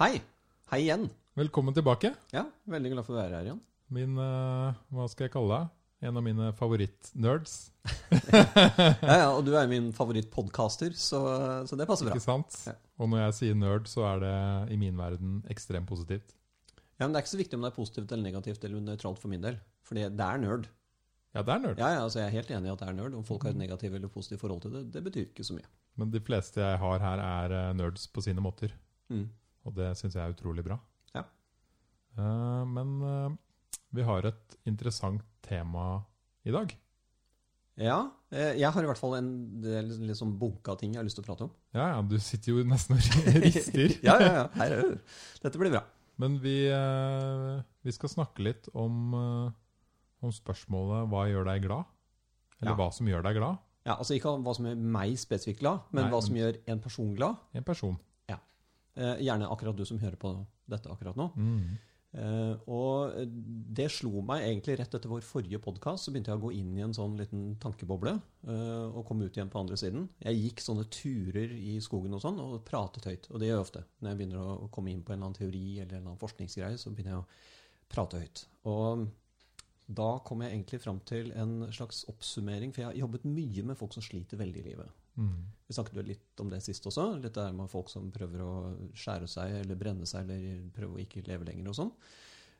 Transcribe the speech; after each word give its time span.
Hei! 0.00 0.16
Hei 0.70 0.78
igjen. 0.86 1.02
velkommen 1.36 1.74
tilbake. 1.76 2.14
Ja, 2.32 2.46
Veldig 2.64 2.92
glad 2.94 3.04
for 3.04 3.12
å 3.12 3.18
være 3.18 3.36
her 3.36 3.48
igjen. 3.50 3.58
Min, 3.92 4.14
uh, 4.16 4.72
hva 4.94 5.04
skal 5.12 5.26
jeg 5.26 5.34
kalle 5.34 5.58
deg? 5.58 5.74
En 6.08 6.16
av 6.16 6.24
mine 6.24 6.46
favorittnerds, 6.56 7.56
Ja, 8.32 9.16
ja, 9.18 9.26
Og 9.34 9.42
du 9.44 9.50
er 9.60 9.66
min 9.68 9.90
favorittpodkaster, 9.92 10.94
så, 10.96 11.20
så 11.68 11.76
det 11.76 11.84
passer 11.90 12.08
bra. 12.08 12.14
ikke 12.16 12.24
sant? 12.24 12.56
Ja. 12.64 12.72
Og 12.96 13.10
når 13.12 13.26
jeg 13.26 13.34
sier 13.36 13.58
nerd, 13.60 13.90
så 13.92 14.06
er 14.08 14.22
det 14.22 14.32
i 14.72 14.78
min 14.80 14.96
verden 14.96 15.42
ekstremt 15.52 15.90
positivt. 15.90 16.32
Ja, 16.96 17.04
Men 17.04 17.12
det 17.12 17.20
er 17.20 17.26
ikke 17.26 17.34
så 17.34 17.40
viktig 17.42 17.58
om 17.58 17.66
det 17.66 17.72
er 17.74 17.76
positivt 17.76 18.14
eller 18.16 18.24
negativt 18.24 18.64
eller 18.64 18.86
nøytralt 18.86 19.20
for 19.20 19.32
min 19.32 19.44
del. 19.44 19.58
Fordi 19.84 20.06
det 20.08 20.28
er 20.30 20.40
nerd. 20.40 20.70
Ja, 21.36 21.44
det 21.44 21.52
er 21.58 21.60
nerd. 21.66 21.84
Ja, 21.84 21.92
ja, 21.98 22.00
altså 22.06 22.22
Jeg 22.22 22.30
er 22.30 22.38
helt 22.38 22.56
enig 22.56 22.70
i 22.70 22.72
at 22.72 22.80
det 22.80 22.88
er 22.88 22.96
nerd. 23.02 23.20
Om 23.20 23.28
folk 23.28 23.44
har 23.44 23.52
et 23.52 23.60
negativt 23.60 24.00
eller 24.00 24.08
positivt 24.16 24.40
forhold 24.40 24.64
til 24.64 24.78
det, 24.78 24.86
det 24.96 25.04
betyr 25.10 25.28
ikke 25.28 25.44
så 25.44 25.58
mye. 25.60 25.68
Men 26.00 26.16
de 26.16 26.24
fleste 26.24 26.64
jeg 26.64 26.80
har 26.80 27.04
her, 27.04 27.26
er 27.44 27.58
eh, 27.58 27.70
nerds 27.76 28.08
på 28.08 28.24
sine 28.24 28.40
måter. 28.40 28.72
Mm. 29.12 29.26
Og 29.68 29.74
det 29.76 29.90
syns 29.98 30.14
jeg 30.16 30.22
er 30.24 30.32
utrolig 30.34 30.64
bra. 30.64 30.78
Ja. 31.14 31.24
Eh, 32.18 32.64
men 32.70 32.94
eh, 33.04 33.34
vi 33.96 34.02
har 34.06 34.24
et 34.30 34.56
interessant 34.70 35.22
tema 35.44 36.02
i 36.48 36.54
dag. 36.54 36.72
Ja, 37.80 37.98
eh, 38.32 38.54
jeg 38.60 38.68
har 38.72 38.82
i 38.84 38.88
hvert 38.90 38.98
fall 39.00 39.14
en 39.18 39.30
del 39.62 39.92
sånn 40.16 40.34
bunka 40.40 40.74
ting 40.80 40.92
jeg 40.94 41.00
har 41.00 41.06
lyst 41.06 41.16
til 41.20 41.24
å 41.24 41.28
prate 41.30 41.46
om. 41.48 41.52
Ja, 41.76 41.86
ja, 41.94 42.02
du 42.02 42.16
sitter 42.20 42.52
jo 42.56 42.64
nesten 42.68 42.96
og 42.98 43.02
rister. 43.44 43.94
ja, 44.04 44.16
ja, 44.20 44.32
ja. 44.40 44.44
Her, 44.58 44.74
er 44.76 44.82
det. 44.96 45.00
Dette 45.44 45.60
blir 45.60 45.72
bra. 45.76 45.84
Men 46.20 46.34
vi, 46.42 46.56
vi 47.86 47.92
skal 47.96 48.10
snakke 48.12 48.44
litt 48.44 48.66
om, 48.76 49.14
om 49.16 50.32
spørsmålet 50.36 51.06
'hva 51.08 51.22
gjør 51.30 51.46
deg 51.48 51.62
glad?' 51.64 51.88
Eller 52.60 52.74
Ja. 52.74 52.76
hva 52.76 52.90
som 52.92 53.06
gjør 53.08 53.22
deg 53.24 53.38
glad? 53.38 53.56
Ja, 53.88 53.94
altså 53.96 54.12
Ikke 54.18 54.34
hva 54.44 54.52
som 54.52 54.66
gjør 54.68 54.76
meg 54.76 55.14
spesifikt 55.16 55.62
glad, 55.62 55.80
men 55.96 56.04
Nei, 56.04 56.10
hva 56.12 56.18
men- 56.20 56.26
som 56.26 56.36
gjør 56.36 56.58
en 56.68 56.80
person 56.84 57.14
glad. 57.16 57.36
En 57.56 57.64
person. 57.64 57.96
Eh, 59.00 59.22
gjerne 59.24 59.48
akkurat 59.48 59.76
du 59.76 59.86
som 59.88 60.00
hører 60.00 60.18
på 60.20 60.34
dette 60.70 60.90
akkurat 60.92 61.16
nå. 61.16 61.30
Mm. 61.36 61.78
Eh, 62.10 62.54
og 62.74 63.14
det 63.70 63.86
slo 63.94 64.18
meg 64.26 64.42
egentlig 64.42 64.74
rett 64.80 64.96
etter 64.96 65.10
vår 65.10 65.22
forrige 65.24 65.60
podkast. 65.62 66.04
Så 66.04 66.12
begynte 66.12 66.32
jeg 66.32 66.40
å 66.40 66.42
gå 66.42 66.50
inn 66.58 66.74
i 66.76 66.84
en 66.84 66.96
sånn 66.96 67.14
liten 67.18 67.54
tankeboble 67.62 68.16
eh, 68.16 68.86
og 68.90 69.04
komme 69.08 69.28
ut 69.28 69.38
igjen 69.38 69.52
på 69.52 69.62
andre 69.62 69.78
siden. 69.80 70.08
Jeg 70.26 70.40
gikk 70.42 70.64
sånne 70.64 70.88
turer 70.92 71.54
i 71.54 71.78
skogen 71.84 72.18
og 72.18 72.24
sånn 72.24 72.42
og 72.42 72.58
pratet 72.66 73.08
høyt. 73.08 73.30
Og 73.30 73.40
det 73.40 73.48
gjør 73.48 73.60
jeg 73.60 73.68
ofte. 73.68 73.86
Når 74.00 74.12
jeg 74.12 74.20
begynner 74.20 74.52
å 74.66 74.70
komme 74.74 74.92
inn 74.92 75.04
på 75.06 75.14
en 75.14 75.20
eller 75.20 75.30
annen 75.30 75.40
teori 75.40 75.64
eller 75.78 75.94
en 75.94 75.96
eller 75.96 76.12
annen 76.12 76.22
forskningsgreie, 76.26 76.80
så 76.82 76.92
begynner 76.92 77.16
jeg 77.16 77.24
å 77.24 77.28
prate 77.90 78.20
høyt. 78.20 78.44
Og 78.70 79.08
da 79.90 80.10
kom 80.26 80.44
jeg 80.44 80.54
egentlig 80.54 80.82
fram 80.84 81.00
til 81.08 81.32
en 81.38 81.64
slags 81.74 82.04
oppsummering, 82.10 82.74
for 82.74 82.84
jeg 82.84 82.92
har 82.92 83.00
jobbet 83.00 83.24
mye 83.26 83.64
med 83.66 83.78
folk 83.78 83.96
som 83.96 84.04
sliter 84.04 84.38
veldig 84.38 84.60
i 84.62 84.68
livet. 84.68 84.99
Mm. 85.18 85.50
Vi 85.66 85.76
snakket 85.76 85.96
vel 85.98 86.10
litt 86.10 86.42
om 86.42 86.50
det 86.50 86.60
sist 86.64 86.86
også. 86.90 87.06
Litt 87.20 87.36
det 87.36 87.46
her 87.46 87.54
med 87.56 87.70
folk 87.70 87.90
som 87.92 88.10
prøver 88.14 88.42
å 88.42 88.52
skjære 88.96 89.28
seg 89.30 89.60
eller 89.62 89.78
brenne 89.78 90.08
seg 90.08 90.26
eller 90.26 90.66
prøve 90.74 90.98
å 90.98 91.02
ikke 91.04 91.24
leve 91.28 91.46
lenger 91.48 91.70
og 91.70 91.78
sånn. 91.78 91.92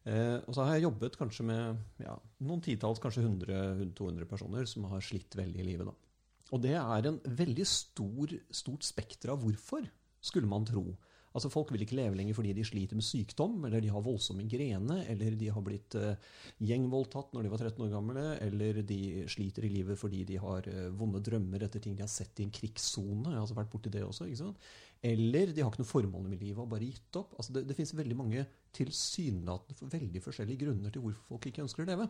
Eh, 0.08 0.36
og 0.46 0.54
så 0.56 0.64
har 0.64 0.78
jeg 0.78 0.86
jobbet 0.86 1.18
kanskje 1.20 1.44
med 1.50 2.04
ja, 2.06 2.14
noen 2.46 2.62
titalls, 2.64 3.02
kanskje 3.02 3.26
100-200 3.26 4.28
personer 4.30 4.68
som 4.70 4.86
har 4.88 5.04
slitt 5.04 5.36
veldig 5.36 5.60
i 5.60 5.66
livet. 5.72 5.90
Da. 5.90 6.46
Og 6.54 6.62
det 6.64 6.76
er 6.78 7.08
en 7.10 7.20
veldig 7.40 7.66
stor, 7.68 8.32
stort 8.62 8.86
spekter 8.86 9.34
av 9.34 9.42
hvorfor, 9.44 9.84
skulle 10.20 10.48
man 10.50 10.66
tro. 10.68 10.84
Altså 11.30 11.50
Folk 11.52 11.70
vil 11.70 11.84
ikke 11.84 11.94
leve 11.98 12.16
lenger 12.18 12.34
fordi 12.34 12.52
de 12.56 12.64
sliter 12.66 12.98
med 12.98 13.06
sykdom, 13.06 13.58
eller 13.68 13.82
de 13.84 13.90
har 13.94 14.02
voldsom 14.02 14.40
migrene, 14.40 14.96
eller 15.12 15.36
de 15.38 15.50
har 15.54 15.62
blitt 15.62 15.94
eh, 15.98 16.30
gjengvoldtatt 16.66 17.36
når 17.36 17.46
de 17.46 17.52
var 17.52 17.62
13 17.62 17.84
år 17.86 17.92
gamle, 17.92 18.24
eller 18.46 18.80
de 18.86 19.00
sliter 19.30 19.66
i 19.68 19.72
livet 19.76 20.00
fordi 20.00 20.24
de 20.26 20.40
har 20.42 20.66
eh, 20.70 20.88
vonde 20.98 21.22
drømmer 21.22 21.66
etter 21.66 21.82
ting 21.84 21.94
de 21.94 22.02
har 22.02 22.10
sett 22.10 22.42
i 22.42 22.46
en 22.48 22.54
krigssone. 22.54 23.28
Jeg 23.28 23.38
har 23.38 23.44
altså 23.44 23.58
vært 23.60 23.70
borti 23.70 23.92
det 23.94 24.02
også. 24.06 24.26
ikke 24.26 24.42
sant? 24.42 24.72
Eller 25.06 25.54
de 25.54 25.62
har 25.62 25.70
ikke 25.70 25.80
noe 25.84 25.92
formål 25.92 26.26
med 26.28 26.42
livet 26.42 26.58
og 26.58 26.66
har 26.66 26.72
bare 26.74 26.88
gitt 26.90 27.20
opp. 27.22 27.36
Altså 27.38 27.54
Det, 27.56 27.62
det 27.68 27.76
finnes 27.78 27.94
veldig 27.96 28.18
mange 28.18 28.42
tilsynelatende 28.76 29.92
veldig 29.94 30.24
forskjellige 30.24 30.64
grunner 30.64 30.92
til 30.92 31.04
hvorfor 31.04 31.36
folk 31.36 31.46
ikke 31.48 31.64
ønsker 31.64 31.86
å 31.86 31.92
leve. 31.92 32.08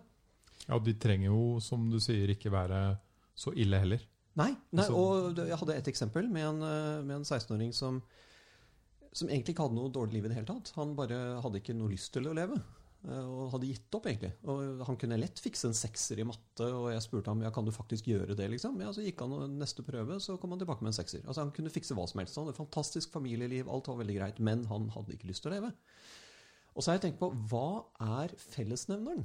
Ja, 0.66 0.78
de 0.80 0.97
trenger 1.00 1.30
jo, 1.30 1.44
som 1.64 1.86
du 1.92 2.00
sier, 2.03 2.32
ikke 2.32 2.53
være 2.53 2.80
så 3.38 3.53
ille 3.56 3.78
heller. 3.80 4.03
Nei, 4.38 4.50
nei 4.72 4.84
Altså- 4.84 4.97
og 4.97 5.38
jeg 5.38 5.59
hadde 5.60 5.76
et 5.76 5.88
eksempel 5.88 6.28
med 6.28 6.44
en, 6.47 6.62
eh, 6.62 7.03
med 7.03 7.16
en 7.16 7.25
16-åring 7.25 7.72
som, 7.75 8.03
som 9.12 9.28
egentlig 9.28 9.54
ikke 9.56 9.65
hadde 9.66 9.78
noe 9.78 9.91
dårlig 9.93 10.19
liv 10.19 10.26
i 10.26 10.31
det 10.31 10.37
hele 10.38 10.48
tatt. 10.50 10.71
Han 10.76 10.94
bare 10.98 11.16
hadde 11.43 11.59
ikke 11.62 11.75
noe 11.75 11.91
lyst 11.91 12.12
til 12.15 12.28
å 12.31 12.34
leve. 12.37 12.60
eh, 13.09 13.25
Og 13.25 13.50
hadde 13.54 13.66
gitt 13.71 13.97
opp, 13.97 14.06
egentlig. 14.06 14.32
Og 14.44 14.84
han 14.87 14.97
kunne 15.00 15.19
lett 15.19 15.41
fikse 15.41 15.66
en 15.66 15.75
sekser 15.75 16.21
i 16.21 16.26
matte, 16.28 16.66
og 16.69 16.91
jeg 16.93 17.03
spurte 17.03 17.32
ham 17.32 17.43
ja, 17.43 17.50
kan 17.50 17.65
du 17.65 17.72
faktisk 17.72 18.06
gjøre 18.06 18.37
det. 18.37 18.48
liksom? 18.53 18.78
Ja, 18.81 18.93
Så 18.93 19.03
gikk 19.03 19.21
han 19.25 19.59
neste 19.59 19.82
prøve, 19.82 20.21
så 20.21 20.38
kom 20.38 20.50
han 20.54 20.60
tilbake 20.60 20.82
med 20.84 20.93
en 20.93 20.98
sekser. 21.00 21.25
Altså 21.26 21.41
Han 21.43 21.50
kunne 21.56 21.72
fikse 21.75 21.97
hva 21.97 22.06
som 22.06 22.21
helst. 22.21 22.37
Han 22.37 22.47
hadde 22.47 22.60
fantastisk 22.60 23.10
familieliv, 23.10 23.69
alt 23.69 23.88
var 23.88 23.97
veldig 24.03 24.19
greit, 24.21 24.38
men 24.38 24.66
han 24.66 24.91
hadde 24.94 25.16
ikke 25.16 25.31
lyst 25.32 25.42
til 25.42 25.50
å 25.53 25.56
leve. 25.59 25.72
Og 26.77 26.82
så 26.84 26.91
har 26.92 27.00
jeg 27.00 27.09
tenkt 27.09 27.21
på 27.22 27.32
hva 27.50 27.84
er 28.22 28.31
fellesnevneren? 28.38 29.25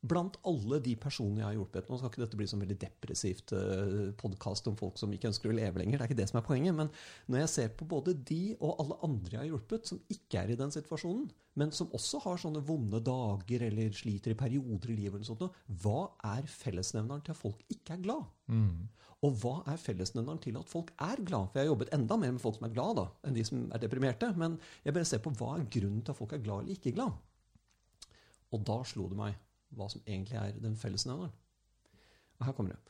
Blant 0.00 0.38
alle 0.48 0.78
de 0.80 0.94
personene 0.96 1.42
jeg 1.42 1.44
har 1.44 1.56
hjulpet 1.58 1.90
Nå 1.90 1.98
skal 2.00 2.08
ikke 2.08 2.22
dette 2.22 2.38
bli 2.40 2.46
sånn 2.48 2.62
veldig 2.62 2.76
depressivt 2.80 3.52
uh, 3.52 4.06
podkast 4.20 4.70
om 4.70 4.78
folk 4.78 4.96
som 4.96 5.12
ikke 5.12 5.28
ønsker 5.28 5.52
å 5.52 5.56
leve 5.58 5.82
lenger. 5.82 5.98
Det 6.00 6.06
er 6.06 6.08
ikke 6.08 6.20
det 6.22 6.28
som 6.30 6.38
er 6.40 6.46
poenget. 6.46 6.76
Men 6.78 6.88
når 7.28 7.42
jeg 7.42 7.50
ser 7.52 7.74
på 7.76 7.88
både 7.90 8.14
de 8.16 8.54
og 8.56 8.80
alle 8.80 8.96
andre 9.04 9.34
jeg 9.34 9.42
har 9.42 9.50
hjulpet, 9.50 9.90
som 9.90 10.00
ikke 10.08 10.40
er 10.40 10.54
i 10.54 10.56
den 10.56 10.72
situasjonen, 10.72 11.26
men 11.60 11.74
som 11.76 11.92
også 11.96 12.22
har 12.24 12.40
sånne 12.40 12.62
vonde 12.64 13.02
dager 13.04 13.66
eller 13.66 13.92
sliter 13.96 14.32
i 14.32 14.38
perioder 14.40 14.94
i 14.94 14.96
livet, 15.02 15.18
eller 15.18 15.28
sånt, 15.28 15.60
hva 15.82 16.00
er 16.30 16.48
fellesnevneren 16.48 17.26
til 17.26 17.34
at 17.34 17.40
folk 17.42 17.60
ikke 17.68 17.98
er 17.98 18.02
glad? 18.06 18.24
Mm. 18.48 18.88
Og 19.28 19.36
hva 19.42 19.54
er 19.68 19.76
fellesnevneren 19.82 20.40
til 20.40 20.56
at 20.56 20.72
folk 20.72 20.94
er 20.96 21.20
glad? 21.20 21.50
For 21.50 21.60
jeg 21.60 21.66
har 21.66 21.74
jobbet 21.74 21.92
enda 21.92 22.16
mer 22.22 22.32
med 22.32 22.40
folk 22.40 22.56
som 22.56 22.70
er 22.70 22.72
glad 22.72 22.96
da, 23.02 23.06
enn 23.28 23.36
de 23.36 23.44
som 23.44 23.68
er 23.68 23.84
deprimerte. 23.84 24.32
Men 24.40 24.56
jeg 24.86 24.96
bare 24.96 25.12
ser 25.12 25.20
på 25.20 25.34
hva 25.36 25.58
er 25.58 25.68
grunnen 25.76 26.00
til 26.00 26.14
at 26.14 26.22
folk 26.22 26.32
er 26.38 26.40
glad 26.46 26.64
eller 26.64 26.80
ikke 26.80 26.96
glad. 26.96 27.20
Og 28.56 28.64
da 28.64 28.80
slo 28.88 29.10
det 29.12 29.20
meg 29.20 29.36
hva 29.76 29.88
som 29.92 30.02
egentlig 30.06 30.38
er 30.40 30.56
den 30.60 30.76
fellesnevneren. 30.78 31.32
Og 32.40 32.46
her 32.48 32.56
kommer 32.56 32.74
det. 32.74 32.80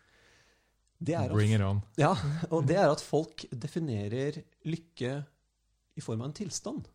Det 1.00 1.14
er 1.16 1.32
Bring 1.32 1.54
it 1.56 1.62
on. 1.64 1.80
ja, 1.96 2.12
og 2.52 2.66
det 2.68 2.76
er 2.76 2.90
at 2.92 3.00
folk 3.00 3.46
definerer 3.56 4.42
lykke 4.68 5.14
i 5.96 6.02
form 6.04 6.20
av 6.20 6.28
en 6.30 6.36
tilstand. 6.36 6.88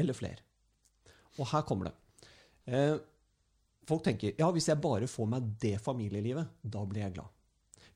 Eller 0.00 0.16
flere. 0.16 0.40
Og 1.36 1.48
her 1.52 1.64
kommer 1.68 1.90
det. 1.90 1.94
Eh, 2.66 2.96
folk 3.88 4.02
tenker 4.04 4.32
ja, 4.40 4.48
hvis 4.52 4.68
jeg 4.70 4.80
bare 4.82 5.08
får 5.08 5.28
meg 5.30 5.50
det 5.62 5.76
familielivet, 5.84 6.48
da 6.64 6.84
blir 6.88 7.04
jeg 7.04 7.16
glad. 7.18 7.28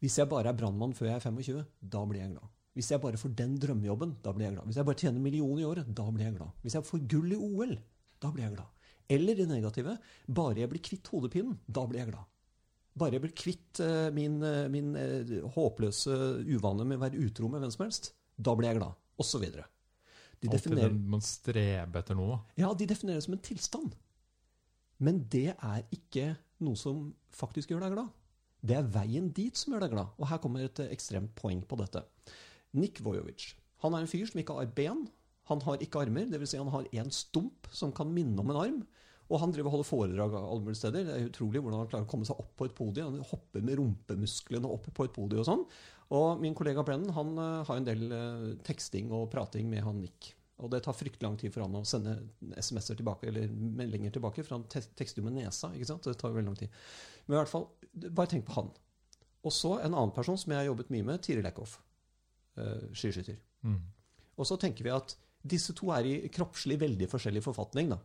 Hvis 0.01 0.17
jeg 0.21 0.29
bare 0.29 0.53
er 0.53 0.57
brannmann 0.57 0.95
før 0.97 1.11
jeg 1.11 1.19
er 1.19 1.25
25, 1.25 1.65
da 1.97 2.05
blir 2.09 2.23
jeg 2.23 2.35
glad. 2.37 2.53
Hvis 2.77 2.93
jeg 2.93 3.03
bare 3.03 3.19
får 3.21 3.33
den 3.37 3.57
drømmejobben, 3.61 4.13
da 4.25 4.33
blir 4.33 4.47
jeg 4.47 4.55
glad. 4.55 4.69
Hvis 4.71 4.79
jeg 4.79 4.87
bare 4.89 5.01
tjener 5.01 5.19
en 5.19 5.25
million 5.25 5.59
i 5.59 5.67
året, 5.67 5.89
da 5.89 6.05
blir 6.13 6.29
jeg 6.29 6.37
glad. 6.37 6.53
Hvis 6.63 6.77
jeg 6.79 6.87
får 6.87 7.03
gull 7.11 7.33
i 7.35 7.41
OL, 7.41 7.75
da 8.23 8.31
blir 8.33 8.45
jeg 8.47 8.55
glad. 8.55 8.80
Eller 9.11 9.39
det 9.39 9.49
negative, 9.51 9.97
bare 10.27 10.63
jeg 10.63 10.71
blir 10.71 10.83
kvitt 10.87 11.09
hodepinen, 11.11 11.59
da 11.67 11.83
blir 11.91 12.05
jeg 12.05 12.13
glad. 12.13 12.29
Bare 13.01 13.17
jeg 13.17 13.25
blir 13.25 13.35
kvitt 13.37 13.81
eh, 13.83 14.09
min, 14.15 14.39
eh, 14.47 14.69
min 14.71 14.95
eh, 14.99 15.33
håpløse 15.55 16.15
uvane 16.47 16.87
med 16.87 16.99
å 16.99 17.05
være 17.05 17.23
utro 17.27 17.51
med 17.51 17.63
hvem 17.63 17.73
som 17.75 17.85
helst, 17.87 18.13
da 18.37 18.55
blir 18.59 18.71
jeg 18.71 18.81
glad. 18.81 18.99
Og 19.21 19.27
så 19.27 19.41
videre. 19.43 19.67
De 20.41 20.49
definerer, 20.49 20.95
man 20.95 21.21
streber 21.25 22.01
etter 22.01 22.17
noe. 22.17 22.39
ja, 22.57 22.71
de 22.73 22.87
definerer 22.89 23.21
det 23.21 23.27
som 23.27 23.37
en 23.37 23.45
tilstand. 23.45 23.97
Men 25.01 25.21
det 25.33 25.51
er 25.53 25.83
ikke 25.93 26.31
noe 26.65 26.79
som 26.79 27.11
faktisk 27.35 27.73
gjør 27.73 27.85
deg 27.85 27.97
glad. 27.97 28.15
Det 28.61 28.77
er 28.77 28.89
veien 28.93 29.31
dit 29.37 29.57
som 29.57 29.73
gjør 29.73 29.85
deg 29.87 29.95
glad. 29.95 30.17
Og 30.21 30.29
her 30.29 30.41
kommer 30.43 30.65
et 30.65 30.83
ekstremt 30.91 31.33
poeng 31.37 31.63
på 31.65 31.79
dette. 31.81 32.03
Nick 32.77 33.01
Vojovic. 33.05 33.55
Han 33.85 33.97
er 33.97 34.05
en 34.05 34.11
fyr 34.11 34.27
som 34.29 34.41
ikke 34.43 34.57
har 34.59 34.73
ben. 34.77 35.07
Han 35.51 35.63
har 35.67 35.83
ikke 35.83 36.07
armer, 36.07 36.31
dvs. 36.31 36.55
Si 36.55 36.61
han 36.61 36.73
har 36.73 36.89
én 36.95 37.13
stump 37.15 37.69
som 37.75 37.93
kan 37.95 38.11
minne 38.15 38.39
om 38.41 38.51
en 38.55 38.63
arm. 38.63 38.81
Og 39.31 39.39
han 39.39 39.53
driver 39.55 39.71
og 39.71 39.77
holder 39.77 39.87
foredrag 39.87 40.35
alle 40.41 40.65
mulige 40.65 40.81
steder. 40.81 41.07
Det 41.07 41.15
er 41.15 41.29
utrolig 41.29 41.63
hvordan 41.63 41.85
han 41.85 41.91
klarer 41.91 42.07
å 42.07 42.11
komme 42.11 42.27
seg 42.27 42.39
opp 42.43 42.51
på 42.59 42.67
et 42.67 42.75
podium. 42.75 43.13
Han 43.15 43.31
hopper 43.31 43.63
med 43.63 43.79
rumpemusklene 43.79 44.71
opp 44.71 44.89
på 44.91 45.07
et 45.07 45.15
podium 45.15 45.45
og 45.45 45.47
sånn. 45.47 45.65
Og 46.19 46.43
min 46.43 46.57
kollega 46.59 46.83
Brennan 46.87 47.15
han 47.15 47.37
eh, 47.39 47.61
har 47.69 47.79
en 47.79 47.87
del 47.87 48.03
eh, 48.11 48.47
teksting 48.67 49.13
og 49.15 49.29
prating 49.31 49.71
med 49.71 49.85
han 49.87 50.01
Nick. 50.03 50.33
Og 50.61 50.73
det 50.73 50.83
tar 50.85 50.97
fryktelig 50.97 51.25
lang 51.25 51.39
tid 51.41 51.55
for 51.55 51.65
han 51.65 51.79
å 51.79 51.85
sende 51.89 52.17
SMS-er 52.59 52.99
tilbake, 52.99 53.31
eller 53.31 53.49
meldinger 53.51 54.13
tilbake, 54.13 54.43
for 54.45 54.59
han 54.59 54.67
tekster 54.69 55.23
jo 55.23 55.29
med 55.29 55.39
nesa. 55.39 55.71
ikke 55.73 55.89
sant? 55.89 56.05
Det 56.05 56.19
tar 56.21 56.35
veldig 56.35 56.51
lang 56.51 56.59
tid. 56.59 56.75
Men 57.25 57.37
i 57.37 57.39
hvert 57.39 57.53
fall, 57.53 57.65
bare 58.11 58.29
tenk 58.35 58.45
på 58.49 58.59
han. 58.59 58.69
Og 59.47 59.55
så 59.57 59.79
en 59.79 59.95
annen 59.95 60.13
person 60.13 60.37
som 60.37 60.53
jeg 60.53 60.61
har 60.61 60.69
jobbet 60.69 60.91
mye 60.93 61.07
med, 61.07 61.23
Tiril 61.25 61.49
Eckhoff. 61.49 61.79
Uh, 62.61 62.91
skiskytter. 62.93 63.39
Mm. 63.65 63.79
Og 64.37 64.49
så 64.51 64.59
tenker 64.61 64.85
vi 64.85 64.93
at 64.93 65.15
disse 65.43 65.75
to 65.77 65.91
er 65.95 66.09
i 66.09 66.17
kroppslig 66.33 66.79
veldig 66.81 67.09
forskjellig 67.11 67.43
forfatning. 67.45 67.95
da. 67.95 68.01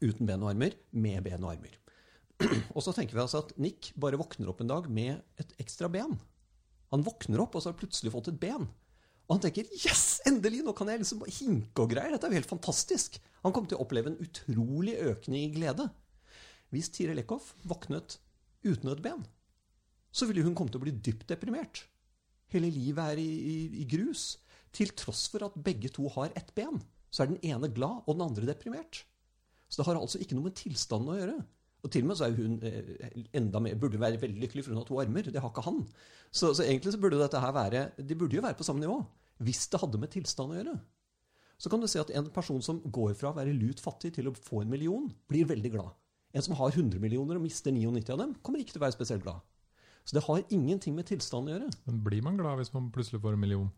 Uten 0.00 0.28
ben 0.28 0.42
og 0.42 0.52
armer, 0.52 0.76
med 0.92 1.22
ben 1.24 1.44
og 1.44 1.52
armer. 1.56 1.76
og 2.76 2.82
så 2.84 2.92
tenker 2.92 3.16
vi 3.16 3.22
altså 3.22 3.42
at 3.44 3.54
Nick 3.60 3.92
bare 3.96 4.18
våkner 4.20 4.50
opp 4.52 4.60
en 4.60 4.72
dag 4.72 4.88
med 4.92 5.22
et 5.40 5.54
ekstra 5.62 5.88
ben. 5.92 6.16
Han 6.92 7.04
våkner 7.06 7.40
opp, 7.42 7.56
og 7.56 7.62
så 7.62 7.70
har 7.70 7.76
han 7.76 7.80
plutselig 7.80 8.12
fått 8.12 8.30
et 8.32 8.40
ben. 8.40 8.66
Og 9.26 9.34
han 9.34 9.42
tenker 9.42 9.66
'yes, 9.74 10.20
endelig! 10.28 10.62
Nå 10.62 10.72
kan 10.76 10.88
jeg 10.88 11.02
liksom 11.02 11.24
hinke 11.26 11.82
og 11.82 11.90
greier'. 11.90 12.12
Dette 12.14 12.28
er 12.28 12.30
jo 12.30 12.40
helt 12.40 12.52
fantastisk. 12.52 13.18
Han 13.42 13.52
kommer 13.52 13.68
til 13.68 13.78
å 13.78 13.82
oppleve 13.82 14.12
en 14.12 14.20
utrolig 14.22 14.94
økning 15.02 15.48
i 15.48 15.54
glede. 15.54 15.88
Hvis 16.70 16.90
Tiril 16.94 17.18
Eckhoff 17.18 17.54
våknet 17.66 18.18
uten 18.62 18.90
et 18.90 19.02
ben, 19.02 19.26
så 20.12 20.26
ville 20.26 20.42
hun 20.42 20.54
komme 20.54 20.70
til 20.70 20.78
å 20.78 20.86
bli 20.86 20.94
dypt 20.94 21.26
deprimert. 21.28 21.84
Hele 22.54 22.70
livet 22.70 23.02
er 23.02 23.18
i, 23.18 23.26
i, 23.26 23.56
i 23.82 23.84
grus. 23.90 24.38
Til 24.76 24.92
tross 24.98 25.26
for 25.32 25.46
at 25.46 25.56
begge 25.64 25.88
to 25.94 26.08
har 26.12 26.34
ett 26.36 26.52
ben, 26.56 26.80
så 27.10 27.24
er 27.24 27.32
den 27.32 27.42
ene 27.46 27.70
glad 27.72 28.04
og 28.04 28.16
den 28.16 28.26
andre 28.26 28.48
deprimert. 28.50 29.04
Så 29.68 29.80
det 29.80 29.88
har 29.88 29.98
altså 29.98 30.20
ikke 30.22 30.36
noe 30.36 30.50
med 30.50 30.58
tilstanden 30.58 31.14
å 31.14 31.18
gjøre. 31.18 31.36
Og 31.86 31.92
til 31.92 32.04
og 32.04 32.10
med 32.10 32.18
så 32.18 32.26
er 32.26 32.36
hun 32.36 32.56
eh, 32.66 33.22
enda 33.38 33.60
mer, 33.62 33.78
burde 33.78 34.00
være 34.00 34.20
veldig 34.20 34.42
lykkelig 34.42 34.64
for 34.66 34.74
hun 34.74 34.80
har 34.80 34.88
to 34.88 34.98
armer. 35.02 35.30
Det 35.30 35.42
har 35.42 35.52
ikke 35.52 35.64
han. 35.66 35.80
Så, 36.30 36.50
så 36.58 36.64
egentlig 36.66 36.94
så 36.94 37.00
burde 37.02 37.20
dette 37.20 37.40
her 37.40 37.54
være 37.54 37.82
De 38.02 38.18
burde 38.18 38.36
jo 38.36 38.44
være 38.44 38.58
på 38.58 38.66
samme 38.66 38.82
nivå. 38.82 38.98
Hvis 39.46 39.66
det 39.72 39.80
hadde 39.82 40.00
med 40.02 40.12
tilstand 40.12 40.54
å 40.54 40.58
gjøre. 40.58 40.76
Så 41.56 41.72
kan 41.72 41.80
du 41.80 41.88
se 41.88 42.02
at 42.02 42.10
en 42.12 42.28
person 42.32 42.60
som 42.64 42.82
går 42.92 43.14
fra 43.16 43.30
å 43.30 43.36
være 43.36 43.54
lut 43.56 43.80
fattig 43.80 44.12
til 44.16 44.28
å 44.28 44.34
få 44.36 44.60
en 44.62 44.72
million, 44.72 45.06
blir 45.30 45.48
veldig 45.48 45.72
glad. 45.72 45.94
En 46.36 46.44
som 46.44 46.56
har 46.58 46.74
100 46.74 47.00
millioner 47.00 47.38
og 47.38 47.46
mister 47.46 47.72
99 47.72 48.10
av 48.12 48.20
dem, 48.20 48.34
kommer 48.44 48.60
ikke 48.60 48.74
til 48.74 48.82
å 48.82 48.84
være 48.84 48.96
spesielt 48.96 49.24
glad. 49.24 49.40
Så 50.04 50.18
det 50.18 50.26
har 50.26 50.42
ingenting 50.52 50.94
med 50.98 51.08
tilstanden 51.08 51.48
å 51.48 51.54
gjøre. 51.54 51.70
Men 51.88 52.02
blir 52.04 52.24
man 52.26 52.36
glad 52.38 52.60
hvis 52.60 52.74
man 52.74 52.90
plutselig 52.94 53.22
får 53.24 53.38
en 53.38 53.42
million? 53.46 53.70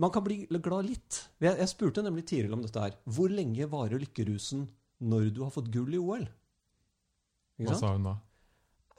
Man 0.00 0.12
kan 0.12 0.24
bli 0.24 0.44
glad 0.48 0.86
litt. 0.88 1.18
Jeg, 1.42 1.58
jeg 1.58 1.70
spurte 1.70 2.04
nemlig 2.04 2.24
Tiril 2.30 2.54
om 2.56 2.62
dette 2.64 2.80
her. 2.80 2.94
Hvor 3.04 3.32
lenge 3.32 3.68
varer 3.70 4.00
lykkerusen 4.00 4.66
når 5.02 5.32
du 5.34 5.42
har 5.44 5.52
fått 5.54 5.70
gull 5.74 5.92
i 5.92 6.00
OL? 6.00 6.24
Hva 7.62 7.78
sa 7.78 7.92
hun 7.94 8.08
da? 8.08 8.16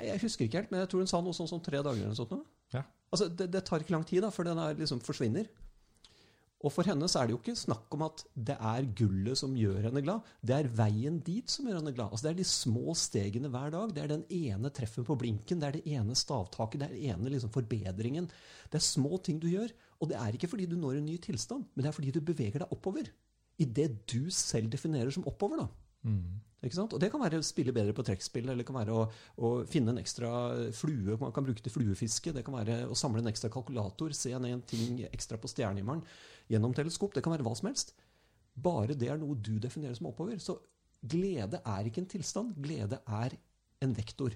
Jeg 0.04 0.22
husker 0.24 0.46
ikke 0.46 0.62
helt, 0.62 0.72
men 0.74 0.84
jeg 0.84 0.92
tror 0.92 1.04
hun 1.04 1.10
sa 1.10 1.22
noe 1.24 1.36
sånn 1.38 1.50
som 1.50 1.62
tre 1.64 1.82
dager. 1.82 2.06
eller 2.06 2.18
sånt. 2.18 2.34
Ja. 2.74 2.84
Altså, 3.14 3.30
det, 3.30 3.50
det 3.54 3.64
tar 3.66 3.84
ikke 3.84 3.96
lang 3.96 4.06
tid, 4.08 4.24
da, 4.26 4.32
for 4.34 4.48
den 4.48 4.60
er 4.62 4.78
liksom 4.78 5.02
forsvinner. 5.06 5.50
Og 6.64 6.72
for 6.72 6.88
henne 6.88 7.08
så 7.12 7.20
er 7.20 7.28
det 7.28 7.34
jo 7.34 7.42
ikke 7.42 7.60
snakk 7.60 7.92
om 7.92 8.06
at 8.06 8.22
det 8.50 8.56
er 8.56 8.86
gullet 8.96 9.36
som 9.40 9.56
gjør 9.60 9.90
henne 9.90 10.04
glad. 10.06 10.30
Det 10.40 10.56
er 10.56 10.70
veien 10.78 11.18
dit 11.26 11.52
som 11.52 11.68
gjør 11.68 11.82
henne 11.82 11.92
glad. 11.92 12.14
Altså, 12.14 12.30
det 12.30 12.32
er 12.32 12.40
de 12.40 12.48
små 12.48 12.96
stegene 12.96 13.52
hver 13.52 13.74
dag. 13.74 13.92
Det 13.92 14.04
er 14.04 14.14
den 14.14 14.24
ene 14.32 14.72
treffen 14.72 15.04
på 15.08 15.18
blinken, 15.20 15.60
det 15.60 15.68
er 15.68 15.78
det 15.78 15.98
ene 15.98 16.16
stavtaket, 16.16 16.80
det 16.80 16.88
er 16.88 16.96
den 16.96 17.10
ene 17.12 17.34
liksom 17.36 17.52
forbedringen. 17.54 18.30
Det 18.72 18.80
er 18.80 18.86
små 18.86 19.20
ting 19.28 19.44
du 19.44 19.50
gjør. 19.52 19.76
Og 20.04 20.10
det 20.12 20.20
er 20.20 20.36
ikke 20.36 20.50
fordi 20.52 20.68
du 20.68 20.76
når 20.80 21.00
en 21.00 21.08
ny 21.08 21.16
tilstand, 21.24 21.64
men 21.74 21.86
det 21.86 21.90
er 21.90 21.96
fordi 21.96 22.12
du 22.12 22.20
beveger 22.26 22.64
deg 22.64 22.76
oppover. 22.76 23.08
I 23.62 23.68
det 23.70 23.88
du 24.12 24.28
selv 24.34 24.72
definerer 24.74 25.14
som 25.14 25.26
oppover. 25.30 25.64
da. 25.64 25.68
Mm. 26.10 26.42
Ikke 26.64 26.78
sant? 26.78 26.94
Og 26.96 27.02
det 27.02 27.10
kan 27.12 27.22
være 27.22 27.40
å 27.42 27.46
spille 27.46 27.74
bedre 27.76 27.96
på 27.96 28.06
trekkspill, 28.08 28.46
eller 28.48 28.64
det 28.64 28.68
kan 28.68 28.78
være 28.78 28.96
å, 28.96 29.04
å 29.36 29.50
finne 29.68 29.92
en 29.92 30.00
ekstra 30.00 30.30
flue 30.76 31.18
man 31.20 31.34
kan 31.36 31.46
bruke 31.46 31.64
til 31.64 31.74
fluefiske. 31.74 32.34
Det 32.36 32.44
kan 32.48 32.56
være 32.56 32.84
å 32.88 32.98
samle 32.98 33.24
en 33.24 33.32
ekstra 33.32 33.52
kalkulator, 33.52 34.16
se 34.16 34.32
en 34.36 34.64
ting 34.68 35.02
ekstra 35.10 35.40
på 35.40 35.52
stjernehimmelen 35.52 36.06
gjennom 36.52 36.76
teleskop. 36.76 37.16
Det 37.16 37.24
kan 37.26 37.36
være 37.36 37.48
hva 37.48 37.56
som 37.60 37.70
helst. 37.72 37.96
Bare 38.54 38.96
det 38.96 39.10
er 39.12 39.20
noe 39.20 39.36
du 39.36 39.58
definerer 39.60 39.98
som 39.98 40.08
oppover. 40.12 40.40
Så 40.40 40.58
glede 41.04 41.60
er 41.68 41.90
ikke 41.90 42.04
en 42.04 42.12
tilstand. 42.16 42.56
Glede 42.64 43.02
er 43.04 43.36
en 43.84 43.96
vektor. 43.98 44.36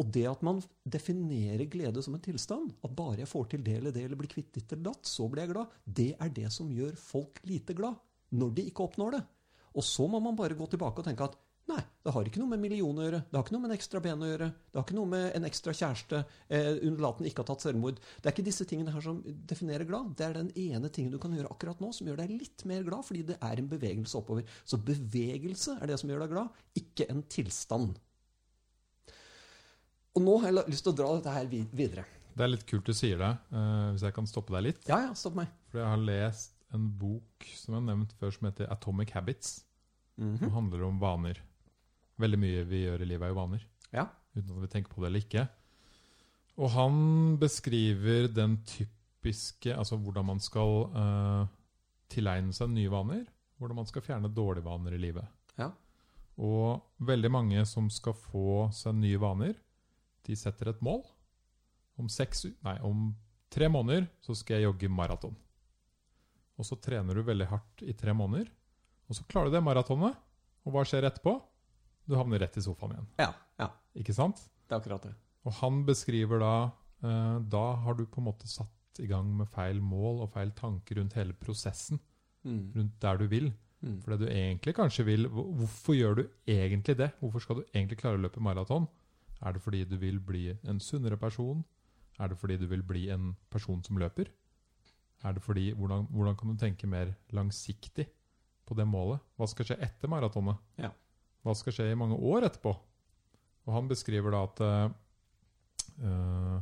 Og 0.00 0.10
det 0.14 0.24
at 0.26 0.42
man 0.46 0.62
definerer 0.82 1.68
glede 1.70 2.02
som 2.02 2.16
en 2.16 2.24
tilstand, 2.24 2.72
at 2.82 2.96
bare 2.96 3.22
jeg 3.22 3.30
får 3.30 3.46
til 3.52 3.62
det 3.66 3.78
eller 3.78 3.94
det, 3.94 4.04
eller 4.08 4.18
blir 4.18 4.32
kvitt 4.32 4.52
ditt 4.56 4.72
eller 4.74 4.90
datt, 4.90 5.06
så 5.06 5.28
blir 5.30 5.44
jeg 5.44 5.54
glad, 5.54 5.78
det 5.86 6.10
er 6.18 6.34
det 6.34 6.50
som 6.54 6.72
gjør 6.72 6.98
folk 6.98 7.40
lite 7.46 7.76
glad. 7.78 8.00
Når 8.34 8.54
de 8.56 8.68
ikke 8.70 8.88
oppnår 8.88 9.18
det. 9.18 9.24
Og 9.74 9.86
så 9.86 10.06
må 10.10 10.20
man 10.22 10.38
bare 10.38 10.56
gå 10.58 10.66
tilbake 10.70 11.02
og 11.02 11.06
tenke 11.06 11.26
at 11.26 11.36
nei, 11.70 11.80
det 12.04 12.12
har 12.12 12.26
ikke 12.28 12.40
noe 12.42 12.50
med 12.50 12.60
million 12.60 12.98
å 12.98 13.04
gjøre. 13.06 13.20
Det 13.30 13.38
har 13.38 13.44
ikke 13.46 13.54
noe 13.54 13.62
med 13.62 13.70
en 13.70 13.76
ekstra 13.76 14.00
ben 14.04 14.22
å 14.22 14.28
gjøre. 14.28 14.48
Det 14.68 14.78
har 14.78 14.84
ikke 14.84 14.96
noe 14.98 15.10
med 15.10 15.26
en 15.38 15.46
ekstra 15.48 15.74
kjæreste. 15.78 16.20
Eh, 16.52 16.70
Undulaten 16.88 17.28
ikke 17.28 17.42
har 17.42 17.48
tatt 17.48 17.64
selvmord. 17.64 18.00
Det 18.18 18.28
er 18.28 18.34
ikke 18.34 18.46
disse 18.50 18.66
tingene 18.68 18.94
her 18.94 19.04
som 19.04 19.22
definerer 19.24 19.88
glad. 19.88 20.12
Det 20.18 20.26
er 20.26 20.36
den 20.36 20.50
ene 20.60 20.90
tingen 20.94 21.14
du 21.14 21.20
kan 21.22 21.34
gjøre 21.34 21.50
akkurat 21.54 21.80
nå 21.82 21.92
som 21.96 22.10
gjør 22.10 22.20
deg 22.20 22.34
litt 22.34 22.66
mer 22.68 22.84
glad, 22.86 23.06
fordi 23.06 23.24
det 23.30 23.38
er 23.38 23.62
en 23.62 23.70
bevegelse 23.70 24.18
oppover. 24.20 24.50
Så 24.68 24.80
bevegelse 24.82 25.78
er 25.78 25.90
det 25.90 26.00
som 26.02 26.12
gjør 26.12 26.26
deg 26.26 26.34
glad, 26.34 26.60
ikke 26.82 27.08
en 27.14 27.24
tilstand. 27.32 27.96
Og 30.14 30.22
nå 30.22 30.36
har 30.42 30.50
jeg 30.50 30.70
lyst 30.70 30.86
til 30.86 30.94
å 30.94 30.98
dra 30.98 31.08
dette 31.16 31.34
her 31.34 31.48
videre. 31.50 32.04
Det 32.34 32.44
er 32.44 32.50
litt 32.50 32.66
kult 32.66 32.86
du 32.86 32.94
sier 32.94 33.18
det, 33.18 33.30
eh, 33.54 33.88
hvis 33.94 34.04
jeg 34.06 34.14
kan 34.14 34.26
stoppe 34.26 34.54
deg 34.56 34.68
litt. 34.68 34.86
Ja, 34.90 35.00
ja, 35.08 35.14
stopp 35.18 35.36
meg. 35.38 35.50
For 35.70 35.80
jeg 35.82 35.90
har 35.90 36.02
lest 36.02 36.54
en 36.74 36.88
bok 36.98 37.46
som 37.54 37.74
jeg 37.74 37.80
har 37.80 37.88
nevnt 37.88 38.14
før, 38.18 38.32
som 38.34 38.48
heter 38.48 38.70
Atomic 38.74 39.14
Habits. 39.14 39.64
Mhm. 40.18 40.38
Som 40.38 40.50
handler 40.54 40.84
om 40.86 40.98
vaner. 40.98 41.40
Veldig 42.18 42.38
mye 42.38 42.64
vi 42.64 42.84
gjør 42.84 43.02
i 43.02 43.08
livet, 43.10 43.26
er 43.26 43.34
jo 43.34 43.40
vaner. 43.40 43.66
Ja. 43.92 44.08
Uten 44.36 44.56
at 44.56 44.62
vi 44.62 44.72
tenker 44.72 44.94
på 44.94 45.02
det 45.02 45.10
eller 45.10 45.24
ikke. 45.24 45.48
Og 46.58 46.70
han 46.70 47.36
beskriver 47.38 48.28
den 48.30 48.58
typiske 48.64 49.72
Altså 49.74 49.96
hvordan 49.96 50.26
man 50.26 50.38
skal 50.38 50.90
uh, 50.92 51.46
tilegne 52.12 52.52
seg 52.52 52.68
nye 52.70 52.90
vaner. 52.92 53.24
Hvordan 53.58 53.76
man 53.80 53.86
skal 53.86 54.02
fjerne 54.02 54.30
dårlige 54.30 54.66
vaner 54.66 54.92
i 54.92 55.00
livet. 55.00 55.24
Ja. 55.58 55.70
Og 56.36 56.82
veldig 56.98 57.30
mange 57.30 57.64
som 57.66 57.88
skal 57.90 58.12
få 58.12 58.68
seg 58.74 58.94
nye 58.98 59.18
vaner, 59.22 59.54
de 60.26 60.36
setter 60.38 60.72
et 60.72 60.82
mål. 60.84 61.02
Om, 62.00 62.10
seks, 62.10 62.46
nei, 62.66 62.76
om 62.82 63.12
tre 63.54 63.68
måneder 63.70 64.08
så 64.24 64.34
skal 64.38 64.58
jeg 64.58 64.68
jogge 64.68 64.90
maraton. 64.90 65.34
Og 66.58 66.66
så 66.66 66.78
trener 66.78 67.16
du 67.16 67.24
veldig 67.26 67.48
hardt 67.50 67.82
i 67.82 67.94
tre 67.98 68.14
måneder. 68.16 68.48
Og 69.08 69.18
så 69.18 69.26
klarer 69.30 69.50
du 69.50 69.56
det 69.56 69.64
maratonet. 69.64 70.16
Og 70.64 70.74
hva 70.74 70.84
skjer 70.88 71.06
etterpå? 71.08 71.34
Du 72.08 72.16
havner 72.18 72.42
rett 72.44 72.56
i 72.60 72.64
sofaen 72.64 72.94
igjen. 72.94 73.10
Ja, 73.20 73.30
ja. 73.60 73.68
Ikke 73.98 74.14
sant? 74.16 74.40
Det 74.64 74.74
er 74.74 74.80
akkurat 74.80 75.06
det. 75.08 75.14
Og 75.44 75.56
han 75.60 75.82
beskriver 75.84 76.40
da 76.40 76.54
eh, 77.04 77.36
Da 77.52 77.64
har 77.84 77.98
du 77.98 78.06
på 78.08 78.22
en 78.22 78.28
måte 78.30 78.48
satt 78.48 79.02
i 79.02 79.08
gang 79.10 79.28
med 79.36 79.50
feil 79.52 79.80
mål 79.82 80.22
og 80.24 80.32
feil 80.36 80.54
tanker 80.56 81.00
rundt 81.00 81.16
hele 81.18 81.34
prosessen. 81.36 82.00
Mm. 82.44 82.64
Rundt 82.76 82.98
der 83.02 83.20
du 83.20 83.26
vil. 83.30 83.50
Mm. 83.84 83.98
For 84.02 84.14
det 84.14 84.24
du 84.24 84.32
egentlig 84.32 84.74
kanskje 84.78 85.04
vil 85.04 85.26
Hvorfor 85.28 85.96
gjør 85.96 86.20
du 86.20 86.22
egentlig 86.48 86.96
det? 86.96 87.10
Hvorfor 87.20 87.42
skal 87.44 87.60
du 87.60 87.64
egentlig 87.74 87.98
klare 88.00 88.20
å 88.20 88.24
løpe 88.24 88.42
maraton? 88.44 88.86
Er 89.44 89.52
det 89.52 89.62
fordi 89.62 89.84
du 89.84 89.96
vil 90.00 90.20
bli 90.20 90.48
en 90.64 90.80
sunnere 90.80 91.18
person? 91.20 91.64
Er 92.18 92.30
det 92.30 92.38
fordi 92.38 92.56
du 92.56 92.66
vil 92.70 92.82
bli 92.86 93.08
en 93.12 93.34
person 93.50 93.82
som 93.84 93.98
løper? 94.00 94.30
Er 95.24 95.32
det 95.32 95.42
fordi, 95.42 95.72
hvordan, 95.72 96.06
hvordan 96.10 96.36
kan 96.36 96.48
du 96.52 96.58
tenke 96.60 96.86
mer 96.86 97.14
langsiktig 97.32 98.06
på 98.66 98.74
det 98.74 98.86
målet? 98.88 99.22
Hva 99.36 99.48
skal 99.48 99.68
skje 99.68 99.80
etter 99.82 100.10
maratonet? 100.12 100.60
Ja. 100.80 100.90
Hva 101.44 101.54
skal 101.56 101.76
skje 101.76 101.90
i 101.92 101.98
mange 101.98 102.16
år 102.16 102.46
etterpå? 102.48 102.74
Og 103.64 103.72
han 103.72 103.88
beskriver 103.88 104.34
da 104.34 104.42
at 104.44 104.62
eh, 104.64 106.60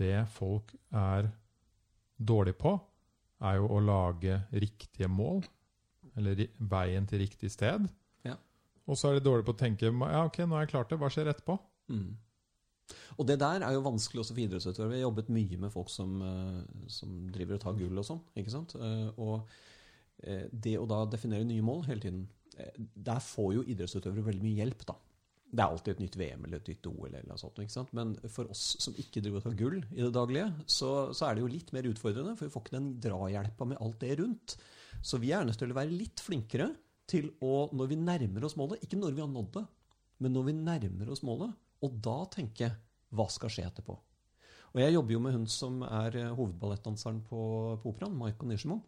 det 0.00 0.26
folk 0.34 0.74
er 0.90 1.30
dårlige 2.18 2.58
på, 2.58 2.74
er 3.40 3.56
jo 3.56 3.70
å 3.70 3.80
lage 3.80 4.42
riktige 4.52 5.08
mål. 5.08 5.44
Eller 6.18 6.48
veien 6.58 7.06
til 7.08 7.22
riktig 7.22 7.52
sted. 7.54 7.86
Ja. 8.26 8.34
Og 8.90 8.98
så 8.98 9.10
er 9.10 9.18
de 9.18 9.24
dårlige 9.24 9.46
på 9.46 9.54
å 9.54 9.60
tenke 9.62 9.86
ja, 9.86 10.24
ok, 10.26 10.42
nå 10.42 10.58
har 10.58 10.66
jeg 10.66 10.74
klart 10.74 10.90
det, 10.90 10.98
hva 11.00 11.10
skjer 11.12 11.30
etterpå? 11.30 11.56
Mm. 11.90 12.10
Og 13.20 13.26
det 13.28 13.38
der 13.42 13.64
er 13.66 13.74
jo 13.74 13.84
vanskelig 13.84 14.22
også 14.22 14.34
for 14.34 14.42
idrettsutøvere. 14.44 14.90
Vi 14.92 14.98
har 14.98 15.06
jobbet 15.08 15.32
mye 15.34 15.58
med 15.64 15.72
folk 15.74 15.90
som, 15.92 16.16
eh, 16.26 16.86
som 16.90 17.28
driver 17.34 17.58
og 17.58 17.62
tar 17.64 17.76
gull 17.78 18.00
og 18.00 18.06
sånn. 18.06 18.22
ikke 18.40 18.54
sant? 18.54 18.74
Eh, 18.74 19.10
Og 19.20 19.48
eh, 20.24 20.48
det 20.52 20.78
å 20.78 20.88
da 20.88 21.04
definere 21.06 21.46
nye 21.46 21.64
mål 21.64 21.86
hele 21.90 22.00
tiden 22.00 22.28
Der 22.94 23.20
får 23.24 23.54
jo 23.54 23.62
idrettsutøvere 23.72 24.26
veldig 24.26 24.42
mye 24.44 24.58
hjelp, 24.58 24.82
da. 24.84 24.94
Det 25.50 25.62
er 25.62 25.70
alltid 25.70 25.94
et 25.94 26.00
nytt 26.02 26.16
VM 26.20 26.42
eller 26.44 26.58
et 26.60 26.68
nytt 26.68 26.88
OL, 26.90 27.06
eller 27.08 27.28
noe 27.30 27.40
sånt, 27.40 27.56
ikke 27.62 27.72
sant? 27.72 27.92
men 27.96 28.12
for 28.28 28.50
oss 28.52 28.76
som 28.84 28.94
ikke 29.00 29.22
driver 29.22 29.40
og 29.40 29.46
tar 29.46 29.56
gull 29.56 29.78
i 29.80 30.02
det 30.02 30.10
daglige, 30.12 30.50
så, 30.66 30.90
så 31.16 31.26
er 31.26 31.34
det 31.34 31.42
jo 31.42 31.48
litt 31.54 31.72
mer 31.72 31.88
utfordrende, 31.88 32.34
for 32.36 32.46
vi 32.46 32.52
får 32.52 32.66
ikke 32.66 32.76
den 32.76 32.90
drahjelpa 33.00 33.66
med 33.70 33.80
alt 33.80 33.98
det 34.02 34.12
rundt. 34.20 34.56
Så 35.00 35.18
vi 35.22 35.32
er 35.32 35.46
nødt 35.48 35.58
til 35.62 35.72
å 35.72 35.78
være 35.78 35.94
litt 35.94 36.20
flinkere 36.20 36.68
til 37.10 37.32
å, 37.40 37.70
når 37.72 37.90
vi 37.94 37.98
nærmer 38.02 38.46
oss 38.46 38.58
målet, 38.60 38.84
ikke 38.84 39.00
når 39.00 39.16
vi 39.16 39.24
har 39.24 39.32
nådd 39.32 39.50
det, 39.56 39.64
men 40.20 40.36
når 40.36 40.46
vi 40.50 40.56
nærmer 40.60 41.10
oss 41.16 41.24
målet, 41.26 41.56
og 41.80 41.98
da 42.04 42.16
tenke 42.32 42.70
hva 43.16 43.26
skal 43.32 43.52
skje 43.52 43.66
etterpå. 43.66 43.96
Og 44.70 44.78
jeg 44.78 44.94
jobber 44.94 45.16
jo 45.16 45.22
med 45.24 45.34
hun 45.34 45.46
som 45.50 45.80
er 45.82 46.16
eh, 46.20 46.32
hovedballettdanseren 46.36 47.24
på, 47.26 47.40
på 47.82 47.90
operaen, 47.90 48.14
Maiko 48.18 48.46
Nishimo. 48.46 48.78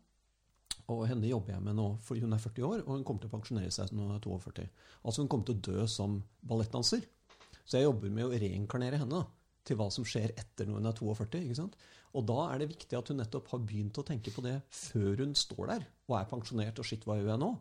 Og 0.93 1.05
henne 1.09 1.31
jobber 1.31 1.55
jeg 1.55 1.65
med 1.65 1.77
nå, 1.79 1.89
for 2.03 2.19
hun 2.19 2.35
er 2.35 2.43
40 2.43 2.67
år, 2.67 2.85
og 2.85 2.97
hun 2.97 3.05
kommer 3.07 3.23
til 3.23 3.31
å 3.31 3.35
pensjonere 3.35 3.73
seg 3.75 3.91
når 3.95 4.07
hun 4.07 4.17
er 4.17 4.25
42. 4.25 4.69
Altså 5.03 5.23
hun 5.23 5.31
kommer 5.33 5.49
til 5.49 5.59
å 5.59 5.65
dø 5.69 5.87
som 5.91 6.17
ballettdanser. 6.47 7.05
Så 7.63 7.79
jeg 7.79 7.87
jobber 7.87 8.15
med 8.15 8.29
å 8.29 8.43
reinkarnere 8.43 9.01
henne 9.03 9.23
da, 9.23 9.27
til 9.67 9.79
hva 9.79 9.89
som 9.95 10.07
skjer 10.07 10.35
etter 10.39 10.69
når 10.69 10.81
hun 10.81 10.91
er 10.91 10.97
42. 10.99 11.43
ikke 11.47 11.59
sant? 11.59 11.77
Og 12.19 12.27
da 12.29 12.39
er 12.51 12.61
det 12.61 12.73
viktig 12.75 12.99
at 12.99 13.11
hun 13.11 13.23
nettopp 13.23 13.53
har 13.55 13.63
begynt 13.65 13.99
å 13.99 14.05
tenke 14.07 14.35
på 14.35 14.45
det 14.45 14.59
før 14.75 15.23
hun 15.23 15.37
står 15.39 15.71
der 15.71 15.87
og 16.11 16.19
er 16.19 16.29
pensjonert 16.29 16.83
og 16.83 16.87
shit, 16.87 17.07
hva 17.09 17.17
gjør 17.17 17.31
jeg 17.33 17.41
nå? 17.41 17.53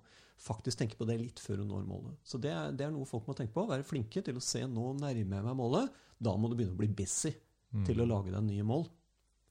Faktisk 0.41 0.79
tenke 0.81 0.97
på 0.97 1.05
det 1.05 1.19
litt 1.21 1.39
før 1.39 1.61
hun 1.61 1.69
når 1.69 1.83
målet. 1.85 2.15
Så 2.25 2.39
det 2.41 2.49
er, 2.49 2.71
det 2.73 2.87
er 2.87 2.91
noe 2.95 3.05
folk 3.05 3.27
må 3.29 3.35
tenke 3.37 3.53
på. 3.53 3.67
Være 3.69 3.85
flinke 3.85 4.23
til 4.25 4.39
å 4.39 4.41
se 4.41 4.63
nå 4.65 4.87
nærmer 4.97 5.19
jeg 5.37 5.45
meg 5.45 5.55
målet. 5.59 5.91
Da 6.21 6.33
må 6.37 6.49
du 6.49 6.55
begynne 6.57 6.73
å 6.77 6.81
bli 6.81 6.89
busy 7.01 7.33
Mm. 7.71 7.85
til 7.87 8.01
å 8.03 8.05
lage 8.05 8.33
deg 8.33 8.41
nye 8.43 8.63
mål. 8.67 8.81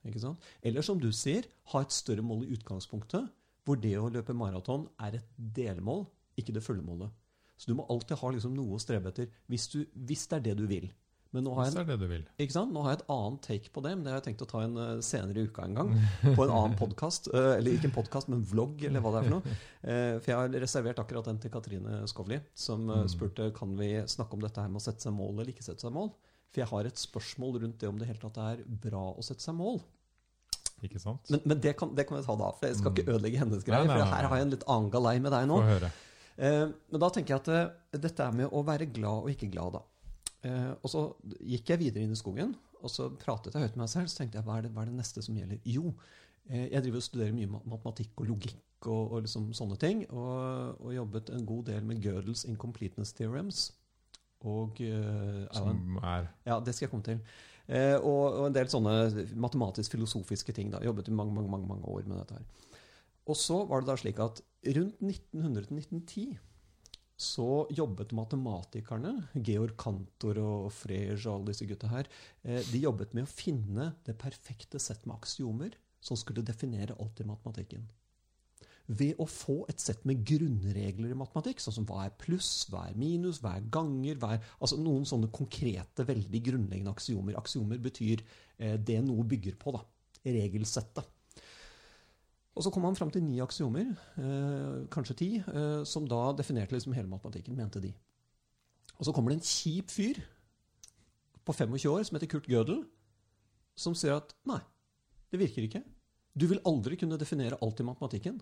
Ikke 0.05 0.21
sant? 0.21 0.43
Eller 0.63 0.83
som 0.85 0.99
du 1.01 1.07
sier, 1.11 1.47
ha 1.73 1.81
et 1.81 1.93
større 1.97 2.21
mål 2.21 2.43
i 2.45 2.51
utgangspunktet, 2.53 3.31
hvor 3.65 3.79
det 3.81 3.95
å 3.97 4.11
løpe 4.13 4.35
maraton 4.37 4.83
er 5.01 5.15
et 5.17 5.31
delmål, 5.57 6.03
ikke 6.37 6.53
det 6.53 6.63
fulle 6.63 6.85
målet. 6.85 7.09
Så 7.57 7.71
du 7.71 7.75
må 7.79 7.87
alltid 7.89 8.19
ha 8.21 8.29
liksom 8.35 8.53
noe 8.53 8.77
å 8.77 8.81
strebe 8.83 9.09
etter, 9.09 9.31
hvis, 9.49 9.69
du, 9.73 9.87
hvis 9.95 10.27
det 10.29 10.37
er 10.37 10.45
det 10.51 10.55
du 10.59 10.67
vil. 10.69 10.91
Men 11.31 11.45
nå 11.47 11.53
har, 11.55 11.69
jeg, 11.69 11.87
det 11.87 11.95
det 12.01 12.63
nå 12.75 12.81
har 12.83 12.91
jeg 12.97 12.99
et 13.01 13.11
annet 13.15 13.43
take 13.47 13.71
på 13.71 13.83
det, 13.85 13.91
men 13.95 14.03
det 14.03 14.11
har 14.11 14.19
jeg 14.19 14.25
tenkt 14.33 14.41
å 14.43 14.49
ta 14.51 14.63
en 14.67 14.73
eh, 14.83 14.97
senere 15.07 15.39
i 15.39 15.45
uka 15.47 15.63
en 15.63 15.77
gang. 15.79 15.93
På 16.35 16.43
en 16.43 16.51
annen 16.51 16.75
podkast. 16.81 17.29
eller 17.33 17.71
ikke 17.77 17.87
en 17.87 17.95
podkast, 17.95 18.27
men 18.33 18.41
vlogg, 18.51 18.83
eller 18.89 19.05
hva 19.05 19.13
det 19.15 19.21
er 19.21 19.29
for 19.29 19.35
noe. 19.37 19.55
Eh, 19.85 20.17
for 20.19 20.33
jeg 20.33 20.39
har 20.41 20.57
reservert 20.65 20.99
akkurat 21.05 21.29
den 21.31 21.39
til 21.39 21.53
Katrine 21.55 22.01
Skovli, 22.11 22.41
som 22.59 22.89
eh, 22.91 23.05
Mm. 23.05 23.13
spurte 23.15 23.47
kan 23.55 23.77
vi 23.79 23.93
snakke 24.11 24.35
om 24.35 24.43
dette 24.43 24.59
her 24.65 24.69
med 24.75 24.83
å 24.83 24.85
sette 24.89 25.07
seg 25.07 25.15
mål 25.15 25.37
eller 25.39 25.53
ikke 25.55 25.63
sette 25.69 25.87
seg 25.87 25.95
mål. 25.95 26.11
For 26.51 26.65
jeg 26.65 26.69
har 26.73 26.89
et 26.91 26.99
spørsmål 26.99 27.61
rundt 27.63 27.79
det 27.79 27.89
om 27.89 27.99
det 28.03 28.09
hele 28.11 28.19
tatt 28.27 28.43
er 28.43 28.65
bra 28.67 29.05
å 29.15 29.23
sette 29.23 29.47
seg 29.47 29.55
mål. 29.55 29.79
Ikke 30.83 30.99
sant? 30.99 31.31
Men, 31.31 31.41
men 31.45 31.61
det, 31.63 31.77
kan, 31.79 31.95
det 31.95 32.07
kan 32.09 32.19
vi 32.19 32.25
ta 32.27 32.35
da, 32.41 32.51
for 32.59 32.67
jeg 32.67 32.79
skal 32.81 32.91
ikke 32.97 33.07
ødelegge 33.13 33.39
hennes 33.43 33.61
Nei, 33.63 33.67
greier. 33.69 33.87
nei, 33.87 33.99
For 34.01 34.15
her 34.17 34.29
har 34.33 34.41
jeg 34.41 34.47
en 34.49 34.53
litt 34.57 34.67
annen 34.67 34.91
galei 34.91 35.15
med 35.23 35.31
deg 35.37 35.47
nå. 35.51 35.61
Høre. 35.63 35.91
Eh, 36.41 36.67
men 36.91 37.03
da 37.03 37.11
tenker 37.15 37.37
jeg 37.37 37.43
at 37.45 37.51
eh, 37.55 37.99
dette 38.01 38.25
er 38.27 38.33
med 38.43 38.51
å 38.51 38.63
være 38.67 38.89
glad 38.91 39.27
og 39.27 39.31
ikke 39.31 39.51
glad, 39.53 39.77
da. 39.79 39.83
Eh, 40.47 40.73
og 40.81 40.89
så 40.93 41.05
gikk 41.45 41.75
jeg 41.75 41.83
videre 41.83 42.07
inn 42.07 42.15
i 42.15 42.19
skogen, 42.19 42.55
og 42.81 42.93
så 42.93 43.11
pratet 43.21 43.55
jeg 43.55 43.67
høyt 43.67 43.77
med 43.77 43.85
meg 43.85 43.93
selv. 43.93 44.09
Så 44.11 44.21
tenkte 44.21 44.41
jeg, 44.41 44.47
hva 44.47 44.59
er 44.59 44.67
det, 44.67 44.73
hva 44.75 44.85
er 44.85 44.93
det 44.93 45.01
neste 45.01 45.25
som 45.25 45.37
gjelder? 45.37 45.61
Jo, 45.69 45.93
eh, 46.49 46.71
jeg 46.71 46.87
driver 46.87 47.03
og 47.03 47.07
studerer 47.07 47.37
mye 47.37 47.53
matematikk 47.59 48.23
og 48.23 48.31
logikk 48.33 48.89
og, 48.89 49.03
og 49.13 49.27
liksom 49.27 49.51
sånne 49.57 49.77
ting. 49.81 50.07
Og, 50.09 50.81
og 50.81 50.97
jobbet 50.97 51.35
en 51.37 51.47
god 51.49 51.69
del 51.69 51.87
med 51.87 52.03
Gödels 52.05 52.47
incompleteness 52.49 53.13
theorems. 53.19 53.69
Og 54.49 54.81
eh, 54.81 55.45
Som 55.53 56.01
er 56.01 56.31
ja, 56.49 56.61
det 56.65 56.75
skal 56.75 56.87
jeg 56.87 56.95
komme 56.95 57.05
til. 57.05 57.21
Eh, 57.71 57.97
og, 58.01 58.47
en 58.49 58.57
del 58.57 58.71
sånne 58.73 59.27
matematisk-filosofiske 59.39 60.55
ting. 60.57 60.73
da. 60.73 60.81
Jobbet 60.85 61.11
i 61.11 61.15
mange, 61.15 61.35
mange, 61.37 61.51
mange, 61.53 61.69
mange 61.69 61.87
år 61.87 62.07
med 62.09 62.19
dette 62.19 62.39
her. 62.39 62.79
Og 63.31 63.37
så 63.39 63.61
var 63.69 63.83
det 63.83 63.91
da 63.93 63.99
slik 64.01 64.19
at 64.23 64.41
rundt 64.75 65.03
1900-1910 65.05 66.39
så 67.21 67.67
jobbet 67.77 68.15
matematikerne, 68.17 69.13
Georg 69.45 69.77
Cantor 69.81 70.41
og 70.41 70.71
Frege 70.73 71.19
og 71.29 71.35
alle 71.35 71.53
disse 71.53 71.69
gutta 71.69 71.91
her, 71.93 72.09
eh, 72.45 72.63
de 72.73 72.81
jobbet 72.87 73.13
med 73.17 73.27
å 73.27 73.31
finne 73.31 73.91
det 74.07 74.17
perfekte 74.21 74.81
sett 74.81 75.05
med 75.05 75.19
aksiomer 75.19 75.77
som 76.01 76.17
skulle 76.17 76.45
definere 76.47 76.97
alt 76.97 77.21
i 77.21 77.29
matematikken. 77.29 77.85
Ved 78.91 79.21
å 79.23 79.27
få 79.29 79.61
et 79.71 79.79
sett 79.79 80.01
med 80.09 80.25
grunnregler 80.27 81.13
i 81.13 81.19
matematikk, 81.19 81.61
sånn 81.63 81.77
som 81.77 81.87
hva 81.87 82.07
er 82.07 82.17
pluss, 82.19 82.65
hva 82.73 82.89
er 82.89 82.97
minus, 82.99 83.39
hva 83.45 83.53
er 83.59 83.69
ganger 83.71 84.17
hva 84.19 84.33
er, 84.35 84.49
Altså 84.59 84.81
noen 84.81 85.05
sånne 85.07 85.31
konkrete, 85.31 86.09
veldig 86.09 86.41
grunnleggende 86.49 86.91
aksiomer. 86.91 87.37
Aksiomer 87.39 87.79
betyr 87.79 88.25
eh, 88.59 88.79
det 88.81 88.99
noe 89.05 89.29
bygger 89.29 89.61
på, 89.61 89.77
da. 89.77 89.85
Regelsettet. 90.25 91.07
Og 92.59 92.65
så 92.67 92.73
kom 92.75 92.85
han 92.89 92.97
fram 92.99 93.11
til 93.15 93.23
ni 93.23 93.39
aksiomer, 93.41 93.93
eh, 94.19 94.87
kanskje 94.91 95.17
ti, 95.17 95.31
eh, 95.39 95.85
som 95.85 96.07
da 96.09 96.33
definerte 96.33 96.75
liksom 96.75 96.95
hele 96.97 97.09
matematikken, 97.09 97.57
mente 97.57 97.81
de. 97.81 97.95
Og 98.99 99.07
så 99.07 99.15
kommer 99.15 99.31
det 99.31 99.39
en 99.39 99.49
kjip 99.49 99.91
fyr 99.91 100.21
på 101.47 101.55
25 101.55 101.89
år 101.89 102.05
som 102.05 102.17
heter 102.17 102.29
Kurt 102.29 102.49
Gödel, 102.51 102.85
som 103.77 103.95
sier 103.95 104.19
at 104.19 104.35
nei, 104.45 104.61
det 105.31 105.41
virker 105.41 105.67
ikke. 105.67 105.85
Du 106.37 106.47
vil 106.51 106.61
aldri 106.67 106.99
kunne 107.01 107.19
definere 107.19 107.59
alt 107.63 107.81
i 107.81 107.87
matematikken. 107.87 108.41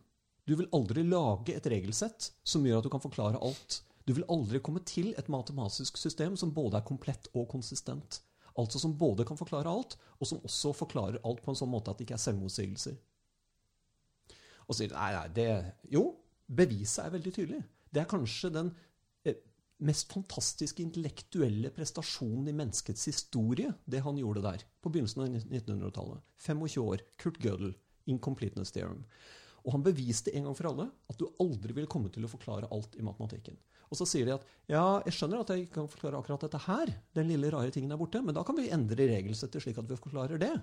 Du 0.48 0.56
vil 0.56 0.68
aldri 0.72 1.04
lage 1.04 1.54
et 1.54 1.68
regelsett 1.68 2.32
som 2.44 2.64
gjør 2.64 2.80
at 2.80 2.88
du 2.88 2.92
kan 2.92 3.04
forklare 3.04 3.40
alt. 3.44 3.82
Du 4.08 4.14
vil 4.16 4.24
aldri 4.32 4.60
komme 4.64 4.80
til 4.88 5.12
et 5.20 5.28
matematisk 5.28 5.98
system 6.00 6.36
som 6.36 6.54
både 6.56 6.80
er 6.80 6.86
komplett 6.88 7.28
og 7.34 7.48
konsistent. 7.52 8.22
Altså 8.58 8.80
som 8.80 8.96
både 8.98 9.26
kan 9.28 9.38
forklare 9.38 9.70
alt, 9.70 9.98
og 10.18 10.26
som 10.26 10.40
også 10.42 10.72
forklarer 10.74 11.20
alt 11.22 11.42
på 11.44 11.52
en 11.52 11.58
sånn 11.60 11.70
måte 11.70 11.92
at 11.92 12.00
det 12.00 12.08
ikke 12.08 12.16
er 12.16 12.24
selvmotsigelser. 12.24 12.96
Og 14.68 14.76
sier 14.76 14.92
nei, 14.92 15.10
nei, 15.16 15.26
det 15.34 15.48
Jo, 15.92 16.04
beviset 16.48 17.06
er 17.06 17.14
veldig 17.16 17.32
tydelig. 17.34 17.62
Det 17.88 18.02
er 18.02 18.10
kanskje 18.10 18.52
den 18.52 18.70
eh, 19.24 19.40
mest 19.84 20.12
fantastiske 20.12 20.84
intellektuelle 20.84 21.72
prestasjonen 21.74 22.50
i 22.52 22.56
menneskets 22.56 23.08
historie, 23.08 23.72
det 23.88 24.04
han 24.04 24.20
gjorde 24.20 24.44
der, 24.44 24.64
på 24.84 24.92
begynnelsen 24.92 25.24
av 25.24 25.38
1900-tallet. 25.40 26.24
25 26.44 26.84
år. 26.84 27.04
Kurt 27.20 27.40
Gödel. 27.44 27.74
Incompleteness 28.08 28.72
theorem. 28.72 29.02
Og 29.66 29.74
han 29.74 29.84
beviste 29.84 30.32
en 30.36 30.46
gang 30.46 30.56
for 30.56 30.70
alle 30.70 30.86
at 31.12 31.18
du 31.20 31.26
aldri 31.42 31.74
vil 31.76 31.88
komme 31.90 32.12
til 32.12 32.24
å 32.24 32.30
forklare 32.30 32.70
alt 32.72 32.94
i 32.96 33.04
matematikken. 33.04 33.58
Og 33.88 33.98
så 33.98 34.06
sier 34.08 34.28
de 34.28 34.34
at 34.36 34.44
ja, 34.68 35.00
jeg 35.06 35.16
skjønner 35.16 35.42
at 35.42 35.52
jeg 35.52 35.64
ikke 35.64 35.78
kan 35.78 35.90
forklare 35.92 36.20
akkurat 36.20 36.44
dette 36.44 36.60
her, 36.66 36.92
den 37.16 37.28
lille 37.30 37.50
rare 37.52 37.72
tingen 37.72 37.92
der 37.92 38.00
borte, 38.00 38.20
men 38.24 38.36
da 38.36 38.44
kan 38.46 38.56
vi 38.56 38.68
endre 38.72 39.08
regelsettet 39.10 39.64
slik 39.64 39.80
at 39.80 39.88
vi 39.88 39.96
forklarer 40.00 40.40
det. 40.40 40.54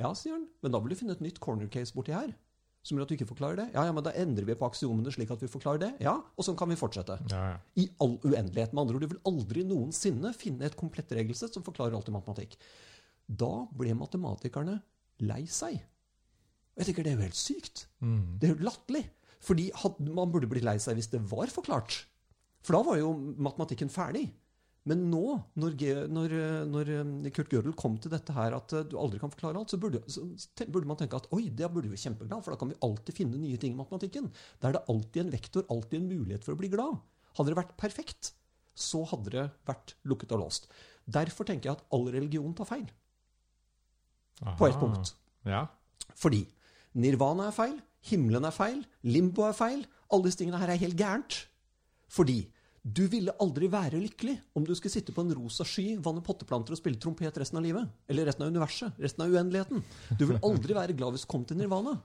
Ja, 0.00 0.10
sier 0.18 0.36
han, 0.36 0.48
men 0.62 0.74
da 0.74 0.80
vil 0.82 0.94
du 0.94 0.98
finne 0.98 1.14
et 1.14 1.22
nytt 1.22 1.38
corner 1.42 1.70
case 1.70 1.94
borti 1.94 2.14
her. 2.14 2.34
Som 2.84 2.98
gjør 2.98 3.06
at 3.06 3.12
du 3.12 3.16
ikke 3.16 3.30
forklarer 3.30 3.56
det. 3.62 3.66
Ja, 3.72 3.86
ja, 3.88 3.92
men 3.96 4.04
da 4.04 4.12
endrer 4.20 4.44
vi 4.44 4.56
på 4.60 4.66
aksiomene 4.68 5.12
slik 5.14 5.30
at 5.32 5.40
vi 5.40 5.48
forklarer 5.48 5.80
det. 5.80 5.90
Ja, 6.04 6.18
og 6.20 6.44
sånn 6.44 6.58
kan 6.60 6.68
vi 6.68 6.76
fortsette. 6.76 7.16
Ja, 7.32 7.40
ja. 7.54 7.58
I 7.80 7.86
all 8.04 8.18
uendelighet. 8.20 8.74
Med 8.74 8.82
andre 8.82 8.98
ord, 8.98 9.06
du 9.06 9.14
vil 9.14 9.22
aldri 9.30 9.64
noensinne 9.64 10.34
finne 10.36 10.68
et 10.68 10.76
komplett 10.76 11.12
regelsett 11.16 11.56
som 11.56 11.64
forklarer 11.64 11.96
alt 11.96 12.10
i 12.12 12.14
matematikk. 12.14 12.58
Da 13.24 13.52
ble 13.72 13.96
matematikerne 13.96 14.76
lei 15.24 15.46
seg. 15.48 15.80
Og 16.74 16.82
jeg 16.82 16.90
tenker 16.90 17.06
det 17.06 17.14
er 17.14 17.20
jo 17.20 17.28
helt 17.28 17.40
sykt. 17.40 17.86
Mm. 18.04 18.36
Det 18.40 18.50
er 18.50 18.56
jo 18.56 18.68
latterlig. 18.68 19.04
Fordi 19.44 19.68
man 20.12 20.32
burde 20.32 20.48
bli 20.50 20.62
lei 20.64 20.76
seg 20.82 20.98
hvis 20.98 21.12
det 21.12 21.22
var 21.30 21.48
forklart. 21.52 22.02
For 22.64 22.76
da 22.76 22.84
var 22.84 23.00
jo 23.00 23.12
matematikken 23.16 23.92
ferdig. 23.92 24.26
Men 24.84 25.06
nå, 25.08 25.22
når, 25.56 25.76
når, 26.12 26.32
eh, 26.36 26.62
når 26.68 26.90
eh, 26.92 27.28
Kurt 27.32 27.52
Gödel 27.52 27.72
kom 27.78 27.94
til 27.96 28.12
dette 28.12 28.34
her 28.36 28.52
at 28.52 28.72
eh, 28.76 28.84
du 28.84 28.98
aldri 29.00 29.20
kan 29.22 29.32
forklare 29.32 29.56
alt, 29.56 29.72
så 29.72 29.78
burde, 29.80 30.02
så 30.12 30.26
burde 30.68 30.88
man 30.90 30.98
tenke 31.00 31.16
at 31.16 31.28
oi, 31.32 31.46
det 31.48 31.70
burde 31.72 31.88
vi 31.88 31.94
være 31.94 32.02
kjempeglad, 32.02 32.44
for 32.44 32.52
da 32.52 32.60
kan 32.60 32.68
vi 32.68 32.76
alltid 32.84 33.16
finne 33.16 33.40
nye 33.40 33.60
ting 33.60 33.72
i 33.72 33.78
matematikken. 33.78 34.28
Da 34.60 34.68
er 34.68 34.76
det 34.76 34.84
alltid 34.92 35.22
en 35.22 35.32
vektor, 35.32 35.64
alltid 35.72 36.02
en 36.02 36.10
mulighet 36.10 36.44
for 36.44 36.52
å 36.52 36.60
bli 36.60 36.68
glad. 36.74 36.98
Hadde 37.38 37.54
det 37.54 37.60
vært 37.62 37.72
perfekt, 37.80 38.34
så 38.76 39.00
hadde 39.08 39.32
det 39.32 39.46
vært 39.70 39.96
lukket 40.10 40.36
og 40.36 40.44
låst. 40.44 40.68
Derfor 41.16 41.48
tenker 41.48 41.70
jeg 41.70 41.78
at 41.78 41.88
all 41.94 42.04
religion 42.12 42.52
tar 42.56 42.68
feil. 42.68 42.84
På 44.58 44.68
ett 44.68 44.76
punkt. 44.76 45.14
Ja. 45.48 45.64
Fordi 46.18 46.42
nirvana 47.00 47.48
er 47.48 47.56
feil, 47.56 47.78
himmelen 48.04 48.44
er 48.44 48.54
feil, 48.54 48.84
limbo 49.06 49.48
er 49.48 49.56
feil. 49.56 49.84
Alle 50.12 50.28
disse 50.28 50.42
tingene 50.42 50.60
her 50.60 50.74
er 50.74 50.80
helt 50.82 50.98
gærent. 50.98 51.38
Fordi 52.12 52.42
du 52.84 53.06
ville 53.08 53.32
aldri 53.40 53.68
være 53.72 53.96
lykkelig 53.96 54.34
om 54.58 54.64
du 54.66 54.74
skulle 54.76 54.92
sitte 54.92 55.12
på 55.16 55.22
en 55.24 55.32
rosa 55.32 55.64
sky, 55.64 55.94
vanne 56.04 56.20
potteplanter 56.24 56.74
og 56.74 56.80
spille 56.80 57.00
trompet 57.00 57.38
resten 57.40 57.56
av 57.56 57.64
livet. 57.64 57.88
Eller 58.12 58.28
resten 58.28 58.44
av 58.44 58.50
universet. 58.52 58.98
Resten 59.00 59.24
av 59.24 59.32
uendeligheten. 59.32 59.80
Du 60.20 60.26
vil 60.28 60.40
aldri 60.44 60.76
være 60.76 60.96
glad 60.96 61.16
hvis 61.16 61.24
du 61.24 61.30
kom 61.32 61.46
til 61.48 61.56
nirvana. 61.56 61.96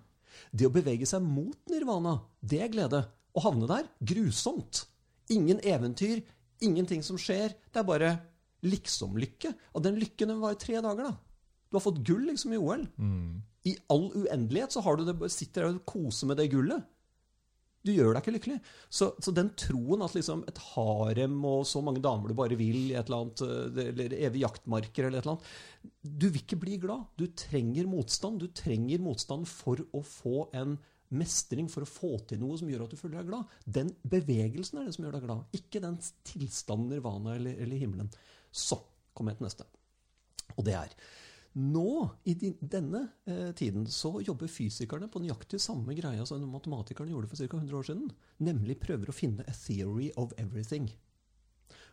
Det 0.56 0.70
å 0.70 0.72
bevege 0.72 1.08
seg 1.10 1.26
mot 1.26 1.58
nirvana, 1.68 2.16
det 2.40 2.62
er 2.64 2.72
glede. 2.72 3.02
Å 3.36 3.44
havne 3.44 3.68
der, 3.68 3.90
grusomt. 4.00 4.86
Ingen 5.36 5.60
eventyr, 5.68 6.24
ingenting 6.64 7.04
som 7.04 7.20
skjer. 7.20 7.58
Det 7.68 7.84
er 7.84 7.90
bare 7.90 8.14
liksom-lykke. 8.64 9.52
Og 9.76 9.84
den 9.84 10.00
lykken 10.00 10.32
den 10.32 10.40
var 10.40 10.56
i 10.56 10.62
tre 10.64 10.80
dager, 10.80 11.12
da. 11.12 11.14
Du 11.70 11.76
har 11.76 11.84
fått 11.84 12.00
gull 12.08 12.24
liksom 12.32 12.56
i 12.56 12.62
OL. 12.62 12.88
Mm. 12.96 13.42
I 13.68 13.76
all 13.92 14.08
uendelighet 14.16 14.74
så 14.74 14.82
har 14.88 14.96
du 14.96 15.04
det, 15.12 15.20
sitter 15.36 15.68
der 15.68 15.76
og 15.76 15.84
koser 15.92 16.32
med 16.32 16.40
det 16.40 16.48
gullet. 16.56 16.88
Du 17.86 17.94
gjør 17.94 18.12
deg 18.12 18.22
ikke 18.22 18.36
lykkelig. 18.36 18.58
Så, 18.92 19.14
så 19.24 19.32
den 19.36 19.54
troen 19.60 20.04
at 20.04 20.16
liksom 20.18 20.44
et 20.50 20.60
harem 20.74 21.38
og 21.48 21.64
så 21.68 21.82
mange 21.86 22.04
damer 22.04 22.32
du 22.32 22.36
bare 22.38 22.58
vil, 22.60 22.92
annet, 23.00 23.44
eh, 23.46 23.82
eller 23.88 24.16
evig 24.20 24.44
jaktmarker 24.44 25.08
eller 25.08 25.22
et 25.22 25.28
eller 25.28 25.38
annet 25.38 26.12
Du 26.20 26.28
vil 26.28 26.42
ikke 26.42 26.60
bli 26.60 26.80
glad. 26.84 27.08
Du 27.16 27.30
trenger 27.40 27.88
motstand. 27.88 28.44
Du 28.44 28.52
trenger 28.52 29.04
motstand 29.04 29.48
for 29.48 29.80
å 29.96 30.04
få 30.04 30.50
en 30.60 30.76
mestring, 31.16 31.70
for 31.72 31.86
å 31.86 31.90
få 31.90 32.12
til 32.30 32.42
noe 32.42 32.58
som 32.60 32.70
gjør 32.70 32.84
at 32.86 32.92
du 32.94 33.00
føler 33.00 33.22
deg 33.22 33.32
glad. 33.32 33.56
Den 33.66 33.94
bevegelsen 34.12 34.82
er 34.82 34.90
det 34.90 34.98
som 34.98 35.08
gjør 35.08 35.18
deg 35.18 35.26
glad, 35.26 35.58
ikke 35.58 35.82
den 35.82 35.98
tilstanden 36.28 36.92
nirvana 36.94 37.34
eller, 37.40 37.58
eller 37.64 37.82
himmelen. 37.82 38.12
Så 38.52 38.78
kommer 39.18 39.34
jeg 39.34 39.40
til 39.40 39.50
neste. 39.50 39.66
Og 40.58 40.68
det 40.68 40.76
er 40.78 40.94
nå, 41.58 42.10
i 42.30 42.36
denne 42.62 43.02
eh, 43.26 43.50
tiden, 43.58 43.88
så 43.90 44.20
jobber 44.22 44.52
fysikerne 44.52 45.10
på 45.10 45.22
nøyaktig 45.24 45.60
samme 45.64 45.96
greia 45.98 46.26
som 46.28 46.46
matematikerne 46.54 47.14
gjorde 47.14 47.32
for 47.32 47.42
ca. 47.42 47.58
100 47.58 47.78
år 47.80 47.88
siden. 47.90 48.10
Nemlig 48.46 48.78
prøver 48.84 49.10
å 49.10 49.16
finne 49.16 49.46
a 49.48 49.56
theory 49.58 50.12
of 50.20 50.36
everything. 50.38 50.92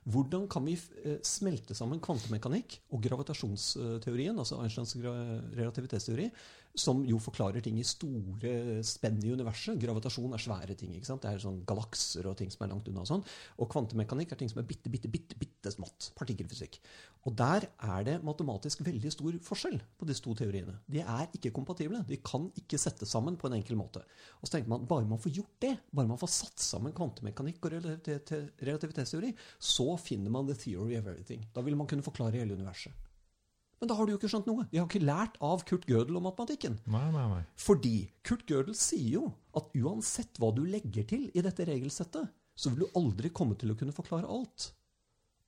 Hvordan 0.06 0.44
kan 0.52 0.68
vi 0.68 0.76
eh, 0.76 1.18
smelte 1.26 1.74
sammen 1.74 2.02
kvantemekanikk 2.04 2.78
og 2.94 3.02
gravitasjonsteorien, 3.08 4.38
altså 4.38 4.60
Einsteins 4.62 4.94
relativitetsteori, 5.00 6.28
som 6.76 7.00
jo 7.08 7.18
forklarer 7.22 7.64
ting 7.64 7.78
i 7.80 7.86
store 7.86 8.82
spenn 8.84 9.18
i 9.24 9.32
universet. 9.32 9.78
Gravitasjon 9.80 10.34
er 10.36 10.42
svære 10.42 10.76
ting. 10.78 10.94
ikke 10.96 11.08
sant? 11.08 11.22
Det 11.24 11.32
er 11.32 11.42
sånn 11.42 11.62
galakser 11.68 12.28
og 12.28 12.36
ting 12.36 12.52
som 12.52 12.66
er 12.66 12.72
langt 12.74 12.88
unna. 12.90 13.04
og 13.04 13.10
sånn. 13.10 13.24
Og 13.58 13.70
kvantemekanikk 13.72 14.34
er 14.34 14.40
ting 14.42 14.52
som 14.52 14.60
er 14.60 14.68
bitte, 14.68 14.92
bitte, 14.92 15.08
bitte, 15.08 15.38
bitte 15.40 15.72
smått. 15.72 16.10
Partikkelfysikk. 16.18 16.78
Og 17.26 17.34
der 17.34 17.66
er 17.66 18.04
det 18.06 18.18
matematisk 18.22 18.84
veldig 18.86 19.10
stor 19.10 19.38
forskjell 19.48 19.80
på 19.98 20.08
disse 20.08 20.22
to 20.22 20.36
teoriene. 20.38 20.76
De 20.86 21.00
er 21.00 21.32
ikke 21.34 21.54
kompatible. 21.56 22.02
De 22.06 22.20
kan 22.22 22.50
ikke 22.60 22.78
settes 22.78 23.10
sammen 23.10 23.40
på 23.40 23.48
en 23.48 23.56
enkel 23.58 23.80
måte. 23.80 24.04
Og 24.40 24.46
så 24.46 24.56
tenker 24.58 24.74
man 24.74 24.86
bare 24.86 25.08
man 25.08 25.22
får 25.22 25.34
gjort 25.40 25.56
det, 25.64 25.72
bare 25.90 26.12
man 26.12 26.20
får 26.20 26.32
satt 26.34 26.62
sammen 26.62 26.94
kvantemekanikk 26.96 27.64
og 27.64 27.80
relativitetsteori, 27.80 29.32
så 29.58 29.96
finner 29.96 30.30
man 30.30 30.46
the 30.46 30.54
theory 30.54 31.00
of 31.00 31.08
everything. 31.08 31.48
Da 31.54 31.64
vil 31.64 31.76
man 31.78 31.88
kunne 31.88 32.04
forklare 32.06 32.38
hele 32.38 32.54
universet. 32.54 33.05
Men 33.80 33.90
da 33.90 33.96
har 33.98 34.06
du 34.06 34.14
jo 34.14 34.18
ikke 34.18 34.30
skjønt 34.32 34.46
noe. 34.48 34.64
De 34.70 34.78
har 34.80 34.86
ikke 34.88 35.04
lært 35.04 35.36
av 35.44 35.62
Kurt 35.68 35.84
Gödel 35.90 36.16
om 36.16 36.24
matematikken. 36.24 36.78
Nei, 36.88 37.04
nei, 37.12 37.26
nei. 37.34 37.42
Fordi 37.60 37.96
Kurt 38.24 38.46
Gödel 38.48 38.76
sier 38.78 39.18
jo 39.18 39.26
at 39.58 39.68
uansett 39.76 40.40
hva 40.40 40.48
du 40.56 40.62
legger 40.64 41.04
til 41.10 41.26
i 41.36 41.44
dette 41.44 41.66
regelsettet, 41.68 42.32
så 42.56 42.72
vil 42.72 42.86
du 42.86 42.98
aldri 42.98 43.30
komme 43.36 43.56
til 43.60 43.74
å 43.74 43.76
kunne 43.76 43.94
forklare 43.96 44.30
alt. 44.32 44.70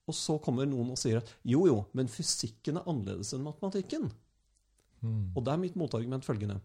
Og 0.09 0.17
så 0.17 0.37
kommer 0.45 0.69
noen 0.69 0.93
og 0.93 1.01
sier 1.01 1.23
at 1.23 1.31
jo, 1.45 1.65
jo, 1.69 1.83
men 1.97 2.09
fysikken 2.13 2.81
er 2.81 2.89
annerledes 2.89 3.33
enn 3.37 3.45
matematikken. 3.45 4.11
Mm. 5.01 5.33
Og 5.33 5.41
da 5.45 5.55
er 5.55 5.63
mitt 5.63 5.79
motargument 5.79 6.27
følgende. 6.27 6.59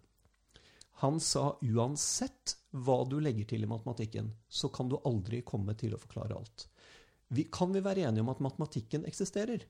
Han 1.04 1.20
sa 1.24 1.54
uansett 1.64 2.58
hva 2.86 3.02
du 3.10 3.18
legger 3.24 3.48
til 3.50 3.66
i 3.66 3.70
matematikken, 3.70 4.30
så 4.48 4.70
kan 4.74 4.92
du 4.92 5.00
aldri 5.08 5.42
komme 5.48 5.76
til 5.80 5.96
å 5.96 6.00
forklare 6.02 6.38
alt. 6.38 6.68
Vi, 7.34 7.48
kan 7.52 7.74
vi 7.74 7.82
være 7.84 8.06
enige 8.08 8.24
om 8.24 8.32
at 8.32 8.44
matematikken 8.44 9.08
eksisterer? 9.10 9.66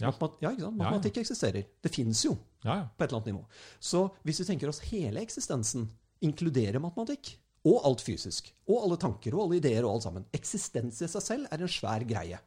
Ja. 0.00 0.10
Matematikk, 0.10 0.42
ja, 0.42 0.52
ikke 0.54 0.66
sant? 0.66 0.78
Ja, 0.80 0.84
ja. 0.84 0.90
Matematikk 0.90 1.20
eksisterer. 1.22 1.68
Det 1.82 1.92
fins 1.94 2.24
jo 2.24 2.34
Ja, 2.64 2.74
ja. 2.74 2.88
på 2.88 3.04
et 3.04 3.10
eller 3.10 3.20
annet 3.20 3.32
nivå. 3.32 3.44
Så 3.80 4.06
hvis 4.24 4.40
vi 4.42 4.48
tenker 4.48 4.72
oss 4.72 4.82
hele 4.90 5.22
eksistensen, 5.24 5.88
inkluderer 6.24 6.80
matematikk, 6.82 7.34
og 7.68 7.82
alt 7.84 8.00
fysisk, 8.00 8.46
og 8.70 8.86
alle 8.86 8.96
tanker 9.00 9.34
og 9.36 9.42
alle 9.44 9.58
ideer 9.60 9.84
og 9.84 9.98
alt 9.98 10.06
sammen 10.06 10.24
Eksistens 10.32 11.02
i 11.04 11.08
seg 11.12 11.24
selv 11.24 11.50
er 11.52 11.60
en 11.60 11.68
svær 11.68 12.06
greie. 12.08 12.38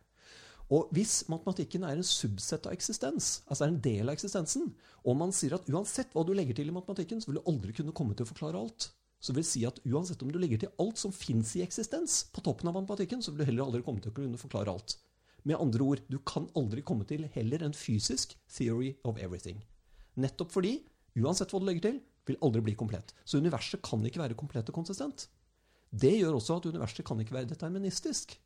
Og 0.74 0.90
hvis 0.96 1.20
matematikken 1.30 1.84
er 1.86 2.00
en 2.00 2.08
subsett 2.08 2.66
av 2.66 2.74
eksistens, 2.74 3.44
altså 3.46 3.66
er 3.66 3.74
en 3.74 3.82
del 3.84 4.08
av 4.08 4.16
eksistensen, 4.16 4.72
og 5.04 5.18
man 5.20 5.34
sier 5.36 5.54
at 5.58 5.68
uansett 5.70 6.14
hva 6.16 6.24
du 6.26 6.32
legger 6.34 6.58
til 6.58 6.72
i 6.72 6.74
matematikken, 6.74 7.22
så 7.22 7.30
vil 7.30 7.42
du 7.42 7.50
aldri 7.52 7.76
kunne 7.78 7.94
komme 7.94 8.16
til 8.18 8.26
å 8.26 8.32
forklare 8.32 8.62
alt. 8.62 8.88
Så 9.24 9.36
vil 9.36 9.46
si 9.48 9.62
at 9.68 9.78
uansett 9.86 10.24
om 10.24 10.32
du 10.34 10.40
legger 10.40 10.64
til 10.64 10.74
alt 10.82 11.00
som 11.00 11.14
fins 11.16 11.54
i 11.60 11.64
eksistens 11.64 12.24
på 12.34 12.42
toppen 12.44 12.72
av 12.72 12.80
matematikken, 12.80 13.22
så 13.22 13.32
vil 13.32 13.44
du 13.44 13.50
heller 13.52 13.68
aldri 13.68 13.84
komme 13.86 14.02
til 14.04 14.12
å 14.12 14.18
kunne 14.18 14.40
forklare 14.40 14.74
alt. 14.74 14.98
Med 15.44 15.60
andre 15.60 15.84
ord, 15.84 16.02
du 16.08 16.18
kan 16.24 16.48
aldri 16.56 16.84
komme 16.86 17.06
til 17.08 17.26
heller 17.34 17.66
en 17.66 17.76
fysisk 17.76 18.38
theory 18.48 18.94
of 19.04 19.20
everything. 19.20 19.60
Nettopp 20.16 20.54
fordi, 20.54 20.78
uansett 21.20 21.52
hva 21.52 21.60
du 21.60 21.68
legger 21.68 21.88
til, 21.90 22.00
vil 22.28 22.40
aldri 22.46 22.64
bli 22.64 22.76
komplett. 22.80 23.12
Så 23.28 23.42
universet 23.44 23.84
kan 23.84 24.04
ikke 24.08 24.22
være 24.22 24.40
komplett 24.40 24.70
og 24.72 24.78
konsistent. 24.78 25.28
Det 25.92 26.14
gjør 26.16 26.40
også 26.40 26.58
at 26.58 26.70
universet 26.72 27.06
kan 27.06 27.20
ikke 27.22 27.36
være 27.36 27.52
deterministisk. 27.52 28.38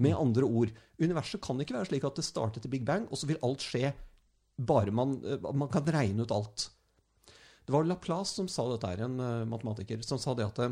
Med 0.00 0.16
andre 0.16 0.48
ord, 0.48 0.72
universet 1.00 1.42
kan 1.44 1.60
ikke 1.60 1.76
være 1.76 1.90
slik 1.92 2.04
at 2.08 2.18
det 2.18 2.26
startet 2.26 2.66
i 2.66 2.72
Big 2.72 2.84
Bang, 2.88 3.06
og 3.08 3.20
så 3.20 3.28
vil 3.30 3.40
alt 3.46 3.64
skje 3.64 3.92
bare 4.60 4.92
man, 4.92 5.18
eh, 5.24 5.50
man 5.54 5.70
kan 5.72 5.86
regne 5.86 6.26
ut 6.26 6.34
alt. 6.34 6.70
Det 7.64 7.72
var 7.72 7.86
Laplace 7.86 8.34
som 8.34 8.48
sa 8.50 8.66
dette 8.72 9.04
en 9.04 9.20
eh, 9.20 9.48
matematiker, 9.48 10.02
som 10.02 10.18
sa 10.18 10.34
det 10.34 10.48
at 10.48 10.62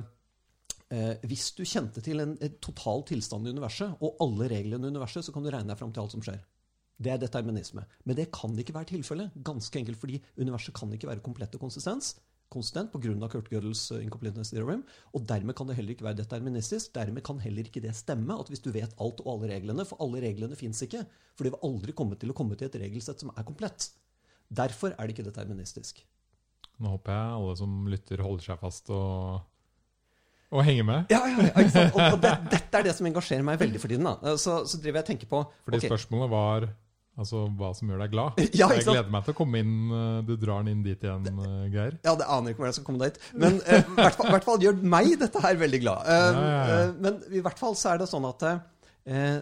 eh, 0.95 1.27
hvis 1.29 1.51
du 1.57 1.65
kjente 1.69 2.03
til 2.05 2.23
en, 2.25 2.37
en 2.41 2.55
total 2.65 3.05
tilstand 3.09 3.49
i 3.49 3.55
universet, 3.57 3.99
og 4.01 4.21
alle 4.25 4.49
reglene 4.53 4.89
i 4.89 4.95
universet, 4.95 5.27
så 5.27 5.35
kan 5.35 5.45
du 5.45 5.51
regne 5.53 5.73
deg 5.73 5.81
fram 5.81 5.93
til 5.95 6.05
alt 6.05 6.17
som 6.17 6.25
skjer. 6.25 6.41
Det 6.99 7.13
er 7.13 7.21
determinisme. 7.23 7.85
Men 8.05 8.19
det 8.19 8.31
kan 8.35 8.57
ikke 8.59 8.75
være 8.75 8.91
tilfellet. 8.91 9.37
Ganske 9.47 9.79
enkelt 9.79 10.01
fordi 10.01 10.19
universet 10.41 10.75
kan 10.75 10.91
ikke 10.95 11.11
være 11.11 11.23
komplett 11.23 11.55
og 11.55 11.63
konsistens, 11.63 12.17
konsistent 12.51 12.91
pga. 12.91 13.29
Kurt 13.31 13.51
Gödels 13.53 13.85
eh, 13.95 14.03
incompleteness 14.03 14.51
theorem. 14.51 14.83
Og 15.15 15.23
dermed 15.29 15.55
kan 15.55 15.71
det 15.71 15.79
heller 15.79 15.95
ikke 15.95 16.09
være 16.09 16.19
deterministisk. 16.25 16.91
Dermed 16.97 17.23
kan 17.27 17.39
heller 17.45 17.71
ikke 17.71 17.85
det 17.85 17.95
stemme 17.95 18.35
at 18.35 18.51
hvis 18.51 18.65
du 18.65 18.73
vet 18.75 18.97
alt 18.99 19.23
og 19.23 19.31
alle 19.37 19.53
reglene 19.55 19.87
For 19.87 20.01
alle 20.03 20.25
reglene 20.25 20.59
fins 20.59 20.83
ikke. 20.83 21.05
For 21.37 21.47
det 21.47 21.55
vil 21.55 21.71
aldri 21.71 21.95
komme 21.95 22.19
til 22.19 22.35
å 22.35 22.39
komme 22.39 22.59
til 22.59 22.71
et 22.71 22.81
regelsett 22.83 23.23
som 23.23 23.31
er 23.37 23.47
komplett. 23.47 23.93
Derfor 24.49 24.97
er 24.97 25.07
det 25.07 25.15
ikke 25.15 25.29
deterministisk. 25.29 26.03
Nå 26.79 26.95
håper 26.95 27.15
jeg 27.15 27.39
alle 27.39 27.55
som 27.59 27.79
lytter, 27.91 28.23
holder 28.23 28.45
seg 28.53 28.61
fast 28.61 28.91
og, 28.95 29.47
og 30.51 30.65
henge 30.65 30.85
med. 30.89 31.07
Ja, 31.13 31.21
ja, 31.29 31.47
ja, 31.49 31.55
ikke 31.61 31.71
sant? 31.75 31.95
Og, 31.95 32.13
og 32.17 32.21
det, 32.25 32.35
dette 32.57 32.79
er 32.79 32.87
det 32.89 32.95
som 32.97 33.07
engasjerer 33.11 33.43
meg 33.45 33.59
veldig 33.61 33.81
for 33.83 33.89
tiden. 33.93 34.07
Da. 34.09 34.37
Så, 34.41 34.63
så 34.71 34.79
driver 34.81 35.01
jeg 35.03 35.05
og 35.05 35.11
tenker 35.13 35.29
på 35.33 35.41
Fordi 35.67 35.81
okay. 35.83 35.91
spørsmålet 35.91 36.31
var 36.33 36.69
altså, 37.19 37.43
hva 37.59 37.73
som 37.77 37.91
gjør 37.93 38.01
deg 38.05 38.13
glad. 38.15 38.39
Ja, 38.61 38.69
ikke 38.71 38.79
jeg 38.79 38.87
gleder 38.89 39.13
meg 39.13 39.27
til 39.27 39.35
å 39.35 39.39
komme 39.43 39.61
inn. 39.61 39.75
eh, 39.93 40.23
Du 40.29 40.33
drar 40.41 40.63
den 40.65 40.73
inn 40.77 40.83
dit 40.87 41.05
igjen, 41.05 41.29
eh, 41.45 41.69
Geir. 41.75 41.99
Ja, 42.07 42.15
det 42.17 42.29
aner 42.31 42.55
ikke 42.55 42.63
hvordan 42.63 42.73
jeg 42.73 42.79
skal 42.81 42.89
komme 42.89 43.05
dit. 43.11 43.21
Men 43.35 43.61
eh, 43.67 43.83
i 43.85 43.99
hvert, 43.99 44.17
fall, 44.23 44.33
hvert 44.33 44.49
fall 44.49 44.65
gjør 44.65 44.81
meg 44.97 45.13
dette 45.21 45.45
her 45.45 45.61
veldig 45.67 45.81
glad. 45.85 46.09
Uh, 46.09 46.17
Ja, 46.17 46.49
ja, 46.49 46.81
eh, 46.87 46.93
men 47.05 47.21
i 47.35 47.45
hvert 47.45 47.61
fall 47.61 47.77
så 47.77 47.93
er 47.93 48.01
det 48.05 48.09
sånn 48.09 48.29
at 48.31 48.47
eh, 48.49 49.39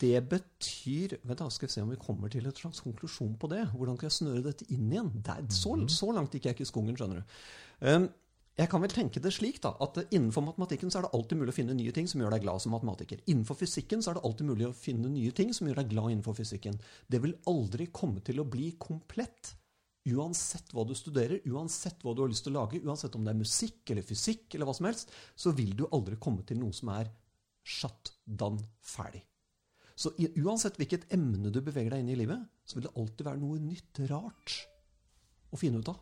det 0.00 0.22
betyr 0.30 1.18
Vent, 1.28 1.42
da 1.42 1.50
skal 1.52 1.68
vi 1.68 1.74
se 1.74 1.82
om 1.84 1.90
vi 1.92 1.98
kommer 2.00 2.30
til 2.32 2.46
et 2.48 2.56
slags 2.62 2.80
konklusjon 2.80 3.34
på 3.36 3.50
det. 3.52 3.66
Hvordan 3.76 3.98
kan 4.00 4.08
jeg 4.08 4.14
snøre 4.22 4.44
dette 4.46 4.64
inn 4.72 4.86
igjen? 4.88 5.10
Det 5.20 5.34
er, 5.34 5.42
så, 5.52 5.74
Mhm. 5.76 5.90
så 5.92 6.08
langt 6.16 6.32
gikk 6.32 6.48
jeg 6.48 6.56
ikke 6.56 6.64
i 6.64 6.70
skogen, 6.70 6.96
skjønner 6.96 7.20
du. 7.20 8.06
Jeg 8.56 8.70
kan 8.72 8.80
vel 8.80 8.92
tenke 8.92 9.20
det 9.20 9.34
slik 9.36 9.58
da, 9.60 9.74
at 9.84 9.98
Innenfor 10.06 10.46
matematikken 10.46 10.88
så 10.88 11.02
er 11.02 11.04
det 11.04 11.12
alltid 11.18 11.42
mulig 11.42 11.52
å 11.52 11.56
finne 11.58 11.74
nye 11.76 11.92
ting 11.92 12.06
som 12.08 12.22
gjør 12.22 12.32
deg 12.32 12.46
glad 12.46 12.62
som 12.64 12.72
matematiker. 12.72 13.20
Innenfor 13.28 13.58
fysikken 13.60 14.00
så 14.00 14.10
er 14.10 14.16
det 14.16 14.24
alltid 14.24 14.48
mulig 14.48 14.70
å 14.70 14.76
finne 14.76 15.10
nye 15.12 15.34
ting 15.36 15.52
som 15.52 15.68
gjør 15.68 15.82
deg 15.82 15.90
glad 15.92 16.14
innenfor 16.14 16.38
fysikken. 16.38 16.78
Det 17.04 17.20
vil 17.20 17.36
aldri 17.52 17.90
komme 17.92 18.24
til 18.24 18.40
å 18.40 18.48
bli 18.48 18.70
komplett 18.80 19.52
uansett 20.06 20.72
hva 20.72 20.86
du 20.88 20.94
studerer, 20.96 21.42
uansett 21.50 22.00
hva 22.00 22.14
du 22.14 22.22
har 22.22 22.32
lyst 22.32 22.46
til 22.46 22.54
å 22.54 22.62
lage, 22.62 22.80
uansett 22.86 23.18
om 23.18 23.26
det 23.26 23.34
er 23.34 23.40
musikk 23.42 23.92
eller 23.92 24.06
fysikk 24.06 24.54
eller 24.54 24.70
hva 24.70 24.76
som 24.78 24.88
helst, 24.88 25.12
så 25.36 25.52
vil 25.56 25.74
du 25.76 25.84
aldri 25.90 26.16
komme 26.16 26.46
til 26.46 26.60
noe 26.62 26.72
som 26.76 26.94
er 26.94 27.10
shut 27.66 28.14
done 28.24 28.62
ferdig. 28.80 29.24
Så 29.96 30.12
uansett 30.16 30.76
hvilket 30.80 31.08
emne 31.12 31.52
du 31.52 31.60
beveger 31.64 31.92
deg 31.92 32.04
inn 32.04 32.12
i 32.12 32.18
livet, 32.20 32.40
så 32.64 32.78
vil 32.78 32.86
det 32.86 32.96
alltid 33.00 33.26
være 33.26 33.42
noe 33.42 33.60
nytt, 33.60 34.04
rart 34.08 34.60
å 35.52 35.60
finne 35.60 35.80
ut 35.80 35.92
av. 35.92 36.00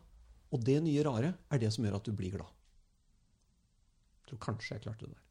Og 0.53 0.61
det 0.65 0.77
nye 0.85 1.05
rare 1.05 1.33
er 1.51 1.61
det 1.61 1.71
som 1.73 1.85
gjør 1.85 1.97
at 1.99 2.07
du 2.07 2.13
blir 2.15 2.35
glad. 2.35 2.49
Jeg 4.23 4.31
tror 4.31 4.41
kanskje 4.47 4.75
jeg 4.75 4.85
klarte 4.85 5.07
det 5.07 5.13
der. 5.15 5.23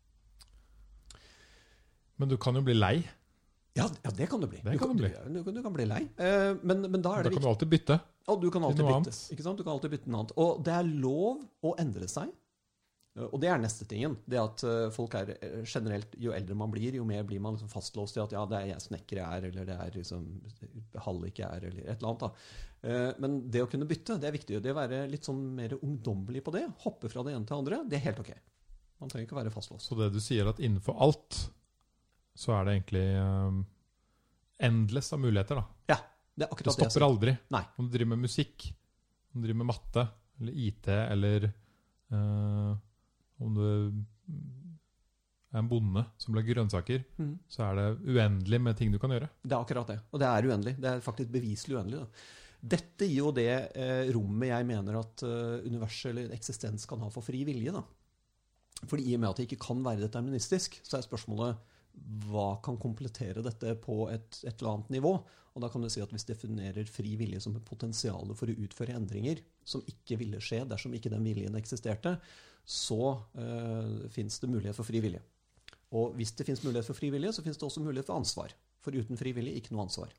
Men 2.22 2.30
du 2.30 2.36
kan 2.38 2.54
jo 2.54 2.62
bli 2.62 2.76
lei. 2.76 2.96
Ja, 3.74 3.88
ja 4.04 4.10
det 4.14 4.28
kan 4.30 4.42
du 4.42 4.46
bli. 4.46 4.60
Det 4.62 4.76
du, 4.76 4.78
kan 4.78 4.92
du 4.92 5.02
bli. 5.02 5.10
Du, 5.34 5.40
du, 5.42 5.62
kan 5.62 5.74
bli 5.74 5.86
lei. 5.90 6.04
Eh, 6.14 6.52
men, 6.62 6.86
men 6.86 7.02
da 7.02 7.16
er 7.18 7.26
Da 7.26 7.30
kan 7.30 7.34
viktig 7.34 7.42
du 7.42 7.50
alltid 7.50 7.72
bytte. 7.72 7.98
Og 8.30 8.40
du 8.40 8.48
kan 8.54 8.64
alltid 8.64 8.86
bytte. 8.86 9.14
Ikke 9.34 9.46
sant? 9.46 9.58
Du 9.58 9.66
kan 9.66 9.74
alltid 9.74 9.96
bytte 9.96 10.10
noe 10.10 10.22
annet. 10.22 10.34
Og 10.40 10.62
det 10.64 10.76
er 10.78 10.90
lov 11.02 11.42
å 11.66 11.74
endre 11.82 12.08
seg. 12.10 12.30
Eh, 13.16 13.26
Og 13.30 13.40
det 13.42 13.50
er 13.50 13.60
neste 13.62 13.86
tingen. 13.88 14.16
Det 14.26 14.40
at 14.40 14.64
eh, 14.68 14.86
folk 14.94 15.14
er 15.18 15.34
eh, 15.36 15.60
generelt 15.64 16.14
Jo 16.20 16.34
eldre 16.36 16.56
man 16.58 16.72
blir, 16.72 16.96
jo 16.98 17.06
mer 17.08 17.24
blir 17.26 17.42
man 17.42 17.56
liksom 17.56 17.72
fastlåst 17.72 18.18
i 18.18 18.22
at 18.24 18.34
ja, 18.36 18.44
det 18.50 18.60
er 18.60 18.70
jeg 18.74 18.86
snekker 18.88 19.20
jeg 19.20 19.40
er, 19.40 19.48
eller 19.50 19.68
det 19.70 19.76
er 19.86 19.98
liksom 19.98 20.28
hallik 21.06 21.42
jeg 21.42 21.48
er, 21.48 21.68
eller 21.70 21.84
et 21.88 21.98
eller 21.98 22.10
annet. 22.12 22.24
da. 22.26 22.32
Men 23.24 23.36
det 23.48 23.62
å 23.64 23.68
kunne 23.72 23.86
bytte, 23.88 24.18
det 24.20 24.28
er 24.28 24.34
viktig. 24.34 24.58
Det 24.60 24.72
å 24.74 24.76
være 24.76 25.06
litt 25.08 25.24
sånn 25.24 25.38
mer 25.56 25.72
ungdommelig 25.78 26.42
på 26.44 26.52
det, 26.52 26.66
hoppe 26.82 27.08
fra 27.08 27.22
det 27.24 27.32
ene 27.32 27.46
til 27.48 27.54
det 27.54 27.60
andre, 27.62 27.78
det 27.88 27.96
er 27.96 28.02
helt 28.10 28.20
ok. 28.20 28.32
Man 29.00 29.08
trenger 29.12 29.24
ikke 29.24 29.36
å 29.36 29.38
være 29.38 29.52
fastlåst. 29.54 29.88
Så 29.88 29.96
det 29.96 30.10
du 30.12 30.18
sier 30.20 30.50
at 30.50 30.60
innenfor 30.60 30.98
alt, 31.00 31.38
så 32.36 32.52
er 32.58 32.66
det 32.68 32.74
egentlig 32.74 33.04
um, 33.24 33.62
endless 34.68 35.08
av 35.16 35.22
muligheter, 35.24 35.62
da. 35.62 35.64
Ja, 35.94 35.98
det 36.36 36.44
er 36.44 36.52
akkurat 36.52 36.76
det 36.76 36.84
jeg 36.84 36.92
stopper 36.92 37.06
aldri. 37.08 37.34
Nei. 37.56 37.62
Om 37.80 37.88
du 37.88 37.96
driver 37.96 38.12
med 38.12 38.26
musikk, 38.26 38.68
om 39.32 39.40
du 39.40 39.46
driver 39.48 39.60
med 39.62 39.70
matte, 39.72 40.04
eller 40.42 40.60
IT, 40.68 40.88
eller 40.92 41.48
eh, 41.48 42.70
om 43.42 43.56
du 43.56 43.64
er 45.54 45.60
en 45.60 45.70
bonde 45.70 46.02
som 46.18 46.34
lager 46.34 46.56
grønnsaker, 46.56 47.04
mm. 47.18 47.34
så 47.50 47.66
er 47.68 47.78
det 47.78 48.14
uendelig 48.14 48.60
med 48.62 48.78
ting 48.78 48.94
du 48.94 49.00
kan 49.02 49.14
gjøre. 49.14 49.30
Det 49.42 49.54
er 49.54 49.60
akkurat 49.60 49.92
det. 49.92 49.98
Og 50.10 50.22
det 50.22 50.30
er 50.30 50.48
uendelig. 50.50 50.74
Det 50.82 50.90
er 50.90 51.04
faktisk 51.04 51.30
beviselig 51.34 51.78
uendelig. 51.78 52.02
Da. 52.02 52.32
Dette 52.74 53.06
gir 53.06 53.20
jo 53.20 53.34
det 53.36 53.52
eh, 53.76 54.08
rommet 54.14 54.50
jeg 54.50 54.66
mener 54.70 54.98
at 55.02 55.26
eh, 55.26 55.68
universet 55.68 56.10
eller 56.10 56.34
eksistens 56.34 56.88
kan 56.90 57.02
ha 57.04 57.10
for 57.12 57.26
fri 57.26 57.44
vilje. 57.46 57.74
Da. 57.74 57.84
Fordi 58.88 59.06
i 59.10 59.14
og 59.16 59.22
med 59.22 59.30
at 59.30 59.40
det 59.40 59.48
ikke 59.48 59.62
kan 59.66 59.84
være 59.84 60.02
deterministisk, 60.06 60.80
så 60.82 60.98
er 60.98 61.06
spørsmålet 61.06 61.70
hva 62.26 62.56
kan 62.64 62.78
komplettere 62.80 63.44
dette 63.44 63.76
på 63.78 64.08
et, 64.10 64.40
et 64.42 64.56
eller 64.56 64.72
annet 64.72 64.94
nivå? 64.96 65.12
Og 65.54 65.62
da 65.62 65.68
kan 65.70 65.84
du 65.84 65.86
si 65.92 66.02
at 66.02 66.10
hvis 66.10 66.26
definerer 66.26 66.88
fri 66.90 67.14
vilje 67.20 67.44
som 67.44 67.54
et 67.54 67.66
potensial 67.66 68.32
for 68.34 68.50
å 68.50 68.56
utføre 68.64 68.96
endringer 68.98 69.38
som 69.62 69.84
ikke 69.86 70.18
ville 70.18 70.40
skje 70.42 70.64
dersom 70.66 70.96
ikke 70.96 71.12
den 71.12 71.22
viljen 71.26 71.54
eksisterte, 71.60 72.16
så 72.64 73.14
eh, 73.36 74.10
fins 74.12 74.40
det 74.40 74.50
mulighet 74.50 74.76
for 74.76 74.88
fri 74.88 75.02
vilje. 75.04 75.20
Og 75.94 76.14
hvis 76.18 76.32
det 76.34 76.46
fins 76.48 76.62
mulighet 76.64 76.88
for 76.88 76.98
fri 76.98 77.10
vilje, 77.14 77.34
så 77.36 77.44
fins 77.44 77.60
det 77.60 77.66
også 77.66 77.82
mulighet 77.84 78.08
for 78.08 78.18
ansvar. 78.18 78.54
For 78.84 78.96
uten 78.96 79.20
fri 79.20 79.34
vilje, 79.36 79.54
ikke 79.60 79.74
noe 79.74 79.84
ansvar. 79.86 80.12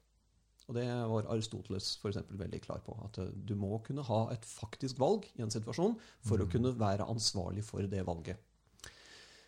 Og 0.65 0.77
det 0.77 0.85
var 0.85 1.27
Aristoteles 1.29 1.91
for 2.01 2.09
eksempel 2.09 2.39
veldig 2.39 2.61
klar 2.63 2.81
på. 2.85 2.95
At 3.05 3.19
eh, 3.21 3.33
du 3.33 3.55
må 3.59 3.77
kunne 3.85 4.05
ha 4.07 4.21
et 4.33 4.45
faktisk 4.49 5.01
valg 5.01 5.27
i 5.35 5.43
en 5.45 5.53
situasjon 5.53 5.97
for 6.25 6.41
å 6.41 6.49
kunne 6.51 6.73
være 6.79 7.07
ansvarlig 7.11 7.65
for 7.67 7.85
det 7.89 8.05
valget. 8.07 8.41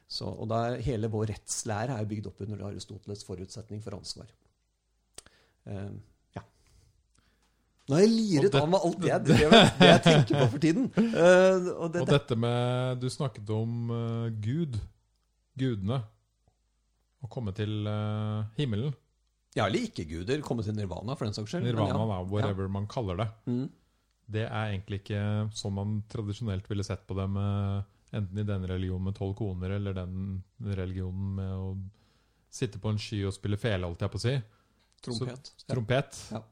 Så, 0.08 0.28
og 0.30 0.48
der, 0.52 0.78
hele 0.86 1.10
vår 1.12 1.34
rettslære 1.34 1.98
er 2.00 2.08
bygd 2.08 2.30
opp 2.30 2.44
under 2.46 2.62
Aristoteles' 2.70 3.26
forutsetning 3.28 3.82
for 3.84 3.98
ansvar. 3.98 4.30
Eh. 5.68 5.90
Nå 7.88 7.96
har 7.96 8.02
jeg 8.04 8.12
liret 8.12 8.52
det- 8.52 8.60
av 8.62 8.68
meg 8.70 8.82
alt 8.84 9.00
det, 9.00 9.08
jeg- 9.08 9.24
det, 9.24 9.38
det 9.80 9.88
jeg 9.88 10.02
tenker 10.04 10.40
på 10.42 10.48
for 10.52 10.60
tiden. 10.60 10.88
Uh, 10.98 11.70
og 11.78 11.94
det, 11.94 12.02
Og 12.04 12.08
dette 12.12 12.36
med 12.36 13.00
Du 13.00 13.08
snakket 13.14 13.50
om 13.56 13.92
uh, 13.94 14.28
Gud, 14.44 14.76
gudene, 15.58 16.02
å 17.24 17.30
komme 17.32 17.54
til 17.56 17.88
uh, 17.88 18.44
himmelen. 18.60 18.94
ja, 19.56 19.66
eller 19.66 19.88
ikke-guder. 19.88 20.42
Komme 20.46 20.64
til 20.68 20.76
nirvana, 20.78 21.16
for 21.18 21.26
den 21.26 21.34
saks 21.34 21.50
skyld. 21.56 21.64
Nirvana, 21.66 21.96
ja. 21.98 22.08
da, 22.12 22.18
whatever 22.30 22.68
man 22.70 22.86
kaller 22.92 23.18
det. 23.24 23.30
Mm. 23.48 23.70
Det 24.28 24.44
er 24.44 24.74
egentlig 24.74 25.00
ikke 25.02 25.22
sånn 25.56 25.74
man 25.78 25.96
tradisjonelt 26.12 26.68
ville 26.70 26.84
sett 26.84 27.08
på 27.08 27.16
det 27.18 27.30
med 27.32 27.88
enten 28.18 28.40
i 28.40 28.44
denne 28.48 28.68
religionen 28.68 29.08
med 29.08 29.16
tolv 29.18 29.34
koner, 29.40 29.78
eller 29.80 29.96
den 29.96 30.44
religionen 30.76 31.32
med 31.40 31.54
å 31.56 31.72
sitte 32.52 32.80
på 32.84 32.92
en 32.92 33.00
sky 33.00 33.24
og 33.28 33.34
spille 33.36 33.58
fele, 33.60 33.88
holdt 33.88 34.04
jeg 34.04 34.12
på 34.14 34.20
å 34.20 34.24
si. 34.28 34.36
Trompet. 35.08 35.50
Så, 35.56 35.66
Trompet. 35.72 36.20
Ja. 36.36 36.44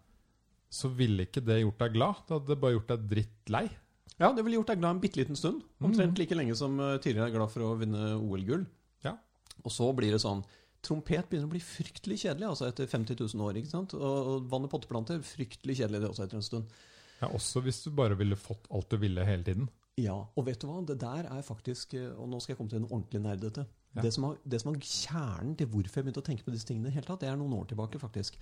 Så 0.75 0.91
ville 0.91 1.25
ikke 1.27 1.43
det 1.45 1.61
gjort 1.61 1.81
deg 1.85 1.95
glad. 1.95 2.21
Det 2.27 2.35
hadde 2.39 2.59
bare 2.59 2.75
gjort 2.75 2.91
deg 2.91 3.07
drittlei. 3.13 3.65
Ja, 4.19 4.29
det 4.31 4.43
ville 4.45 4.59
gjort 4.59 4.71
deg 4.71 4.81
glad 4.81 4.95
en 4.95 5.01
bitte 5.03 5.19
liten 5.19 5.39
stund. 5.39 5.63
Mm. 5.79 5.89
Omtrent 5.89 6.19
like 6.19 6.35
lenge 6.37 6.55
som 6.59 6.75
eh, 6.79 6.97
tidligere 7.03 7.29
er 7.31 7.35
glad 7.35 7.51
for 7.51 7.65
å 7.67 7.73
vinne 7.79 8.13
OL-gull. 8.15 8.65
Ja. 9.03 9.15
Og 9.63 9.71
så 9.73 9.89
blir 9.95 10.15
det 10.15 10.23
sånn 10.23 10.43
Trompet 10.85 11.25
begynner 11.31 11.47
å 11.47 11.53
bli 11.55 11.63
fryktelig 11.65 12.19
kjedelig 12.21 12.45
altså 12.45 12.67
etter 12.67 12.85
50 12.85 13.17
000 13.17 13.41
år. 13.41 13.57
ikke 13.57 13.71
sant? 13.71 13.95
Og, 13.97 14.27
og 14.35 14.43
vann- 14.51 14.67
og 14.67 14.69
potteplanter 14.69 15.23
fryktelig 15.25 15.79
kjedelig 15.79 16.03
det 16.03 16.11
også 16.11 16.27
etter 16.27 16.37
en 16.37 16.45
stund. 16.45 16.75
Ja, 17.23 17.31
Også 17.33 17.63
hvis 17.65 17.79
du 17.81 17.89
bare 17.95 18.17
ville 18.19 18.37
fått 18.37 18.67
alt 18.69 18.91
du 18.91 18.99
ville 19.01 19.25
hele 19.25 19.47
tiden. 19.47 19.65
Ja, 19.97 20.17
og 20.27 20.45
vet 20.45 20.59
du 20.61 20.67
hva? 20.67 20.83
Det 20.85 20.99
der 21.01 21.29
er 21.31 21.41
faktisk 21.47 21.93
eh, 21.95 22.11
Og 22.19 22.27
nå 22.29 22.41
skal 22.43 22.53
jeg 22.53 22.59
komme 22.59 22.73
til 22.73 22.81
en 22.83 22.89
ordentlig 22.89 23.21
nerdete. 23.23 23.63
Ja. 23.95 24.03
Det, 24.03 24.11
som 24.13 24.27
har, 24.27 24.37
det 24.43 24.59
som 24.61 24.73
er 24.73 24.79
kjernen 24.83 25.55
til 25.57 25.69
hvorfor 25.71 26.01
jeg 26.01 26.05
begynte 26.05 26.21
å 26.21 26.27
tenke 26.29 26.45
på 26.45 26.51
disse 26.53 26.67
tingene, 26.67 26.89
i 26.89 26.91
det 26.91 26.97
hele 26.99 27.07
tatt, 27.07 27.21
det 27.23 27.29
er 27.31 27.37
noen 27.39 27.55
år 27.55 27.69
tilbake, 27.71 28.01
faktisk. 28.01 28.35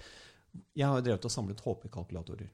Jeg 0.77 0.89
har 0.89 1.05
drevet 1.05 1.25
og 1.27 1.33
samlet 1.33 1.61
HP-kalkulatorer. 1.63 2.49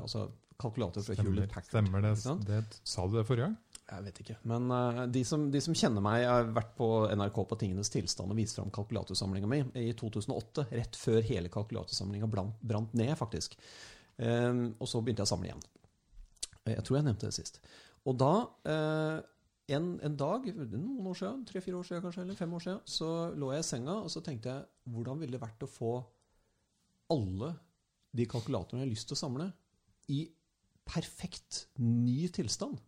Altså 0.00 0.28
kalkulator 0.60 1.02
fra 1.02 1.16
Hewlett 1.18 1.52
Packard. 1.52 1.70
stemmer 1.70 2.02
det, 2.02 2.14
det. 2.46 2.80
Sa 2.86 3.06
du 3.06 3.16
det 3.16 3.26
forrige 3.26 3.48
gang? 3.48 3.56
Jeg 3.84 4.04
vet 4.06 4.20
ikke. 4.22 4.36
Men 4.48 4.70
uh, 4.72 5.02
de, 5.12 5.24
som, 5.28 5.44
de 5.52 5.60
som 5.60 5.76
kjenner 5.76 6.04
meg, 6.04 6.22
jeg 6.22 6.30
har 6.30 6.52
vært 6.56 6.72
på 6.78 6.88
NRK 7.12 7.40
på 7.50 7.58
Tingenes 7.60 7.92
tilstand 7.92 8.32
og 8.32 8.38
vist 8.38 8.56
fram 8.56 8.70
kalkulatorsamlinga 8.74 9.50
mi 9.50 9.60
i 9.82 9.90
2008. 9.98 10.68
Rett 10.72 10.96
før 10.98 11.20
hele 11.26 11.52
kalkulatorsamlinga 11.52 12.30
brant 12.30 12.96
ned, 12.96 13.12
faktisk. 13.20 13.58
Um, 14.16 14.70
og 14.78 14.88
så 14.88 15.02
begynte 15.02 15.24
jeg 15.24 15.28
å 15.28 15.34
samle 15.34 15.50
igjen. 15.50 15.64
Jeg 16.70 16.86
tror 16.86 16.98
jeg 16.98 17.08
nevnte 17.10 17.28
det 17.28 17.36
sist. 17.36 17.60
Og 18.08 18.16
da, 18.20 18.32
uh, 18.70 19.18
en, 19.74 19.92
en 20.04 20.16
dag, 20.20 20.48
noen 20.62 21.10
år 21.10 21.20
siden, 21.20 21.44
tre-fire 21.48 21.80
år 21.80 21.88
siden 21.88 22.04
kanskje, 22.04 22.24
eller 22.24 22.40
fem 22.40 22.56
år 22.56 22.64
siden, 22.64 22.82
så 22.88 23.10
lå 23.36 23.52
jeg 23.52 23.64
i 23.64 23.68
senga 23.68 24.00
og 24.00 24.10
så 24.12 24.24
tenkte 24.24 24.52
jeg, 24.54 24.68
hvordan 24.94 25.20
ville 25.20 25.36
det 25.36 25.44
vært 25.44 25.64
å 25.66 25.70
få 25.70 25.94
alle 27.12 27.52
de 28.14 28.26
kalkulatorene 28.30 28.82
jeg 28.82 28.88
har 28.88 28.94
lyst 28.94 29.10
til 29.10 29.16
å 29.16 29.22
samle, 29.24 29.50
i 30.12 30.24
perfekt 30.88 31.64
ny 31.80 32.28
tilstand? 32.32 32.80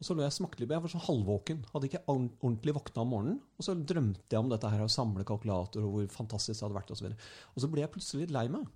Og 0.00 0.08
så 0.08 0.16
lå 0.16 0.24
jeg 0.24 0.34
smaktelig 0.36 0.66
Jeg 0.68 0.82
var 0.84 0.90
sånn 0.92 1.04
halvvåken. 1.06 1.60
Hadde 1.72 1.88
ikke 1.88 2.02
ordentlig 2.12 2.74
våkna 2.76 3.04
om 3.04 3.12
morgenen. 3.14 3.36
Og 3.56 3.64
så 3.64 3.76
drømte 3.78 4.34
jeg 4.34 4.42
om 4.42 4.50
dette 4.50 4.68
her 4.68 4.82
å 4.84 4.90
samle 4.90 5.24
kalkulator, 5.24 5.86
og 5.86 5.94
hvor 5.94 6.08
fantastisk 6.12 6.58
det 6.58 6.66
hadde 6.66 6.76
vært. 6.76 6.90
Og, 6.92 6.98
så 6.98 7.12
og 7.54 7.62
så 7.62 7.70
ble 7.72 7.84
jeg 7.84 7.92
plutselig 7.94 8.26
litt 8.26 8.34
lei 8.34 8.48
meg. 8.52 8.66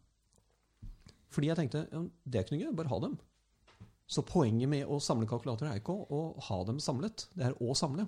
Fordi 1.34 1.50
jeg 1.50 1.58
tenkte 1.58 1.82
ja, 1.84 2.04
det 2.24 2.38
er 2.38 2.46
ikke 2.46 2.56
noe 2.56 2.62
gøy, 2.62 2.76
bare 2.78 2.92
ha 2.92 3.00
dem. 3.04 3.18
Så 4.08 4.24
poenget 4.24 4.70
med 4.72 4.88
å 4.88 4.96
samle 5.04 5.28
kalkulatorer 5.28 5.74
er 5.74 5.82
ikke 5.82 5.92
å 5.92 6.22
ha 6.46 6.62
dem 6.64 6.78
samlet, 6.80 7.26
det 7.36 7.50
er 7.50 7.58
å 7.60 7.74
samle. 7.76 8.06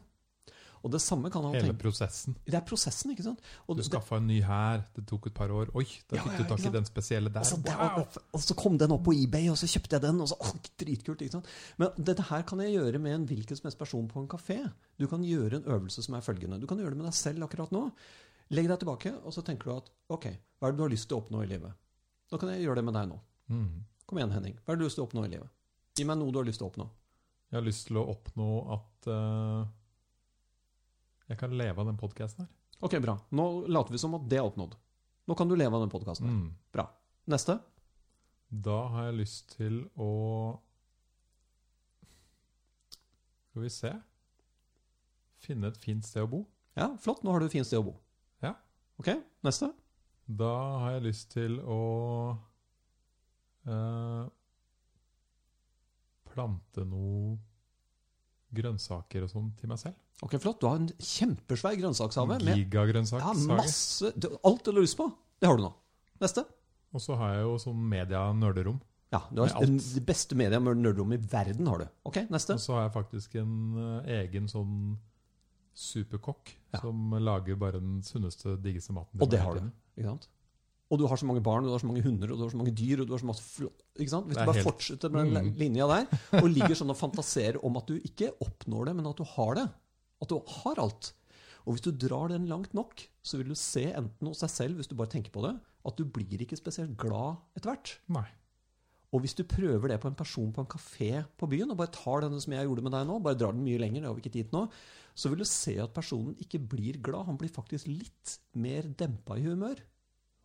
Og 0.81 0.93
det 0.95 1.01
samme 1.05 1.29
kan 1.33 1.45
han 1.45 1.53
Hele 1.55 1.69
tenke 1.69 1.83
prosessen. 1.83 2.35
Det 2.47 2.57
er 2.57 2.63
prosessen, 2.65 3.11
ikke 3.13 3.25
sant? 3.27 3.41
Og 3.69 3.77
Du 3.77 3.83
skaffa 3.85 4.17
en 4.17 4.27
ny 4.31 4.39
her, 4.45 4.85
det 4.97 5.05
tok 5.11 5.27
et 5.29 5.35
par 5.37 5.53
år. 5.53 5.69
Oi, 5.77 5.85
da 6.09 6.17
Ja, 6.17 6.23
fikk 6.25 6.39
ja, 6.39 6.45
du 6.45 6.49
tak 6.55 6.65
i 6.65 6.73
den 6.73 6.87
spesielle 6.89 7.33
der. 7.35 7.45
Og 7.45 7.51
så, 7.51 7.59
Wow! 7.67 8.01
og, 8.05 8.17
og 8.39 8.45
så 8.47 8.57
kom 8.57 8.79
den 8.81 8.95
opp 8.97 9.05
på 9.05 9.13
eBay, 9.13 9.51
og 9.53 9.59
så 9.61 9.69
kjøpte 9.69 9.99
jeg 9.99 10.05
den. 10.07 10.21
og 10.25 10.31
så, 10.33 10.39
å, 10.41 10.55
Dritkult. 10.81 11.21
ikke 11.27 11.37
sant? 11.37 11.53
Men 11.77 11.93
dette 11.99 12.25
her 12.31 12.43
kan 12.49 12.63
jeg 12.65 12.73
gjøre 12.79 13.03
med 13.05 13.15
en 13.19 13.27
hvilken 13.29 13.61
som 13.61 13.69
helst 13.69 13.79
person 13.79 14.09
på 14.09 14.23
en 14.25 14.31
kafé. 14.33 14.59
Du 14.97 15.07
kan 15.11 15.23
gjøre 15.25 15.61
en 15.61 15.69
øvelse 15.77 16.03
som 16.07 16.17
er 16.17 16.25
følgende. 16.25 16.61
Du 16.61 16.67
kan 16.71 16.81
gjøre 16.81 16.97
det 16.97 17.03
med 17.03 17.11
deg 17.11 17.19
selv 17.21 17.45
akkurat 17.45 17.71
nå. 17.77 17.91
Legg 18.57 18.67
deg 18.73 18.81
tilbake, 18.83 19.13
og 19.23 19.33
så 19.37 19.45
tenker 19.47 19.69
du 19.71 19.77
at 19.77 19.91
ok, 20.11 20.25
hva 20.59 20.69
er 20.69 20.73
det 20.73 20.81
du 20.81 20.83
har 20.89 20.91
lyst 20.91 21.07
til 21.13 21.19
å 21.19 21.21
oppnå 21.23 21.45
i 21.45 21.51
livet? 21.53 21.77
Nå 22.33 22.39
kan 22.41 22.51
jeg 22.51 22.65
gjøre 22.65 22.81
det 22.81 22.85
med 22.89 22.97
deg 22.99 23.11
nå. 23.13 23.19
Mm. 23.53 23.69
Kom 24.11 24.19
igjen, 24.19 24.33
Henning. 24.35 24.57
Hva 24.65 24.73
er 24.73 24.79
det 24.79 24.81
du 24.81 24.85
har 24.87 24.91
lyst 24.91 24.99
til 24.99 25.05
å 25.05 25.07
oppnå 25.11 25.23
i 25.29 25.31
livet? 25.37 25.53
Gi 26.01 26.07
meg 26.09 26.19
noe 26.19 26.33
du 26.35 26.39
har 26.41 26.49
lyst 26.49 26.59
til 26.63 26.67
å 26.67 26.71
oppnå. 26.73 26.89
Jeg 27.51 27.59
har 27.61 27.67
lyst 27.67 27.87
til 27.89 27.99
å 27.99 28.05
oppnå 28.11 28.49
at 28.75 29.09
eh, 29.11 29.63
jeg 31.31 31.39
kan 31.39 31.53
leve 31.55 31.79
av 31.79 31.87
den 31.87 31.99
podkasten 32.01 32.45
her. 32.45 32.51
Ok, 32.81 32.97
bra. 33.03 33.15
Nå 33.37 33.47
later 33.71 33.95
vi 33.95 34.01
som 34.03 34.17
at 34.17 34.25
det 34.31 34.41
er 34.41 34.47
oppnådd. 34.49 34.75
Nå 35.31 35.37
kan 35.39 35.49
du 35.49 35.55
leve 35.55 35.77
av 35.77 35.85
den 35.85 35.93
podkasten. 35.93 36.27
Mm. 36.27 36.49
Bra. 36.75 36.89
Neste. 37.31 37.61
Da 38.51 38.79
har 38.91 39.11
jeg 39.11 39.21
lyst 39.21 39.53
til 39.55 39.85
å 39.95 40.11
Skal 43.51 43.63
vi 43.63 43.71
se 43.71 43.93
Finne 45.41 45.71
et 45.71 45.79
fint 45.81 46.05
sted 46.05 46.27
å 46.27 46.31
bo. 46.31 46.41
Ja, 46.77 46.91
flott. 47.01 47.23
Nå 47.25 47.33
har 47.33 47.41
du 47.41 47.47
et 47.47 47.55
fint 47.55 47.67
sted 47.67 47.81
å 47.81 47.87
bo. 47.87 47.95
Ja. 48.45 48.53
Ok, 49.01 49.09
neste. 49.47 49.71
Da 50.27 50.51
har 50.83 50.97
jeg 50.99 51.07
lyst 51.07 51.31
til 51.33 51.57
å 51.65 51.79
eh, 53.65 54.27
plante 56.31 56.85
noe 56.87 57.39
grønnsaker 58.55 59.25
og 59.25 59.33
sånn 59.33 59.49
til 59.59 59.73
meg 59.73 59.81
selv. 59.81 59.97
Ok, 60.23 60.35
flott. 60.39 60.61
Du 60.61 60.67
har 60.69 60.77
en 60.77 60.89
kjempesvær 60.99 61.77
grønnsakshave. 61.81 62.39
med 62.45 62.57
Ja, 63.25 63.33
masse 63.57 64.13
du- 64.19 64.39
Alt 64.45 64.65
du 64.65 64.73
har 64.73 64.81
lyst 64.83 64.97
på. 64.99 65.11
Det 65.41 65.49
har 65.49 65.57
du 65.57 65.63
nå. 65.63 65.73
Neste. 66.21 66.45
og 66.93 67.01
så 67.01 67.17
har 67.17 67.35
jeg 67.35 67.43
jo 67.45 67.57
sånn 67.57 67.89
media-nerderom. 67.89 68.81
Ja, 69.13 69.21
du 69.33 69.41
har 69.43 69.49
det 69.67 70.05
beste 70.07 70.35
media-nerderommet 70.37 71.15
i 71.15 71.27
verden, 71.33 71.67
har 71.67 71.79
du. 71.79 71.89
Ok, 72.05 72.17
neste. 72.31 72.55
Og 72.55 72.61
så 72.61 72.75
har 72.75 72.83
jeg 72.89 72.93
faktisk 72.93 73.35
en 73.41 73.75
uh, 73.77 74.03
egen 74.07 74.47
sånn 74.47 74.99
superkokk 75.75 76.51
Ja. 76.75 76.81
som 76.81 77.11
lager 77.19 77.57
bare 77.57 77.81
den 77.81 78.03
sunneste, 78.03 78.57
diggeste 78.61 78.93
maten. 78.93 79.21
Og 79.21 79.31
det 79.31 79.41
har 79.41 79.55
du. 79.55 79.71
Ikke 79.97 80.09
sant? 80.11 80.29
Og 80.91 80.99
du 80.99 81.07
har 81.07 81.17
så 81.17 81.25
mange 81.27 81.41
barn, 81.43 81.63
og 81.65 81.71
du 81.71 81.73
har 81.77 81.79
så 81.79 81.87
mange 81.87 82.03
hunder, 82.03 82.33
og 82.33 82.39
du 82.39 82.43
har 82.43 82.51
så 82.51 82.57
mange 82.59 82.75
dyr, 82.75 83.01
og 83.01 83.07
du 83.07 83.13
har 83.15 83.21
så 83.23 83.29
masse 83.31 83.43
flott 83.47 83.83
Ikke 83.97 84.11
sant? 84.11 84.27
Hvis 84.27 84.37
du 84.37 84.45
bare 84.45 84.55
helt- 84.59 84.67
fortsetter 84.67 85.11
med 85.11 85.33
den 85.33 85.53
Mm. 85.53 85.59
linja 85.59 85.87
der, 85.87 86.07
og 86.43 86.51
ligger 86.51 86.75
sånn 86.75 86.91
og 86.91 86.97
fantaserer 86.99 87.63
om 87.65 87.77
at 87.77 87.87
du 87.87 87.95
ikke 88.01 88.33
oppnår 88.41 88.87
det, 88.87 88.97
men 88.97 89.07
at 89.07 89.17
du 89.17 89.23
har 89.25 89.55
det. 89.55 89.69
At 90.21 90.33
du 90.33 90.39
har 90.61 90.81
alt. 90.83 91.13
Og 91.67 91.75
hvis 91.77 91.85
du 91.85 91.91
drar 91.93 92.33
den 92.33 92.49
langt 92.49 92.73
nok, 92.77 93.03
så 93.23 93.41
vil 93.41 93.53
du 93.53 93.59
se 93.59 93.87
enten 93.93 94.29
hos 94.31 94.43
deg 94.45 94.53
selv, 94.53 94.81
hvis 94.81 94.89
du 94.91 94.97
bare 94.99 95.13
tenker 95.13 95.33
på 95.35 95.43
det, 95.45 95.55
at 95.87 95.97
du 95.97 96.05
blir 96.05 96.43
ikke 96.45 96.59
spesielt 96.59 96.97
glad 97.01 97.41
etter 97.57 97.73
hvert. 97.73 97.93
Nei. 98.13 98.27
Og 99.11 99.25
hvis 99.25 99.35
du 99.35 99.43
prøver 99.49 99.91
det 99.91 99.99
på 100.03 100.07
en 100.07 100.17
person 100.17 100.53
på 100.55 100.63
en 100.63 100.71
kafé 100.71 101.11
på 101.41 101.49
byen, 101.51 101.73
og 101.73 101.79
bare 101.81 101.91
tar 101.95 102.23
denne 102.25 102.41
som 102.43 102.55
jeg 102.55 102.69
gjorde 102.69 102.85
med 102.87 102.95
deg 102.95 103.09
nå, 103.09 103.17
bare 103.25 103.39
drar 103.39 103.57
den 103.57 103.65
mye 103.67 103.81
lenger, 103.83 104.05
det 104.05 104.11
har 104.11 104.17
vi 104.17 104.23
ikke 104.23 104.35
tid 104.37 104.51
til 104.51 104.59
nå, 104.61 104.65
så 105.19 105.33
vil 105.33 105.43
du 105.43 105.49
se 105.51 105.75
at 105.83 105.95
personen 105.97 106.37
ikke 106.41 106.61
blir 106.73 107.01
glad. 107.03 107.27
Han 107.27 107.41
blir 107.41 107.51
faktisk 107.53 107.89
litt 107.91 108.37
mer 108.55 108.87
dempa 108.87 109.37
i 109.41 109.49
humør. 109.49 109.83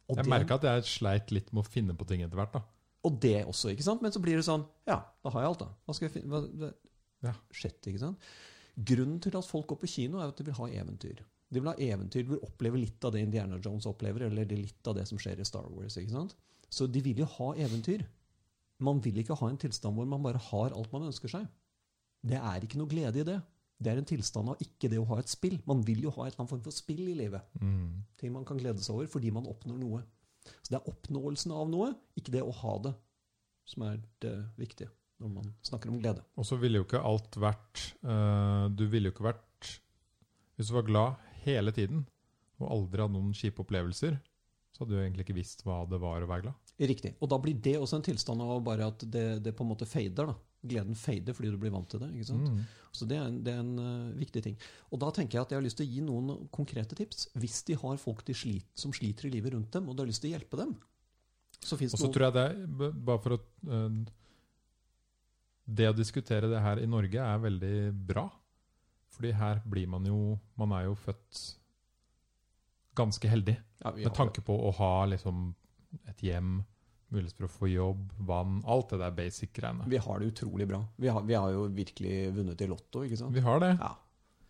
Og 0.09 0.17
Jeg 0.19 0.29
merka 0.29 0.57
at 0.57 0.65
jeg 0.67 0.89
sleit 0.89 1.31
litt 1.33 1.51
med 1.53 1.63
å 1.63 1.69
finne 1.69 1.93
på 1.97 2.07
ting 2.09 2.25
etter 2.25 2.37
hvert. 2.37 2.57
da. 2.57 2.63
og 3.05 3.19
det 3.21 3.45
også, 3.45 3.69
ikke 3.69 3.85
sant? 3.85 4.01
Men 4.01 4.13
så 4.13 4.21
blir 4.21 4.37
det 4.39 4.45
sånn 4.47 4.65
Ja, 4.89 4.97
da 5.21 5.29
har 5.33 5.45
jeg 5.45 5.51
alt, 5.51 5.61
da. 5.61 5.69
Hva 5.85 5.93
skal 5.93 6.07
jeg 6.07 6.15
finne? 6.17 6.29
Hva, 6.33 6.41
det, 6.65 6.73
Ja. 7.25 7.33
Shit, 7.53 7.79
ikke 7.85 8.01
sant? 8.01 8.17
Grunnen 8.75 9.21
til 9.23 9.37
at 9.39 9.47
folk 9.47 9.69
går 9.71 9.79
på 9.81 9.89
kino, 9.89 10.19
er 10.19 10.31
at 10.31 10.37
de 10.39 10.45
vil 10.47 10.57
ha 10.57 10.67
eventyr. 10.81 11.21
De 11.53 11.61
vil 11.61 11.69
ha 11.69 11.75
eventyr, 11.79 12.25
de 12.25 12.33
vil 12.33 12.43
oppleve 12.43 12.81
litt 12.81 13.05
av 13.07 13.13
det 13.15 13.23
Indiana 13.23 13.59
Jones 13.63 13.87
opplever, 13.87 14.25
eller 14.27 14.49
litt 14.51 14.87
av 14.89 14.97
det 14.97 15.05
som 15.07 15.19
skjer 15.21 15.39
i 15.39 15.47
Star 15.47 15.67
Wars. 15.71 15.95
ikke 15.97 16.15
sant? 16.15 16.35
Så 16.69 16.87
de 16.91 17.01
vil 17.05 17.21
jo 17.21 17.27
ha 17.37 17.51
eventyr. 17.55 18.03
Man 18.83 18.99
vil 19.03 19.21
ikke 19.21 19.37
ha 19.39 19.49
en 19.49 19.59
tilstand 19.61 19.95
hvor 19.95 20.07
man 20.09 20.23
bare 20.25 20.41
har 20.49 20.75
alt 20.75 20.91
man 20.91 21.07
ønsker 21.07 21.31
seg. 21.31 21.45
Det 22.25 22.39
er 22.41 22.65
ikke 22.65 22.81
noe 22.81 22.91
glede 22.91 23.21
i 23.21 23.27
det. 23.27 23.37
Det 23.79 23.91
er 23.91 24.01
en 24.01 24.07
tilstand 24.07 24.51
av 24.51 24.59
ikke 24.63 24.89
det 24.91 24.99
å 24.99 25.07
ha 25.07 25.19
et 25.21 25.31
spill. 25.31 25.55
Man 25.67 25.83
vil 25.87 26.03
jo 26.03 26.11
ha 26.17 26.25
et 26.25 26.33
eller 26.33 26.43
annet 26.43 26.51
form 26.51 26.65
for 26.65 26.75
spill 26.75 27.05
i 27.07 27.15
livet. 27.15 27.55
Mm. 27.61 28.03
Ting 28.19 28.33
man 28.35 28.47
kan 28.47 28.59
glede 28.59 28.83
seg 28.83 28.97
over 28.97 29.07
fordi 29.11 29.31
man 29.35 29.47
oppnår 29.51 29.79
noe. 29.79 30.03
Så 30.57 30.73
det 30.73 30.79
er 30.79 30.91
oppnåelsen 30.91 31.53
av 31.55 31.69
noe, 31.71 31.93
ikke 32.19 32.33
det 32.35 32.43
å 32.43 32.53
ha 32.63 32.75
det, 32.83 32.93
som 33.69 33.87
er 33.87 34.01
det 34.23 34.35
viktige 34.59 34.91
når 35.21 35.31
man 35.31 35.51
snakker 35.63 35.91
om 35.91 35.99
glede. 36.01 36.23
Og 36.35 36.47
så 36.47 36.57
ville 36.59 36.81
jo 36.81 36.85
ikke 36.87 37.03
alt 37.07 37.37
vært 37.39 37.83
uh, 38.03 38.67
Du 38.73 38.83
ville 38.91 39.07
jo 39.07 39.15
ikke 39.15 39.29
vært 39.29 39.69
Hvis 40.57 40.71
du 40.71 40.75
var 40.75 40.87
glad 40.89 41.29
hele 41.45 41.71
tiden 41.75 42.03
og 42.63 42.71
aldri 42.71 43.03
hadde 43.03 43.15
noen 43.17 43.35
kjipe 43.35 43.59
opplevelser, 43.65 44.15
så 44.71 44.83
hadde 44.83 44.95
du 44.95 45.01
egentlig 45.01 45.25
ikke 45.25 45.35
visst 45.35 45.65
hva 45.65 45.81
det 45.91 45.97
var 45.99 46.23
å 46.23 46.29
være 46.29 46.45
glad. 46.45 46.71
Riktig. 46.79 47.13
Og 47.23 47.27
da 47.31 47.39
blir 47.43 47.57
det 47.63 47.77
også 47.79 47.99
en 47.99 48.05
tilstand 48.07 48.43
av 48.43 48.61
bare 48.63 48.87
at 48.91 49.03
det, 49.11 49.25
det 49.43 49.51
på 49.55 49.65
en 49.65 49.71
måte 49.73 49.87
fader. 49.87 50.31
da. 50.31 50.35
Gleden 50.65 50.95
fader 50.99 51.35
fordi 51.35 51.51
du 51.53 51.59
blir 51.59 51.73
vant 51.75 51.87
til 51.91 52.01
det. 52.01 52.09
ikke 52.15 52.29
sant? 52.31 52.47
Mm. 52.47 52.63
Så 52.95 53.07
det 53.07 53.19
er 53.19 53.27
en, 53.27 53.37
det 53.43 53.53
er 53.53 53.61
en 53.61 53.73
eh, 53.83 54.17
viktig 54.19 54.43
ting. 54.47 54.57
Og 54.91 54.99
da 55.03 55.11
tenker 55.15 55.37
jeg 55.37 55.45
at 55.45 55.53
jeg 55.53 55.59
har 55.59 55.67
lyst 55.67 55.79
til 55.79 55.87
å 55.87 55.93
gi 55.93 56.03
noen 56.07 56.49
konkrete 56.55 56.97
tips. 56.97 57.29
Hvis 57.39 57.61
de 57.67 57.77
har 57.79 58.01
folk 58.01 58.23
de 58.27 58.35
slit, 58.35 58.67
som 58.79 58.95
sliter 58.95 59.29
i 59.29 59.35
livet 59.35 59.55
rundt 59.55 59.75
dem, 59.75 59.87
og 59.87 59.95
du 59.95 60.03
har 60.03 60.09
lyst 60.11 60.23
til 60.23 60.31
å 60.31 60.35
hjelpe 60.37 60.59
dem, 60.59 60.75
så 61.59 61.79
fins 61.79 61.95
Og 61.95 61.99
det 61.99 62.05
så 62.05 62.11
tror 62.13 62.27
jeg 62.27 62.35
det 62.35 62.89
Bare 63.07 63.21
for 63.23 63.35
å 63.37 63.39
eh, 63.39 63.99
Det 65.65 65.89
å 65.89 65.95
diskutere 65.97 66.49
det 66.51 66.61
her 66.61 66.79
i 66.81 66.87
Norge 66.89 67.21
er 67.21 67.41
veldig 67.41 67.77
bra. 68.07 68.27
Fordi 69.15 69.31
her 69.33 69.61
blir 69.65 69.87
man 69.87 70.05
jo 70.05 70.37
Man 70.59 70.73
er 70.75 70.89
jo 70.89 70.95
født 70.99 71.41
ganske 72.95 73.27
heldig. 73.27 73.57
ja, 73.83 73.91
Med 73.91 74.13
tanke 74.15 74.41
på 74.45 74.55
å 74.55 74.71
ha 74.77 75.05
liksom 75.05 75.49
et 76.07 76.21
hjem, 76.23 76.63
mulighet 77.11 77.35
for 77.37 77.47
å 77.47 77.51
få 77.51 77.67
jobb, 77.71 78.05
vann 78.27 78.61
Alt 78.67 78.93
det 78.93 78.99
der 79.01 79.11
basic-greiene. 79.15 79.87
Vi 79.91 79.99
har 79.99 80.19
det 80.19 80.31
utrolig 80.31 80.67
bra. 80.67 80.81
Vi 80.95 81.11
har, 81.11 81.21
vi 81.27 81.35
har 81.35 81.51
jo 81.51 81.67
virkelig 81.75 82.31
vunnet 82.35 82.61
i 82.61 82.67
Lotto, 82.71 83.03
ikke 83.03 83.19
sant? 83.19 83.35
Vi 83.35 83.43
har 83.43 83.59
det. 83.63 83.73
Ja. 83.79 83.91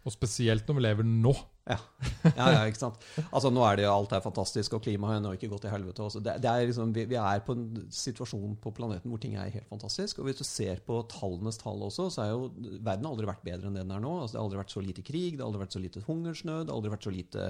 Og 0.06 0.14
spesielt 0.14 0.68
når 0.68 0.78
vi 0.78 0.86
lever 0.86 1.08
nå. 1.10 1.34
Ja. 1.66 1.80
ja, 2.38 2.46
ja, 2.54 2.60
ikke 2.70 2.78
sant. 2.78 3.02
Altså 3.26 3.50
Nå 3.50 3.64
er 3.66 3.80
det 3.80 3.86
jo 3.88 3.94
alt 3.94 4.12
er 4.14 4.22
fantastisk, 4.22 4.76
og 4.78 4.84
klimaet 4.86 5.16
har 5.16 5.22
ennå 5.22 5.32
ikke 5.34 5.50
gått 5.50 5.64
til 5.66 5.74
helvete. 5.74 6.06
Det, 6.22 6.36
det 6.44 6.52
er 6.52 6.68
liksom, 6.70 6.92
vi, 6.94 7.08
vi 7.10 7.18
er 7.18 7.42
på 7.46 7.56
en 7.58 7.64
situasjon 7.90 8.54
på 8.62 8.74
planeten 8.78 9.10
hvor 9.10 9.22
ting 9.22 9.34
er 9.40 9.50
helt 9.54 9.70
fantastisk. 9.72 10.22
Og 10.22 10.30
hvis 10.30 10.42
du 10.42 10.46
ser 10.46 10.84
på 10.86 11.00
tallenes 11.10 11.58
tall 11.62 11.82
også, 11.88 12.08
så 12.14 12.22
er 12.26 12.30
jo 12.36 12.52
verden 12.86 13.10
aldri 13.10 13.30
vært 13.30 13.46
bedre 13.48 13.72
enn 13.72 13.80
det 13.80 13.86
den 13.88 13.96
er 13.98 14.04
nå. 14.06 14.14
Altså, 14.22 14.36
det 14.36 14.42
har 14.42 14.46
aldri 14.46 14.62
vært 14.62 14.76
så 14.76 14.86
lite 14.86 15.06
krig, 15.10 15.32
det 15.34 15.42
har 15.42 15.50
aldri 15.50 15.64
vært 15.64 15.78
så 15.78 15.82
lite 15.82 16.06
hungersnød, 16.06 16.62
det 16.62 16.74
har 16.74 16.78
aldri 16.78 16.94
vært 16.94 17.10
så 17.10 17.16
lite 17.16 17.50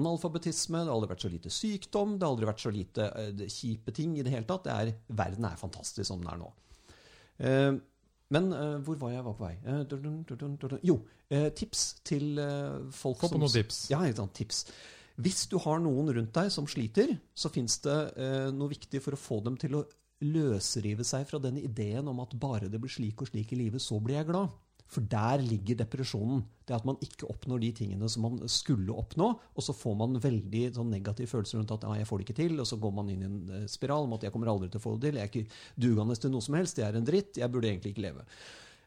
analfabetisme, 0.00 0.80
det 0.80 0.92
har 0.92 0.96
aldri 0.96 1.12
vært 1.12 1.26
så 1.26 1.34
lite 1.34 1.54
sykdom, 1.54 2.16
det 2.16 2.26
har 2.26 2.34
aldri 2.36 2.50
vært 2.50 2.64
så 2.64 2.74
lite 2.74 3.12
uh, 3.12 3.46
kjipe 3.60 3.96
ting 3.96 4.16
i 4.16 4.24
det 4.24 4.32
hele 4.32 4.48
tatt. 4.48 4.64
Det 4.64 4.80
er, 4.80 4.96
verden 5.20 5.48
er 5.50 5.60
fantastisk 5.60 6.08
som 6.08 6.24
den 6.24 6.32
er 6.32 6.40
nå. 6.40 6.50
Eh, 7.40 7.72
men 8.34 8.52
uh, 8.54 8.78
hvor 8.86 8.98
var 9.00 9.14
jeg 9.14 9.26
var 9.26 9.36
på 9.36 9.46
vei? 9.48 9.54
Uh, 9.66 9.82
dun, 9.90 10.22
dun, 10.28 10.56
dun. 10.60 10.78
Jo, 10.86 11.00
uh, 11.34 11.48
tips 11.56 11.84
til 12.06 12.40
folk 12.94 13.18
Få 13.18 13.26
på 13.26 13.32
som 13.34 13.42
noen 13.42 13.54
tips. 13.54 13.84
ja, 13.92 14.02
ikke 14.06 14.22
sant, 14.22 14.34
tips. 14.38 14.64
Hvis 15.20 15.44
du 15.50 15.58
har 15.60 15.82
noen 15.82 16.12
rundt 16.16 16.32
deg 16.36 16.52
som 16.54 16.68
sliter, 16.70 17.12
så 17.36 17.50
fins 17.52 17.76
det 17.84 17.96
noe 18.56 18.70
viktig 18.70 19.02
for 19.04 19.12
å 19.12 19.20
få 19.20 19.40
dem 19.44 19.58
til 19.60 19.74
å 19.76 19.82
løsrive 20.24 21.04
seg 21.04 21.26
fra 21.28 21.40
den 21.42 21.58
ideen 21.60 22.08
om 22.08 22.22
at 22.24 22.32
bare 22.40 22.70
det 22.72 22.80
blir 22.80 22.92
slik 22.92 23.20
og 23.20 23.28
slik 23.28 23.52
i 23.52 23.58
livet, 23.58 23.82
så 23.84 23.98
blir 24.00 24.16
jeg 24.16 24.30
glad. 24.30 24.54
For 24.90 25.06
der 25.06 25.42
ligger 25.44 25.78
depresjonen. 25.78 26.42
Det 26.66 26.74
at 26.74 26.86
man 26.86 26.98
ikke 27.04 27.28
oppnår 27.30 27.60
de 27.62 27.70
tingene 27.78 28.08
som 28.10 28.24
man 28.26 28.40
skulle 28.50 28.94
oppnå, 28.94 29.28
og 29.38 29.64
så 29.64 29.74
får 29.74 29.96
man 29.98 30.18
veldig 30.22 30.64
sånn 30.74 30.90
negativ 30.90 31.30
følelse 31.30 31.58
rundt 31.58 31.74
at 31.74 31.86
jeg 31.98 32.08
får 32.08 32.20
det 32.20 32.26
ikke 32.26 32.38
til, 32.40 32.56
og 32.62 32.66
så 32.66 32.78
går 32.82 32.94
man 32.96 33.10
inn 33.12 33.22
i 33.22 33.28
en 33.28 33.52
eh, 33.54 33.66
spiral 33.70 34.08
om 34.08 34.16
at 34.16 34.26
jeg 34.26 34.34
kommer 34.34 34.50
aldri 34.50 34.70
til 34.70 34.82
å 34.82 34.84
få 34.84 34.96
det 34.96 35.10
til, 35.10 35.20
jeg 35.20 35.28
er 35.28 35.32
ikke 35.32 35.84
dugende 35.86 36.16
til 36.18 36.34
noe 36.34 36.46
som 36.46 36.58
helst, 36.58 36.82
jeg 36.82 36.90
er 36.90 36.98
en 36.98 37.06
dritt, 37.06 37.38
jeg 37.38 37.54
burde 37.54 37.70
egentlig 37.70 37.94
ikke 37.94 38.06
leve. 38.08 38.26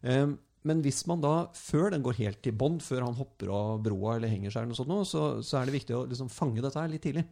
Um, 0.03 0.35
men 0.67 0.83
hvis 0.83 1.01
man 1.11 1.23
da, 1.23 1.33
før 1.59 1.91
den 1.91 2.03
går 2.03 2.19
helt 2.21 2.43
til 2.43 2.55
bånn, 2.55 2.79
før 2.83 3.07
han 3.07 3.17
hopper 3.17 3.51
av 3.51 3.81
broa 3.83 4.17
eller 4.17 4.31
henger 4.31 4.51
seg, 4.51 4.63
eller 4.63 4.75
noe 4.75 4.79
sånt, 4.79 5.11
så, 5.11 5.23
så 5.43 5.59
er 5.59 5.67
det 5.67 5.75
viktig 5.75 5.95
å 5.97 6.05
liksom 6.07 6.31
fange 6.31 6.63
dette 6.63 6.79
her 6.79 6.91
litt 6.91 7.03
tidlig. 7.03 7.25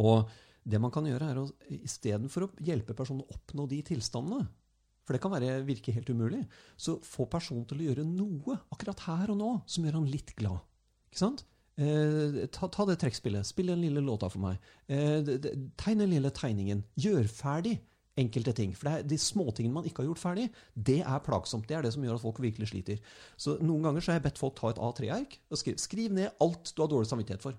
Og 0.00 0.28
det 0.64 0.80
man 0.80 0.92
kan 0.92 1.08
gjøre, 1.08 1.30
er 1.30 1.40
å 1.40 1.46
istedenfor 1.84 2.46
å 2.46 2.52
hjelpe 2.64 2.96
personen 2.96 3.24
å 3.24 3.36
oppnå 3.36 3.68
de 3.70 3.80
tilstandene, 3.88 4.44
for 5.04 5.16
det 5.16 5.22
kan 5.22 5.34
være, 5.34 5.58
virke 5.68 5.92
helt 5.94 6.10
umulig, 6.10 6.42
så 6.80 6.96
få 7.04 7.28
personen 7.30 7.66
til 7.68 7.82
å 7.82 7.88
gjøre 7.90 8.06
noe 8.08 8.58
akkurat 8.72 9.04
her 9.08 9.34
og 9.34 9.40
nå 9.40 9.50
som 9.68 9.84
gjør 9.84 10.00
han 10.00 10.10
litt 10.10 10.32
glad. 10.38 10.64
Ikke 11.12 11.22
sant? 11.22 11.44
Eh, 11.74 12.44
ta, 12.54 12.68
ta, 12.70 12.86
det 12.88 12.96
trekkspillet. 13.02 13.46
Spill 13.46 13.72
den 13.72 13.82
lille 13.82 14.02
låta 14.04 14.30
for 14.30 14.42
meg. 14.44 14.70
Eh, 14.86 15.26
tegn 15.80 16.04
den 16.04 16.14
lille 16.14 16.30
tegningen. 16.34 16.84
Gjør 17.00 17.28
ferdig 17.30 17.76
enkelte 18.20 18.54
ting. 18.54 18.74
For 18.78 18.88
det 18.88 18.94
er 18.94 19.06
de 19.10 19.18
småtingene 19.18 19.74
man 19.74 19.86
ikke 19.88 20.02
har 20.02 20.10
gjort 20.12 20.22
ferdig, 20.22 20.48
det 20.74 21.00
er 21.02 21.22
plagsomt. 21.26 21.66
Det 21.68 21.76
er 21.78 21.86
det 21.86 21.92
som 21.94 22.04
gjør 22.06 22.18
at 22.18 22.24
folk 22.24 22.40
virkelig 22.42 22.70
sliter. 22.70 23.00
Så 23.36 23.56
noen 23.62 23.86
ganger 23.86 24.04
så 24.04 24.12
har 24.12 24.20
jeg 24.20 24.26
bedt 24.28 24.40
folk 24.40 24.56
ta 24.58 24.70
et 24.70 24.82
A3-ark 24.82 25.38
og 25.50 25.60
skrive 25.60 25.82
skriv 25.82 26.14
ned 26.14 26.44
alt 26.44 26.70
du 26.70 26.84
har 26.84 26.92
dårlig 26.92 27.10
samvittighet 27.10 27.44
for. 27.44 27.58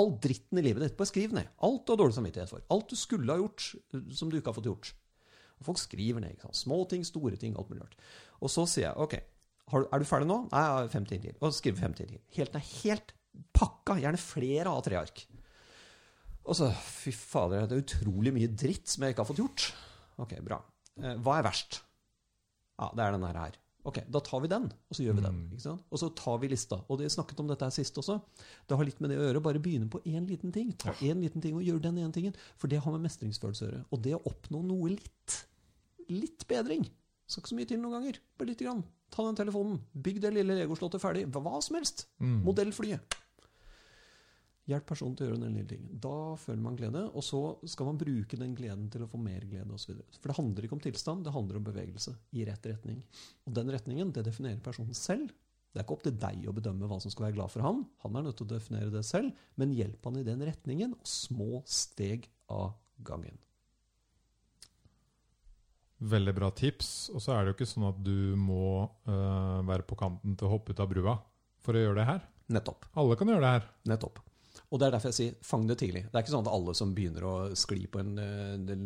All 0.00 0.14
dritten 0.22 0.60
i 0.60 0.64
livet 0.64 0.86
ditt. 0.86 0.96
Bare 0.96 1.10
skriv 1.10 1.34
ned. 1.36 1.50
Alt 1.66 1.84
du 1.84 1.92
har 1.92 2.00
dårlig 2.00 2.16
samvittighet 2.16 2.52
for. 2.52 2.64
Alt 2.72 2.92
du 2.92 2.96
skulle 2.96 3.34
ha 3.34 3.42
gjort 3.42 3.68
som 4.16 4.30
du 4.30 4.38
ikke 4.38 4.52
har 4.52 4.56
fått 4.56 4.70
gjort. 4.70 4.92
Folk 5.66 5.80
skriver 5.80 6.22
ned. 6.22 6.34
ikke 6.34 6.48
sant? 6.48 6.60
Små 6.62 6.82
ting, 6.90 7.04
store 7.06 7.38
ting, 7.40 7.56
alt 7.58 7.70
mulig 7.72 7.84
rart. 7.84 7.98
Og 8.40 8.52
så 8.52 8.66
sier 8.70 8.88
jeg 8.88 8.96
OK, 9.04 9.16
er 9.80 10.02
du 10.02 10.08
ferdig 10.08 10.28
nå? 10.30 10.42
Nei, 10.50 10.62
jeg 10.64 10.76
har 10.76 10.92
fem 10.94 11.06
til. 11.08 11.28
Og 11.38 11.54
skriver 11.54 11.84
fem 11.84 11.96
til. 11.98 12.16
Helt, 12.36 12.56
nei, 12.56 12.64
helt 12.80 13.14
pakka. 13.56 13.98
Gjerne 14.00 14.20
flere 14.20 14.72
av 14.72 14.82
tre 14.86 14.98
ark. 14.98 15.24
Og 16.48 16.56
så 16.56 16.70
Fy 16.72 17.12
fader, 17.14 17.68
det 17.68 17.76
er 17.76 17.84
utrolig 17.84 18.32
mye 18.34 18.50
dritt 18.50 18.90
som 18.90 19.04
jeg 19.04 19.14
ikke 19.14 19.24
har 19.24 19.30
fått 19.30 19.42
gjort. 19.42 19.66
Ok, 20.20 20.36
bra. 20.44 20.58
Eh, 21.00 21.18
hva 21.22 21.38
er 21.38 21.46
verst? 21.46 21.82
Ja, 22.80 22.88
det 22.96 23.04
er 23.04 23.14
denne 23.16 23.34
her. 23.36 23.58
Ok, 23.88 24.02
da 24.12 24.20
tar 24.20 24.42
vi 24.44 24.48
den, 24.52 24.66
og 24.68 24.96
så 24.96 25.04
gjør 25.06 25.16
vi 25.16 25.22
den. 25.24 25.36
Mm. 25.36 25.52
ikke 25.54 25.64
sant? 25.64 25.84
Og 25.88 26.00
så 26.02 26.10
tar 26.16 26.40
vi 26.42 26.50
lista. 26.52 26.82
Og 26.92 26.98
det 27.00 27.08
snakket 27.12 27.38
om 27.40 27.48
dette 27.48 27.64
her 27.64 27.72
sist 27.72 27.96
også. 28.00 28.18
Det 28.68 28.76
har 28.76 28.84
litt 28.84 28.98
med 29.00 29.12
det 29.12 29.20
å 29.20 29.24
gjøre. 29.24 29.42
Bare 29.46 29.62
begynne 29.62 29.88
på 29.92 30.02
én 30.04 30.26
liten 30.28 30.52
ting. 30.52 30.74
Ta 30.80 30.92
én 31.00 31.22
liten 31.24 31.40
ting 31.44 31.56
og 31.56 31.64
gjør 31.64 31.80
den 31.86 32.02
ene 32.02 32.12
tingen. 32.12 32.36
For 32.60 32.68
det 32.68 32.82
har 32.84 32.92
med 32.92 33.06
mestringsfølelse 33.06 33.64
å 33.64 33.70
gjøre. 33.70 33.86
Og 33.88 34.02
det 34.04 34.12
å 34.18 34.20
oppnå 34.28 34.60
noe 34.68 34.92
litt, 34.92 35.38
litt 36.12 36.46
bedring 36.50 36.84
Skal 37.30 37.42
ikke 37.42 37.52
så 37.52 37.56
mye 37.58 37.70
til 37.70 37.78
noen 37.78 37.94
ganger. 37.94 38.16
Bare 38.38 38.50
lite 38.50 38.66
grann. 38.66 38.82
Ta 39.14 39.22
den 39.22 39.38
telefonen. 39.38 39.76
Bygg 39.94 40.16
det 40.22 40.32
lille 40.34 40.56
legoslottet 40.58 41.02
ferdig. 41.02 41.28
Hva, 41.30 41.60
som 41.62 41.76
helst. 41.78 42.08
Mm. 42.18 42.40
Modellflyet. 42.46 43.18
Hjelp 44.70 44.86
personen 44.86 45.16
til 45.18 45.26
å 45.26 45.28
gjøre 45.30 45.42
den 45.42 45.54
lille 45.56 45.70
tingen. 45.70 45.92
Da 46.02 46.34
føler 46.38 46.62
man 46.62 46.76
glede, 46.78 47.04
og 47.14 47.24
så 47.26 47.40
skal 47.70 47.88
man 47.88 47.98
bruke 47.98 48.38
den 48.38 48.56
gleden 48.58 48.88
til 48.92 49.02
å 49.02 49.08
få 49.10 49.18
mer 49.22 49.46
glede 49.50 49.74
osv. 49.74 49.96
For 50.18 50.30
det 50.30 50.36
handler 50.36 50.66
ikke 50.66 50.76
om 50.76 50.82
tilstand, 50.84 51.24
det 51.26 51.34
handler 51.34 51.58
om 51.58 51.66
bevegelse 51.66 52.14
i 52.38 52.44
rett 52.46 52.68
retning. 52.70 53.00
Og 53.46 53.56
den 53.56 53.72
retningen 53.74 54.12
det 54.14 54.26
definerer 54.26 54.62
personen 54.62 54.94
selv. 54.94 55.32
Det 55.70 55.78
er 55.78 55.86
ikke 55.86 55.96
opp 55.96 56.06
til 56.06 56.16
deg 56.18 56.46
å 56.50 56.54
bedømme 56.54 56.88
hva 56.90 56.98
som 57.02 57.12
skal 57.14 57.28
være 57.28 57.38
glad 57.38 57.52
for 57.52 57.66
han. 57.66 57.84
Han 58.04 58.18
er 58.18 58.26
nødt 58.26 58.38
til 58.40 58.46
å 58.48 58.52
definere 58.52 58.94
det 58.94 59.04
selv, 59.06 59.34
men 59.58 59.74
hjelp 59.74 60.06
han 60.06 60.18
i 60.18 60.26
den 60.26 60.42
retningen, 60.46 60.96
og 60.98 61.06
små 61.06 61.62
steg 61.70 62.26
av 62.50 62.74
gangen. 63.06 63.38
Veldig 66.00 66.32
bra 66.36 66.48
tips. 66.56 67.10
Og 67.12 67.20
så 67.20 67.34
er 67.34 67.44
det 67.44 67.52
jo 67.52 67.58
ikke 67.58 67.68
sånn 67.68 67.90
at 67.90 68.00
du 68.04 68.32
må 68.40 68.88
uh, 69.08 69.60
være 69.68 69.84
på 69.88 69.98
kanten 70.00 70.36
til 70.38 70.48
å 70.48 70.54
hoppe 70.54 70.72
ut 70.72 70.80
av 70.80 70.88
brua 70.90 71.16
for 71.60 71.76
å 71.76 71.82
gjøre 71.84 72.00
det 72.00 72.08
her. 72.08 72.26
Nettopp. 72.56 72.88
Alle 72.98 73.16
kan 73.20 73.30
gjøre 73.30 73.44
det 73.44 73.54
her. 73.58 73.70
Nettopp. 73.92 74.20
Og 74.70 74.78
det 74.78 74.86
er 74.86 74.94
derfor 74.94 75.10
jeg 75.10 75.18
sier 75.18 75.38
fang 75.44 75.66
det 75.66 75.76
tidlig. 75.80 76.04
Det 76.08 76.14
er 76.14 76.24
ikke 76.24 76.32
sånn 76.32 76.46
at 76.46 76.52
alle 76.54 76.72
som 76.78 76.94
begynner 76.94 77.26
å 77.26 77.34
skli 77.58 77.84
på 77.90 78.00
en 78.00 78.12
del, 78.66 78.84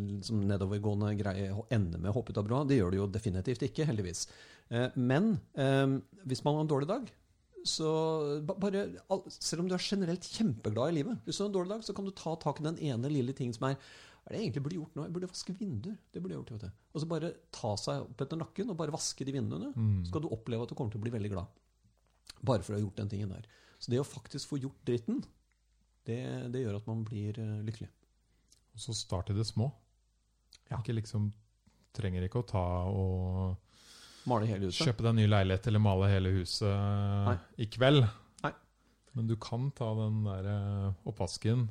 nedovergående 0.48 1.11
greie, 1.18 1.50
ender 1.77 2.00
med 2.00 2.11
å 2.11 2.16
hoppe 2.16 2.33
ut 2.33 2.40
av 2.40 2.46
brua. 2.48 2.62
Det 2.68 2.79
gjør 2.79 2.94
det 2.94 3.00
jo 3.03 3.11
definitivt 3.14 3.66
ikke, 3.68 3.87
heldigvis. 3.88 4.24
Uh, 4.72 4.88
Men 4.96 5.37
uh, 5.61 6.00
hvis 6.24 6.42
man 6.44 6.59
har 6.59 6.66
en 6.66 6.72
dårlig 6.72 6.90
dag, 6.90 7.12
så 7.64 7.90
bare 8.44 8.83
Selv 9.33 9.62
om 9.62 9.68
du 9.68 9.74
er 9.74 9.81
generelt 9.81 10.27
kjempeglad 10.29 10.92
i 10.92 10.98
livet, 10.98 11.22
hvis 11.24 11.38
du 11.38 11.44
har 11.44 11.48
en 11.48 11.55
dårlig 11.55 11.72
dag, 11.72 11.85
så 11.87 11.94
kan 11.96 12.05
du 12.05 12.12
ta 12.12 12.35
tak 12.37 12.61
i 12.61 12.66
den 12.66 12.81
ene 12.90 13.09
lille 13.09 13.33
tingen 13.33 13.57
som 13.57 13.70
er 13.70 13.79
er 14.25 14.33
det 14.33 14.39
jeg 14.39 14.47
egentlig 14.49 14.63
burde 14.65 14.79
gjort 14.79 14.95
nå? 14.97 15.05
Jeg 15.05 15.13
burde 15.13 15.29
vaske 15.29 15.55
vinduer. 15.59 15.97
Det 16.13 16.23
burde 16.23 16.33
jeg 16.33 16.41
gjort, 16.41 16.53
vet 16.55 16.63
du. 16.65 16.85
Og 16.95 17.03
så 17.03 17.09
bare 17.11 17.31
ta 17.53 17.75
seg 17.77 18.07
opp 18.07 18.23
etter 18.25 18.41
nakken 18.41 18.71
og 18.73 18.79
bare 18.79 18.95
vaske 18.95 19.27
de 19.29 19.35
vinduene. 19.37 19.69
Mm. 19.77 19.99
Så 20.07 20.13
skal 20.15 20.25
du 20.25 20.31
oppleve 20.33 20.65
at 20.65 20.73
du 20.73 20.77
kommer 20.79 20.95
til 20.95 21.03
å 21.03 21.05
bli 21.05 21.13
veldig 21.13 21.33
glad. 21.35 21.61
Bare 22.41 22.65
for 22.65 22.73
å 22.73 22.79
ha 22.79 22.83
gjort 22.85 23.03
den 23.03 23.11
tingen 23.13 23.35
der. 23.35 23.45
Så 23.77 23.93
det 23.93 24.01
å 24.01 24.07
faktisk 24.09 24.49
få 24.49 24.61
gjort 24.63 24.81
dritten, 24.89 25.21
det, 26.09 26.19
det 26.55 26.63
gjør 26.65 26.79
at 26.81 26.89
man 26.89 27.05
blir 27.05 27.37
eh, 27.41 27.61
lykkelig. 27.69 27.91
Og 28.75 28.81
så 28.87 28.97
start 28.97 29.31
i 29.35 29.37
det 29.37 29.45
små. 29.49 29.69
Ja. 30.71 30.79
Ikke 30.81 30.97
liksom 30.97 31.33
Trenger 31.95 32.25
ikke 32.27 32.41
å 32.41 32.47
ta 32.49 32.63
og 32.91 34.25
Male 34.27 34.49
hele 34.49 34.67
huset. 34.67 34.89
kjøpe 34.89 35.05
deg 35.05 35.13
en 35.13 35.19
ny 35.21 35.27
leilighet 35.29 35.69
eller 35.71 35.83
male 35.85 36.09
hele 36.11 36.33
huset 36.41 36.73
Nei. 37.29 37.35
i 37.63 37.69
kveld. 37.71 38.03
Nei. 38.43 38.51
Men 39.15 39.29
du 39.29 39.37
kan 39.39 39.69
ta 39.79 39.93
den 40.01 40.25
der 40.27 40.49
øh, 40.51 40.89
oppvasken. 41.13 41.69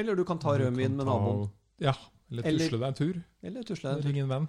Eller 0.00 0.18
du 0.18 0.24
kan 0.26 0.40
ta 0.42 0.56
rødvin 0.58 0.96
med 0.96 1.06
naboen. 1.06 1.44
Ja. 1.80 1.94
Eller 2.30 2.46
tusle 2.46 2.78
deg 2.78 2.88
en 2.92 2.98
tur. 2.98 3.20
Eller 3.42 3.64
tusle 3.66 3.88
deg. 3.90 3.96
en 3.96 4.02
tur. 4.04 4.10
Ring 4.12 4.20
en 4.24 4.28
venn. 4.30 4.48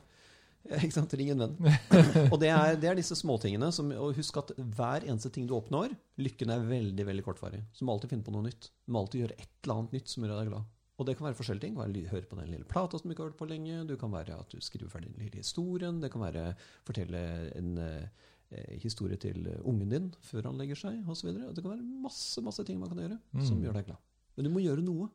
Ikke 0.78 0.94
sant? 0.94 1.13
Ring 1.17 1.32
en 1.34 1.39
venn. 1.41 1.56
og 2.32 2.36
det 2.44 2.52
er, 2.54 2.76
det 2.78 2.89
er 2.91 3.00
disse 3.00 3.15
småtingene. 3.17 3.72
Som, 3.74 3.89
og 3.98 4.13
husk 4.20 4.38
at 4.44 4.52
hver 4.60 5.08
eneste 5.08 5.32
ting 5.34 5.48
du 5.50 5.56
oppnår, 5.58 5.96
lykken 6.22 6.54
er 6.54 6.67
veldig 6.67 7.08
veldig 7.08 7.24
kortvarig. 7.26 7.63
Så 7.74 7.82
du 7.82 7.88
må 7.89 7.96
alltid 7.96 8.13
finne 8.13 8.28
på 8.28 8.34
noe 8.36 8.46
nytt. 8.46 8.70
Du 8.86 8.94
må 8.94 9.02
alltid 9.02 9.24
gjøre 9.24 9.39
et 9.41 9.50
eller 9.63 9.80
annet 9.82 9.96
nytt 9.98 10.13
som 10.13 10.28
gjør 10.28 10.36
deg 10.44 10.52
glad. 10.52 10.70
Og 11.02 11.08
det 11.08 11.15
kan 11.17 11.26
være 11.26 11.38
forskjellige 11.39 11.65
ting. 11.65 11.78
Være 11.80 12.04
Høre 12.12 12.28
på 12.30 12.38
den 12.38 12.52
lille 12.54 12.67
plata 12.70 13.00
som 13.02 13.10
du 13.10 13.15
ikke 13.15 13.24
har 13.26 13.32
hørt 13.32 13.39
på 13.39 13.48
lenge. 13.50 13.80
Det 13.89 13.98
kan 14.04 14.12
være 14.13 14.36
at 14.38 14.52
du 14.54 14.60
skriver 14.62 14.91
ferdig 14.94 15.10
den 15.15 15.24
lille 15.26 15.41
historien. 15.41 15.98
Det 16.04 16.12
kan 16.13 16.22
være 16.22 16.44
fortelle 16.86 17.24
en 17.58 17.72
eh, 17.82 18.76
historie 18.84 19.17
til 19.17 19.48
ungen 19.65 19.89
din 19.89 20.12
før 20.28 20.52
han 20.52 20.60
legger 20.62 20.78
seg, 20.78 21.00
osv. 21.10 21.32
Det 21.56 21.63
kan 21.63 21.72
være 21.74 21.88
masse 22.06 22.44
masse 22.46 22.62
ting 22.67 22.78
man 22.78 22.91
kan 22.94 23.02
gjøre 23.02 23.17
som 23.48 23.58
Mm. 23.58 23.63
gjør 23.65 23.80
deg 23.80 23.88
glad. 23.89 23.98
Men 24.38 24.46
du 24.46 24.52
må 24.54 24.62
gjøre 24.62 24.86
noe. 24.86 25.10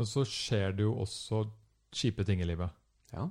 Men 0.00 0.08
så 0.08 0.24
skjer 0.24 0.72
det 0.78 0.86
jo 0.86 0.94
også 1.02 1.44
kjipe 1.92 2.24
ting 2.24 2.40
i 2.40 2.48
livet. 2.48 2.72
Ja. 3.12 3.26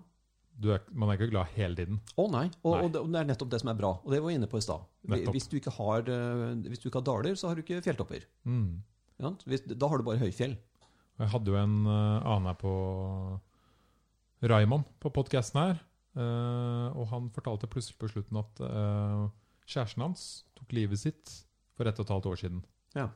Du 0.59 0.67
er, 0.75 0.83
man 0.91 1.09
er 1.09 1.17
ikke 1.17 1.31
glad 1.31 1.49
hele 1.55 1.77
tiden. 1.79 1.97
Å 2.19 2.27
nei. 2.29 2.45
Og, 2.61 2.73
Nei. 2.75 2.81
Og, 2.83 2.89
det, 2.93 3.01
og 3.01 3.13
det 3.13 3.21
er 3.21 3.29
nettopp 3.31 3.49
det 3.53 3.61
som 3.63 3.71
er 3.71 3.77
bra. 3.79 3.93
Og 4.03 4.11
det 4.11 4.19
var 4.19 4.29
vi 4.29 4.35
inne 4.37 4.49
på 4.51 4.59
i 4.59 4.65
stad. 4.65 4.83
Hvis, 5.31 5.47
du 5.49 5.55
ikke 5.57 5.73
har, 5.77 6.03
eh, 6.13 6.43
hvis 6.67 6.83
du 6.83 6.89
ikke 6.89 6.99
har 6.99 7.07
daler, 7.07 7.37
så 7.39 7.49
har 7.49 7.57
du 7.57 7.63
ikke 7.63 7.79
fjelltopper. 7.85 8.27
Mm. 8.43 8.81
Ja. 9.23 9.31
Hvis, 9.49 9.63
da 9.71 9.89
har 9.89 10.01
du 10.01 10.05
bare 10.05 10.21
høyfjell. 10.21 10.57
Jeg 11.19 11.31
hadde 11.33 11.51
jo 11.51 11.57
en 11.59 11.77
uh, 11.87 12.19
annen 12.21 12.51
her 12.51 12.59
på 12.59 12.73
Raymond 14.51 14.87
på 15.01 15.11
podkasten 15.15 15.61
her. 15.61 15.81
Uh, 16.19 16.91
og 16.93 17.07
han 17.15 17.31
fortalte 17.33 17.69
plutselig 17.71 17.97
på 18.01 18.11
slutten 18.11 18.39
at 18.43 18.61
uh, 18.61 19.25
kjæresten 19.65 20.05
hans 20.05 20.27
tok 20.59 20.75
livet 20.75 21.01
sitt 21.01 21.33
for 21.79 21.87
ett 21.89 21.97
og 21.97 22.05
et 22.05 22.13
halvt 22.13 22.29
år 22.33 22.39
siden. 22.43 22.61
Ja. 22.99 23.09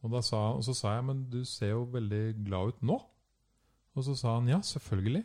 Og, 0.00 0.12
da 0.14 0.22
sa, 0.24 0.38
og 0.56 0.64
så 0.64 0.74
sa 0.76 0.94
jeg 0.96 1.06
men 1.10 1.24
du 1.32 1.42
ser 1.48 1.74
jo 1.74 1.84
veldig 1.92 2.22
glad 2.46 2.74
ut 2.74 2.84
nå. 2.90 2.96
Og 3.98 4.06
så 4.06 4.14
sa 4.16 4.38
han 4.38 4.48
ja, 4.48 4.60
selvfølgelig. 4.64 5.24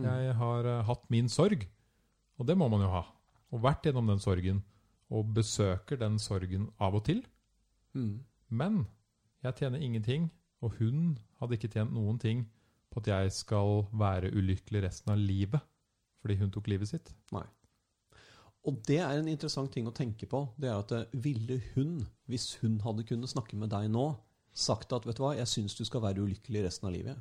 Mm. 0.00 0.06
Jeg 0.06 0.36
har 0.40 0.68
uh, 0.70 0.84
hatt 0.88 1.04
min 1.12 1.28
sorg. 1.32 1.66
Og 2.36 2.48
det 2.48 2.56
må 2.58 2.68
man 2.72 2.84
jo 2.84 2.90
ha. 2.92 3.04
Og 3.52 3.62
vært 3.64 3.88
gjennom 3.88 4.08
den 4.08 4.22
sorgen. 4.22 4.62
Og 5.12 5.28
besøker 5.36 6.00
den 6.00 6.18
sorgen 6.22 6.70
av 6.82 6.96
og 6.96 7.04
til. 7.08 7.22
Mm. 7.96 8.24
Men 8.48 8.84
jeg 9.44 9.60
tjener 9.60 9.82
ingenting, 9.82 10.30
og 10.64 10.76
hun 10.80 11.16
hadde 11.40 11.58
ikke 11.58 11.70
tjent 11.72 11.92
noen 11.94 12.18
ting 12.22 12.46
på 12.90 13.02
at 13.02 13.10
jeg 13.12 13.32
skal 13.36 13.84
være 13.92 14.32
ulykkelig 14.32 14.86
resten 14.86 15.12
av 15.12 15.20
livet 15.20 15.60
fordi 16.24 16.40
hun 16.40 16.50
tok 16.50 16.66
livet 16.72 16.90
sitt. 16.90 17.12
Og 18.66 18.80
det 18.88 18.98
er 18.98 19.20
en 19.20 19.28
interessant 19.30 19.70
ting 19.72 19.86
å 19.86 19.94
tenke 19.94 20.26
på. 20.26 20.40
Det 20.58 20.68
er 20.70 20.78
at 20.80 20.92
eh, 20.92 21.04
ville 21.22 21.60
hun, 21.76 22.00
hvis 22.26 22.56
hun 22.62 22.80
hadde 22.82 23.04
kunnet 23.06 23.30
snakke 23.30 23.56
med 23.60 23.70
deg 23.70 23.88
nå, 23.94 24.08
sagt 24.56 24.92
at 24.96 25.06
vet 25.06 25.18
du 25.18 25.22
hva, 25.22 25.34
jeg 25.36 25.46
syns 25.50 25.76
du 25.78 25.84
skal 25.86 26.02
være 26.02 26.24
ulykkelig 26.24 26.64
resten 26.66 26.88
av 26.88 26.94
livet? 26.96 27.20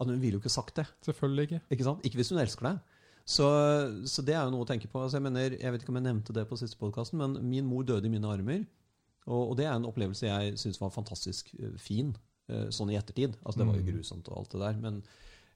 At 0.00 0.08
hun 0.08 0.20
ville 0.20 0.38
jo 0.38 0.40
ikke 0.42 0.52
sagt 0.52 0.78
det. 0.80 0.86
Selvfølgelig 1.04 1.46
ikke. 1.46 1.60
Ikke 1.76 1.86
sant? 1.86 2.04
Ikke 2.08 2.18
hvis 2.22 2.30
hun 2.32 2.40
elsker 2.42 2.66
deg. 2.70 2.78
Så, 3.30 3.46
så 4.08 4.24
det 4.26 4.34
er 4.34 4.46
jo 4.48 4.54
noe 4.54 4.64
å 4.64 4.68
tenke 4.68 4.88
på. 4.90 4.98
Altså 5.04 5.18
jeg, 5.20 5.26
mener, 5.28 5.54
jeg 5.60 5.74
vet 5.74 5.82
ikke 5.84 5.92
om 5.92 5.98
jeg 6.00 6.06
nevnte 6.08 6.34
det 6.34 6.46
på 6.48 6.56
siste 6.58 6.80
podkasten, 6.80 7.20
men 7.20 7.36
min 7.52 7.68
mor 7.68 7.84
døde 7.86 8.08
i 8.08 8.12
mine 8.12 8.26
armer. 8.32 8.64
Og, 9.28 9.50
og 9.52 9.56
det 9.60 9.66
er 9.68 9.76
en 9.76 9.86
opplevelse 9.86 10.26
jeg 10.26 10.56
syns 10.58 10.80
var 10.80 10.90
fantastisk 10.94 11.52
eh, 11.60 11.76
fin, 11.78 12.14
eh, 12.50 12.70
sånn 12.74 12.90
i 12.90 12.96
ettertid. 12.98 13.36
Altså 13.44 13.60
Det 13.60 13.68
var 13.68 13.76
jo 13.78 13.84
Mm. 13.84 13.90
grusomt 13.92 14.30
og 14.32 14.40
alt 14.40 14.56
det 14.56 14.62
der. 14.64 14.80
Men 14.88 15.02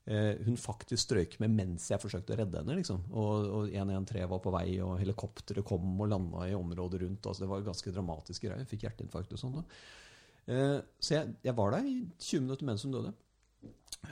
hun 0.05 0.59
faktisk 0.61 1.01
strøyk 1.01 1.38
med 1.40 1.55
mens 1.57 1.87
jeg 1.88 2.03
forsøkte 2.03 2.35
å 2.35 2.37
redde 2.43 2.61
henne. 2.61 2.75
liksom. 2.77 3.07
Og, 3.17 3.47
og 3.49 3.71
113 3.71 4.27
var 4.29 4.43
på 4.45 4.53
vei, 4.53 4.67
og 4.85 4.99
helikopteret 5.01 5.64
kom 5.64 5.95
og 5.95 6.11
landa 6.12 6.45
i 6.45 6.57
området 6.59 7.01
rundt. 7.01 7.25
altså 7.25 7.45
Det 7.45 7.49
var 7.49 7.64
ganske 7.64 7.93
dramatiske 7.95 8.45
greier. 8.51 8.69
Fikk 8.69 8.85
hjerteinfarkt 8.85 9.33
og 9.33 9.40
sånn. 9.40 9.62
Eh, 10.45 10.77
så 11.01 11.17
jeg, 11.17 11.37
jeg 11.47 11.57
var 11.57 11.73
der 11.73 11.88
i 11.88 11.97
20 12.19 12.45
minutter 12.45 12.69
mens 12.69 12.85
hun 12.85 12.93
døde. 12.99 13.14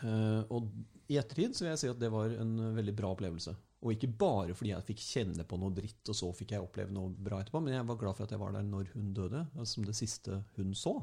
Eh, 0.00 0.40
og 0.48 0.70
i 1.12 1.18
ettertid 1.20 1.56
så 1.56 1.66
vil 1.66 1.72
jeg 1.74 1.82
si 1.82 1.92
at 1.92 2.00
det 2.00 2.10
var 2.12 2.32
en 2.40 2.56
veldig 2.78 2.96
bra 2.96 3.12
opplevelse. 3.12 3.54
Og 3.82 3.96
ikke 3.96 4.12
bare 4.14 4.54
fordi 4.54 4.70
jeg 4.72 4.86
fikk 4.92 5.02
kjenne 5.02 5.46
på 5.48 5.58
noe 5.58 5.74
dritt, 5.74 6.04
og 6.06 6.16
så 6.16 6.30
fikk 6.36 6.54
jeg 6.54 6.64
oppleve 6.64 6.94
noe 6.94 7.10
bra 7.12 7.40
etterpå, 7.42 7.60
men 7.64 7.74
jeg 7.74 7.88
var 7.88 7.98
glad 7.98 8.16
for 8.16 8.26
at 8.26 8.34
jeg 8.34 8.40
var 8.42 8.54
der 8.54 8.66
når 8.66 8.92
hun 8.94 9.10
døde, 9.16 9.42
altså 9.56 9.72
som 9.74 9.88
det 9.88 9.96
siste 9.98 10.38
hun 10.56 10.70
så. 10.78 10.94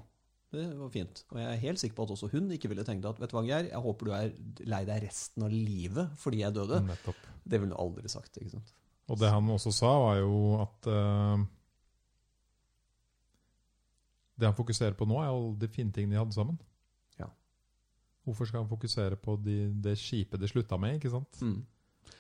Det 0.49 0.65
var 0.79 0.89
fint. 0.89 1.21
Og 1.29 1.37
jeg 1.37 1.47
er 1.51 1.61
helt 1.61 1.81
sikker 1.81 1.95
på 1.97 2.07
at 2.07 2.11
også 2.15 2.29
hun 2.31 2.49
ikke 2.55 2.71
ville 2.71 2.85
tenkt 2.85 3.05
at 3.05 3.19
vet 3.21 3.29
du 3.29 3.37
hva, 3.37 3.45
Geir, 3.45 3.67
jeg 3.69 3.83
håper 3.83 4.07
du 4.07 4.13
er 4.17 4.31
lei 4.71 4.81
deg 4.87 5.03
resten 5.05 5.45
av 5.45 5.53
livet 5.53 6.15
fordi 6.17 6.41
jeg 6.41 6.55
døde. 6.55 6.81
Nettopp. 6.87 7.19
Det 7.45 7.59
ville 7.61 7.75
hun 7.75 7.83
aldri 7.85 8.09
sagt. 8.09 8.39
ikke 8.41 8.55
sant? 8.57 8.73
Og 9.09 9.17
det 9.21 9.29
han 9.33 9.53
også 9.53 9.73
sa, 9.73 9.91
var 10.01 10.19
jo 10.21 10.39
at 10.61 10.89
uh, 10.89 11.45
Det 14.39 14.49
han 14.49 14.57
fokuserer 14.57 14.97
på 14.97 15.07
nå, 15.09 15.19
er 15.21 15.29
alle 15.29 15.53
de 15.61 15.69
fine 15.69 15.93
tingene 15.93 16.15
de 16.15 16.21
hadde 16.21 16.37
sammen. 16.37 16.57
Ja. 17.19 17.29
Hvorfor 18.25 18.49
skal 18.49 18.63
han 18.63 18.71
fokusere 18.71 19.19
på 19.21 19.37
de, 19.43 19.59
det 19.83 19.97
kjipe 20.01 20.39
de 20.39 20.49
slutta 20.49 20.79
med? 20.81 20.97
ikke 20.97 21.13
sant? 21.13 21.41
Mm. 21.45 21.59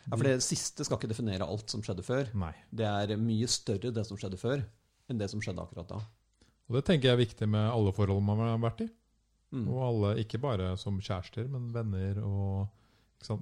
Ja, 0.05 0.15
For 0.15 0.25
det 0.25 0.37
siste 0.45 0.85
skal 0.85 0.99
ikke 0.99 1.09
definere 1.11 1.47
alt 1.49 1.71
som 1.71 1.81
skjedde 1.85 2.05
før. 2.05 2.29
Nei. 2.37 2.53
Det 2.69 2.85
er 2.85 3.17
mye 3.21 3.49
større 3.49 3.93
det 3.95 4.05
som 4.05 4.19
skjedde 4.21 4.37
før, 4.41 4.65
enn 5.09 5.21
det 5.21 5.29
som 5.31 5.41
skjedde 5.41 5.63
akkurat 5.65 5.89
da. 5.89 6.01
Og 6.69 6.77
det 6.77 6.85
tenker 6.85 7.09
jeg 7.09 7.17
er 7.17 7.23
viktig 7.23 7.47
med 7.49 7.65
alle 7.65 7.93
forhold 7.95 8.21
man 8.25 8.43
har 8.45 8.59
vært 8.61 8.85
i. 8.85 8.89
Mm. 9.55 9.65
Og 9.65 9.79
alle, 9.81 10.11
ikke 10.21 10.41
bare 10.41 10.75
som 10.77 10.99
kjærester, 11.01 11.47
men 11.49 11.71
venner 11.73 12.21
og? 12.21 12.67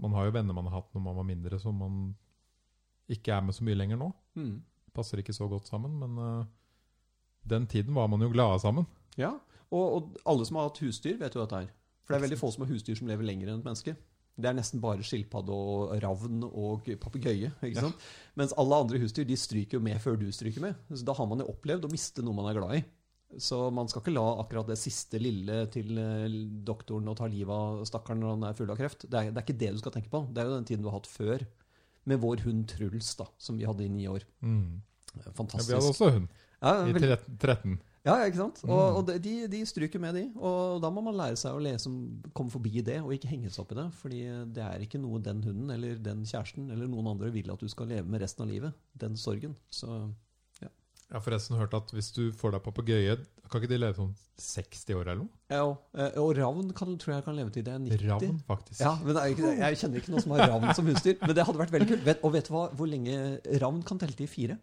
Man 0.02 0.16
har 0.16 0.26
jo 0.26 0.34
venner 0.34 0.56
man 0.58 0.66
har 0.72 0.80
hatt 0.80 0.96
når 0.96 1.04
man 1.06 1.18
var 1.20 1.26
mindre, 1.28 1.60
som 1.62 1.76
man 1.78 1.98
ikke 3.13 3.36
er 3.36 3.44
med 3.46 3.54
så 3.54 3.66
mye 3.68 3.78
lenger 3.78 4.00
nå. 4.00 4.08
Mm. 4.40 4.56
Passer 4.96 5.22
ikke 5.22 5.36
så 5.36 5.46
godt 5.52 5.70
sammen, 5.70 6.00
men 6.02 6.16
uh, 6.18 6.48
den 7.46 7.68
tiden 7.70 7.94
var 7.94 8.08
man 8.10 8.24
jo 8.26 8.32
glade 8.34 8.58
sammen. 8.63 8.88
Ja, 9.20 9.36
og, 9.68 9.86
og 9.86 10.18
alle 10.26 10.48
som 10.48 10.58
har 10.58 10.70
hatt 10.70 10.82
husdyr, 10.82 11.20
vet 11.20 11.36
jo 11.36 11.44
dette 11.44 11.62
her. 11.62 11.74
For 12.08 12.16
det 12.16 12.22
er 12.22 12.26
veldig 12.30 12.40
få 12.40 12.50
som 12.56 12.63
har 12.63 12.72
husdyr 12.72 12.98
som 12.98 13.10
lever 13.12 13.28
lenger 13.28 13.52
enn 13.52 13.60
et 13.60 13.68
menneske. 13.68 13.94
Det 14.38 14.50
er 14.50 14.56
nesten 14.56 14.82
bare 14.82 15.06
skilpadde 15.06 15.54
og 15.54 15.96
ravn 16.04 16.44
og 16.48 16.88
papegøye. 17.02 17.50
Ja. 17.74 17.88
Mens 18.38 18.54
alle 18.62 18.78
andre 18.84 19.02
husdyr 19.02 19.26
de 19.28 19.38
stryker 19.40 19.80
jo 19.80 19.84
med 19.84 19.98
før 20.02 20.20
du 20.22 20.28
stryker 20.32 20.63
med. 20.63 20.78
Så 20.94 21.04
da 21.06 21.16
har 21.18 21.28
man 21.30 21.42
jo 21.42 21.50
opplevd 21.52 21.88
å 21.88 21.92
miste 21.92 22.24
noe 22.26 22.38
man 22.38 22.50
er 22.52 22.60
glad 22.60 22.76
i. 22.78 22.84
Så 23.36 23.58
man 23.76 23.90
skal 23.92 24.02
ikke 24.06 24.13
la 24.16 24.24
akkurat 24.40 24.70
det 24.72 24.78
siste 24.80 25.20
lille 25.20 25.66
til 25.74 25.98
eh, 26.00 26.28
doktoren 26.66 27.10
å 27.12 27.16
ta 27.20 27.28
livet 27.28 27.52
av 27.52 27.82
stakkaren 27.90 28.22
når 28.24 28.30
han 28.38 28.46
er 28.48 28.56
full 28.58 28.72
av 28.72 28.80
kreft. 28.80 29.04
Det 29.12 29.20
er, 29.20 29.32
det 29.36 29.42
er 29.42 29.46
ikke 29.46 29.60
det 29.66 29.72
du 29.76 29.82
skal 29.84 29.92
tenke 29.98 30.10
på. 30.13 30.22
Det 30.32 30.42
er 30.42 30.48
jo 30.48 30.56
den 30.56 30.66
tiden 30.70 30.86
du 30.86 30.90
har 30.90 30.96
hatt 31.02 31.10
før. 31.12 31.44
Med 32.08 32.22
vår 32.24 32.46
hund 32.46 32.63
Truls, 32.72 33.10
da, 33.20 33.26
som 33.38 33.58
vi 33.60 33.68
hadde 33.68 33.84
i 33.84 33.90
ni 33.92 34.06
år. 34.08 34.24
Mm. 34.40 34.80
Ja, 35.18 35.32
Fantastisk. 35.36 35.68
vi 35.68 35.76
hadde 35.76 35.92
også 35.92 36.12
hund 36.16 36.28
Ja, 36.62 36.72
i 36.88 36.94
13. 36.96 37.36
13. 37.38 37.74
ja, 38.08 38.13
ikke 38.26 38.38
sant? 38.40 38.62
Og, 38.63 38.72
Mm. 38.72 38.96
og 38.98 39.10
de, 39.26 39.34
de 39.52 39.60
stryker 39.68 40.00
med, 40.00 40.16
de. 40.16 40.24
Og 40.40 40.80
da 40.82 40.90
må 40.90 41.04
man 41.04 41.18
lære 41.20 41.36
seg 41.38 41.52
å 41.54 41.60
lese 41.62 41.92
om, 41.92 41.98
komme 42.34 42.50
forbi 42.50 42.80
det, 42.82 43.02
og 43.04 43.12
ikke 43.13 43.28
henge 43.30 43.52
seg 43.52 43.66
opp 43.66 43.74
i 43.76 43.78
det. 43.82 43.86
Fordi 44.00 44.22
det 44.56 44.63
er 44.63 44.86
ikke 44.88 45.02
noe 45.04 45.20
den 45.22 45.44
hunden 45.44 45.70
eller 45.76 46.00
den 46.00 46.24
kjæresten 46.26 46.72
eller 46.72 46.88
noen 46.88 47.12
andre 47.12 47.30
vil 47.36 47.52
at 47.52 47.60
du 47.60 47.68
skal 47.70 47.92
leve 47.92 48.08
med 48.08 48.24
resten 48.24 48.48
av 48.48 48.50
livet. 48.56 48.74
Den 48.96 49.20
sorgen. 49.20 49.58
Så 49.70 50.00
Jeg 51.08 51.15
har 51.15 51.24
forresten 51.24 51.56
hørt 51.56 51.76
at 51.78 51.91
hvis 51.96 52.10
du 52.12 52.24
får 52.36 52.58
deg 52.58 52.63
papegøye, 52.65 53.13
kan 53.48 53.62
ikke 53.62 53.70
de 53.72 53.78
leve 53.80 53.96
sånn 53.96 54.10
60 54.43 54.98
år 54.98 55.06
eller 55.06 55.22
noe? 55.22 55.30
ja, 55.50 55.62
og, 55.63 55.78
eh, 55.96 56.17
og 56.20 56.34
ravn 56.36 56.74
kan, 56.76 56.89
tror 57.00 57.13
jeg 57.15 57.24
kan 57.24 57.38
leve 57.38 57.54
til 57.56 57.63
det 57.63 57.72
er 57.74 57.80
90. 57.80 58.02
Ravn, 58.10 58.41
faktisk. 58.50 58.82
Ja, 58.84 58.91
men 59.06 59.20
ikke, 59.32 59.54
Jeg 59.56 59.80
kjenner 59.80 60.02
ikke 60.02 60.12
noen 60.12 60.26
som 60.26 60.34
har 60.36 60.52
ravn 60.52 60.74
som 60.76 60.89
husdyr. 60.91 61.15
Men 61.24 61.32
det 61.38 61.46
hadde 61.48 61.62
vært 61.62 61.72
veldig 61.78 61.88
kult. 61.93 62.12
Og 62.28 62.34
vet 62.36 62.50
du 62.50 62.52
hva, 62.58 62.65
hvor 62.76 62.91
lenge 62.91 63.15
ravn 63.63 63.80
kan 63.88 64.02
telle 64.04 64.20
til 64.20 64.28
fire? 64.28 64.60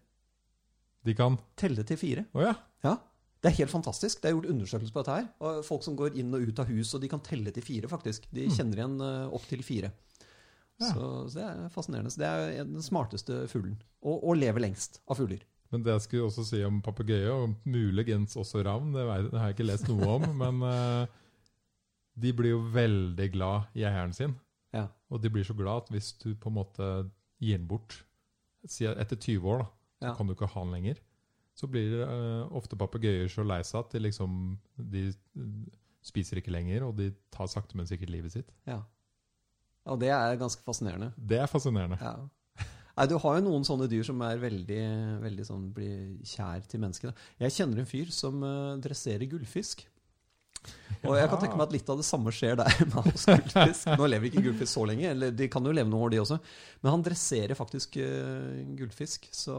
De 1.04 1.14
kan 1.16 1.38
Telle 1.60 1.84
til 1.88 2.00
fire. 2.00 2.26
Oh, 2.36 2.44
ja. 2.44 2.52
Ja, 2.84 2.98
Det 3.40 3.50
er 3.50 3.56
helt 3.62 3.72
fantastisk. 3.72 4.20
Det 4.20 4.28
er 4.28 4.36
gjort 4.36 4.50
undersøkelser 4.52 4.92
på 4.92 5.00
dette 5.02 5.16
her. 5.16 5.26
Og 5.44 5.64
folk 5.64 5.82
som 5.84 5.96
går 5.96 6.16
inn 6.20 6.32
og 6.36 6.44
ut 6.44 6.60
av 6.60 6.68
hus, 6.68 6.92
og 6.96 7.02
de 7.02 7.10
kan 7.12 7.24
telle 7.24 7.52
til 7.52 7.64
fire, 7.64 7.88
faktisk. 7.88 8.28
De 8.32 8.46
kjenner 8.52 8.80
igjen 8.80 9.00
uh, 9.00 9.32
opp 9.36 9.44
til 9.48 9.64
fire. 9.64 9.90
Ja. 10.80 10.92
Så, 10.92 11.08
så 11.28 11.40
det 11.40 11.48
er 11.48 11.72
fascinerende. 11.72 12.12
Så 12.12 12.20
det 12.20 12.30
er 12.30 12.64
den 12.64 12.84
smarteste 12.84 13.42
fuglen. 13.52 13.76
Og, 14.04 14.16
og 14.20 14.40
lever 14.40 14.64
lengst 14.64 15.00
av 15.08 15.20
fugler. 15.20 15.44
Men 15.74 15.82
det 15.82 15.90
jeg 15.96 16.04
skulle 16.06 16.28
også 16.28 16.44
si 16.46 16.60
om 16.66 16.76
papegøye, 16.86 17.32
og 17.34 17.56
muligens 17.66 18.36
også 18.38 18.62
ravn, 18.62 18.92
det, 18.94 19.02
har 19.34 19.48
jeg 19.48 19.56
ikke 19.56 19.66
lest 19.66 19.88
noe 19.90 20.06
om, 20.20 20.26
men 20.42 20.62
uh, 20.62 21.06
de 22.14 22.30
blir 22.38 22.52
jo 22.54 22.60
veldig 22.74 23.26
glad 23.34 23.72
i 23.74 23.82
eieren 23.88 24.14
sin. 24.14 24.36
Ja. 24.74 24.86
Og 25.10 25.18
de 25.22 25.30
blir 25.34 25.46
så 25.46 25.56
glad 25.58 25.84
at 25.84 25.90
hvis 25.94 26.12
du 26.22 26.30
på 26.38 26.50
en 26.52 26.56
måte 26.60 26.86
gir 27.42 27.58
den 27.58 27.66
bort 27.70 27.96
si 28.70 28.86
etter 28.86 29.18
20 29.18 29.50
år, 29.50 29.64
da, 29.64 29.66
så 29.98 30.08
Ja. 30.08 30.14
kan 30.18 30.26
du 30.30 30.34
ikke 30.34 30.46
ha 30.52 30.62
den 30.64 30.72
lenger. 30.76 30.98
Så 31.58 31.68
blir 31.70 31.92
uh, 32.02 32.46
ofte 32.54 32.76
papegøyer 32.78 33.28
så 33.30 33.44
lei 33.46 33.60
seg 33.66 33.80
at 33.84 33.92
de 33.94 34.00
liksom 34.06 34.32
De 34.76 35.04
spiser 36.04 36.36
ikke 36.40 36.52
lenger, 36.54 36.82
og 36.86 36.96
de 36.98 37.10
tar 37.32 37.46
sakte, 37.48 37.76
men 37.78 37.86
sikkert 37.90 38.10
livet 38.14 38.32
sitt. 38.34 38.50
ja. 38.68 38.80
Og 39.84 39.98
det 40.00 40.08
er 40.08 40.38
ganske 40.40 40.62
fascinerende. 40.64 41.10
Det 41.16 41.36
er 41.36 41.46
fascinerende. 41.50 41.98
Ja. 42.00 42.14
Nei, 42.96 43.06
Du 43.10 43.16
har 43.18 43.38
jo 43.40 43.44
noen 43.48 43.64
sånne 43.66 43.88
dyr 43.90 44.04
som 44.06 44.20
er 44.22 44.38
veldig, 44.42 44.82
veldig 45.24 45.44
sånn, 45.48 45.64
blir 45.74 46.12
kjær 46.30 46.62
til 46.70 46.80
mennesket. 46.84 47.24
Jeg 47.42 47.54
kjenner 47.56 47.80
en 47.82 47.88
fyr 47.90 48.12
som 48.14 48.38
uh, 48.46 48.76
dresserer 48.78 49.26
gullfisk. 49.30 49.82
Og 51.04 51.18
jeg 51.18 51.28
kan 51.28 51.40
tenke 51.42 51.58
meg 51.58 51.66
at 51.66 51.74
litt 51.74 51.90
av 51.92 51.98
det 52.00 52.06
samme 52.08 52.32
skjer 52.32 52.54
der 52.56 52.78
med 52.92 53.10
hos 53.10 53.26
gullfisk. 53.28 53.90
Nå 54.00 54.06
lever 54.08 54.30
ikke 54.30 54.44
gullfisk 54.46 54.70
så 54.72 54.86
lenge, 54.88 55.10
eller 55.10 55.34
de 55.36 55.48
kan 55.52 55.66
jo 55.66 55.74
leve 55.76 55.90
noen 55.90 56.06
år, 56.06 56.14
de 56.14 56.22
også. 56.22 56.38
Men 56.80 56.94
han 56.94 57.04
dresserer 57.04 57.58
faktisk 57.58 57.98
uh, 58.00 58.62
gullfisk. 58.78 59.26
Så, 59.34 59.58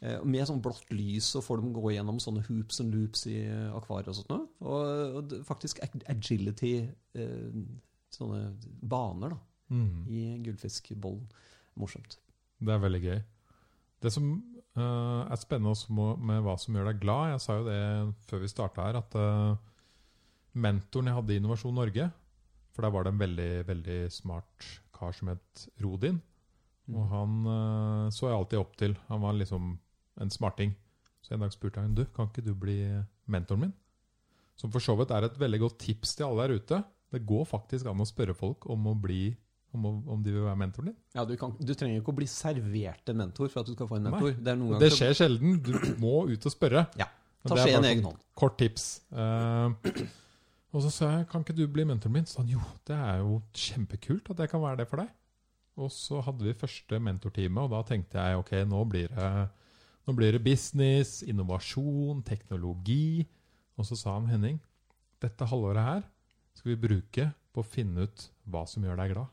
eh, 0.00 0.18
med 0.26 0.48
sånn 0.48 0.64
blått 0.64 0.90
lys, 0.96 1.28
og 1.38 1.44
får 1.46 1.60
dem 1.62 1.70
gå 1.76 1.92
gjennom 1.94 2.18
sånne 2.24 2.42
hoops 2.48 2.80
and 2.82 2.96
loops 2.96 3.26
i 3.30 3.36
akvariet 3.76 4.10
og 4.10 4.18
sånt. 4.18 4.32
noe. 4.32 4.48
Og, 4.64 5.20
og 5.20 5.36
faktisk 5.46 5.84
agility, 6.10 6.74
sånne 8.14 8.42
baner 8.82 9.36
da, 9.36 9.42
Mm. 9.72 10.04
i 10.12 10.22
gullfiskbollen. 10.44 11.22
Morsomt. 11.80 12.18
Det 12.64 12.74
er 12.74 12.82
veldig 12.82 13.00
gøy. 13.02 13.20
Det 14.04 14.12
som 14.12 14.26
uh, 14.78 15.22
er 15.24 15.40
spennende 15.40 15.72
også 15.72 15.94
med 15.94 16.42
hva 16.44 16.56
som 16.60 16.76
gjør 16.76 16.90
deg 16.90 17.00
glad 17.02 17.32
Jeg 17.32 17.42
sa 17.44 17.56
jo 17.58 17.64
det 17.68 17.80
før 18.28 18.42
vi 18.42 18.50
starta 18.52 18.88
her, 18.88 19.00
at 19.00 19.16
uh, 19.16 19.56
mentoren 20.54 21.10
jeg 21.10 21.18
hadde 21.18 21.34
i 21.34 21.40
Innovasjon 21.40 21.74
Norge 21.74 22.10
For 22.74 22.84
der 22.84 22.94
var 22.94 23.06
det 23.06 23.14
en 23.14 23.22
veldig, 23.22 23.50
veldig 23.70 23.98
smart 24.12 24.68
kar 24.94 25.14
som 25.16 25.32
het 25.32 25.66
Rodin. 25.82 26.20
Mm. 26.86 26.96
Og 26.98 27.06
han 27.10 27.38
uh, 27.48 28.12
så 28.14 28.28
jeg 28.28 28.38
alltid 28.38 28.60
opp 28.60 28.76
til. 28.78 28.96
Han 29.08 29.22
var 29.24 29.38
liksom 29.38 29.72
en 30.22 30.30
smarting. 30.30 30.74
Så 31.24 31.34
en 31.34 31.42
dag 31.42 31.54
spurte 31.54 31.80
jeg 31.80 31.96
du, 31.96 32.04
kan 32.14 32.28
ikke 32.28 32.44
du 32.44 32.52
bli 32.58 32.78
mentoren 33.30 33.66
min. 33.66 33.74
Som 34.58 34.70
for 34.70 34.84
så 34.84 34.94
vidt 34.98 35.10
er 35.10 35.26
et 35.26 35.38
veldig 35.40 35.62
godt 35.64 35.80
tips 35.82 36.14
til 36.18 36.28
alle 36.28 36.44
der 36.44 36.60
ute. 36.60 36.82
Det 37.14 37.24
går 37.26 37.46
faktisk 37.48 37.88
an 37.90 38.02
å 38.02 38.06
spørre 38.06 38.36
folk 38.36 38.68
om 38.70 38.90
å 38.90 38.94
bli 38.98 39.32
om, 39.76 40.00
om 40.14 40.22
de 40.24 40.32
vil 40.32 40.44
være 40.46 40.58
mentoren 40.60 40.90
din. 40.90 40.96
Ja, 41.16 41.24
du, 41.28 41.34
kan, 41.40 41.54
du 41.58 41.72
trenger 41.74 42.00
ikke 42.00 42.14
å 42.14 42.18
bli 42.20 42.28
servert 42.30 43.10
en 43.10 43.20
mentor 43.20 43.50
for 43.50 43.62
at 43.62 43.70
du 43.70 43.74
skal 43.76 43.90
få 43.90 43.98
en 43.98 44.08
mentor. 44.08 44.34
Det, 44.38 44.54
er 44.54 44.82
Det 44.82 44.90
skjer 44.94 45.16
sjelden. 45.18 45.58
Du 45.64 45.72
må 46.02 46.24
ut 46.30 46.48
og 46.48 46.54
spørre. 46.54 46.86
Ja. 47.00 47.08
Ta 47.44 47.58
skjeen 47.60 47.84
i 47.84 47.90
egen 47.90 48.04
sånn 48.04 48.14
hånd. 48.14 48.22
Kort 48.40 48.56
tips. 48.60 48.86
Uh, 49.12 49.74
og 50.74 50.84
så 50.86 50.92
sa 50.92 51.10
jeg 51.18 51.28
kan 51.30 51.44
ikke 51.44 51.56
du 51.56 51.66
bli 51.70 51.84
mentoren 51.86 52.16
min? 52.16 52.28
Så 52.28 52.40
han 52.40 52.54
jo, 52.54 52.62
det 52.88 52.96
er 52.96 53.20
jo 53.20 53.42
kjempekult 53.66 54.32
at 54.32 54.40
jeg 54.44 54.52
kan 54.52 54.62
være 54.64 54.80
det 54.80 54.88
for 54.90 55.02
deg. 55.02 55.12
Og 55.84 55.90
så 55.90 56.20
hadde 56.22 56.46
vi 56.46 56.54
første 56.56 57.00
mentortime, 57.02 57.64
og 57.64 57.72
da 57.74 57.82
tenkte 57.86 58.22
jeg 58.22 58.38
ok, 58.38 58.52
nå 58.70 58.80
blir 58.90 59.10
det, 59.10 59.30
nå 60.06 60.14
blir 60.14 60.36
det 60.36 60.42
business, 60.44 61.18
innovasjon, 61.26 62.22
teknologi. 62.26 63.26
Og 63.74 63.88
så 63.88 63.98
sa 63.98 64.16
han 64.16 64.30
Henning, 64.30 64.60
dette 65.22 65.48
halvåret 65.50 65.82
her 65.82 66.04
skal 66.54 66.74
vi 66.74 66.82
bruke 66.86 67.30
på 67.54 67.62
å 67.62 67.66
finne 67.66 68.06
ut 68.06 68.28
hva 68.50 68.64
som 68.70 68.86
gjør 68.86 68.98
deg 69.02 69.14
glad. 69.14 69.30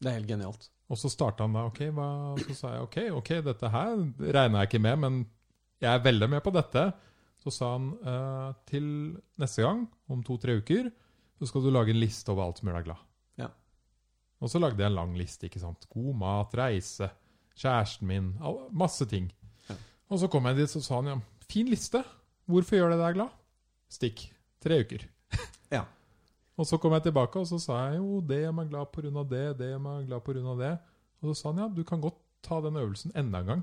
Det 0.00 0.08
er 0.08 0.16
helt 0.16 0.30
genialt. 0.30 0.70
Og 0.90 0.98
så 0.98 1.10
starta 1.12 1.46
han 1.46 1.54
da, 1.54 1.66
ok, 1.68 1.84
hva, 1.94 2.08
så 2.40 2.56
sa 2.56 2.72
jeg 2.74 2.86
ok, 2.86 2.98
ok, 3.20 3.30
dette 3.46 3.70
her 3.70 3.92
regna 4.34 4.64
jeg 4.64 4.70
ikke 4.70 4.82
med, 4.82 5.02
men 5.04 5.20
jeg 5.80 5.90
er 5.92 6.02
veldig 6.04 6.28
med 6.32 6.42
på 6.44 6.52
dette. 6.56 6.88
Så 7.40 7.52
sa 7.54 7.70
han 7.76 7.92
eh, 8.04 8.48
til 8.68 8.88
neste 9.40 9.64
gang, 9.64 9.84
om 10.12 10.24
to-tre 10.26 10.58
uker, 10.60 10.90
så 11.40 11.48
skal 11.48 11.64
du 11.64 11.70
lage 11.72 11.94
en 11.94 12.00
liste 12.00 12.28
over 12.32 12.44
alt 12.44 12.60
som 12.60 12.68
gjør 12.68 12.80
deg 12.80 12.88
glad. 12.90 13.04
Ja. 13.40 13.48
Og 14.42 14.52
så 14.52 14.60
lagde 14.60 14.82
jeg 14.82 14.90
en 14.90 14.98
lang 14.98 15.14
liste. 15.16 15.48
ikke 15.48 15.62
sant? 15.62 15.86
God 15.92 16.18
mat, 16.20 16.56
reise, 16.58 17.08
kjæresten 17.56 18.10
min, 18.10 18.34
all, 18.44 18.66
masse 18.76 19.06
ting. 19.08 19.30
Ja. 19.70 19.78
Og 20.10 20.20
så 20.20 20.28
kom 20.32 20.50
jeg 20.50 20.60
dit, 20.60 20.74
så 20.74 20.82
sa 20.84 21.00
han 21.00 21.12
ja, 21.14 21.16
fin 21.48 21.70
liste. 21.70 22.02
Hvorfor 22.50 22.76
gjør 22.76 22.92
det 22.96 23.00
deg 23.00 23.16
glad? 23.20 23.40
Stikk. 23.90 24.26
Tre 24.60 24.82
uker. 24.82 25.06
Og 26.60 26.68
så 26.68 26.76
kom 26.76 26.92
jeg 26.92 27.06
tilbake, 27.08 27.40
og 27.40 27.48
så 27.48 27.58
sa 27.62 27.78
jeg 27.88 28.00
jo 28.02 28.20
det 28.20 28.42
gjør 28.42 28.56
meg 28.58 28.68
glad 28.68 28.96
av 29.16 29.28
det, 29.30 29.44
det 29.56 29.70
gjør 29.72 29.84
meg 29.84 30.08
glad 30.10 30.40
av 30.52 30.60
det. 30.60 30.72
Og 31.20 31.30
så 31.30 31.36
sa 31.38 31.52
han 31.52 31.62
ja, 31.64 31.68
du 31.72 31.82
kan 31.88 32.02
godt 32.04 32.20
ta 32.44 32.60
den 32.64 32.76
øvelsen 32.76 33.14
enda 33.16 33.40
en 33.40 33.52
gang. 33.54 33.62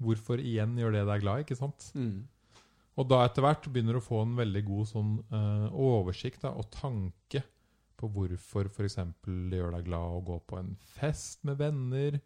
Hvorfor 0.00 0.40
igjen 0.40 0.78
gjør 0.80 0.96
det 0.96 1.06
deg 1.08 1.24
glad, 1.24 1.44
ikke 1.44 1.58
sant? 1.58 1.90
Mm. 1.92 2.24
Og 2.96 3.08
da 3.08 3.22
etter 3.26 3.44
hvert 3.44 3.68
begynner 3.68 3.96
du 3.96 4.00
å 4.00 4.04
få 4.04 4.22
en 4.24 4.36
veldig 4.38 4.62
god 4.66 4.88
sånn 4.88 5.12
uh, 5.32 5.68
oversikt 5.76 6.42
da, 6.44 6.54
og 6.56 6.70
tanke 6.72 7.44
på 8.00 8.08
hvorfor 8.08 8.70
f.eks. 8.72 8.96
det 9.26 9.60
gjør 9.60 9.76
deg 9.76 9.88
glad 9.88 10.16
å 10.16 10.22
gå 10.24 10.38
på 10.48 10.60
en 10.60 10.72
fest 10.96 11.44
med 11.48 11.60
venner. 11.60 12.16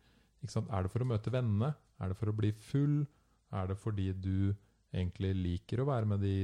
Er 0.45 0.87
det 0.87 0.93
for 0.93 1.03
å 1.03 1.09
møte 1.09 1.33
vennene? 1.35 1.73
Er 1.99 2.11
det 2.11 2.19
for 2.19 2.31
å 2.31 2.37
bli 2.37 2.53
full? 2.55 3.03
Er 3.55 3.71
det 3.71 3.79
fordi 3.83 4.13
du 4.15 4.55
egentlig 4.95 5.33
liker 5.35 5.83
å 5.83 5.89
være 5.89 6.11
med 6.11 6.23
de 6.23 6.37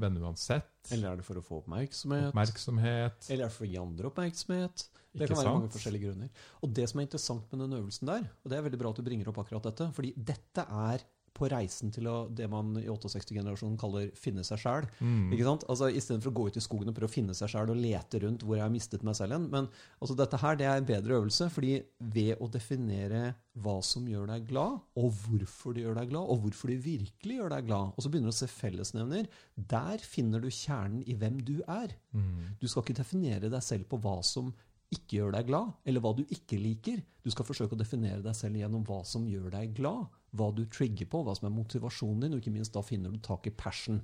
venner 0.00 0.26
uansett. 0.26 0.70
Eller 0.94 1.12
er 1.12 1.20
det 1.20 1.26
for 1.26 1.40
å 1.40 1.44
få 1.44 1.60
oppmerksomhet? 1.62 2.32
Oppmerksomhet. 2.32 3.28
Eller 3.30 3.46
er 3.46 3.50
det 3.50 3.56
for 3.56 3.66
å 3.66 3.70
gi 3.70 3.80
andre 3.80 4.10
oppmerksomhet? 4.10 4.86
Det 5.14 5.28
Ikke 5.28 5.30
kan 5.30 5.38
være 5.38 5.46
sant? 5.46 5.60
mange 5.60 5.74
forskjellige 5.76 6.08
grunner. 6.08 6.30
Og 6.66 6.72
det 6.74 6.88
som 6.90 6.98
er 7.00 7.06
interessant 7.06 7.52
med 7.52 7.60
den 7.62 7.76
øvelsen 7.78 8.08
der, 8.10 8.24
og 8.42 8.50
det 8.50 8.56
er 8.58 8.64
veldig 8.66 8.80
bra 8.80 8.90
at 8.90 8.98
du 8.98 9.04
bringer 9.06 9.30
opp 9.30 9.38
akkurat 9.44 9.68
dette, 9.68 9.86
fordi 9.94 10.10
dette 10.18 10.64
er 10.66 11.04
på 11.34 11.48
reisen 11.50 11.90
til 11.94 12.06
å, 12.10 12.16
det 12.30 12.46
man 12.50 12.74
i 12.78 12.86
68-generasjonen 12.86 13.78
kaller 13.80 14.10
'finne 14.14 14.44
seg 14.46 14.60
sjæl'. 14.62 14.88
Mm. 15.00 15.32
Altså 15.68 15.90
Istedenfor 15.90 16.30
å 16.30 16.36
gå 16.38 16.46
ut 16.48 16.58
i 16.58 16.64
skogen 16.64 16.90
og 16.90 16.96
prøve 16.96 17.10
å 17.10 17.14
finne 17.14 17.34
seg 17.34 17.50
sjæl 17.50 17.72
og 17.74 17.80
lete 17.80 18.20
rundt 18.22 18.44
hvor 18.44 18.56
jeg 18.56 18.64
har 18.64 18.72
mistet 18.72 19.02
meg 19.06 19.16
selv 19.18 19.36
hen. 19.36 19.48
Men 19.50 19.68
altså, 20.00 20.14
dette 20.18 20.40
her 20.40 20.58
det 20.60 20.68
er 20.68 20.78
en 20.78 20.88
bedre 20.88 21.18
øvelse, 21.18 21.48
fordi 21.50 21.80
ved 21.98 22.38
å 22.40 22.48
definere 22.48 23.34
hva 23.54 23.76
som 23.86 24.06
gjør 24.10 24.30
deg 24.32 24.46
glad, 24.50 24.78
og 24.98 25.10
hvorfor 25.24 25.74
det 25.74 25.84
gjør 25.84 25.98
deg 26.00 26.10
glad, 26.10 26.30
og 26.30 26.44
hvorfor 26.44 26.70
det 26.72 26.78
virkelig 26.84 27.38
gjør 27.38 27.54
deg 27.54 27.66
glad, 27.68 27.94
og 27.94 28.02
så 28.02 28.10
begynner 28.10 28.30
du 28.30 28.34
å 28.34 28.40
se 28.40 28.50
fellesnevner, 28.50 29.28
der 29.54 29.98
finner 30.02 30.42
du 30.42 30.50
kjernen 30.50 31.02
i 31.06 31.18
hvem 31.18 31.40
du 31.46 31.56
er. 31.66 31.94
Mm. 32.14 32.54
Du 32.60 32.66
skal 32.70 32.82
ikke 32.82 33.00
definere 33.02 33.50
deg 33.50 33.62
selv 33.62 33.90
på 33.90 34.00
hva 34.02 34.20
som 34.26 34.52
ikke 34.94 35.18
gjør 35.18 35.34
deg 35.34 35.48
glad, 35.50 35.72
eller 35.84 36.02
hva 36.04 36.14
du 36.16 36.22
ikke 36.24 36.58
liker. 36.60 37.02
Du 37.24 37.30
skal 37.32 37.46
forsøke 37.48 37.76
å 37.76 37.80
definere 37.80 38.22
deg 38.24 38.36
selv 38.38 38.60
gjennom 38.60 38.84
hva 38.88 39.00
som 39.08 39.26
gjør 39.28 39.50
deg 39.54 39.74
glad, 39.76 40.06
hva 40.34 40.50
du 40.54 40.64
trigger 40.70 41.08
på, 41.10 41.22
hva 41.26 41.34
som 41.36 41.48
er 41.48 41.54
motivasjonen 41.54 42.24
din, 42.24 42.36
og 42.36 42.42
ikke 42.42 42.54
minst 42.54 42.74
da 42.74 42.82
finner 42.84 43.12
du 43.12 43.20
tak 43.22 43.48
i 43.50 43.54
passion 43.54 44.00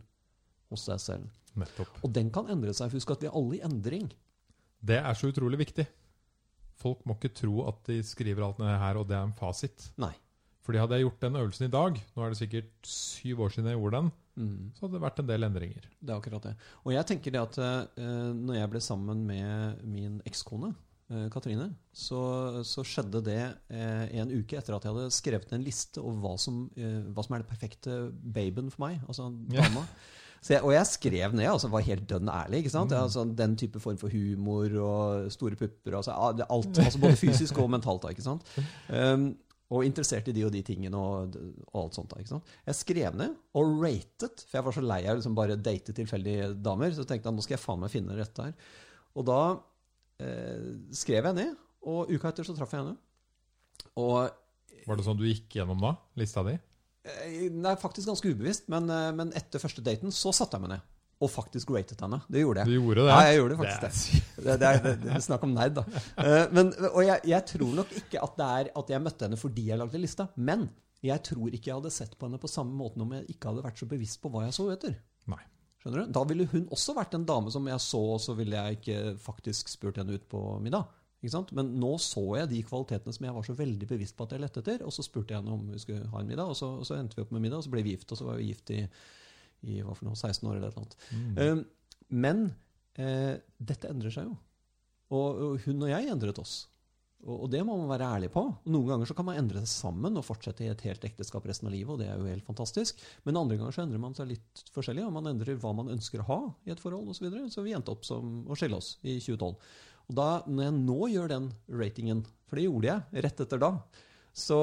hos 0.71 0.87
deg 0.89 1.03
selv. 1.03 1.39
Nettopp. 1.59 2.03
Og 2.07 2.13
den 2.15 2.31
kan 2.35 2.51
endre 2.53 2.75
seg. 2.77 2.93
Husk 2.95 3.15
at 3.15 3.25
vi 3.25 3.31
er 3.31 3.37
alle 3.39 3.59
i 3.59 3.65
endring. 3.67 4.11
Det 4.81 5.01
er 5.01 5.19
så 5.19 5.31
utrolig 5.33 5.59
viktig. 5.65 5.87
Folk 6.81 7.03
må 7.05 7.17
ikke 7.19 7.35
tro 7.43 7.67
at 7.69 7.83
de 7.91 8.01
skriver 8.07 8.47
alt 8.47 8.61
ned 8.63 8.77
her, 8.81 9.01
og 9.01 9.09
det 9.11 9.19
er 9.19 9.27
en 9.27 9.37
fasit. 9.37 9.91
Nei. 10.01 10.15
Fordi 10.65 10.81
hadde 10.81 10.97
jeg 10.97 11.07
gjort 11.07 11.23
den 11.25 11.39
øvelsen 11.41 11.67
i 11.67 11.73
dag, 11.73 11.97
nå 12.15 12.25
er 12.25 12.33
det 12.33 12.39
sikkert 12.41 12.89
syv 12.89 13.47
år 13.47 13.53
siden 13.55 13.71
jeg 13.71 13.81
gjorde 13.81 14.01
den, 14.01 14.11
Mm, 14.39 14.71
så 14.77 14.85
hadde 14.85 14.97
det 14.97 15.03
vært 15.03 15.19
en 15.23 15.31
del 15.31 15.47
endringer. 15.49 15.89
det 15.99 16.13
er 16.13 16.21
akkurat 16.21 16.47
det. 16.51 16.55
Og 16.85 16.95
jeg 16.95 17.09
tenker 17.09 17.35
det 17.35 17.43
at 17.43 17.59
eh, 17.63 18.31
når 18.37 18.61
jeg 18.61 18.71
ble 18.75 18.85
sammen 18.85 19.25
med 19.27 19.83
min 19.91 20.21
ekskone, 20.29 20.71
eh, 21.11 21.27
Katrine, 21.35 21.71
så, 21.93 22.21
så 22.67 22.85
skjedde 22.87 23.25
det 23.27 23.43
eh, 23.73 24.07
en 24.23 24.33
uke 24.33 24.57
etter 24.61 24.77
at 24.77 24.87
jeg 24.87 24.95
hadde 24.95 25.19
skrevet 25.19 25.53
en 25.57 25.67
liste 25.67 26.01
over 26.01 26.23
hva 26.23 26.39
som, 26.41 26.63
eh, 26.79 27.03
hva 27.11 27.27
som 27.27 27.37
er 27.37 27.45
det 27.45 27.51
perfekte 27.51 28.01
babyen 28.23 28.73
for 28.73 28.87
meg. 28.87 29.03
Altså 29.09 29.29
dama. 29.51 29.85
Så 30.41 30.55
jeg, 30.55 30.65
og 30.65 30.73
jeg 30.73 30.89
skrev 30.89 31.35
ned, 31.37 31.51
altså 31.51 31.69
var 31.69 31.85
helt 31.85 32.07
dønn 32.09 32.31
ærlig. 32.33 32.63
ikke 32.63 32.73
sant? 32.73 32.95
Mm. 32.95 33.03
Altså, 33.03 33.27
den 33.37 33.59
type 33.61 33.81
form 33.83 33.99
for 34.01 34.09
humor 34.09 34.73
og 34.81 35.33
store 35.35 35.59
pupper. 35.61 35.99
Altså, 35.99 36.15
alt, 36.17 36.79
altså 36.81 37.03
Både 37.03 37.19
fysisk 37.21 37.59
og 37.61 37.69
mentalt. 37.75 38.07
ikke 38.09 38.25
sant? 38.25 38.47
Um, 38.89 39.35
og 39.71 39.87
interessert 39.87 40.27
i 40.27 40.35
de 40.35 40.43
og 40.43 40.51
de 40.51 40.63
tingene 40.67 40.99
og, 40.99 41.37
og 41.71 41.77
alt 41.85 41.97
sånt. 41.99 42.11
da, 42.11 42.19
ikke 42.19 42.33
sant? 42.33 42.55
Jeg 42.67 42.79
skrev 42.81 43.19
ned 43.19 43.37
og 43.59 43.77
ratet, 43.85 44.43
for 44.49 44.59
jeg 44.59 44.67
var 44.67 44.77
så 44.77 44.83
lei 44.83 45.01
av 45.05 45.21
liksom 45.21 45.37
bare 45.39 45.59
date 45.59 45.95
tilfeldige 45.95 46.49
damer. 46.59 46.91
Så 46.97 47.07
tenkte 47.07 47.31
jeg 47.31 47.37
nå 47.37 47.45
skal 47.47 47.55
jeg 47.57 47.63
faen 47.63 47.85
meg 47.85 47.93
finne 47.93 48.19
dette 48.19 48.49
her. 48.49 48.73
Og 49.15 49.27
da 49.29 49.39
eh, 50.23 50.73
skrev 50.97 51.31
jeg 51.31 51.39
ned, 51.39 51.55
og 51.87 52.11
uka 52.11 52.33
etter 52.33 52.47
så 52.47 52.57
traff 52.57 52.75
jeg 52.75 52.83
henne. 52.83 52.99
Og 54.01 54.83
Var 54.89 54.99
det 54.99 55.07
sånn 55.07 55.21
du 55.21 55.29
gikk 55.29 55.61
gjennom 55.61 55.81
da, 55.83 55.95
lista 56.19 56.43
di? 56.47 56.57
Eh, 57.07 57.47
Nei, 57.55 57.77
faktisk 57.81 58.11
ganske 58.11 58.35
ubevisst, 58.35 58.67
men, 58.73 58.91
eh, 58.91 59.11
men 59.17 59.31
etter 59.39 59.63
første 59.63 59.85
daten 59.87 60.11
så 60.15 60.35
satte 60.35 60.59
jeg 60.59 60.67
meg 60.67 60.75
ned. 60.75 60.89
Og 61.21 61.29
faktisk 61.29 61.71
ratet 61.75 62.01
henne. 62.01 62.17
Det 62.33 62.41
gjorde 62.41 62.63
jeg. 62.63 62.71
Du 62.71 62.87
gjorde 62.87 63.03
det? 63.05 63.11
Ja, 63.13 63.25
jeg 63.29 63.41
gjorde 63.43 63.57
faktisk 63.61 63.83
det. 63.83 64.21
det. 64.37 64.45
Det, 64.45 64.69
er, 64.71 64.79
det, 64.85 64.93
det 65.03 65.11
er 65.19 65.25
snakk 65.25 65.43
om 65.45 65.53
nerd, 65.53 65.75
da. 65.77 65.85
Uh, 66.17 66.45
Men, 66.57 66.71
og 66.91 67.03
jeg, 67.05 67.21
jeg 67.29 67.47
tror 67.51 67.75
nok 67.83 67.93
ikke 68.01 68.23
at 68.25 68.39
det 68.39 68.47
er 68.61 68.71
at 68.81 68.93
jeg 68.95 69.05
møtte 69.05 69.29
henne 69.29 69.41
fordi 69.41 69.67
jeg 69.69 69.81
lagde 69.83 70.01
lista. 70.01 70.31
Men 70.41 70.69
jeg 71.05 71.25
tror 71.29 71.53
ikke 71.53 71.71
jeg 71.71 71.77
hadde 71.79 71.93
sett 71.93 72.17
på 72.17 72.29
henne 72.29 72.41
på 72.41 72.51
samme 72.51 72.77
måten 72.77 73.05
om 73.05 73.13
jeg 73.17 73.29
ikke 73.35 73.53
hadde 73.53 73.65
vært 73.65 73.81
så 73.81 73.89
bevisst 73.91 74.21
på 74.23 74.33
hva 74.33 74.47
jeg 74.47 74.57
så 74.57 74.69
etter. 74.73 74.97
Nei. 75.33 75.43
Skjønner 75.81 76.05
du? 76.05 76.13
Da 76.13 76.25
ville 76.29 76.47
hun 76.51 76.67
også 76.77 76.95
vært 76.97 77.15
en 77.17 77.29
dame 77.29 77.53
som 77.53 77.69
jeg 77.69 77.85
så, 77.85 78.01
og 78.17 78.21
så 78.21 78.35
ville 78.37 78.57
jeg 78.57 78.81
ikke 78.81 78.99
faktisk 79.21 79.71
spurt 79.73 80.01
henne 80.01 80.17
ut 80.17 80.27
på 80.29 80.43
middag. 80.65 80.89
Ikke 81.21 81.33
sant? 81.33 81.53
Men 81.57 81.73
nå 81.81 81.95
så 82.01 82.23
jeg 82.39 82.49
de 82.49 82.61
kvalitetene 82.65 83.13
som 83.13 83.27
jeg 83.27 83.37
var 83.37 83.45
så 83.45 83.57
veldig 83.57 83.89
bevisst 83.89 84.17
på 84.17 84.25
at 84.25 84.35
jeg 84.37 84.45
lette 84.45 84.61
etter. 84.63 84.85
Og 84.89 84.93
så 84.93 85.05
spurte 85.05 85.35
jeg 85.35 85.43
henne 85.43 85.57
om 85.57 85.67
vi 85.73 85.81
skulle 85.81 86.09
ha 86.13 86.21
en 86.21 86.29
middag, 86.29 86.53
og 86.53 86.57
så, 86.57 86.69
og 86.81 86.87
så 86.89 86.97
endte 86.97 87.19
vi 87.19 87.25
opp 87.25 87.33
med 87.37 87.45
middag. 87.45 87.61
Og 87.61 87.67
så 87.67 87.73
ble 87.73 87.85
vi 87.85 87.97
gift, 87.97 88.13
og 88.13 88.21
så 88.21 88.29
var 88.29 88.41
vi 88.41 88.51
gift 88.51 88.73
i, 88.77 88.83
i 89.63 89.81
hva 89.85 89.95
for 89.97 90.09
noe, 90.09 90.19
16 90.19 90.47
år 90.49 90.57
eller 90.57 90.71
et 90.71 90.77
eller 90.77 90.87
annet. 90.87 90.99
Mm. 91.11 91.39
Um, 91.41 91.63
men 92.11 92.43
eh, 93.01 93.37
dette 93.59 93.91
endrer 93.91 94.15
seg 94.15 94.29
jo. 94.29 94.37
Og, 95.11 95.41
og 95.45 95.65
hun 95.67 95.87
og 95.87 95.91
jeg 95.91 96.11
endret 96.11 96.39
oss. 96.43 96.55
Og, 97.27 97.45
og 97.45 97.49
det 97.53 97.61
må 97.67 97.77
man 97.77 97.91
være 97.91 98.09
ærlig 98.17 98.31
på. 98.33 98.43
Noen 98.73 98.89
ganger 98.89 99.11
så 99.11 99.17
kan 99.17 99.27
man 99.29 99.39
endre 99.41 99.63
seg 99.63 99.71
sammen 99.73 100.17
og 100.17 100.25
fortsette 100.25 100.65
i 100.65 100.71
et 100.73 100.85
helt 100.87 101.05
ekteskap 101.05 101.45
resten 101.49 101.69
av 101.69 101.75
livet, 101.75 101.93
og 101.93 102.01
det 102.01 102.09
er 102.09 102.17
jo 102.17 102.31
helt 102.31 102.47
fantastisk. 102.47 103.03
Men 103.29 103.39
andre 103.41 103.59
ganger 103.61 103.77
så 103.77 103.85
endrer 103.85 104.03
man 104.03 104.17
seg 104.17 104.31
litt 104.33 104.65
forskjellig, 104.75 105.05
og 105.05 105.15
man 105.19 105.29
endrer 105.35 105.61
hva 105.61 105.75
man 105.77 105.93
ønsker 105.93 106.23
å 106.23 106.29
ha 106.31 106.41
i 106.65 106.75
et 106.75 106.81
forhold 106.83 107.11
osv. 107.13 107.21
Så, 107.21 107.27
videre. 107.27 107.53
så 107.53 107.65
vi 107.67 107.77
endte 107.77 107.93
opp 107.93 108.07
som 108.09 108.45
å 108.49 108.57
skille 108.59 108.79
oss 108.81 108.95
i 109.03 109.19
2012. 109.21 109.53
Og 110.11 110.17
da, 110.19 110.31
når 110.49 110.67
jeg 110.67 110.77
nå 110.81 111.01
gjør 111.13 111.33
den 111.35 111.51
ratingen, 111.83 112.25
for 112.49 112.59
det 112.59 112.67
gjorde 112.67 112.91
jeg 112.91 113.25
rett 113.27 113.45
etter 113.45 113.61
da, 113.63 113.75
så 114.35 114.59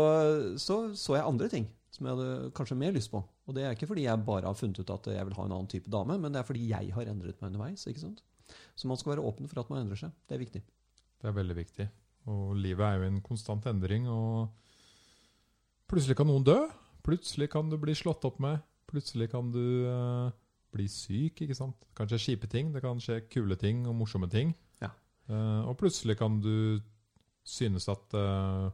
så, 0.59 0.77
så 0.97 1.17
jeg 1.17 1.27
andre 1.27 1.49
ting 1.51 1.67
som 1.93 2.07
jeg 2.07 2.17
hadde 2.17 2.51
kanskje 2.57 2.79
mer 2.79 2.95
lyst 2.95 3.11
på. 3.13 3.21
Og 3.47 3.55
det 3.55 3.63
er 3.63 3.75
ikke 3.75 3.87
fordi 3.87 4.03
jeg 4.03 4.23
bare 4.27 4.49
har 4.49 4.57
funnet 4.59 4.81
ut 4.81 4.89
at 4.91 5.07
jeg 5.15 5.27
vil 5.27 5.37
ha 5.37 5.45
en 5.47 5.53
annen 5.55 5.69
type 5.71 5.91
dame, 5.91 6.17
men 6.19 6.33
det 6.33 6.41
er 6.41 6.47
fordi 6.47 6.65
jeg 6.67 6.91
har 6.95 7.07
endret 7.07 7.39
meg 7.39 7.53
underveis. 7.53 7.85
ikke 7.87 8.03
sant? 8.03 8.23
Så 8.75 8.89
man 8.91 8.99
skal 8.99 9.15
være 9.15 9.23
åpen 9.27 9.47
for 9.47 9.61
at 9.61 9.71
man 9.71 9.83
endrer 9.83 10.01
seg. 10.03 10.15
Det 10.27 10.35
er 10.35 10.43
viktig. 10.43 10.61
Det 11.17 11.29
er 11.29 11.35
veldig 11.35 11.55
viktig. 11.57 11.87
Og 12.31 12.57
livet 12.59 12.83
er 12.83 12.99
jo 12.99 13.07
en 13.07 13.21
konstant 13.23 13.65
endring, 13.71 14.09
og 14.11 14.49
plutselig 15.87 16.17
kan 16.19 16.27
noen 16.27 16.43
dø. 16.47 16.57
Plutselig 17.07 17.47
kan 17.53 17.71
du 17.71 17.77
bli 17.79 17.95
slått 17.95 18.27
opp 18.27 18.41
med. 18.43 18.59
Plutselig 18.87 19.29
kan 19.31 19.51
du 19.51 19.63
uh, 19.87 20.27
bli 20.75 20.87
syk, 20.91 21.45
ikke 21.45 21.55
sant. 21.55 21.79
Det 21.87 21.95
kan 21.95 22.11
skje 22.11 22.19
kjipe 22.25 22.49
ting, 22.51 22.73
det 22.75 22.83
kan 22.83 22.99
skje 23.03 23.21
kule 23.31 23.55
ting 23.59 23.85
og 23.87 23.95
morsomme 23.95 24.27
ting. 24.31 24.51
Ja. 24.83 24.91
Uh, 25.31 25.63
og 25.71 25.77
plutselig 25.79 26.17
kan 26.19 26.41
du 26.43 26.81
synes 27.47 27.87
at 27.91 28.15
uh, 28.19 28.67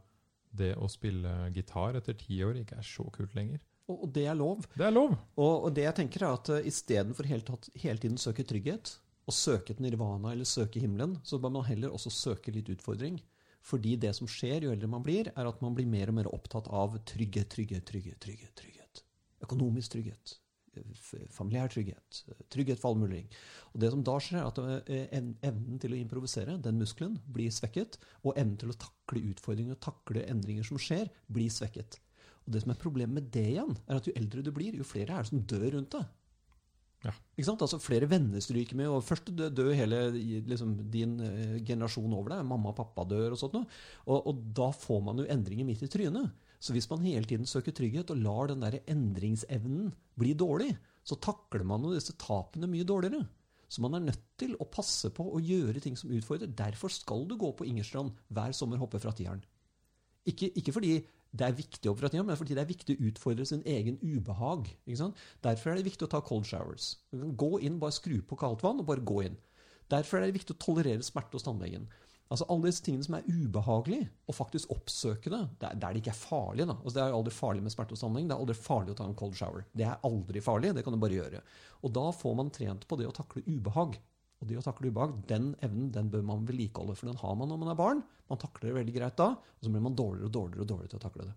det 0.54 0.74
å 0.82 0.90
spille 0.90 1.30
gitar 1.54 1.98
etter 1.98 2.18
ti 2.18 2.42
år 2.46 2.58
ikke 2.62 2.82
er 2.82 2.90
så 2.90 3.06
kult 3.14 3.38
lenger. 3.38 3.62
Og, 3.92 4.06
det 4.16 4.28
er 4.32 4.38
lov. 4.40 4.64
Det 4.78 4.86
er 4.88 4.94
lov! 4.96 5.16
Og, 5.36 5.66
og 5.68 5.74
det 5.76 5.84
jeg 5.84 5.98
tenker 5.98 6.24
er 6.24 6.38
at 6.38 6.52
uh, 6.54 6.68
istedenfor 6.70 7.28
hele, 7.28 7.44
tatt- 7.48 7.72
hele 7.84 8.00
tiden 8.00 8.20
søke 8.22 8.46
trygghet, 8.48 8.94
og 9.28 9.36
søke 9.36 9.74
et 9.74 9.82
nirvana 9.84 10.34
eller 10.34 10.48
søke 10.48 10.82
himmelen, 10.84 11.18
så 11.24 11.40
bør 11.40 11.54
man 11.58 11.68
heller 11.68 11.94
også 11.96 12.12
søke 12.12 12.52
litt 12.52 12.72
utfordring. 12.74 13.22
Fordi 13.64 13.96
det 13.96 14.12
som 14.18 14.28
skjer 14.28 14.66
jo 14.66 14.72
eldre 14.74 14.90
man 14.92 15.04
blir, 15.06 15.30
er 15.32 15.48
at 15.48 15.62
man 15.64 15.76
blir 15.76 15.88
mer 15.88 16.12
og 16.12 16.18
mer 16.20 16.30
opptatt 16.36 16.68
av 16.68 16.98
trygghet, 17.08 17.48
trygghet, 17.54 17.86
trygghet, 17.88 18.20
trygghet. 18.24 18.52
trygghet. 18.60 19.04
Økonomisk 19.44 19.96
trygghet. 19.96 20.36
Familiær 21.32 21.72
trygghet. 21.72 22.20
Trygghet 22.52 22.82
for 22.82 22.92
all 22.92 23.00
mulig. 23.00 23.24
Og 23.72 23.80
det 23.84 23.92
som 23.94 24.04
da 24.04 24.18
skjer, 24.20 24.42
er 24.42 24.50
at 24.50 24.90
eh, 24.92 25.20
evnen 25.48 25.80
til 25.80 25.96
å 25.96 26.00
improvisere, 26.00 26.58
den 26.66 26.82
muskelen, 26.82 27.16
blir 27.32 27.54
svekket. 27.56 28.00
Og 28.24 28.36
evnen 28.36 28.58
til 28.60 28.74
å 28.74 28.80
takle 28.88 29.24
utfordringer 29.32 29.78
og 29.78 29.84
takle 29.86 30.26
endringer 30.28 30.68
som 30.68 30.82
skjer, 30.82 31.08
blir 31.32 31.54
svekket. 31.54 32.02
Og 32.44 32.56
det 32.56 32.64
som 32.64 32.74
er 32.74 32.82
problemet 32.82 33.16
med 33.18 33.32
det 33.34 33.46
igjen, 33.54 33.78
er 33.88 34.00
at 34.00 34.10
jo 34.10 34.16
eldre 34.20 34.44
du 34.44 34.52
blir, 34.56 34.76
jo 34.76 34.88
flere 34.88 35.16
er 35.16 35.24
det 35.24 35.32
som 35.32 35.46
dør 35.48 35.70
rundt 35.78 35.96
deg. 35.96 36.12
Ja. 37.04 37.12
Ikke 37.36 37.48
sant? 37.50 37.64
Altså 37.66 37.80
Flere 37.84 38.08
venner 38.08 38.44
stryker 38.44 38.78
med, 38.80 38.88
og 38.88 39.04
først 39.04 39.34
dør 39.36 39.74
hele 39.76 40.06
liksom, 40.48 40.78
din 40.92 41.18
eh, 41.24 41.58
generasjon 41.68 42.16
over 42.16 42.36
deg. 42.36 42.48
Mamma 42.48 42.72
og 42.72 42.78
pappa 42.80 43.04
dør 43.08 43.36
og 43.36 43.40
sånt 43.40 43.58
noe. 43.58 43.68
Og, 44.08 44.30
og 44.32 44.42
da 44.56 44.70
får 44.76 45.04
man 45.10 45.20
jo 45.20 45.28
endringer 45.32 45.68
midt 45.68 45.84
i 45.84 45.92
trynet. 45.92 46.32
Så 46.64 46.76
hvis 46.76 46.88
man 46.92 47.04
hele 47.04 47.28
tiden 47.28 47.48
søker 47.50 47.76
trygghet 47.76 48.14
og 48.14 48.22
lar 48.24 48.52
den 48.54 48.64
der 48.64 48.80
endringsevnen 48.88 49.92
bli 50.20 50.32
dårlig, 50.40 50.72
så 51.04 51.20
takler 51.20 51.66
man 51.68 51.84
jo 51.84 51.92
disse 51.92 52.16
tapene 52.20 52.70
mye 52.72 52.88
dårligere. 52.88 53.26
Så 53.68 53.82
man 53.84 53.98
er 53.98 54.06
nødt 54.06 54.24
til 54.40 54.54
å 54.62 54.70
passe 54.72 55.10
på 55.12 55.26
å 55.34 55.42
gjøre 55.44 55.82
ting 55.84 55.98
som 56.00 56.12
utfordrer. 56.14 56.52
Derfor 56.56 56.94
skal 56.94 57.26
du 57.28 57.36
gå 57.42 57.50
på 57.58 57.68
Ingerstrand 57.68 58.14
hver 58.32 58.56
sommer 58.56 58.80
hoppe 58.80 59.02
fra 59.02 59.12
tieren. 59.18 59.42
Ikke, 60.30 60.54
ikke 60.56 60.72
fordi 60.76 60.94
det 61.34 61.48
er 61.48 61.56
viktig 61.58 61.90
å 61.90 61.96
men 61.98 62.38
fordi 62.38 62.54
det 62.54 62.62
er 62.62 62.70
viktig 62.70 62.96
å 62.96 63.08
utfordre 63.10 63.46
sin 63.50 63.64
egen 63.66 63.98
ubehag. 64.04 64.70
Derfor 65.42 65.72
er 65.72 65.80
det 65.80 65.88
viktig 65.88 66.06
å 66.06 66.12
ta 66.14 66.22
cold 66.22 66.46
showers. 66.46 66.98
Gå 67.12 67.58
inn, 67.60 67.80
bare 67.82 67.96
skru 67.96 68.22
på 68.22 68.38
kaldt 68.38 68.62
vann, 68.62 68.80
og 68.80 68.86
bare 68.86 69.02
gå 69.02 69.24
inn. 69.26 69.38
Derfor 69.90 70.20
er 70.20 70.30
det 70.30 70.38
viktig 70.38 70.54
å 70.54 70.62
tolerere 70.62 71.06
smerte 71.06 71.34
hos 71.34 71.48
tannlegen. 71.48 71.90
Altså 72.32 72.46
Alle 72.50 72.70
disse 72.70 72.86
tingene 72.86 73.06
som 73.06 73.18
er 73.18 73.26
ubehagelige, 73.28 74.08
og 74.30 74.38
faktisk 74.38 74.72
oppsøke 74.74 75.34
det 75.34 75.42
der, 75.62 75.76
det 75.82 76.02
ikke 76.02 76.14
er 76.14 76.22
farlig. 76.22 76.68
da. 76.70 76.78
Altså 76.78 76.96
Det 76.96 77.04
er 77.04 77.18
aldri 77.18 77.34
farlig 77.36 77.66
med 77.66 77.74
smerte 77.74 77.98
hos 77.98 78.06
tannlegen. 78.06 78.30
Det 78.30 78.38
er 78.38 78.46
aldri 78.46 78.56
farlig 78.58 78.94
å 78.94 78.98
ta 79.02 79.10
en 79.10 79.18
cold 79.18 79.38
shower. 79.38 79.66
Det 79.74 79.86
er 79.90 80.00
aldri 80.06 80.42
farlig, 80.42 80.74
det 80.78 80.86
kan 80.86 80.94
du 80.94 81.02
bare 81.02 81.18
gjøre. 81.18 81.44
Og 81.82 81.94
da 81.98 82.08
får 82.14 82.36
man 82.40 82.54
trent 82.54 82.88
på 82.88 82.98
det 83.02 83.10
å 83.10 83.16
takle 83.18 83.46
ubehag. 83.50 83.98
Og 84.44 84.50
det 84.50 84.58
å 84.60 84.66
takle 84.66 84.92
ubehag, 84.92 85.16
den 85.30 85.54
evnen 85.64 85.88
den 85.96 86.10
bør 86.12 86.26
man 86.28 86.44
vedlikeholde, 86.44 86.98
for 87.00 87.08
den 87.08 87.20
har 87.22 87.36
man 87.40 87.48
når 87.48 87.60
man 87.62 87.72
er 87.72 87.80
barn. 87.80 88.02
Man 88.28 88.40
takler 88.42 88.70
det 88.70 88.78
veldig 88.82 88.96
greit 88.98 89.16
da, 89.20 89.30
og 89.40 89.64
så 89.64 89.72
blir 89.72 89.84
man 89.86 89.96
dårligere 89.96 90.28
og 90.28 90.34
dårligere 90.36 90.66
og 90.66 90.70
dårligere 90.74 90.92
til 90.92 91.00
å 91.00 91.04
takle 91.06 91.28
det. 91.30 91.36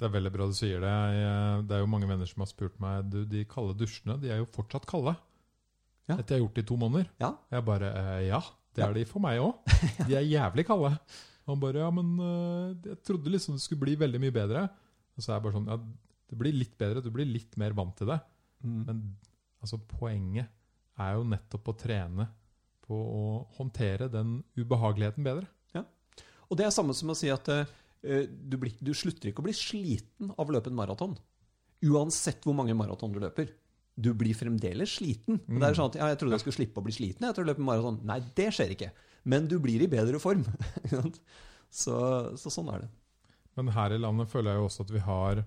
Det 0.00 0.06
er 0.06 0.12
veldig 0.14 0.32
bra 0.32 0.46
du 0.48 0.54
sier 0.56 0.80
det. 0.80 0.92
Jeg, 1.18 1.64
det 1.68 1.74
er 1.76 1.82
jo 1.82 1.88
mange 1.90 2.06
venner 2.08 2.28
som 2.30 2.44
har 2.44 2.48
spurt 2.48 2.78
meg 2.80 3.10
du, 3.12 3.18
De 3.28 3.42
kalde 3.50 3.74
dusjene 3.76 4.16
de 4.22 4.30
er 4.30 4.38
jo 4.40 4.46
fortsatt 4.54 4.86
kalde. 4.88 5.12
Ja. 6.08 6.16
Etter 6.16 6.36
jeg 6.36 6.38
har 6.38 6.44
gjort 6.46 6.56
det 6.56 6.64
i 6.64 6.68
to 6.70 6.78
måneder. 6.80 7.10
Ja. 7.20 7.32
Jeg 7.52 7.66
bare 7.66 7.90
eh, 7.98 8.20
Ja, 8.30 8.40
det 8.78 8.86
er 8.86 8.94
de 8.96 9.02
for 9.10 9.22
meg 9.26 9.42
òg. 9.42 9.74
De 10.06 10.16
er 10.16 10.24
jævlig 10.24 10.64
kalde. 10.70 10.94
Han 11.50 11.60
bare 11.60 11.82
Ja, 11.82 11.90
men 11.92 12.14
eh, 12.16 12.92
jeg 12.92 13.02
trodde 13.10 13.34
liksom 13.34 13.58
det 13.58 13.64
skulle 13.66 13.82
bli 13.82 13.98
veldig 14.00 14.22
mye 14.22 14.34
bedre. 14.38 14.64
Og 15.18 15.26
så 15.26 15.32
er 15.32 15.36
jeg 15.36 15.46
bare 15.48 15.58
sånn 15.58 15.68
Ja, 15.68 15.80
det 16.30 16.38
blir 16.40 16.56
litt 16.56 16.78
bedre. 16.80 17.04
Du 17.04 17.10
blir 17.12 17.28
litt 17.28 17.58
mer 17.60 17.76
vant 17.76 17.92
til 17.98 18.08
det. 18.14 18.20
Mm. 18.64 18.80
Men 18.86 19.04
altså, 19.60 19.82
poenget 19.98 20.48
er 21.00 21.16
jo 21.16 21.26
nettopp 21.28 21.72
å 21.72 21.76
trene 21.78 22.26
på 22.84 22.96
å 22.96 23.24
håndtere 23.58 24.10
den 24.10 24.40
ubehageligheten 24.58 25.26
bedre. 25.26 25.46
Ja. 25.76 25.84
Og 26.50 26.58
det 26.58 26.66
er 26.66 26.74
samme 26.74 26.96
som 26.96 27.12
å 27.12 27.18
si 27.18 27.30
at 27.32 27.48
uh, 27.50 27.64
du, 28.02 28.56
blir, 28.58 28.74
du 28.82 28.92
slutter 28.96 29.30
ikke 29.30 29.44
å 29.44 29.48
bli 29.48 29.56
sliten 29.56 30.32
av 30.36 30.48
å 30.48 30.56
løpe 30.56 30.72
en 30.72 30.78
maraton. 30.78 31.16
Uansett 31.86 32.44
hvor 32.44 32.56
mange 32.58 32.76
maraton 32.76 33.14
du 33.14 33.20
løper. 33.22 33.52
Du 34.00 34.12
blir 34.16 34.36
fremdeles 34.36 34.96
sliten. 34.98 35.40
Og 35.46 35.60
det 35.60 35.68
er 35.68 35.76
sånn 35.76 35.92
at, 35.92 36.00
ja, 36.00 36.10
Jeg 36.12 36.20
trodde 36.20 36.36
jeg 36.36 36.44
skulle 36.44 36.58
slippe 36.58 36.82
å 36.82 36.86
bli 36.86 36.94
sliten 36.96 37.28
etter 37.28 37.44
å 37.44 37.48
løpe 37.48 37.64
maraton. 37.64 38.00
Nei, 38.08 38.20
det 38.36 38.50
skjer 38.56 38.74
ikke. 38.74 38.90
Men 39.28 39.48
du 39.50 39.58
blir 39.62 39.82
i 39.84 39.90
bedre 39.90 40.20
form. 40.22 40.44
Så, 41.70 41.94
så 42.34 42.50
sånn 42.50 42.66
er 42.74 42.80
det. 42.82 42.86
Men 43.54 43.68
her 43.76 43.92
i 43.94 43.98
landet 44.00 44.26
føler 44.32 44.50
jeg 44.50 44.58
jo 44.58 44.64
også 44.66 44.82
at 44.82 44.88
vi 44.90 45.02
har 45.04 45.42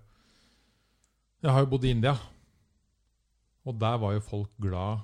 Jeg 1.43 1.51
har 1.51 1.65
jo 1.65 1.67
bodd 1.73 1.83
i 1.83 1.91
India. 1.91 2.13
Og 3.67 3.75
der 3.75 3.97
var 3.99 4.13
jo 4.15 4.21
folk 4.23 4.53
glad 4.63 5.03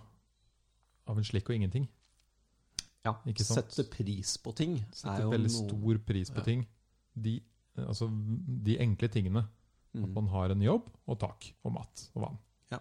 av 1.10 1.18
en 1.20 1.26
slikk 1.28 1.50
og 1.50 1.58
ingenting. 1.58 1.88
Ja, 3.06 3.16
Ikke 3.26 3.46
sant? 3.48 3.72
Sette 3.72 3.88
pris 3.90 4.36
på 4.44 4.52
ting 4.56 4.76
jo 5.24 5.30
veldig 5.32 5.50
noe 5.54 5.70
stor 5.70 6.00
pris 6.06 6.30
på 6.30 6.42
Ja. 6.42 6.44
ting. 6.44 6.66
De, 7.16 7.38
altså, 7.80 8.10
de 8.64 8.78
enkle 8.84 9.08
tingene. 9.10 9.46
At 9.96 10.04
Mm. 10.06 10.14
man 10.14 10.28
har 10.28 10.52
en 10.54 10.62
jobb 10.62 10.90
og 11.08 11.18
tak 11.20 11.48
og 11.66 11.74
mat 11.74 12.04
og 12.14 12.22
vann. 12.22 12.38
Ja. 12.72 12.78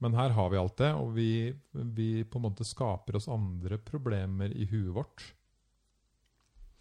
Men 0.00 0.14
her 0.14 0.30
har 0.30 0.48
vi 0.50 0.56
alt 0.56 0.76
det, 0.78 0.94
og 0.94 1.12
vi, 1.14 1.52
vi 1.74 2.24
på 2.24 2.36
en 2.40 2.46
måte 2.46 2.64
skaper 2.64 3.16
oss 3.16 3.28
andre 3.28 3.76
problemer 3.76 4.48
i 4.56 4.64
huet 4.70 4.94
vårt. 4.94 5.22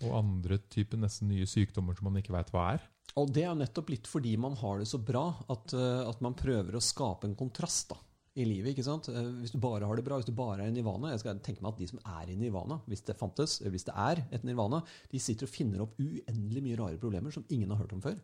Og 0.01 0.15
andre 0.17 0.57
typer 0.71 0.97
nesten 0.97 1.27
nye 1.29 1.45
sykdommer 1.45 1.97
som 1.97 2.07
man 2.11 2.21
ikke 2.21 2.33
veit 2.33 2.49
hva 2.53 2.73
er. 2.75 2.81
Og 3.19 3.33
det 3.35 3.43
er 3.43 3.57
nettopp 3.59 3.89
litt 3.91 4.07
fordi 4.07 4.37
man 4.39 4.55
har 4.55 4.79
det 4.79 4.87
så 4.87 4.97
bra 5.03 5.25
at, 5.49 5.73
eh, 5.73 6.07
at 6.09 6.21
man 6.23 6.33
prøver 6.33 6.71
å 6.77 6.81
skape 6.81 7.25
en 7.27 7.35
kontrast 7.35 7.89
da, 7.91 7.97
i 8.39 8.45
livet. 8.47 8.71
ikke 8.71 8.85
sant? 8.85 9.09
Eh, 9.11 9.29
Hvis 9.41 9.51
du 9.51 9.59
bare 9.59 9.85
har 9.87 9.95
det 9.99 10.05
bra, 10.05 10.17
hvis 10.19 10.27
du 10.29 10.35
bare 10.35 10.63
er 10.63 10.71
i 10.71 10.75
nirvana 10.75 11.11
Jeg 11.11 11.19
skal 11.23 11.39
tenke 11.43 11.61
meg 11.63 11.73
at 11.73 11.79
de 11.81 11.87
som 11.91 11.99
er 12.05 12.29
i 12.31 12.37
nirvana, 12.39 12.79
hvis 12.87 13.03
det 13.07 13.17
fantes, 13.19 13.59
hvis 13.65 13.87
det 13.87 13.95
er 13.95 14.23
et 14.31 14.45
nirvana, 14.47 14.81
de 15.11 15.19
sitter 15.19 15.47
og 15.47 15.51
finner 15.51 15.81
opp 15.83 15.97
uendelig 15.99 16.63
mye 16.63 16.79
rare 16.79 16.97
problemer 17.01 17.31
som 17.35 17.45
ingen 17.49 17.69
har 17.73 17.81
hørt 17.83 17.93
om 17.97 18.01
før. 18.03 18.17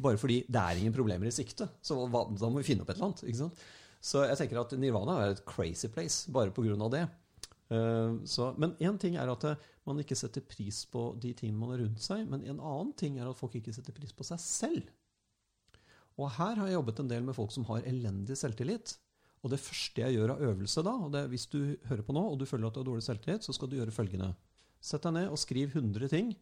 Bare 0.00 0.16
fordi 0.16 0.44
det 0.48 0.60
er 0.60 0.80
ingen 0.80 0.96
problemer 0.96 1.28
i 1.28 1.34
sikte. 1.34 1.68
Så 1.84 1.96
hva, 2.08 2.24
da 2.32 2.48
må 2.48 2.62
vi 2.62 2.68
finne 2.70 2.82
opp 2.86 2.90
et 2.90 2.96
eller 2.96 3.10
annet. 3.10 3.24
ikke 3.28 3.42
sant? 3.42 3.64
Så 4.00 4.22
jeg 4.24 4.38
tenker 4.40 4.62
at 4.62 4.72
nirvana 4.80 5.18
er 5.20 5.34
et 5.34 5.44
crazy 5.44 5.88
place 5.92 6.30
bare 6.32 6.54
av 6.56 6.90
det. 6.94 7.02
Eh, 7.70 8.14
Så, 8.24 8.54
men 8.58 8.72
én 8.80 8.98
ting 8.98 9.16
er 9.16 9.28
at 9.28 9.44
eh, 9.44 9.56
man 9.86 9.98
ikke 10.00 10.16
setter 10.16 10.40
pris 10.40 10.86
på 10.86 11.20
de 11.20 11.34
tingene 11.34 11.58
man 11.60 11.70
har 11.74 11.84
rundt 11.84 12.00
seg, 12.00 12.26
men 12.26 12.42
en 12.44 12.60
annen 12.60 12.94
ting 12.96 13.18
er 13.18 13.28
at 13.28 13.36
folk 13.36 13.54
ikke 13.54 13.74
setter 13.74 13.92
pris 13.92 14.12
på 14.12 14.24
seg 14.24 14.40
selv. 14.40 14.88
Og 16.16 16.30
her 16.36 16.56
har 16.56 16.66
jeg 16.66 16.74
jobbet 16.78 17.00
en 17.00 17.08
del 17.08 17.22
med 17.22 17.36
folk 17.36 17.52
som 17.52 17.64
har 17.68 17.84
elendig 17.88 18.36
selvtillit. 18.36 18.96
Og 19.40 19.52
det 19.52 19.60
første 19.62 20.02
jeg 20.02 20.16
gjør 20.18 20.34
av 20.34 20.42
øvelse 20.50 20.82
da, 20.84 20.92
og 21.00 21.12
det 21.14 21.22
er 21.24 21.30
hvis 21.32 21.46
du 21.48 21.60
hører 21.88 22.04
på 22.04 22.14
nå 22.16 22.22
og 22.32 22.38
du 22.40 22.46
føler 22.48 22.68
at 22.68 22.76
du 22.76 22.82
har 22.82 22.88
dårlig 22.90 23.04
selvtillit, 23.06 23.46
så 23.46 23.54
skal 23.56 23.70
du 23.70 23.78
gjøre 23.78 23.94
følgende. 23.94 24.34
Sett 24.84 25.04
deg 25.06 25.16
ned 25.16 25.32
og 25.32 25.40
skriv 25.40 25.72
100 25.72 26.10
ting. 26.12 26.34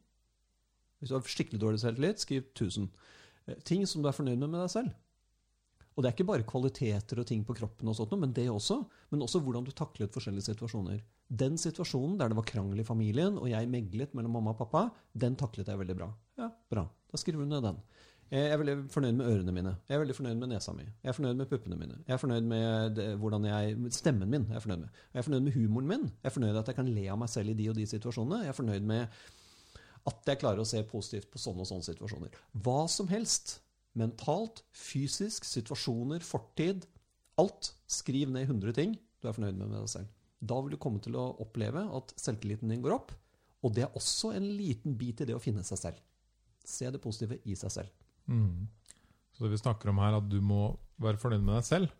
Hvis 0.99 1.13
du 1.13 1.15
har 1.15 1.31
skikkelig 1.31 1.61
dårlig 1.63 1.83
selvtillit, 1.83 2.23
skriv 2.23 2.49
1000. 2.55 2.89
Eh, 3.47 3.61
Ting 3.67 3.85
som 3.87 4.03
du 4.03 4.11
er 4.11 4.17
fornøyd 4.17 4.39
med 4.41 4.51
med 4.51 4.65
deg 4.65 4.73
selv. 4.75 4.97
Og 5.99 6.03
det 6.03 6.11
er 6.11 6.15
ikke 6.15 6.29
bare 6.29 6.47
kvaliteter 6.47 7.19
og 7.19 7.27
ting 7.27 7.41
på 7.47 7.57
kroppen, 7.59 7.89
og 7.91 7.97
sånt, 7.99 8.13
men 8.23 8.31
det 8.35 8.47
også. 8.51 8.85
Men 9.11 9.25
også 9.25 9.41
hvordan 9.43 9.65
du 9.67 9.73
taklet 9.75 10.15
forskjellige 10.15 10.47
situasjoner. 10.47 11.01
Den 11.27 11.59
situasjonen 11.59 12.15
der 12.21 12.31
det 12.31 12.39
var 12.39 12.47
krangel 12.47 12.79
i 12.79 12.87
familien, 12.87 13.35
og 13.35 13.51
jeg 13.51 13.71
meglet 13.71 14.15
mellom 14.15 14.37
mamma 14.39 14.55
og 14.55 14.61
pappa, 14.61 14.85
den 15.19 15.35
taklet 15.39 15.67
jeg 15.67 15.81
veldig 15.81 15.97
bra. 15.99 16.13
Ja, 16.39 16.53
bra. 16.71 16.87
Da 17.11 17.19
skriver 17.19 17.43
du 17.43 17.51
ned 17.51 17.67
den. 17.67 17.83
Jeg 18.29 18.53
er 18.53 18.59
veldig 18.61 18.75
fornøyd 18.93 19.17
med 19.17 19.29
ørene 19.31 19.53
mine. 19.57 19.71
Jeg 19.89 19.97
er 19.97 20.03
veldig 20.03 20.15
fornøyd 20.19 20.41
med 20.41 20.51
nesa 20.51 20.75
mi. 20.77 20.85
Jeg 20.85 21.09
er 21.09 21.17
fornøyd 21.17 21.39
med 21.39 21.49
puppene 21.49 21.79
mine. 21.81 21.95
Jeg 22.05 22.13
er 22.13 22.21
fornøyd 22.21 22.49
med 22.51 22.97
det, 22.99 23.07
hvordan 23.23 23.47
jeg, 23.49 23.77
stemmen 23.97 24.29
min. 24.29 24.45
Jeg 24.51 24.59
er 24.59 24.65
fornøyd 24.65 24.83
med. 24.83 24.99
Jeg 25.15 25.21
er 25.23 25.27
fornøyd 25.29 25.47
med 25.47 25.55
humoren 25.57 25.89
min. 25.89 26.05
Jeg 26.11 26.29
er 26.29 26.35
fornøyd 26.35 26.53
med 26.53 26.61
at 26.61 26.69
jeg 26.69 26.77
kan 26.77 26.91
le 26.93 27.07
av 27.09 27.21
meg 27.23 27.31
selv 27.33 27.55
i 27.55 27.57
de 27.57 27.69
og 27.73 27.79
de 27.79 27.87
situasjonene. 27.89 28.43
Jeg 28.45 28.53
er 28.53 28.59
fornøyd 28.59 28.91
med 28.91 29.17
at 30.13 30.29
jeg 30.29 30.41
klarer 30.43 30.61
å 30.61 30.69
se 30.69 30.83
positivt 30.91 31.31
på 31.33 31.41
sånne 31.41 31.65
og 31.65 31.71
sånne 31.71 31.89
situasjoner. 31.89 32.37
Hva 32.65 32.83
som 32.93 33.09
helst. 33.09 33.59
Mentalt, 33.99 34.61
fysisk, 34.77 35.49
situasjoner, 35.49 36.21
fortid. 36.25 36.85
Alt. 37.41 37.73
Skriv 37.89 38.29
ned 38.35 38.45
100 38.45 38.77
ting 38.77 38.99
du 39.19 39.29
er 39.29 39.35
fornøyd 39.35 39.57
med 39.57 39.73
med 39.73 39.81
deg 39.81 39.91
selv. 39.91 40.13
Da 40.39 40.61
vil 40.63 40.77
du 40.77 40.79
komme 40.81 41.01
til 41.03 41.17
å 41.19 41.31
oppleve 41.43 41.81
at 41.97 42.13
selvtilliten 42.21 42.71
din 42.71 42.85
går 42.85 42.95
opp. 42.95 43.15
Og 43.65 43.73
det 43.75 43.89
er 43.89 43.97
også 43.99 44.31
en 44.37 44.47
liten 44.55 44.95
bit 44.99 45.25
i 45.25 45.27
det 45.27 45.35
å 45.35 45.43
finne 45.43 45.65
seg 45.67 45.81
selv. 45.81 46.05
Se 46.63 46.91
det 46.93 47.01
positive 47.03 47.41
i 47.49 47.57
seg 47.59 47.73
selv. 47.75 47.98
Mm. 48.29 48.69
Så 49.35 49.45
det 49.45 49.55
vi 49.55 49.61
snakker 49.61 49.91
om 49.93 50.01
her, 50.03 50.19
at 50.19 50.29
du 50.29 50.39
må 50.45 50.73
være 51.03 51.21
fornøyd 51.21 51.45
med 51.45 51.59
deg 51.59 51.67
selv. 51.69 51.95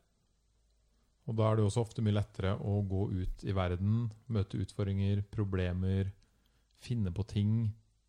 Og 1.29 1.37
da 1.37 1.45
er 1.45 1.59
det 1.59 1.67
også 1.67 1.85
ofte 1.85 2.03
mye 2.05 2.17
lettere 2.17 2.55
å 2.57 2.79
gå 2.89 3.05
ut 3.13 3.45
i 3.45 3.55
verden, 3.57 4.07
møte 4.33 4.61
utfordringer, 4.63 5.21
problemer, 5.35 6.09
finne 6.81 7.13
på 7.13 7.25
ting, 7.29 7.53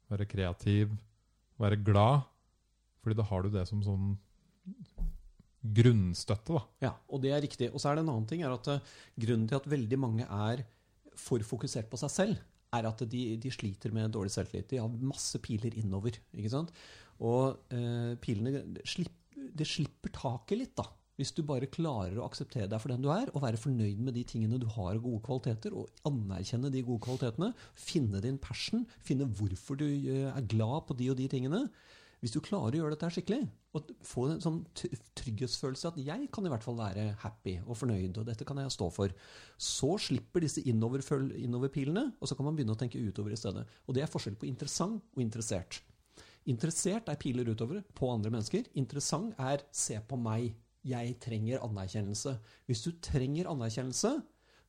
være 0.10 0.28
kreativ, 0.30 0.94
være 1.60 1.82
glad. 1.84 2.24
Fordi 3.04 3.18
da 3.20 3.26
har 3.28 3.44
du 3.44 3.52
det 3.54 3.66
som 3.68 3.84
sånn 3.84 4.14
grunnstøtte, 5.60 6.56
da. 6.56 6.62
Ja, 6.88 6.94
og 7.12 7.24
det 7.24 7.34
er 7.36 7.44
riktig. 7.44 7.70
Og 7.74 7.82
så 7.82 7.92
er 7.92 8.00
det 8.00 8.06
en 8.06 8.14
annen 8.14 8.28
ting 8.30 8.46
er 8.46 8.56
at 8.56 8.70
eh, 8.72 8.94
grunnen 9.20 9.50
til 9.50 9.60
at 9.60 9.68
veldig 9.68 10.00
mange 10.00 10.28
er 10.28 10.64
for 11.20 11.44
fokusert 11.44 11.90
på 11.92 12.00
seg 12.00 12.14
selv, 12.14 12.40
er 12.76 12.86
at 12.88 13.02
de, 13.12 13.24
de 13.42 13.52
sliter 13.52 13.92
med 13.92 14.14
dårlig 14.14 14.32
selvtillit. 14.32 14.70
De 14.72 14.80
har 14.80 15.04
masse 15.04 15.40
piler 15.44 15.76
innover. 15.82 16.20
ikke 16.32 16.54
sant? 16.54 16.72
Og 17.26 17.74
eh, 17.76 18.16
pilene 18.24 18.64
det 18.70 19.68
slipper, 19.68 20.12
taket 20.16 20.60
litt, 20.60 20.76
da. 20.80 20.88
Hvis 21.20 21.34
du 21.36 21.42
bare 21.44 21.68
klarer 21.68 22.16
å 22.16 22.24
akseptere 22.30 22.70
deg 22.72 22.80
for 22.80 22.94
den 22.94 23.04
du 23.04 23.10
er, 23.12 23.28
og 23.34 23.44
være 23.44 23.60
fornøyd 23.60 24.00
med 24.06 24.16
de 24.16 24.24
tingene 24.28 24.60
du 24.62 24.70
har 24.72 25.02
gode 25.04 25.20
kvaliteter, 25.26 25.76
og 25.76 25.90
anerkjenne 26.08 26.72
de 26.72 26.84
gode 26.88 27.04
kvalitetene, 27.04 27.52
finne 27.76 28.22
din 28.24 28.40
passion, 28.40 28.86
finne 29.04 29.28
hvorfor 29.28 29.80
du 29.80 29.88
eh, 29.90 30.30
er 30.32 30.48
glad 30.52 30.88
på 30.88 30.96
de 31.00 31.10
og 31.12 31.20
de 31.20 31.28
tingene, 31.32 31.66
hvis 32.20 32.34
du 32.36 32.40
klarer 32.44 32.76
å 32.76 32.80
gjøre 32.82 32.96
dette 32.96 33.10
skikkelig, 33.16 33.44
og 33.76 33.92
få 34.04 34.26
en 34.28 34.42
sånn 34.44 34.58
trygghetsfølelse 34.76 35.92
at 35.92 36.00
jeg 36.04 36.26
kan 36.34 36.48
i 36.48 36.52
hvert 36.52 36.66
fall 36.66 36.80
være 36.80 37.06
happy 37.22 37.60
og 37.62 37.78
fornøyd, 37.80 38.18
og 38.20 38.28
dette 38.28 38.48
kan 38.48 38.60
jeg 38.60 38.74
stå 38.76 38.90
for, 38.92 39.14
så 39.56 39.94
slipper 40.02 40.44
disse 40.44 40.64
innoverpilene, 40.68 42.06
og 42.20 42.32
så 42.32 42.36
kan 42.36 42.50
man 42.50 42.58
begynne 42.58 42.76
å 42.76 42.80
tenke 42.80 43.00
utover 43.00 43.36
i 43.36 43.40
stedet. 43.40 43.64
Og 43.88 43.96
det 43.96 44.04
er 44.04 44.12
forskjell 44.12 44.40
på 44.40 44.50
interessant 44.50 45.00
og 45.16 45.24
interessert. 45.24 45.80
Interessert 46.48 47.10
er 47.12 47.20
piler 47.20 47.50
utover 47.52 47.84
på 47.98 48.10
andre 48.14 48.32
mennesker. 48.32 48.70
Interessant 48.80 49.36
er 49.42 49.66
se 49.76 50.00
på 50.00 50.18
meg. 50.20 50.54
Jeg 50.88 51.18
trenger 51.20 51.64
anerkjennelse. 51.66 52.38
Hvis 52.70 52.86
du 52.86 52.94
trenger 53.04 53.50
anerkjennelse, 53.52 54.14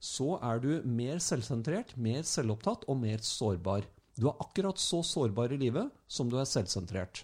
så 0.00 0.28
er 0.42 0.60
du 0.64 0.70
mer 0.88 1.20
selvsentrert, 1.22 1.94
mer 2.00 2.24
selvopptatt 2.26 2.86
og 2.90 2.98
mer 3.02 3.22
sårbar. 3.22 3.86
Du 4.18 4.26
er 4.28 4.42
akkurat 4.42 4.80
så 4.80 5.04
sårbar 5.06 5.54
i 5.54 5.60
livet 5.60 5.92
som 6.10 6.28
du 6.28 6.38
er 6.40 6.48
selvsentrert. 6.48 7.22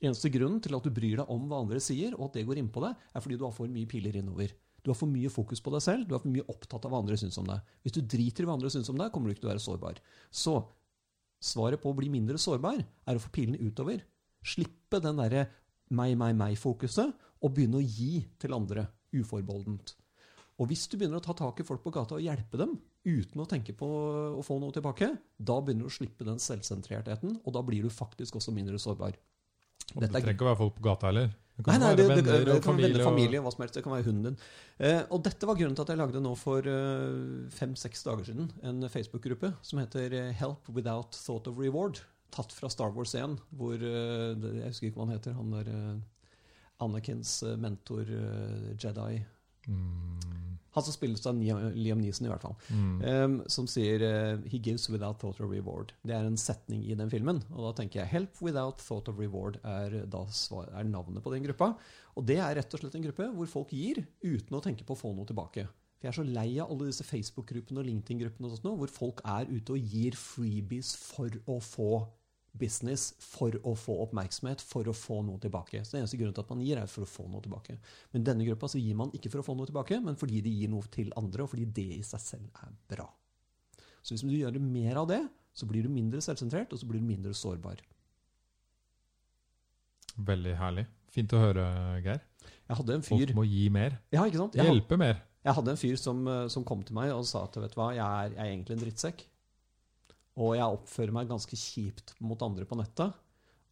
Eneste 0.00 0.32
grunnen 0.32 0.62
til 0.64 0.74
at 0.76 0.84
du 0.84 0.90
bryr 0.96 1.20
deg 1.20 1.30
om 1.30 1.44
hva 1.48 1.60
andre 1.60 1.80
sier, 1.84 2.16
og 2.16 2.30
at 2.30 2.38
det 2.38 2.46
går 2.48 2.62
innpå 2.62 2.82
deg, 2.82 2.96
er 3.14 3.22
fordi 3.22 3.36
du 3.36 3.44
har 3.46 3.54
for 3.54 3.70
mye 3.70 3.88
piler 3.88 4.16
innover. 4.16 4.52
Du 4.80 4.88
har 4.88 4.96
for 4.96 5.12
mye 5.12 5.28
fokus 5.28 5.60
på 5.60 5.72
deg 5.74 5.84
selv, 5.84 6.06
du 6.08 6.14
er 6.16 6.22
for 6.22 6.32
mye 6.32 6.46
opptatt 6.48 6.86
av 6.88 6.92
hva 6.92 7.02
andre 7.02 7.18
syns 7.20 7.36
om 7.40 7.48
deg. 7.48 7.60
Hvis 7.84 7.96
du 7.98 8.00
driter 8.00 8.46
i 8.46 8.48
hva 8.48 8.56
andre 8.56 8.72
syns 8.72 8.88
om 8.88 8.96
deg, 8.96 9.12
kommer 9.12 9.28
du 9.28 9.36
ikke 9.36 9.44
til 9.44 9.50
å 9.50 9.52
være 9.52 9.64
sårbar. 9.66 10.00
Så 10.32 10.54
svaret 11.40 11.80
på 11.80 11.90
å 11.90 11.96
bli 11.96 12.10
mindre 12.12 12.38
sårbar 12.40 12.80
er 12.80 13.16
å 13.16 13.22
få 13.22 13.32
pilene 13.34 13.60
utover. 13.60 14.02
Slippe 14.46 15.00
den 15.02 15.18
derre 15.20 15.46
meg, 15.96 16.14
meg, 16.20 16.36
meg-fokuset, 16.38 17.16
og 17.40 17.56
begynne 17.56 17.80
å 17.80 17.84
gi 17.84 18.20
til 18.40 18.54
andre 18.54 18.86
uforbeholdent. 19.16 19.94
Og 20.60 20.68
hvis 20.68 20.84
du 20.92 20.98
begynner 21.00 21.20
å 21.20 21.24
ta 21.24 21.32
tak 21.36 21.62
i 21.62 21.64
folk 21.66 21.80
på 21.82 21.92
gata 21.94 22.18
og 22.18 22.24
hjelpe 22.24 22.60
dem 22.60 22.76
uten 23.08 23.40
å 23.40 23.48
tenke 23.48 23.72
på 23.72 23.86
å 24.36 24.42
få 24.44 24.58
noe 24.60 24.74
tilbake, 24.76 25.08
da 25.40 25.56
begynner 25.64 25.88
du 25.88 25.90
å 25.90 25.94
slippe 25.94 26.26
den 26.28 26.40
selvsentrertheten, 26.42 27.38
og 27.40 27.54
da 27.56 27.62
blir 27.64 27.86
du 27.86 27.92
faktisk 27.92 28.36
også 28.36 28.52
mindre 28.52 28.80
sårbar. 28.80 29.16
Og 29.94 30.02
det 30.02 30.10
er 30.10 30.12
trenger 30.18 30.36
ikke 30.36 30.44
å 30.44 30.50
være 30.50 30.60
folk 30.60 30.76
på 30.76 30.84
gata 30.84 31.08
heller. 31.08 31.32
Det 31.58 31.66
Nei, 31.66 31.78
nei, 31.82 31.94
det, 31.98 32.04
det, 32.08 32.22
det 32.24 32.52
og 32.54 32.62
kan 32.64 32.76
være 32.78 32.88
venner, 32.88 33.04
familie. 33.04 33.38
og- 33.40 33.44
hva 33.44 33.52
som 33.52 33.62
helst. 33.64 33.74
Det 33.74 33.82
kan 33.84 33.92
være 33.92 34.04
hunden 34.06 34.22
din. 34.30 34.36
Eh, 34.78 35.02
og 35.10 35.22
dette 35.26 35.46
var 35.46 35.54
grunnen 35.58 35.74
til 35.76 35.82
at 35.82 35.88
jeg 35.92 35.98
lagde 36.00 36.22
nå 36.24 36.30
for 36.38 36.62
fem-seks 37.52 38.02
dager 38.06 38.24
siden 38.30 38.46
en 38.64 38.80
Facebook-gruppe 38.88 39.50
som 39.62 39.78
heter 39.82 40.12
eh, 40.16 40.30
Help 40.32 40.68
Without 40.72 41.12
Thought 41.12 41.48
of 41.48 41.58
Reward. 41.58 42.00
Tatt 42.32 42.52
fra 42.54 42.70
Star 42.70 42.92
Wars 42.94 43.12
1, 43.18 43.36
hvor 43.58 43.74
eh, 43.74 44.38
Jeg 44.62 44.70
husker 44.70 44.88
ikke 44.88 45.00
hva 45.02 45.06
han 45.08 45.16
heter. 45.18 45.34
Han 45.36 45.50
der 45.52 45.68
eh, 45.68 46.00
Anakins 46.80 47.42
eh, 47.42 47.56
mentor, 47.60 48.06
eh, 48.08 48.72
Jedi 48.80 49.24
Mm, 49.68 50.49
Han 50.76 50.84
som 50.86 50.94
spilles 50.94 51.26
av 51.26 51.38
Liam 51.40 51.98
Neeson, 51.98 52.26
i 52.26 52.30
hvert 52.30 52.44
fall. 52.46 52.56
mm. 52.70 53.00
Um, 53.02 53.36
som 53.50 53.66
sier 53.66 54.02
eh, 54.06 54.38
'He 54.46 54.58
gives 54.58 54.88
without 54.90 55.18
thought 55.18 55.40
of 55.40 55.50
reward'. 55.50 55.90
Det 56.06 56.14
er 56.14 56.26
en 56.26 56.36
setning 56.36 56.84
i 56.86 56.94
den 56.94 57.10
filmen. 57.10 57.42
Og 57.50 57.66
da 57.66 57.82
tenker 57.82 58.00
jeg 58.00 58.08
'Help 58.08 58.42
without 58.42 58.78
thought 58.78 59.08
of 59.08 59.18
reward' 59.18 59.58
er, 59.64 60.06
svar, 60.30 60.68
er 60.72 60.84
navnet 60.84 61.22
på 61.22 61.32
den 61.34 61.42
gruppa. 61.42 61.74
Og 62.16 62.26
det 62.26 62.38
er 62.38 62.54
rett 62.54 62.74
og 62.74 62.80
slett 62.80 62.94
en 62.94 63.02
gruppe 63.02 63.28
hvor 63.34 63.46
folk 63.46 63.70
gir 63.70 64.06
uten 64.22 64.56
å 64.56 64.62
tenke 64.62 64.84
på 64.84 64.94
å 64.94 64.98
få 64.98 65.14
noe 65.14 65.26
tilbake. 65.26 65.66
For 66.00 66.08
Jeg 66.08 66.12
er 66.14 66.22
så 66.22 66.32
lei 66.32 66.58
av 66.58 66.70
alle 66.70 66.86
disse 66.88 67.04
Facebook-gruppene 67.04 67.82
og 67.82 67.86
LinkedIn-gruppene 67.86 68.76
hvor 68.80 68.88
folk 68.88 69.20
er 69.24 69.50
ute 69.50 69.74
og 69.74 69.78
gir 69.78 70.16
freebies 70.16 70.94
for 70.96 71.28
å 71.46 71.58
få 71.60 72.06
business 72.58 73.10
for 73.22 73.54
å 73.66 73.74
få 73.78 73.94
oppmerksomhet, 74.04 74.62
for 74.64 74.88
å 74.90 74.94
få 74.96 75.20
noe 75.26 75.40
tilbake. 75.42 75.82
Så 75.84 75.94
Den 75.94 76.04
eneste 76.04 76.18
grunnen 76.20 76.34
til 76.36 76.44
at 76.44 76.52
man 76.52 76.62
gir, 76.64 76.80
er 76.80 76.90
for 76.90 77.06
å 77.06 77.10
få 77.10 77.26
noe 77.30 77.42
tilbake. 77.44 77.76
Men 78.14 78.26
denne 78.26 78.46
gruppa 78.48 78.70
så 78.70 78.80
gir 78.82 78.98
man 78.98 79.12
ikke 79.16 79.30
for 79.32 79.42
å 79.42 79.46
få 79.46 79.56
noe 79.58 79.70
tilbake, 79.70 80.00
men 80.04 80.18
fordi 80.20 80.42
de 80.44 80.54
gir 80.62 80.72
noe 80.72 80.86
til 80.92 81.12
andre, 81.20 81.44
og 81.44 81.52
fordi 81.54 81.68
det 81.80 81.88
i 81.98 82.02
seg 82.06 82.24
selv 82.24 82.64
er 82.64 82.74
bra. 82.90 83.06
Så 84.02 84.14
hvis 84.14 84.24
du 84.24 84.34
gjør 84.34 84.58
mer 84.62 85.02
av 85.02 85.08
det, 85.10 85.20
så 85.54 85.66
blir 85.68 85.84
du 85.84 85.92
mindre 85.92 86.22
selvsentrert, 86.24 86.72
og 86.72 86.80
så 86.80 86.88
blir 86.88 87.02
du 87.02 87.06
mindre 87.06 87.34
sårbar. 87.36 87.82
Veldig 90.20 90.54
herlig. 90.58 90.86
Fint 91.10 91.32
å 91.34 91.40
høre, 91.42 91.64
Geir. 92.04 92.22
Jeg 92.70 92.78
hadde 92.78 92.94
en 92.94 93.04
fyr... 93.04 93.26
Folk 93.26 93.38
må 93.40 93.44
gi 93.48 93.66
mer. 93.72 93.98
Ja, 94.14 94.24
ikke 94.28 94.44
sant? 94.44 94.56
Hjelpe 94.58 94.98
mer. 95.00 95.18
jeg 95.42 95.56
hadde 95.56 95.72
en 95.74 95.80
fyr 95.80 95.98
som, 95.98 96.22
eh, 96.30 96.46
som 96.52 96.64
kom 96.66 96.84
til 96.86 96.94
meg 96.96 97.10
og 97.14 97.24
sa 97.26 97.42
at 97.48 97.56
vet 97.58 97.74
du 97.74 97.78
hva, 97.80 97.90
jeg 97.96 98.04
er, 98.04 98.34
jeg 98.36 98.44
er 98.44 98.52
egentlig 98.52 98.76
en 98.76 98.84
drittsekk. 98.84 99.24
Og 100.38 100.54
jeg 100.56 100.76
oppfører 100.78 101.14
meg 101.14 101.30
ganske 101.30 101.58
kjipt 101.58 102.14
mot 102.22 102.40
andre 102.46 102.66
på 102.68 102.78
nettet. 102.78 103.16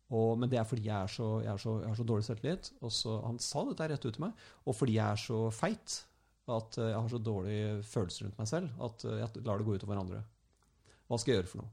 Og, 0.09 0.39
men 0.41 0.51
det 0.51 0.59
er 0.59 0.67
fordi 0.67 0.89
jeg 0.89 0.97
er 0.97 1.13
så, 1.13 1.29
jeg 1.45 1.53
er 1.53 1.61
så, 1.61 1.75
jeg 1.83 1.91
har 1.91 1.99
så 1.99 2.07
dårlig 2.09 2.27
selvtillit. 2.27 2.71
Og 2.81 2.93
så, 2.93 3.19
han 3.27 3.41
sa 3.43 3.65
dette 3.69 3.89
rett 3.93 4.07
ut 4.07 4.17
til 4.17 4.25
meg. 4.25 4.45
Og 4.67 4.77
fordi 4.77 4.97
jeg 4.97 5.07
er 5.07 5.23
så 5.23 5.41
feit 5.55 6.01
at 6.49 6.79
eh, 6.81 6.91
jeg 6.95 6.99
har 6.99 7.09
så 7.13 7.21
dårlige 7.21 7.73
følelser 7.85 8.25
rundt 8.25 8.39
meg 8.41 8.49
selv 8.49 8.85
at 8.85 9.05
eh, 9.05 9.19
jeg 9.21 9.43
lar 9.45 9.61
det 9.61 9.67
gå 9.69 9.77
ut 9.77 9.85
over 9.85 10.01
andre. 10.01 10.23
Hva 11.09 11.19
skal 11.21 11.35
jeg 11.35 11.43
gjøre 11.43 11.51
for 11.53 11.63
noe? 11.63 11.73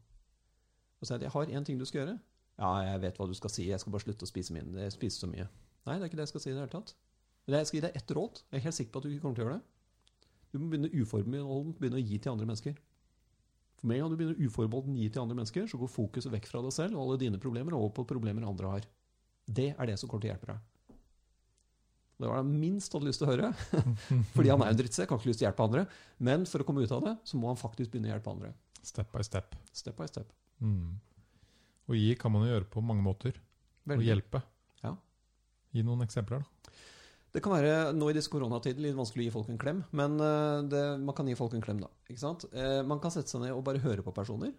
Og 1.00 1.06
så 1.06 1.10
sier 1.10 1.16
jeg 1.16 1.22
at 1.22 1.28
jeg 1.28 1.36
har 1.36 1.54
én 1.60 1.68
ting 1.68 1.80
du 1.80 1.86
skal 1.88 2.02
gjøre. 2.02 2.18
Ja, 2.60 2.72
jeg 2.88 3.02
vet 3.04 3.20
hva 3.20 3.28
du 3.28 3.36
skal 3.38 3.52
si. 3.52 3.70
Jeg 3.70 3.82
skal 3.84 3.96
bare 3.96 4.04
slutte 4.04 4.28
å 4.28 4.32
spise, 4.32 4.56
min, 4.56 4.76
jeg 4.80 4.96
spiser 4.96 5.26
så 5.26 5.32
mye. 5.32 5.48
Nei, 5.86 5.96
det 5.96 6.06
er 6.06 6.10
ikke 6.10 6.20
det 6.20 6.28
jeg 6.28 6.34
skal 6.34 6.44
si 6.44 6.52
i 6.52 6.56
det 6.56 6.64
hele 6.64 6.72
tatt. 6.76 6.94
Men 7.46 7.60
jeg 7.60 7.70
skal 7.70 7.78
gi 7.78 7.86
deg 7.86 7.98
ett 8.00 8.14
råd. 8.18 8.44
Jeg 8.50 8.60
er 8.60 8.66
helt 8.66 8.78
sikker 8.80 8.94
på 8.94 9.02
at 9.02 9.06
du 9.06 9.12
ikke 9.12 9.24
kommer 9.26 9.40
til 9.40 9.46
å 9.46 9.48
gjøre 9.48 9.58
det. 9.60 10.20
Du 10.52 10.60
må 10.60 10.70
begynne 10.72 10.92
uforbeholdent 11.04 11.98
å 12.00 12.02
gi 12.02 12.18
til 12.18 12.32
andre 12.32 12.48
mennesker. 12.50 12.78
For 13.80 13.90
med 13.90 14.00
gang 14.02 14.12
du 14.12 14.18
begynner 14.20 14.40
uforbeholdent 14.40 14.96
å 14.96 15.02
gi 15.02 15.10
til 15.12 15.24
andre 15.24 15.38
mennesker, 15.40 15.68
så 15.70 15.80
går 15.80 15.92
fokuset 15.92 16.32
vekk 16.34 16.48
fra 16.52 16.62
deg 16.64 16.76
selv 16.76 16.96
og 16.98 17.04
alle 17.06 17.20
dine 17.26 17.42
problemer 17.42 17.76
over 17.78 17.92
på 17.98 18.08
problemer 18.08 18.48
andre 18.48 18.72
har. 18.72 18.88
Det 19.46 19.74
er 19.76 19.92
det 19.92 19.98
som 20.02 20.10
kommer 20.10 20.26
til 20.26 20.32
å 20.32 20.34
hjelpe 20.34 20.54
deg. 20.54 20.64
Det 22.16 22.30
var 22.32 22.40
det 22.40 22.60
minst 22.64 22.94
hadde 22.96 23.10
lyst 23.10 23.20
til 23.20 23.28
å 23.28 23.34
høre. 23.34 23.50
Fordi 24.36 24.52
han 24.54 24.64
er 24.64 24.72
en 24.72 24.80
drittsekk, 24.80 25.12
har 25.12 25.20
ikke 25.20 25.32
lyst 25.34 25.42
til 25.42 25.48
å 25.48 25.50
hjelpe 25.50 25.66
andre. 25.68 25.84
Men 26.24 26.46
for 26.48 26.64
å 26.64 26.68
komme 26.68 26.86
ut 26.86 26.94
av 26.96 27.04
det, 27.04 27.18
så 27.28 27.40
må 27.40 27.52
han 27.52 27.60
faktisk 27.60 27.92
begynne 27.92 28.08
å 28.08 28.14
hjelpe 28.14 28.32
andre. 28.32 28.54
Step 28.86 29.12
by 29.12 29.26
step. 29.28 29.58
Step 29.76 30.00
by 30.00 30.08
step. 30.08 30.32
Mm. 30.64 30.96
Å 31.92 31.98
gi 31.98 32.14
kan 32.20 32.32
man 32.32 32.46
jo 32.46 32.54
gjøre 32.54 32.70
på 32.72 32.84
mange 32.86 33.04
måter. 33.04 33.36
Å 33.86 33.98
Og 33.98 34.06
hjelpe. 34.06 34.40
Ja. 34.86 34.96
Gi 35.76 35.84
noen 35.86 36.06
eksempler, 36.08 36.46
da. 36.46 36.55
Det 37.36 37.42
kan 37.44 37.52
være 37.52 37.92
nå 37.92 38.08
i 38.08 38.16
disse 38.16 38.32
koronatider 38.32 38.80
litt 38.80 38.96
vanskelig 38.96 39.26
å 39.26 39.28
gi 39.28 39.34
folk 39.34 39.50
en 39.52 39.60
klem, 39.60 39.82
men 40.00 40.14
eh, 40.24 40.62
det, 40.72 40.84
man 41.04 41.16
kan 41.18 41.28
gi 41.28 41.36
folk 41.36 41.58
en 41.58 41.64
klem, 41.66 41.82
da. 41.84 41.90
Ikke 42.08 42.22
sant? 42.22 42.46
Eh, 42.56 42.80
Man 42.88 43.02
kan 43.04 43.12
sette 43.12 43.34
seg 43.34 43.44
ned 43.44 43.52
og 43.52 43.66
bare 43.68 43.82
høre 43.84 44.06
på 44.06 44.14
personer, 44.16 44.54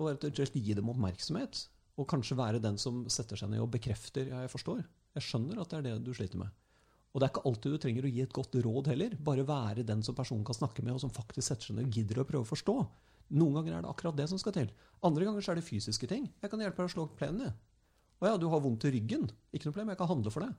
og 0.00 0.08
og 0.08 0.56
gi 0.56 0.74
dem 0.78 0.88
oppmerksomhet. 0.88 1.66
Og 2.00 2.08
kanskje 2.08 2.38
være 2.38 2.62
den 2.64 2.78
som 2.80 3.02
setter 3.12 3.36
seg 3.36 3.50
ned 3.52 3.60
og 3.60 3.68
bekrefter 3.74 4.30
ja, 4.30 4.40
jeg 4.46 4.50
forstår. 4.54 4.80
Jeg 5.12 5.26
skjønner 5.26 5.60
at 5.60 5.68
det 5.68 5.78
er 5.78 5.84
det 5.90 6.06
du 6.06 6.14
sliter 6.16 6.40
med. 6.40 6.48
Og 7.12 7.20
det 7.20 7.26
er 7.26 7.32
ikke 7.34 7.44
alltid 7.50 7.74
du 7.74 7.80
trenger 7.82 8.06
å 8.08 8.12
gi 8.14 8.22
et 8.24 8.32
godt 8.32 8.56
råd 8.64 8.88
heller. 8.88 9.16
Bare 9.20 9.44
være 9.44 9.84
den 9.84 10.00
som 10.06 10.16
personen 10.16 10.46
kan 10.48 10.56
snakke 10.56 10.80
med, 10.80 10.94
og 10.96 11.02
som 11.04 11.12
faktisk 11.12 11.44
setter 11.50 11.68
seg 11.68 11.76
ned 11.76 11.90
og 11.90 11.98
gidder 11.98 12.22
å 12.22 12.26
prøve 12.30 12.46
å 12.46 12.48
forstå. 12.48 12.76
Noen 13.36 13.58
ganger 13.58 13.76
er 13.76 13.84
det 13.84 13.92
akkurat 13.92 14.16
det 14.16 14.30
som 14.32 14.40
skal 14.40 14.56
til. 14.56 14.72
Andre 15.04 15.28
ganger 15.28 15.44
så 15.44 15.52
er 15.52 15.60
det 15.60 15.66
fysiske 15.68 16.08
ting. 16.08 16.30
Jeg 16.40 16.52
kan 16.52 16.64
hjelpe 16.64 16.80
deg 16.80 16.88
å 16.88 16.94
slå 16.94 17.06
plenen. 17.20 17.52
Å 18.22 18.30
ja, 18.30 18.38
du 18.40 18.48
har 18.48 18.64
vondt 18.64 18.88
i 18.88 18.94
ryggen. 18.96 19.28
Ikke 19.52 19.68
noe 19.68 19.76
problem, 19.76 19.92
jeg 19.92 20.00
kan 20.00 20.10
handle 20.14 20.32
for 20.32 20.46
deg. 20.46 20.56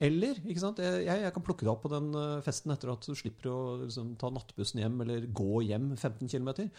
Eller 0.00 0.38
ikke 0.48 0.62
sant? 0.62 0.80
Jeg, 0.80 1.04
jeg 1.04 1.32
kan 1.34 1.44
plukke 1.44 1.66
deg 1.66 1.72
opp 1.74 1.82
på 1.84 1.92
den 1.92 2.08
eh, 2.16 2.40
festen 2.46 2.72
etter 2.72 2.92
at 2.94 3.04
du 3.04 3.12
slipper 3.18 3.50
å 3.52 3.60
liksom, 3.82 4.14
ta 4.20 4.30
nattbussen 4.32 4.80
hjem 4.80 5.02
eller 5.04 5.26
gå 5.36 5.60
hjem 5.68 5.90
15 5.98 6.30
km. 6.32 6.70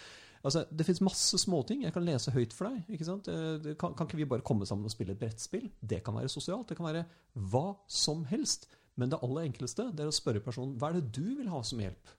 Altså, 0.41 0.63
det 0.73 0.87
fins 0.87 1.03
masse 1.05 1.37
småting. 1.43 1.83
Jeg 1.85 1.93
kan 1.93 2.05
lese 2.07 2.33
høyt 2.33 2.55
for 2.57 2.71
deg. 2.71 2.87
Ikke 2.97 3.05
sant? 3.05 3.29
Eh, 3.29 3.75
Kan, 3.77 3.93
kan 3.93 4.09
ikke 4.09 4.17
vi 4.23 4.29
bare 4.31 4.45
komme 4.45 4.65
sammen 4.65 4.89
og 4.89 4.93
spille 4.93 5.13
et 5.13 5.21
brettspill? 5.21 5.67
Det 5.77 6.01
kan 6.05 6.17
være 6.17 6.33
sosialt. 6.33 6.71
Det 6.71 6.79
kan 6.79 6.89
være 6.89 7.05
hva 7.51 7.67
som 7.85 8.25
helst. 8.31 8.65
Men 8.97 9.13
det 9.13 9.21
aller 9.23 9.45
enkleste 9.51 9.85
det 9.93 10.03
er 10.03 10.09
å 10.09 10.15
spørre 10.15 10.41
personen 10.43 10.73
hva 10.81 10.89
er 10.89 10.97
det 10.99 11.13
du 11.15 11.37
vil 11.37 11.51
ha 11.53 11.61
som 11.65 11.79
hjelp. 11.79 12.09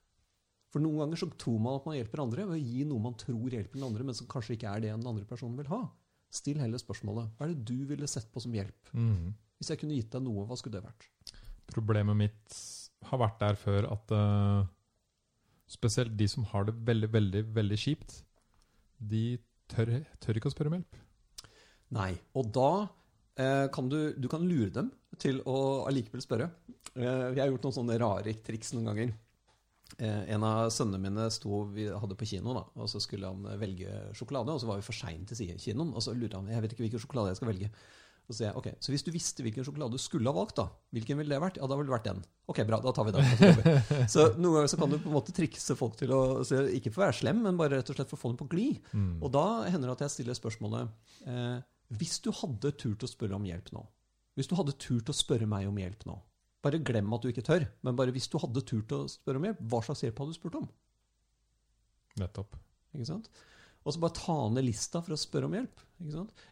For 0.73 0.81
noen 0.81 1.03
ganger 1.03 1.19
så 1.21 1.27
tror 1.37 1.59
man 1.61 1.75
at 1.77 1.85
man 1.85 1.99
hjelper 1.99 2.23
andre 2.23 2.47
ved 2.47 2.55
å 2.55 2.63
gi 2.63 2.87
noe 2.89 3.03
man 3.03 3.19
tror 3.19 3.51
hjelper 3.53 3.77
den 3.77 3.85
andre, 3.85 4.07
men 4.07 4.15
som 4.17 4.29
kanskje 4.31 4.55
ikke 4.55 4.71
er 4.71 4.81
det 4.81 4.89
den 4.95 5.05
andre 5.11 5.27
personen 5.29 5.59
vil 5.59 5.69
ha. 5.69 5.83
Still 6.33 6.57
heller 6.63 6.81
spørsmålet 6.81 7.35
hva 7.37 7.45
er 7.45 7.51
det 7.53 7.67
du 7.69 7.83
ville 7.91 8.09
sett 8.09 8.31
på 8.33 8.41
som 8.41 8.55
hjelp. 8.57 8.89
Mm. 8.97 9.35
Hvis 9.63 9.71
jeg 9.71 9.79
kunne 9.79 9.95
gitt 9.95 10.11
deg 10.11 10.25
noe, 10.25 10.43
hva 10.43 10.57
skulle 10.59 10.75
det 10.75 10.83
vært? 10.83 11.05
Problemet 11.71 12.17
mitt 12.19 12.55
har 13.07 13.19
vært 13.21 13.37
der 13.39 13.55
før 13.55 13.85
at 13.93 14.11
uh, 14.11 14.65
spesielt 15.71 16.17
de 16.19 16.27
som 16.27 16.43
har 16.51 16.67
det 16.67 16.75
veldig, 16.83 17.07
veldig, 17.13 17.43
veldig 17.55 17.77
kjipt, 17.79 18.17
de 18.99 19.37
tør, 19.71 20.01
tør 20.19 20.39
ikke 20.39 20.51
å 20.51 20.53
spørre 20.53 20.73
om 20.73 20.75
hjelp. 20.75 20.99
Nei. 21.95 22.11
Og 22.35 22.51
da 22.51 22.69
eh, 23.39 23.65
kan 23.71 23.87
du, 23.87 23.97
du 24.19 24.27
kan 24.31 24.43
lure 24.43 24.71
dem 24.75 24.91
til 25.21 25.39
å 25.47 25.57
allikevel 25.87 26.23
spørre. 26.25 26.49
Eh, 26.91 27.29
vi 27.31 27.39
har 27.39 27.47
gjort 27.47 27.67
noen 27.69 27.77
sånne 27.79 27.99
rare 28.03 28.35
triks 28.43 28.73
noen 28.75 28.91
ganger. 28.91 29.15
Eh, 29.99 30.21
en 30.35 30.43
av 30.47 30.71
sønnene 30.73 31.01
mine 31.07 31.27
sto, 31.33 31.63
vi 31.71 31.87
hadde 31.87 32.17
på 32.19 32.27
kino, 32.33 32.55
da, 32.57 32.65
og 32.75 32.89
så 32.91 33.01
skulle 33.03 33.31
han 33.31 33.47
velge 33.61 34.11
sjokolade. 34.17 34.55
Og 34.55 34.63
så 34.63 34.69
var 34.69 34.83
vi 34.83 34.87
for 34.91 34.97
sein 34.97 35.23
til 35.29 35.55
kinoen, 35.55 35.93
og 35.93 36.03
så 36.03 36.15
lurte 36.17 36.39
han 36.39 36.51
jeg 36.51 36.65
vet 36.65 36.75
ikke 36.75 36.87
hvilken 36.87 37.05
sjokolade 37.05 37.33
jeg 37.33 37.41
skal 37.41 37.53
velge. 37.53 37.73
Og 38.23 38.31
så 38.31 38.37
sier 38.37 38.47
jeg, 38.47 38.55
ok, 38.59 38.67
så 38.79 38.93
hvis 38.93 39.03
du 39.03 39.09
visste 39.11 39.43
hvilken 39.43 39.65
sjokolade 39.67 39.97
du 39.97 40.01
skulle 40.01 40.31
ha 40.31 40.35
valgt, 40.35 40.55
da, 40.55 40.69
hvilken 40.95 41.19
ville 41.19 41.33
det 41.33 41.41
vært? 41.43 41.57
Ja, 41.59 41.67
da 41.67 41.75
ville 41.75 41.89
det 41.89 41.95
vært 41.97 42.07
den. 42.07 42.21
Ok, 42.47 42.61
bra, 42.67 42.79
da 42.83 42.93
tar 42.95 43.07
vi 43.09 43.13
den. 43.15 43.27
Så. 43.27 44.05
Så 44.13 44.25
noen 44.37 44.57
ganger 44.57 44.71
så 44.71 44.79
kan 44.79 44.93
du 44.93 44.95
på 44.95 45.11
en 45.11 45.17
måte 45.17 45.35
trikse 45.35 45.75
folk 45.79 45.97
til 45.99 46.13
å 46.15 46.21
Ikke 46.71 46.91
for 46.93 47.01
å 47.01 47.05
være 47.07 47.17
slem, 47.19 47.41
men 47.43 47.59
bare 47.59 47.81
rett 47.81 47.91
og 47.91 47.97
slett 47.97 48.11
for 48.11 48.19
å 48.19 48.23
få 48.23 48.31
dem 48.31 48.39
på 48.39 48.47
glid. 48.53 48.79
Mm. 48.95 49.17
Og 49.19 49.33
da 49.35 49.45
hender 49.67 49.91
det 49.91 49.97
at 49.97 50.05
jeg 50.05 50.15
stiller 50.15 50.39
spørsmålet 50.39 51.27
eh, 51.27 51.59
Hvis 51.99 52.21
du 52.23 52.31
hadde 52.35 52.71
turt 52.79 53.03
å 53.03 53.11
spørre 53.11 53.35
om 53.35 53.47
hjelp 53.47 53.73
nå 53.75 53.83
Hvis 54.39 54.51
du 54.51 54.55
hadde 54.59 54.77
turt 54.79 55.11
å 55.11 55.15
spørre 55.15 55.49
meg 55.49 55.67
om 55.67 55.79
hjelp 55.83 56.07
nå 56.07 56.17
Bare 56.63 56.79
glem 56.79 57.11
at 57.15 57.25
du 57.25 57.31
ikke 57.33 57.43
tør, 57.43 57.67
men 57.83 57.99
bare 57.99 58.13
hvis 58.15 58.29
du 58.31 58.37
hadde 58.39 58.63
turt 58.63 58.95
å 58.95 59.03
spørre 59.11 59.41
om 59.41 59.49
hjelp, 59.49 59.63
hva 59.67 59.81
slags 59.83 60.05
hjelp 60.05 60.21
hadde 60.23 60.31
du 60.31 60.37
spurt 60.37 60.61
om? 60.61 60.69
Nettopp. 62.21 62.55
Ikke 62.95 63.09
sant? 63.09 63.27
Og 63.83 63.95
så 63.95 63.99
bare 63.99 64.15
ta 64.15 64.37
ned 64.53 64.65
lista 64.67 65.01
for 65.03 65.15
å 65.15 65.19
spørre 65.19 65.49
om 65.49 65.57
hjelp. 65.57 65.83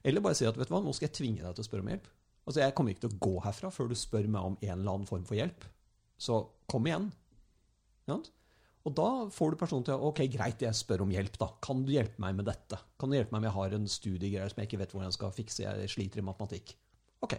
Eller 0.04 0.24
bare 0.24 0.38
si 0.38 0.48
at 0.48 0.58
vet 0.60 0.70
du 0.70 0.76
hva, 0.76 0.82
nå 0.84 0.94
skal 0.96 1.08
jeg 1.08 1.18
tvinge 1.20 1.46
deg 1.46 1.56
til 1.56 1.64
å 1.64 1.70
spørre 1.70 1.86
om 1.86 1.92
hjelp. 1.94 2.10
Altså 2.42 2.64
Jeg 2.64 2.76
kommer 2.76 2.94
ikke 2.94 3.06
til 3.06 3.14
å 3.14 3.22
gå 3.24 3.34
herfra 3.46 3.72
før 3.72 3.92
du 3.92 3.96
spør 3.96 4.28
meg 4.32 4.52
om 4.52 4.58
en 4.60 4.74
eller 4.76 4.96
annen 4.96 5.10
form 5.10 5.24
for 5.28 5.38
hjelp. 5.38 5.66
Så 6.22 6.44
kom 6.72 6.88
igjen. 6.90 7.10
Og 8.82 8.94
da 8.98 9.08
får 9.32 9.54
du 9.54 9.60
personen 9.62 9.86
til 9.88 9.96
å 9.96 10.10
Ok, 10.10 10.24
greit, 10.34 10.64
jeg 10.66 10.78
spør 10.78 11.06
om 11.06 11.14
hjelp, 11.14 11.38
da. 11.40 11.52
Kan 11.64 11.86
du 11.86 11.94
hjelpe 11.94 12.22
meg 12.24 12.38
med 12.40 12.50
dette? 12.50 12.80
Kan 13.00 13.12
du 13.12 13.18
hjelpe 13.18 13.36
meg 13.36 13.44
om 13.44 13.48
jeg 13.50 13.58
har 13.60 13.76
en 13.78 13.90
studiegreie 13.96 14.52
som 14.52 14.62
jeg 14.62 14.70
ikke 14.70 14.82
vet 14.82 14.94
hvordan 14.96 15.10
jeg 15.10 15.18
skal 15.20 15.36
fikse? 15.36 15.66
Jeg 15.68 15.92
sliter 15.94 16.22
i 16.22 16.26
matematikk. 16.26 16.74
Ok, 17.22 17.38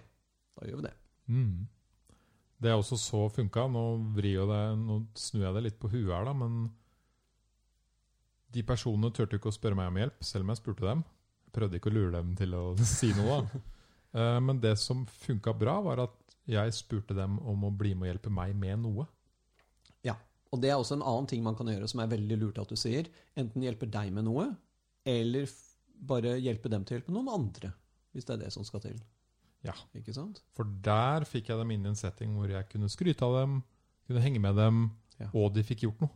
da 0.58 0.68
gjør 0.68 0.82
vi 0.82 0.86
det. 0.86 0.94
Mm. 1.32 1.56
Det 2.62 2.70
er 2.70 2.78
også 2.78 2.98
så 3.00 3.24
funka. 3.34 3.66
Nå, 3.74 3.82
nå 4.78 5.00
snur 5.18 5.48
jeg 5.48 5.56
det 5.58 5.64
litt 5.66 5.80
på 5.82 5.90
huet 5.90 6.12
her, 6.14 6.28
da, 6.30 6.36
men 6.36 6.62
de 8.52 8.62
personene 8.68 9.12
turte 9.14 9.38
ikke 9.38 9.50
å 9.50 9.54
spørre 9.56 9.78
meg 9.78 9.90
om 9.92 10.00
hjelp, 10.02 10.18
selv 10.24 10.44
om 10.46 10.52
jeg 10.52 10.60
spurte 10.60 10.84
dem. 10.86 11.04
Jeg 11.46 11.54
prøvde 11.56 11.78
ikke 11.78 11.90
å 11.92 11.94
lure 11.96 12.12
dem 12.18 12.34
til 12.38 12.54
å 12.58 12.64
si 12.96 13.12
noe. 13.16 13.38
Eh, 14.12 14.38
Men 14.44 14.60
det 14.60 14.74
som 14.80 15.06
funka 15.24 15.54
bra, 15.56 15.78
var 15.84 16.04
at 16.08 16.18
jeg 16.50 16.74
spurte 16.74 17.14
dem 17.16 17.38
om 17.46 17.64
å 17.68 17.70
bli 17.70 17.94
med 17.94 18.08
og 18.08 18.12
hjelpe 18.14 18.32
meg 18.34 18.54
med 18.58 18.80
noe. 18.82 19.06
Ja, 20.04 20.16
og 20.50 20.60
det 20.62 20.72
er 20.72 20.80
også 20.80 20.96
en 20.98 21.04
annen 21.06 21.28
ting 21.30 21.42
man 21.44 21.54
kan 21.56 21.68
gjøre 21.70 21.88
som 21.88 22.00
er 22.02 22.10
veldig 22.10 22.38
lurt 22.40 22.58
at 22.58 22.72
du 22.72 22.76
sier. 22.76 23.08
Enten 23.38 23.62
hjelpe 23.62 23.86
deg 23.88 24.10
med 24.12 24.26
noe, 24.26 24.48
eller 25.08 25.46
bare 26.02 26.34
hjelpe 26.42 26.68
dem 26.72 26.82
til 26.84 26.96
å 26.96 26.98
hjelpe 26.98 27.14
noen 27.14 27.30
andre. 27.30 27.70
Hvis 28.12 28.26
det 28.28 28.34
er 28.34 28.40
det 28.44 28.50
som 28.52 28.64
skal 28.66 28.82
til. 28.84 28.96
Ja. 29.62 29.72
Ikke 29.94 30.12
sant? 30.16 30.40
For 30.58 30.66
der 30.82 31.22
fikk 31.30 31.48
jeg 31.52 31.60
dem 31.62 31.70
inn 31.70 31.86
i 31.86 31.92
en 31.92 31.96
setting 31.96 32.34
hvor 32.36 32.50
jeg 32.50 32.66
kunne 32.72 32.90
skryte 32.90 33.22
av 33.24 33.36
dem, 33.38 33.60
kunne 34.08 34.24
henge 34.24 34.42
med 34.42 34.58
dem, 34.58 34.82
Ja. 35.20 35.28
og 35.38 35.52
de 35.54 35.62
fikk 35.62 35.84
gjort 35.86 36.00
noe. 36.02 36.10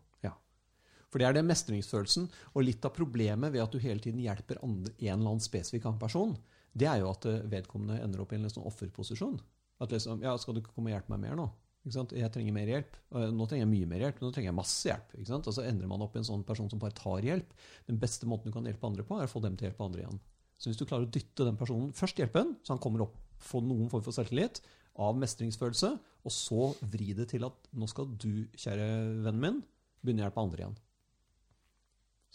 For 1.16 1.22
det 1.22 1.30
er 1.30 1.36
den 1.38 1.46
mestringsfølelsen, 1.48 2.26
og 2.52 2.64
litt 2.66 2.84
av 2.84 2.92
problemet 2.92 3.48
ved 3.54 3.62
at 3.62 3.72
du 3.72 3.80
hele 3.80 4.02
tiden 4.04 4.20
hjelper 4.20 4.58
en 4.60 4.82
eller 4.84 5.14
annen 5.14 5.40
spesifikk 5.40 5.86
person, 5.96 6.34
det 6.76 6.90
er 6.90 6.98
jo 7.00 7.08
at 7.08 7.24
eh, 7.24 7.38
vedkommende 7.48 8.02
ender 8.04 8.20
opp 8.20 8.34
i 8.34 8.36
en 8.36 8.44
sånn 8.52 8.66
offerposisjon. 8.68 9.38
At 9.80 9.94
liksom, 9.96 10.20
ja, 10.20 10.34
skal 10.36 10.52
du 10.52 10.60
ikke 10.60 10.74
komme 10.74 10.92
og 10.92 10.92
hjelpe 10.92 11.14
meg 11.14 11.22
mer 11.22 11.38
nå? 11.40 11.46
Ikke 11.86 11.94
sant? 11.94 12.12
Jeg 12.20 12.28
trenger 12.34 12.52
mer 12.52 12.68
hjelp. 12.68 13.00
Eh, 13.16 13.30
Nå 13.32 13.48
trenger 13.48 13.64
jeg 13.64 13.70
mye 13.70 13.88
mer 13.94 14.04
hjelp, 14.04 14.20
nå 14.20 14.28
trenger 14.28 14.50
jeg 14.50 14.58
masse 14.58 14.90
hjelp. 14.90 15.16
Og 15.24 15.48
så 15.56 15.64
endrer 15.64 15.88
man 15.88 16.04
opp 16.04 16.18
i 16.18 16.20
en 16.20 16.28
sånn 16.28 16.44
person 16.44 16.68
som 16.68 16.84
bare 16.84 16.98
tar 17.00 17.24
hjelp. 17.24 17.56
Den 17.88 18.04
beste 18.04 18.28
måten 18.28 18.52
du 18.52 18.58
kan 18.58 18.68
hjelpe 18.68 18.92
andre 18.92 19.08
på, 19.08 19.16
er 19.16 19.24
å 19.24 19.32
få 19.32 19.40
dem 19.48 19.56
til 19.56 19.64
å 19.64 19.70
hjelpe 19.70 19.88
andre 19.88 20.04
igjen. 20.04 20.20
Så 20.60 20.68
hvis 20.68 20.84
du 20.84 20.84
klarer 20.84 21.08
å 21.08 21.12
dytte 21.16 21.48
den 21.48 21.56
personen, 21.56 21.96
først 21.96 22.20
hjelpe 22.20 22.44
den, 22.44 22.58
så 22.60 22.76
han 22.76 22.84
kommer 22.84 23.06
opp, 23.08 23.16
får 23.40 23.64
noen 23.64 23.88
form 23.88 24.04
for 24.04 24.12
selvtillit, 24.20 24.60
av 25.00 25.16
mestringsfølelse, 25.16 25.96
og 26.28 26.40
så 26.44 26.74
vri 26.92 27.16
det 27.16 27.30
til 27.32 27.48
at 27.48 27.72
nå 27.72 27.88
skal 27.88 28.12
du, 28.20 28.44
kjære 28.52 28.90
vennen 29.24 29.46
min, 29.46 29.62
begynne 30.04 30.26
å 30.26 30.28
hjelpe 30.28 30.44
andre 30.44 30.66
igjen. 30.66 30.82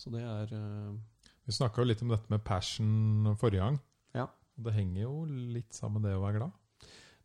Så 0.02 0.10
det 0.14 0.24
er 0.26 0.54
eh, 0.58 0.94
Vi 1.46 1.54
snakka 1.54 1.84
jo 1.84 1.90
litt 1.90 2.02
om 2.06 2.14
dette 2.14 2.32
med 2.34 2.44
passion 2.46 3.36
forrige 3.42 3.62
gang. 3.62 3.78
Ja. 4.18 4.28
Det 4.58 4.74
henger 4.76 5.04
jo 5.04 5.14
litt 5.30 5.78
sammen 5.78 6.02
med 6.02 6.10
det 6.10 6.18
å 6.18 6.24
være 6.24 6.42
glad. 6.42 6.58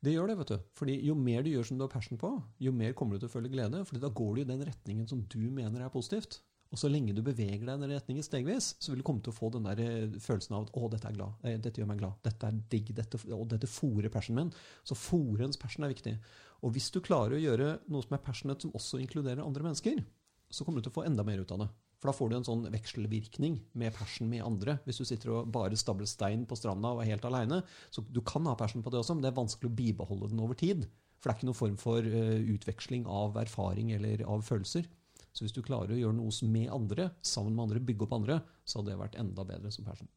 Det 0.05 0.13
gjør 0.13 0.29
det, 0.31 0.37
vet 0.43 0.51
du. 0.53 0.67
Fordi 0.77 0.97
jo 1.09 1.15
mer 1.19 1.43
du 1.43 1.51
gjør 1.51 1.71
som 1.71 1.79
du 1.79 1.87
har 1.87 1.93
passion 1.93 2.21
på, 2.21 2.31
jo 2.63 2.73
mer 2.77 2.93
kommer 2.97 3.17
du 3.17 3.25
til 3.25 3.31
å 3.31 3.33
føle 3.33 3.51
glede. 3.51 3.81
fordi 3.89 4.03
da 4.03 4.13
går 4.13 4.35
du 4.35 4.43
i 4.43 4.51
den 4.53 4.67
retningen 4.69 5.09
som 5.09 5.25
du 5.25 5.41
mener 5.49 5.83
er 5.83 5.93
positivt. 5.93 6.43
Og 6.75 6.81
så 6.81 6.91
lenge 6.91 7.15
du 7.15 7.23
beveger 7.23 7.63
deg 7.63 7.79
i 7.79 7.83
den 7.85 7.95
retningen 7.95 8.25
stegvis, 8.27 8.73
så 8.83 8.91
vil 8.91 9.01
du 9.01 9.07
komme 9.07 9.23
til 9.23 9.31
å 9.31 9.37
få 9.37 9.53
den 9.55 9.69
der 9.69 9.81
eh, 9.81 10.17
følelsen 10.21 10.57
av 10.57 10.67
at 10.67 10.73
'å, 10.75 10.91
dette 10.91 11.09
er 11.09 11.15
glad, 11.15 11.39
eh, 11.47 11.59
dette 11.63 11.81
gjør 11.81 11.89
meg 11.93 12.01
glad', 12.03 12.19
'dette 12.27 12.49
er 12.49 12.59
digg', 12.75 12.93
dette, 12.95 13.21
og 13.31 13.47
'dette 13.49 13.71
fòrer 13.71 14.11
passionen 14.11 14.41
min'. 14.41 14.55
Så 14.83 14.99
fòrens 14.99 15.59
passion 15.63 15.87
er 15.87 15.95
viktig. 15.95 16.17
Og 16.67 16.75
hvis 16.75 16.91
du 16.91 17.01
klarer 17.01 17.39
å 17.39 17.41
gjøre 17.41 17.79
noe 17.89 18.03
som 18.03 18.19
er 18.19 18.25
passionate, 18.27 18.67
som 18.67 18.75
også 18.75 19.01
inkluderer 19.01 19.47
andre 19.47 19.63
mennesker, 19.63 20.03
så 20.51 20.65
kommer 20.65 20.83
du 20.83 20.89
til 20.89 20.95
å 20.95 20.99
få 20.99 21.07
enda 21.07 21.23
mer 21.23 21.39
ut 21.39 21.55
av 21.55 21.63
det. 21.63 21.69
For 21.97 22.11
da 22.11 22.13
får 22.17 22.29
du 22.29 22.37
en 22.37 22.45
sånn 22.45 22.67
vekselvirkning 22.73 23.55
med 23.81 23.95
passion 23.97 24.29
med 24.29 24.45
andre. 24.45 24.77
Hvis 24.85 25.01
du 25.01 25.07
sitter 25.09 25.33
og 25.33 25.49
bare 25.55 25.79
stabler 25.81 26.09
stein 26.11 26.45
på 26.49 26.59
stranda 26.59 26.91
og 26.93 27.01
er 27.03 27.15
helt 27.15 27.25
aleine, 27.25 27.63
så 27.91 28.05
du 28.05 28.21
kan 28.21 28.45
ha 28.51 28.57
passion 28.59 28.85
på 28.85 28.93
det 28.93 29.01
også, 29.01 29.17
men 29.17 29.25
det 29.25 29.31
er 29.33 29.39
vanskelig 29.41 29.71
å 29.71 29.77
bibeholde 29.79 30.29
den 30.33 30.43
over 30.45 30.59
tid. 30.61 30.85
For 31.17 31.31
det 31.31 31.33
er 31.33 31.39
ikke 31.41 31.49
noen 31.49 31.59
form 31.63 31.79
for 31.81 32.05
uh, 32.05 32.37
utveksling 32.53 33.07
av 33.09 33.39
erfaring 33.41 33.95
eller 33.97 34.23
av 34.29 34.45
følelser. 34.45 34.85
Så 35.33 35.45
hvis 35.45 35.57
du 35.57 35.63
klarer 35.65 35.93
å 35.97 35.99
gjøre 35.99 36.17
noe 36.17 36.51
med 36.53 36.69
andre, 36.73 37.11
sammen 37.25 37.57
med 37.57 37.65
andre, 37.67 37.81
bygge 37.89 38.07
opp 38.07 38.15
andre, 38.17 38.39
så 38.65 38.81
hadde 38.81 38.93
det 38.93 39.01
vært 39.01 39.19
enda 39.21 39.45
bedre 39.49 39.73
som 39.73 39.89
passion. 39.89 40.09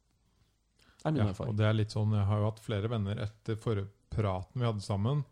Det 0.99 1.07
er 1.07 1.15
min 1.15 1.23
Ja, 1.23 1.30
erfaring. 1.32 1.49
og 1.53 1.57
det 1.59 1.65
er 1.65 1.73
litt 1.80 1.95
sånn, 1.95 2.11
Jeg 2.11 2.27
har 2.27 2.39
jo 2.39 2.49
hatt 2.51 2.59
flere 2.59 2.91
venner 2.91 3.19
etter 3.23 3.55
forrige 3.55 3.88
praten 4.11 4.59
vi 4.59 4.67
hadde 4.67 4.84
sammen, 4.84 5.23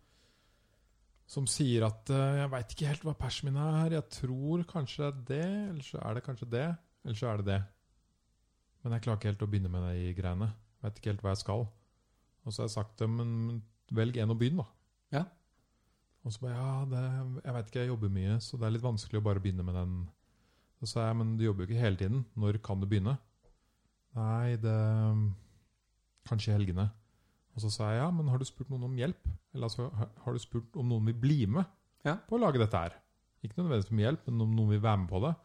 som 1.28 1.48
sier 1.50 1.84
at 1.84 2.10
uh, 2.14 2.38
'jeg 2.40 2.52
veit 2.54 2.74
ikke 2.74 2.92
helt 2.92 3.04
hva 3.04 3.14
persmina 3.20 3.66
min 3.66 3.80
er', 3.84 3.96
'jeg 3.98 4.10
tror 4.22 4.64
kanskje 4.64 5.12
det 5.28 5.42
er 5.44 5.48
det', 5.48 5.70
eller 5.70 5.84
så 5.84 5.98
er 6.00 6.14
det 6.14 6.24
kanskje 6.24 6.52
det, 6.52 6.68
eller 7.04 7.20
så 7.20 7.28
er 7.28 7.38
det 7.38 7.46
det. 7.46 7.62
Men 8.84 8.94
jeg 8.94 9.02
klarer 9.02 9.18
ikke 9.20 9.32
helt 9.32 9.44
å 9.44 9.50
begynne 9.52 9.70
med 9.72 9.84
de 9.92 10.14
greiene. 10.16 10.54
Veit 10.82 11.00
ikke 11.00 11.12
helt 11.12 11.24
hva 11.26 11.34
jeg 11.34 11.44
skal. 11.44 11.68
Og 12.46 12.54
så 12.54 12.62
har 12.62 12.68
jeg 12.70 12.78
sagt 12.78 13.00
dem, 13.00 13.18
men 13.20 13.64
velg 13.92 14.18
en 14.18 14.32
å 14.32 14.38
begynne, 14.40 14.64
da. 14.64 15.18
Ja. 15.18 15.24
Og 16.24 16.34
så 16.34 16.44
bare 16.44 16.56
ja, 16.56 16.86
det, 16.92 17.02
jeg 17.44 17.56
veit 17.56 17.68
ikke, 17.68 17.80
jeg 17.80 17.92
jobber 17.92 18.14
mye, 18.14 18.38
så 18.44 18.60
det 18.60 18.68
er 18.68 18.76
litt 18.76 18.86
vanskelig 18.86 19.20
å 19.20 19.26
bare 19.28 19.44
begynne 19.44 19.66
med 19.68 19.76
den. 19.76 19.98
Så 20.80 20.92
sa 20.92 21.08
jeg, 21.08 21.18
men 21.20 21.36
du 21.36 21.44
jobber 21.44 21.66
jo 21.66 21.72
ikke 21.72 21.84
hele 21.84 22.00
tiden. 22.00 22.24
Når 22.40 22.62
kan 22.64 22.80
du 22.80 22.88
begynne? 22.88 23.18
Nei, 24.16 24.56
det 24.62 24.78
Kanskje 26.28 26.52
i 26.52 26.58
helgene. 26.58 26.90
Og 27.58 27.64
så 27.64 27.72
sa 27.74 27.88
jeg 27.90 28.04
ja, 28.04 28.10
men 28.14 28.28
har 28.30 28.38
du 28.38 28.46
spurt 28.46 28.70
noen 28.70 28.84
om 28.86 28.96
hjelp? 29.00 29.28
Eller 29.56 29.66
altså, 29.66 29.88
har- 29.98 30.34
du 30.34 30.40
spurt 30.40 30.76
om 30.78 30.88
noen 30.92 31.06
vil 31.10 31.16
bli 31.18 31.46
med 31.50 31.66
Ja. 32.06 32.16
på 32.30 32.38
å 32.38 32.42
lage 32.44 32.60
dette 32.62 32.78
her? 32.78 32.94
Ikke 33.44 33.58
nødvendigvis 33.58 33.92
om 33.92 33.98
hjelp, 34.04 34.28
men 34.28 34.42
om 34.46 34.56
noen 34.56 34.70
vil 34.70 34.80
være 34.84 34.98
med 35.02 35.10
på 35.10 35.22
det. 35.26 35.36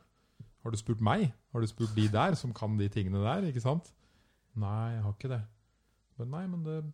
Har 0.63 0.71
du 0.71 0.77
spurt 0.77 1.01
meg? 1.01 1.33
Har 1.53 1.61
du 1.61 1.67
spurt 1.67 1.95
de 1.97 2.07
der 2.09 2.35
som 2.37 2.53
kan 2.53 2.77
de 2.79 2.89
tingene 2.89 3.23
der? 3.25 3.49
ikke 3.49 3.61
sant? 3.65 3.93
Nei, 4.55 4.93
jeg 4.93 5.03
har 5.03 5.13
ikke 5.17 5.29
det. 5.33 5.43
Men 6.19 6.31
nei, 6.31 6.47
men 6.47 6.63
det 6.65 6.93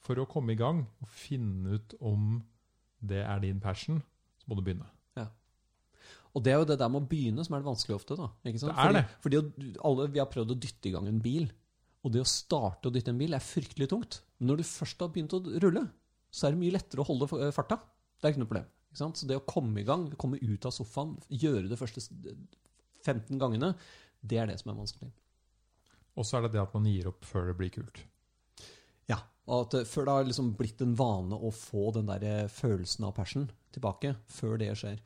For 0.00 0.14
å 0.14 0.26
komme 0.28 0.52
i 0.52 0.54
gang 0.56 0.86
og 1.02 1.08
finne 1.08 1.74
ut 1.74 1.94
om 2.00 2.42
det 3.04 3.24
er 3.24 3.38
din 3.40 3.58
passion, 3.60 4.00
så 4.38 4.44
må 4.48 4.56
du 4.56 4.62
begynne. 4.62 4.86
Og 6.36 6.44
det 6.44 6.52
er 6.52 6.58
jo 6.60 6.64
det 6.68 6.78
der 6.78 6.88
med 6.92 7.02
å 7.02 7.08
begynne 7.08 7.44
som 7.44 7.54
er 7.56 7.62
det 7.62 7.66
vanskelige 7.66 7.96
ofte. 7.98 8.14
da. 8.16 8.28
Ikke 8.46 8.60
sant? 8.60 8.76
Det 8.76 8.84
er 8.84 8.92
det. 8.92 9.04
Fordi, 9.24 9.36
fordi 9.50 9.76
alle, 9.84 10.08
Vi 10.12 10.18
har 10.20 10.26
prøvd 10.26 10.50
å 10.54 10.58
dytte 10.60 10.86
i 10.86 10.92
gang 10.92 11.08
en 11.08 11.20
bil, 11.24 11.50
og 12.04 12.14
det 12.14 12.22
å 12.22 12.28
starte 12.28 12.88
å 12.88 12.94
dytte 12.94 13.12
en 13.12 13.20
bil 13.20 13.34
er 13.34 13.44
fryktelig 13.44 13.88
tungt. 13.90 14.20
Men 14.38 14.52
når 14.52 14.60
du 14.60 14.68
først 14.70 15.00
har 15.02 15.10
begynt 15.14 15.34
å 15.34 15.42
rulle, 15.64 15.84
så 16.30 16.46
er 16.46 16.54
det 16.54 16.60
mye 16.60 16.74
lettere 16.76 17.02
å 17.02 17.08
holde 17.08 17.50
farta. 17.54 17.80
Det 18.18 18.28
er 18.28 18.34
ikke 18.34 18.42
noe 18.44 18.50
problem. 18.50 18.68
Ikke? 18.92 19.08
Så 19.20 19.28
det 19.28 19.38
å 19.38 19.46
komme 19.48 19.82
i 19.82 19.86
gang, 19.86 20.06
komme 20.20 20.40
ut 20.40 20.68
av 20.68 20.74
sofaen, 20.74 21.16
gjøre 21.28 21.68
det 21.70 21.78
første 21.80 22.02
15 23.04 23.40
gangene, 23.40 23.72
det 24.20 24.38
er 24.40 24.50
det 24.50 24.58
som 24.60 24.72
er 24.72 24.78
vanskelig. 24.78 25.10
Og 26.18 26.26
så 26.26 26.38
er 26.38 26.46
det 26.46 26.56
det 26.56 26.62
at 26.64 26.74
man 26.74 26.88
gir 26.88 27.10
opp 27.10 27.26
før 27.26 27.50
det 27.50 27.58
blir 27.60 27.72
kult. 27.74 28.00
Ja, 29.10 29.20
og 29.46 29.68
at 29.68 29.78
eh, 29.78 29.86
Før 29.88 30.08
det 30.08 30.14
har 30.16 30.26
liksom 30.26 30.52
blitt 30.58 30.82
en 30.84 30.96
vane 30.98 31.36
å 31.36 31.52
få 31.54 31.92
den 31.94 32.08
der 32.10 32.24
eh, 32.26 32.50
følelsen 32.50 33.06
av 33.06 33.14
passion 33.16 33.46
tilbake. 33.74 34.16
Før 34.26 34.58
det 34.60 34.72
skjer. 34.80 34.98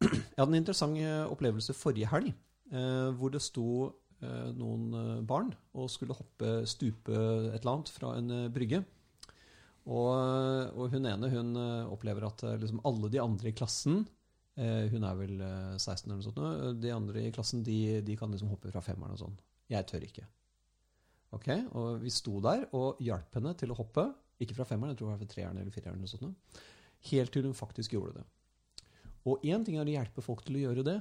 Jeg 0.00 0.38
hadde 0.38 0.50
en 0.50 0.60
interessant 0.62 0.98
eh, 0.98 1.24
opplevelse 1.28 1.76
forrige 1.76 2.08
helg, 2.10 2.32
eh, 2.72 3.10
hvor 3.18 3.34
det 3.34 3.42
sto 3.44 3.68
eh, 3.84 3.92
noen 4.56 4.90
eh, 4.98 5.22
barn 5.26 5.52
og 5.74 5.90
skulle 5.92 6.16
hoppe, 6.16 6.60
stupe 6.70 7.14
et 7.14 7.60
eller 7.60 7.72
annet 7.74 7.92
fra 7.94 8.14
en 8.18 8.30
eh, 8.34 8.50
brygge. 8.52 8.82
Og, 9.84 10.12
og 10.80 10.94
hun 10.94 11.08
ene 11.10 11.28
hun 11.32 11.56
eh, 11.60 11.92
opplever 11.92 12.24
at 12.28 12.44
eh, 12.46 12.56
liksom 12.60 12.80
alle 12.88 13.10
de 13.12 13.20
andre 13.20 13.50
i 13.50 13.56
klassen 13.56 13.98
eh, 14.56 14.86
Hun 14.88 15.04
er 15.04 15.18
vel 15.18 15.42
eh, 15.44 15.74
16 15.76 16.06
eller 16.06 16.20
noe 16.22 16.28
sånt. 16.28 16.80
De 16.80 16.94
andre 16.94 17.26
i 17.26 17.34
klassen 17.34 17.64
de, 17.66 18.00
de 18.06 18.16
kan 18.16 18.32
liksom 18.32 18.52
hoppe 18.54 18.72
fra 18.72 18.82
femmeren 18.84 19.16
og 19.16 19.20
sånn. 19.26 19.36
Jeg 19.72 19.88
tør 19.90 20.06
ikke. 20.08 20.24
Ok, 21.34 21.48
Og 21.74 21.98
vi 22.04 22.12
sto 22.14 22.38
der 22.44 22.68
og 22.76 23.00
hjalp 23.02 23.36
henne 23.36 23.52
til 23.58 23.74
å 23.74 23.78
hoppe. 23.78 24.06
Ikke 24.40 24.56
fra 24.56 24.66
femmeren, 24.68 24.94
jeg 24.94 25.00
tror 25.00 25.10
det 25.10 25.16
var 25.16 25.24
fra 25.24 25.32
treeren 25.34 25.60
eller 25.60 25.74
fireren. 25.74 26.00
eller 26.00 26.10
sånt. 26.10 26.62
Helt 27.10 27.34
til 27.34 27.44
hun 27.44 27.56
faktisk 27.56 27.96
gjorde 27.96 28.20
det. 28.20 28.24
Og 29.28 29.44
én 29.44 29.64
ting 29.64 29.76
er 29.80 29.88
å 29.88 29.96
hjelpe 29.96 30.24
folk 30.24 30.44
til 30.44 30.58
å 30.58 30.62
gjøre 30.66 30.84
det, 30.86 30.98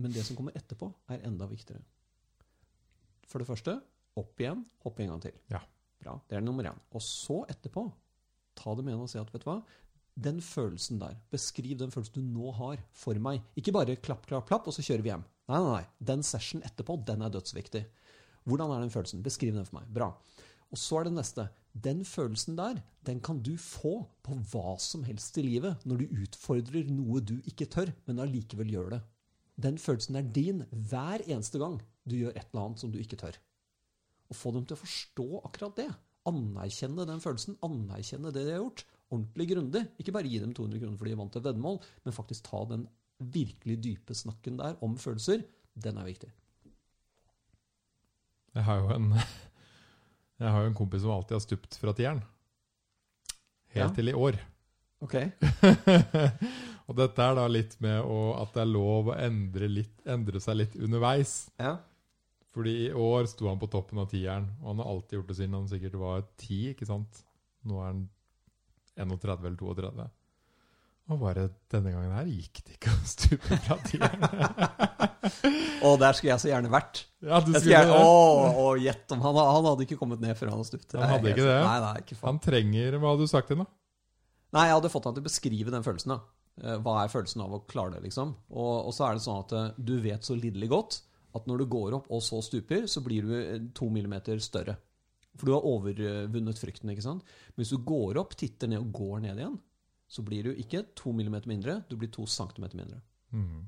men 0.00 0.12
det 0.12 0.24
som 0.26 0.36
kommer 0.36 0.56
etterpå, 0.56 0.88
er 1.12 1.24
enda 1.28 1.48
viktigere. 1.48 1.84
For 3.28 3.42
det 3.42 3.48
første, 3.48 3.76
opp 4.18 4.40
igjen, 4.42 4.64
hoppe 4.84 5.04
en 5.04 5.14
gang 5.14 5.22
til. 5.24 5.36
Ja. 5.52 5.62
Bra, 6.02 6.18
Det 6.28 6.36
er 6.36 6.42
nummer 6.42 6.66
én. 6.66 6.78
Og 6.92 7.02
så 7.04 7.44
etterpå, 7.48 7.86
ta 8.58 8.74
det 8.74 8.84
med 8.84 8.94
henne 8.94 9.06
og 9.06 9.10
si 9.10 9.20
at 9.20 9.30
vet 9.32 9.44
du 9.44 9.48
hva, 9.48 9.62
den 10.22 10.42
følelsen 10.44 10.98
der, 11.00 11.16
beskriv 11.32 11.78
den 11.80 11.92
følelsen 11.92 12.18
du 12.18 12.34
nå 12.34 12.50
har 12.58 12.82
for 12.92 13.16
meg. 13.22 13.40
Ikke 13.56 13.72
bare 13.72 13.96
klapp, 13.96 14.26
klapp, 14.28 14.48
klapp, 14.48 14.66
og 14.68 14.74
så 14.76 14.84
kjører 14.84 15.04
vi 15.04 15.12
hjem. 15.12 15.24
Nei, 15.48 15.58
nei, 15.58 15.70
nei. 15.78 15.86
Den 16.12 16.24
session 16.26 16.64
etterpå, 16.66 16.98
den 17.06 17.24
er 17.24 17.32
dødsviktig. 17.32 17.86
Hvordan 18.44 18.74
er 18.74 18.82
den 18.82 18.92
følelsen? 18.92 19.22
Beskriv 19.24 19.54
den 19.56 19.64
for 19.68 19.78
meg. 19.78 19.88
Bra. 19.94 20.10
Og 20.72 20.80
så 20.80 21.00
er 21.00 21.08
det 21.08 21.14
neste. 21.16 21.46
Den 21.72 22.02
følelsen 22.04 22.58
der, 22.58 22.82
den 23.06 23.22
kan 23.24 23.40
du 23.44 23.54
få 23.60 24.02
på 24.24 24.36
hva 24.52 24.74
som 24.82 25.04
helst 25.06 25.38
i 25.40 25.46
livet 25.46 25.84
når 25.88 26.02
du 26.02 26.22
utfordrer 26.26 26.90
noe 26.92 27.22
du 27.24 27.38
ikke 27.48 27.68
tør, 27.72 27.94
men 28.08 28.20
allikevel 28.20 28.72
gjør 28.72 28.90
det. 28.96 29.00
Den 29.62 29.78
følelsen 29.80 30.18
er 30.18 30.28
din 30.34 30.64
hver 30.70 31.24
eneste 31.24 31.60
gang 31.60 31.78
du 32.08 32.16
gjør 32.18 32.32
et 32.36 32.48
eller 32.50 32.64
annet 32.66 32.82
som 32.82 32.90
du 32.92 32.98
ikke 33.02 33.18
tør. 33.20 33.36
Og 34.32 34.36
få 34.38 34.52
dem 34.56 34.64
til 34.66 34.76
å 34.76 34.80
forstå 34.82 35.26
akkurat 35.46 35.76
det. 35.78 35.88
Anerkjenne 36.28 37.04
den 37.08 37.20
følelsen, 37.22 37.56
anerkjenne 37.66 38.32
det 38.34 38.44
de 38.46 38.54
har 38.54 38.62
gjort. 38.62 38.84
Ordentlig 39.12 39.46
grundig. 39.52 39.82
Ikke 40.00 40.14
bare 40.16 40.30
gi 40.30 40.38
dem 40.40 40.54
200 40.56 40.80
kroner 40.82 40.98
fordi 41.00 41.12
de 41.14 41.18
vant 41.20 41.36
et 41.36 41.44
veddemål, 41.46 41.80
men 42.06 42.16
faktisk 42.16 42.46
ta 42.48 42.62
den 42.70 42.86
virkelig 43.32 43.76
dype 43.84 44.16
snakken 44.16 44.56
der 44.58 44.78
om 44.82 44.94
følelser. 44.98 45.44
Den 45.78 45.98
er 46.00 46.08
viktig. 46.08 46.30
Jeg 48.56 48.64
har 48.66 48.80
jo 48.82 48.88
en, 48.96 49.10
jeg 50.42 50.48
har 50.54 50.64
jo 50.64 50.70
en 50.72 50.78
kompis 50.78 51.04
som 51.04 51.14
alltid 51.14 51.36
har 51.38 51.44
stupt 51.44 51.78
fra 51.80 51.94
tieren. 51.96 52.22
Helt 53.72 53.86
Ja. 53.88 53.92
til 53.96 54.10
i 54.12 54.16
år. 54.16 54.36
Ok. 55.02 55.14
og 56.86 56.96
dette 56.98 57.24
er 57.24 57.38
da 57.38 57.46
litt 57.50 57.78
med 57.82 58.02
å, 58.04 58.18
at 58.42 58.52
det 58.54 58.60
er 58.66 58.68
lov 58.70 59.08
å 59.10 59.16
endre, 59.16 59.68
litt, 59.70 59.94
endre 60.06 60.40
seg 60.44 60.58
litt 60.60 60.76
underveis. 60.76 61.48
Ja. 61.58 61.78
Fordi 62.52 62.72
i 62.86 62.88
år 62.92 63.28
sto 63.30 63.48
han 63.48 63.60
på 63.60 63.68
toppen 63.72 64.02
av 64.02 64.10
tieren, 64.12 64.50
og 64.60 64.72
han 64.74 64.82
har 64.82 64.90
alltid 64.92 65.18
gjort 65.18 65.30
det 65.30 65.36
siden 65.38 65.54
han 65.56 65.68
sikkert 65.70 65.94
var 66.00 66.26
10, 66.42 66.58
ikke 66.74 66.88
sant? 66.88 67.22
Nå 67.68 67.78
er 67.80 67.86
han 67.88 68.02
31 69.00 69.46
eller 69.48 69.56
32. 69.56 70.08
Og 71.12 71.18
bare 71.18 71.46
denne 71.72 71.92
gangen 71.94 72.12
her 72.14 72.28
gikk 72.30 72.60
det 72.66 72.76
ikke 72.76 72.92
å 72.92 72.98
stupe 73.08 73.58
fra 73.64 73.78
tieren. 73.88 74.26
Og 75.86 75.96
der 75.98 76.14
skulle 76.14 76.32
jeg 76.32 76.42
så 76.44 76.50
gjerne 76.50 76.70
vært. 76.70 77.02
ja, 77.24 77.40
du 77.42 77.50
skulle 77.54 77.72
gjerne, 77.72 77.96
å, 77.96 78.12
å, 78.62 78.66
gjett 78.78 79.14
om 79.16 79.22
han, 79.24 79.38
han 79.38 79.68
hadde 79.70 79.86
ikke 79.86 79.98
kommet 79.98 80.22
ned 80.22 80.36
før 80.38 80.52
han 80.52 80.60
hadde 80.60 80.70
stupt. 80.70 80.94
Han 80.98 81.10
hadde 81.10 81.32
ikke 81.32 81.46
det? 81.46 81.56
Nei, 81.64 81.78
nei, 81.82 81.94
ikke 82.04 82.18
faen. 82.18 82.28
Han 82.28 82.42
trenger 82.44 82.98
Hva 82.98 83.14
hadde 83.14 83.26
du 83.26 83.32
sagt 83.32 83.50
til 83.50 83.58
ham, 83.58 83.66
da? 83.66 83.78
Nei, 84.58 84.66
jeg 84.68 84.76
hadde 84.76 84.92
fått 84.92 85.08
han 85.08 85.16
til 85.16 85.24
å 85.24 85.28
beskrive 85.30 85.74
den 85.74 85.86
følelsen. 85.86 86.14
da. 86.14 86.20
Eh, 86.62 86.76
Hva 86.84 86.98
er 87.00 87.12
følelsen 87.12 87.44
av 87.44 87.56
å 87.56 87.62
klare 87.70 87.96
det, 87.96 88.02
liksom? 88.06 88.34
Og, 88.52 88.74
og 88.90 88.94
så 88.94 89.08
er 89.08 89.16
det 89.16 89.24
sånn 89.24 89.40
at 89.42 89.56
eh, 89.56 89.70
du 89.80 89.94
vet 90.04 90.28
så 90.28 90.36
lidderlig 90.38 90.68
godt 90.74 91.00
at 91.36 91.48
når 91.48 91.62
du 91.62 91.66
går 91.72 91.98
opp 91.98 92.08
og 92.12 92.22
så 92.24 92.40
stuper, 92.44 92.86
så 92.90 93.02
blir 93.04 93.28
du 93.28 93.34
eh, 93.38 93.68
to 93.76 93.88
millimeter 93.92 94.40
større. 94.42 94.76
For 95.38 95.48
du 95.48 95.54
har 95.54 95.64
overvunnet 95.66 96.60
frykten, 96.60 96.90
ikke 96.92 97.04
sant? 97.04 97.28
Men 97.52 97.62
hvis 97.62 97.72
du 97.72 97.84
går 97.88 98.20
opp, 98.20 98.34
titter 98.36 98.68
ned 98.68 98.82
og 98.82 98.90
går 98.98 99.22
ned 99.24 99.40
igjen, 99.40 99.56
så 100.12 100.24
blir 100.26 100.44
du 100.44 100.60
ikke 100.60 100.84
to 100.98 101.14
millimeter 101.16 101.48
mindre, 101.48 101.78
du 101.88 101.96
blir 101.96 102.10
to 102.12 102.26
centimeter 102.28 102.76
mindre. 102.76 103.00
Mm. 103.32 103.62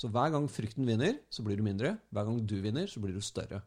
Så 0.00 0.08
hver 0.14 0.30
gang 0.32 0.46
frykten 0.48 0.86
vinner, 0.86 1.18
så 1.34 1.42
blir 1.44 1.58
du 1.58 1.64
mindre. 1.66 1.96
Hver 2.14 2.28
gang 2.28 2.38
du 2.46 2.56
vinner, 2.62 2.86
så 2.88 3.02
blir 3.02 3.16
du 3.16 3.24
større. 3.24 3.58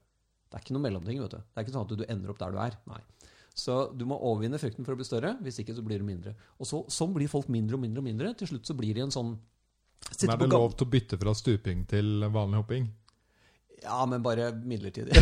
Det 0.48 0.56
er 0.56 0.64
ikke 0.64 0.76
noe 0.78 0.86
mellomting. 0.86 1.20
vet 1.20 1.36
du. 1.36 1.42
Det 1.42 1.60
er 1.60 1.66
ikke 1.66 1.76
sånn 1.76 1.86
at 1.86 1.94
du 2.00 2.06
ender 2.08 2.32
opp 2.32 2.40
der 2.40 2.56
du 2.56 2.60
er. 2.64 2.78
Nei. 2.90 3.02
Så 3.54 3.76
du 3.94 4.06
må 4.10 4.18
overvinne 4.18 4.58
frykten 4.62 4.86
for 4.86 4.96
å 4.96 5.00
bli 5.00 5.06
større. 5.06 5.36
Hvis 5.46 5.60
ikke, 5.62 5.76
så 5.78 5.84
blir 5.86 6.02
du 6.02 6.08
mindre. 6.08 6.34
Og 6.58 6.70
så, 6.70 6.82
sånn 6.90 7.14
blir 7.14 7.30
folk 7.30 7.52
mindre 7.54 7.78
og 7.78 7.84
mindre 7.84 8.02
og 8.02 8.08
mindre. 8.08 8.32
Til 8.40 8.50
slutt 8.54 8.70
så 8.70 8.78
blir 8.78 8.96
de 8.98 9.04
en 9.06 9.14
sånn 9.14 9.36
Men 10.24 10.34
er 10.34 10.42
det 10.42 10.50
lov 10.52 10.74
til 10.78 10.88
å 10.88 10.94
bytte 10.94 11.20
fra 11.22 11.34
stuping 11.38 11.86
til 11.90 12.26
vanlig 12.34 12.64
hopping? 12.64 12.90
Ja, 13.84 14.02
men 14.10 14.24
bare 14.26 14.52
midlertidig. 14.64 15.14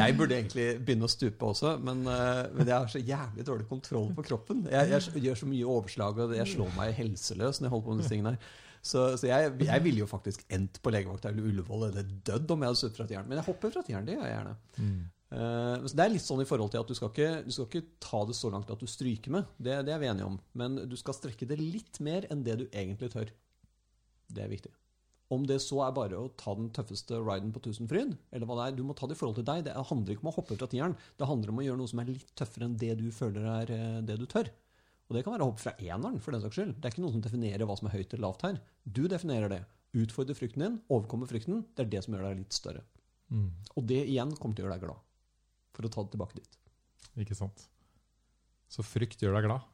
jeg 0.00 0.18
burde 0.18 0.38
egentlig 0.38 0.68
begynne 0.82 1.08
å 1.08 1.12
stupe 1.12 1.50
også, 1.52 1.76
men, 1.84 2.04
eh, 2.10 2.44
men 2.56 2.66
jeg 2.66 2.76
har 2.76 2.92
så 2.92 3.02
jævlig 3.02 3.46
dårlig 3.46 3.66
kontroll 3.70 4.12
på 4.16 4.28
kroppen. 4.30 4.66
Jeg, 4.72 4.94
jeg 4.94 5.26
gjør 5.28 5.42
så 5.42 5.50
mye 5.50 5.74
overslag, 5.76 6.22
og 6.26 6.36
jeg 6.36 6.54
slår 6.54 6.78
meg 6.78 6.94
helseløs 6.98 7.60
når 7.60 7.68
jeg 7.68 7.74
holder 7.74 7.88
på 7.88 7.96
med 7.96 8.04
disse 8.04 8.14
tingene 8.14 8.36
her. 8.36 8.54
Så, 8.86 9.02
så 9.18 9.26
jeg, 9.26 9.50
jeg 9.66 9.82
ville 9.82 10.04
jo 10.04 10.06
faktisk 10.06 10.44
endt 10.54 10.78
på 10.82 10.92
legevakta 10.94 11.32
eller 11.32 11.48
Ullevål 11.48 11.88
eller 11.88 12.10
dødd 12.28 12.52
om 12.54 12.62
jeg 12.62 12.70
hadde 12.70 12.80
suttet 12.80 13.00
fra 13.00 13.06
tieren. 13.10 13.26
Men 13.26 13.40
jeg 13.40 13.48
hopper 13.48 13.72
fra 13.74 13.82
tieren, 13.86 14.06
det 14.06 14.14
gjør 14.14 14.28
jeg 14.28 14.36
gjerne. 14.36 14.52
Eh, 15.34 15.86
så 15.88 15.98
det 15.98 16.04
er 16.04 16.12
litt 16.12 16.22
sånn 16.22 16.44
i 16.44 16.46
forhold 16.46 16.70
til 16.72 16.84
at 16.84 16.90
du 16.90 16.94
skal 16.94 17.10
ikke, 17.10 17.30
du 17.48 17.50
skal 17.54 17.66
ikke 17.66 17.98
ta 18.06 18.22
det 18.28 18.36
så 18.38 18.50
langt 18.52 18.70
at 18.70 18.82
du 18.82 18.86
stryker 18.90 19.34
med. 19.34 19.50
Det, 19.58 19.80
det 19.88 19.94
er 19.94 20.02
vi 20.02 20.10
enige 20.12 20.28
om. 20.28 20.38
Men 20.58 20.78
du 20.86 20.94
skal 21.00 21.18
strekke 21.18 21.48
det 21.50 21.58
litt 21.60 22.00
mer 22.04 22.28
enn 22.30 22.44
det 22.46 22.60
du 22.62 22.66
egentlig 22.68 23.10
tør. 23.14 23.32
Det 24.26 24.44
er 24.44 24.52
viktig. 24.52 24.74
Om 25.32 25.46
det 25.48 25.56
så 25.64 25.80
er 25.82 25.94
bare 25.96 26.18
å 26.20 26.28
ta 26.38 26.52
den 26.54 26.68
tøffeste 26.74 27.18
riden 27.18 27.50
på 27.54 27.62
Tusenfryd, 27.64 28.12
eller 28.30 28.46
hva 28.46 28.58
det 28.60 28.66
er. 28.68 28.76
Du 28.78 28.84
må 28.86 28.94
ta 28.94 29.08
det 29.10 29.16
i 29.16 29.18
forhold 29.18 29.40
til 29.40 29.46
deg. 29.48 29.64
Det 29.66 29.74
handler 29.88 30.14
ikke 30.14 30.22
om 30.22 30.30
å 30.30 30.36
hoppe 30.36 30.58
fra 30.58 30.68
tieren. 30.70 30.94
Det 31.18 31.26
handler 31.26 31.50
om 31.50 31.58
å 31.58 31.64
gjøre 31.66 31.80
noe 31.80 31.90
som 31.90 32.02
er 32.02 32.12
litt 32.12 32.30
tøffere 32.38 32.68
enn 32.68 32.76
det 32.78 32.92
du 33.00 33.08
føler 33.14 33.48
er 33.56 33.72
eh, 33.74 33.98
det 34.06 34.18
du 34.20 34.26
tør. 34.30 34.52
Og 35.06 35.16
det 35.16 35.22
kan 35.26 35.34
være 35.34 35.46
å 35.46 35.50
hoppe 35.50 35.62
fra 35.62 35.74
eneren, 35.82 36.20
for 36.22 36.34
den 36.34 36.42
saks 36.42 36.58
skyld. 36.58 36.76
Det 36.78 36.88
er 36.88 36.94
ikke 36.94 37.02
noen 37.04 37.16
som 37.16 37.24
definerer 37.26 37.66
hva 37.66 37.76
som 37.78 37.90
er 37.90 37.96
høyt 37.96 38.14
eller 38.14 38.24
lavt 38.26 38.46
her. 38.46 38.60
Du 38.86 39.04
definerer 39.10 39.52
det. 39.52 39.60
Utfordre 39.96 40.34
frykten 40.38 40.64
din, 40.64 40.78
overkomme 40.92 41.28
frykten. 41.30 41.62
Det 41.74 41.86
er 41.86 41.92
det 41.94 42.02
som 42.06 42.14
gjør 42.14 42.26
deg 42.28 42.40
litt 42.42 42.56
større. 42.56 42.82
Mm. 43.34 43.50
Og 43.74 43.86
det 43.90 44.02
igjen 44.06 44.34
kommer 44.38 44.58
til 44.58 44.66
å 44.66 44.68
gjøre 44.68 44.78
deg 44.78 44.86
glad. 44.86 45.04
For 45.76 45.86
å 45.86 45.92
ta 45.92 46.06
det 46.06 46.14
tilbake 46.14 46.38
dit. 46.38 46.58
Ikke 47.22 47.38
sant. 47.38 47.66
Så 48.70 48.82
frykt 48.86 49.22
gjør 49.22 49.38
deg 49.38 49.46
glad. 49.48 49.72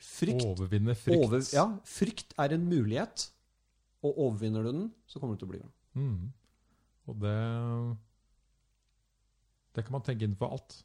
Frykt, 0.00 0.46
Overvinne 0.48 0.94
frykt. 0.96 1.26
over, 1.26 1.44
ja, 1.52 1.66
frykt 1.84 2.32
er 2.40 2.54
en 2.56 2.64
mulighet, 2.64 3.26
og 4.02 4.18
overvinner 4.26 4.64
du 4.64 4.70
den, 4.72 4.86
så 5.06 5.20
kommer 5.20 5.36
du 5.36 5.42
til 5.42 5.48
å 5.48 5.52
bli 5.52 5.60
glad. 5.60 5.72
Mm. 5.98 6.32
Og 7.10 7.18
det 7.20 7.36
Det 9.74 9.84
kan 9.86 9.92
man 9.92 10.02
tenke 10.02 10.26
inn 10.26 10.34
for 10.38 10.50
alt. 10.56 10.80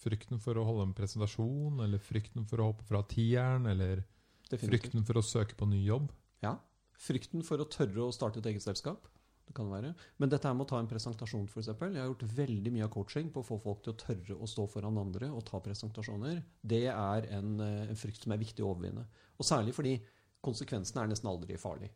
Frykten 0.00 0.40
for 0.40 0.56
å 0.56 0.64
holde 0.64 0.86
en 0.88 0.96
presentasjon, 0.96 1.82
eller 1.84 2.00
frykten 2.00 2.46
for 2.48 2.62
å 2.62 2.70
hoppe 2.70 2.86
fra 2.88 3.02
tieren, 3.04 3.66
eller 3.68 4.04
Definitivt. 4.48 4.70
frykten 4.70 5.04
for 5.06 5.20
å 5.20 5.24
søke 5.24 5.54
på 5.58 5.68
ny 5.68 5.82
jobb. 5.84 6.10
Ja. 6.42 6.54
Frykten 6.96 7.44
for 7.44 7.60
å 7.60 7.68
tørre 7.68 8.06
å 8.06 8.12
starte 8.12 8.40
et 8.40 8.46
eget 8.46 8.64
selskap. 8.64 9.06
Det 9.50 9.54
kan 9.56 9.68
være. 9.68 9.94
Men 10.16 10.30
dette 10.30 10.46
her 10.46 10.54
med 10.54 10.64
å 10.64 10.70
ta 10.70 10.78
en 10.78 10.88
presentasjon, 10.88 11.48
f.eks. 11.50 11.66
Jeg 11.66 11.98
har 11.98 12.06
gjort 12.08 12.22
veldig 12.22 12.72
mye 12.72 12.84
av 12.86 12.92
coaching 12.94 13.30
på 13.34 13.42
å 13.42 13.46
få 13.48 13.58
folk 13.60 13.82
til 13.82 13.92
å 13.92 13.98
tørre 13.98 14.36
å 14.38 14.48
stå 14.48 14.66
foran 14.70 14.98
andre 15.00 15.28
og 15.34 15.44
ta 15.44 15.58
presentasjoner. 15.60 16.42
Det 16.62 16.86
er 16.86 17.26
en, 17.36 17.60
eh, 17.60 17.88
en 17.90 17.98
frykt 17.98 18.22
som 18.22 18.32
er 18.32 18.38
viktig 18.38 18.62
å 18.62 18.70
overvinne. 18.70 19.04
Og 19.36 19.44
særlig 19.44 19.74
fordi 19.74 19.96
konsekvensene 20.40 21.02
er 21.02 21.08
nesten 21.08 21.28
aldri 21.28 21.58
farlig. 21.58 21.90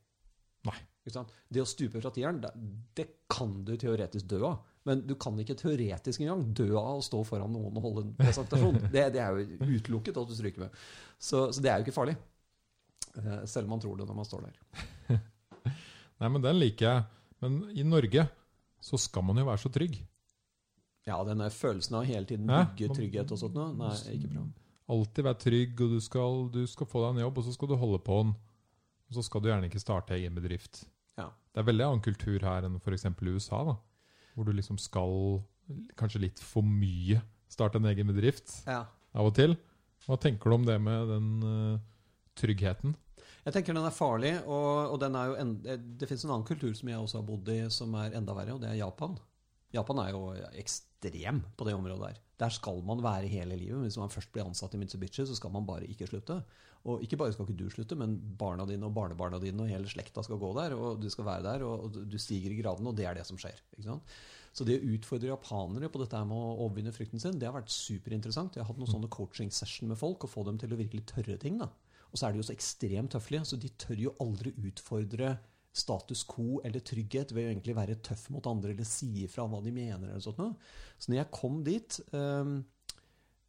Nei. 0.64 0.76
Det 1.52 1.60
å 1.60 1.68
stupe 1.68 2.00
fra 2.00 2.10
tieren, 2.14 2.38
det, 2.40 2.50
det 2.96 3.04
kan 3.28 3.50
du 3.66 3.74
teoretisk 3.76 4.28
dø 4.30 4.38
av. 4.48 4.62
Men 4.88 5.02
du 5.04 5.14
kan 5.20 5.36
ikke 5.40 5.56
teoretisk 5.56 6.22
engang 6.24 6.46
dø 6.56 6.70
av 6.76 6.98
å 6.98 7.04
stå 7.04 7.20
foran 7.28 7.52
noen 7.52 7.76
og 7.76 7.84
holde 7.84 8.04
en 8.06 8.14
presentasjon. 8.18 8.78
Det, 8.94 9.04
det 9.14 9.20
er 9.20 9.36
jo 9.36 9.74
utelukket 9.78 10.20
at 10.20 10.30
du 10.30 10.34
stryker 10.36 10.64
med. 10.66 10.78
Så, 11.16 11.46
så 11.52 11.64
det 11.64 11.72
er 11.72 11.80
jo 11.80 11.86
ikke 11.86 11.96
farlig. 11.96 12.16
Eh, 13.16 13.44
Selv 13.48 13.68
om 13.68 13.76
man 13.76 13.84
tror 13.84 14.00
det 14.00 14.08
når 14.08 14.18
man 14.18 14.28
står 14.28 14.48
der. 14.48 15.20
Nei, 16.20 16.28
men 16.28 16.44
den 16.44 16.60
liker 16.60 16.88
jeg. 16.88 17.04
Men 17.44 17.60
i 17.76 17.84
Norge 17.84 18.26
så 18.84 19.00
skal 19.00 19.24
man 19.28 19.40
jo 19.40 19.46
være 19.48 19.64
så 19.64 19.72
trygg. 19.72 19.96
Ja, 21.04 21.18
den 21.28 21.42
følelsen 21.52 21.98
av 21.98 22.06
hele 22.08 22.24
tiden 22.28 22.48
Hæ? 22.48 22.62
bygge 22.72 22.94
trygghet 22.96 23.32
og 23.34 23.40
sånt 23.40 23.56
noe, 23.56 23.74
nei, 23.76 23.92
ikke 24.16 24.30
bra. 24.32 24.44
Alltid 24.94 25.24
være 25.26 25.40
trygg, 25.40 25.80
og 25.84 25.92
du 25.96 26.00
skal, 26.04 26.42
du 26.52 26.62
skal 26.68 26.88
få 26.88 27.02
deg 27.04 27.14
en 27.14 27.24
jobb, 27.24 27.40
og 27.40 27.46
så 27.46 27.52
skal 27.56 27.70
du 27.70 27.76
holde 27.80 28.00
på 28.04 28.20
den. 28.22 28.32
Og 29.14 29.20
så 29.22 29.28
skal 29.28 29.42
du 29.44 29.48
gjerne 29.52 29.68
ikke 29.70 29.82
starte 29.82 30.16
egen 30.16 30.34
bedrift. 30.34 30.82
Ja. 31.18 31.28
Det 31.54 31.62
er 31.62 31.68
veldig 31.68 31.84
annen 31.86 32.02
kultur 32.02 32.42
her 32.42 32.66
enn 32.66 32.80
f.eks. 32.82 33.06
i 33.06 33.30
USA, 33.30 33.60
da. 33.68 33.76
Hvor 34.34 34.48
du 34.48 34.50
liksom 34.56 34.80
skal 34.82 35.38
kanskje 35.94 36.24
litt 36.26 36.42
for 36.42 36.66
mye 36.66 37.20
starte 37.52 37.78
en 37.78 37.86
egen 37.86 38.10
bedrift 38.10 38.64
Ja. 38.66 38.80
av 39.14 39.30
og 39.30 39.36
til. 39.38 39.54
Hva 40.04 40.18
tenker 40.20 40.50
du 40.50 40.56
om 40.58 40.66
det 40.66 40.80
med 40.82 41.06
den 41.12 41.28
uh, 41.46 41.78
tryggheten? 42.36 42.96
Jeg 43.44 43.54
tenker 43.54 43.76
den 43.76 43.86
er 43.86 43.94
farlig, 43.94 44.32
og, 44.48 44.90
og 44.96 44.98
den 45.00 45.14
er 45.20 45.30
jo 45.30 45.36
en, 45.38 45.54
det 45.62 46.08
finnes 46.08 46.24
en 46.26 46.32
annen 46.34 46.48
kultur 46.48 46.74
som 46.76 46.90
jeg 46.90 46.98
også 46.98 47.20
har 47.20 47.28
bodd 47.28 47.48
i, 47.52 47.60
som 47.72 47.94
er 48.00 48.16
enda 48.18 48.34
verre, 48.36 48.56
og 48.56 48.60
det 48.64 48.72
er 48.72 48.80
Japan. 48.80 49.14
Japan 49.74 50.00
er 50.02 50.10
jo 50.14 50.22
ekstrem 50.60 51.42
på 51.56 51.66
det 51.68 51.74
området 51.76 52.08
der. 52.10 52.20
Der 52.44 52.52
skal 52.56 52.80
man 52.86 53.02
være 53.04 53.28
hele 53.30 53.56
livet. 53.60 53.84
Hvis 53.84 53.98
man 54.00 54.10
først 54.12 54.32
blir 54.34 54.46
ansatt 54.48 54.74
i 54.74 54.80
Mitsubishi, 54.80 55.26
så 55.28 55.36
skal 55.38 55.52
man 55.54 55.66
bare 55.68 55.86
ikke 55.86 56.08
slutte. 56.10 56.40
Og 56.84 57.00
ikke 57.04 57.16
bare 57.16 57.32
skal 57.32 57.46
ikke 57.48 57.56
du 57.56 57.68
slutte, 57.72 57.96
men 57.96 58.18
barna 58.38 58.66
dine 58.68 58.84
og 58.84 58.92
barnebarna 58.96 59.38
dine 59.40 59.64
og 59.64 59.70
hele 59.72 59.88
slekta 59.88 60.24
skal 60.26 60.40
gå 60.40 60.50
der, 60.58 60.74
og 60.76 61.00
du 61.00 61.08
skal 61.12 61.24
være 61.30 61.44
der, 61.46 61.64
og, 61.64 61.96
du 61.96 62.16
stiger 62.20 62.52
i 62.52 62.58
gradene, 62.58 62.90
og 62.90 62.98
det 62.98 63.06
er 63.08 63.16
det 63.16 63.24
som 63.24 63.40
skjer. 63.40 63.62
Så 64.54 64.66
det 64.68 64.76
å 64.78 64.90
utfordre 64.94 65.32
japanere 65.32 65.88
på 65.90 66.02
dette 66.02 66.20
med 66.28 66.36
å 66.36 66.58
overvinne 66.66 66.92
frykten 66.94 67.22
sin, 67.22 67.40
det 67.40 67.48
har 67.48 67.56
vært 67.56 67.72
superinteressant. 67.72 68.58
Jeg 68.58 68.66
har 68.66 68.68
hatt 68.68 68.82
noen 68.82 68.92
sånne 68.92 69.10
coaching 69.12 69.48
session 69.54 69.88
med 69.90 69.98
folk, 69.98 70.26
og 70.26 70.34
få 70.34 70.44
dem 70.46 70.60
til 70.60 70.76
å 70.76 70.78
virkelig 70.78 71.08
tørre 71.14 71.38
ting. 71.40 71.56
da. 71.62 71.70
Og 72.12 72.20
så 72.20 72.28
er 72.28 72.34
de 72.34 72.42
jo 72.42 72.46
så 72.46 72.54
ekstremt 72.54 73.14
tøffelige, 73.16 73.48
så 73.48 73.58
de 73.58 73.72
tør 73.80 74.04
jo 74.04 74.14
aldri 74.22 74.52
utfordre 74.68 75.34
status 75.74 76.22
quo 76.30 76.60
eller 76.62 76.84
trygghet 76.86 77.32
ved 77.34 77.48
å 77.48 77.50
egentlig 77.50 77.74
være 77.74 77.98
tøff 78.06 78.28
mot 78.30 78.46
andre 78.46 78.70
eller 78.76 78.86
si 78.86 79.08
ifra 79.24 79.48
hva 79.50 79.58
de 79.64 79.72
mener. 79.74 80.12
eller 80.12 80.22
sånt. 80.22 80.60
Så 80.98 81.10
når 81.10 81.18
jeg 81.18 81.32
kom 81.34 81.64
dit 81.66 81.98
eh, 82.14 82.52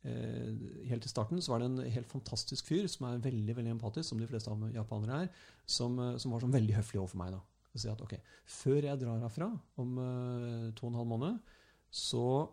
Helt 0.06 1.06
i 1.06 1.10
starten 1.10 1.42
så 1.42 1.54
var 1.54 1.62
det 1.62 1.68
en 1.72 1.92
helt 1.96 2.10
fantastisk 2.12 2.68
fyr 2.68 2.86
som 2.92 3.08
er 3.10 3.24
veldig 3.24 3.56
veldig 3.58 3.72
empatisk, 3.74 4.10
som 4.10 4.20
de 4.22 4.28
fleste 4.30 4.52
av 4.52 4.64
japanere 4.76 5.24
er, 5.26 5.30
som, 5.66 5.98
eh, 6.00 6.18
som 6.22 6.34
var 6.34 6.44
sånn 6.44 6.54
veldig 6.54 6.76
høflig 6.78 7.02
overfor 7.02 7.22
meg. 7.24 7.32
da. 7.34 7.42
Og 7.76 7.82
si 7.82 7.90
at 7.92 8.02
ok, 8.02 8.16
Før 8.46 8.88
jeg 8.88 9.00
drar 9.02 9.20
herfra 9.20 9.50
om 9.78 9.98
uh, 9.98 10.74
to 10.74 10.86
og 10.88 10.92
en 10.92 11.00
halv 11.00 11.08
måned, 11.08 11.40
så 11.92 12.48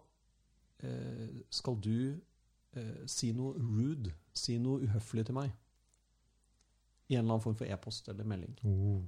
uh, 0.83 1.41
skal 1.51 1.77
du 1.79 2.19
uh, 2.77 3.03
si 3.07 3.33
noe 3.33 3.55
rude, 3.55 4.13
si 4.35 4.59
noe 4.59 4.83
uhøflig 4.83 5.27
til 5.27 5.35
meg. 5.35 5.53
I 7.09 7.15
en 7.15 7.23
eller 7.23 7.37
annen 7.37 7.45
form 7.45 7.57
for 7.57 7.71
e-post 7.71 8.09
eller 8.09 8.25
melding. 8.25 8.57
Oh. 8.65 9.03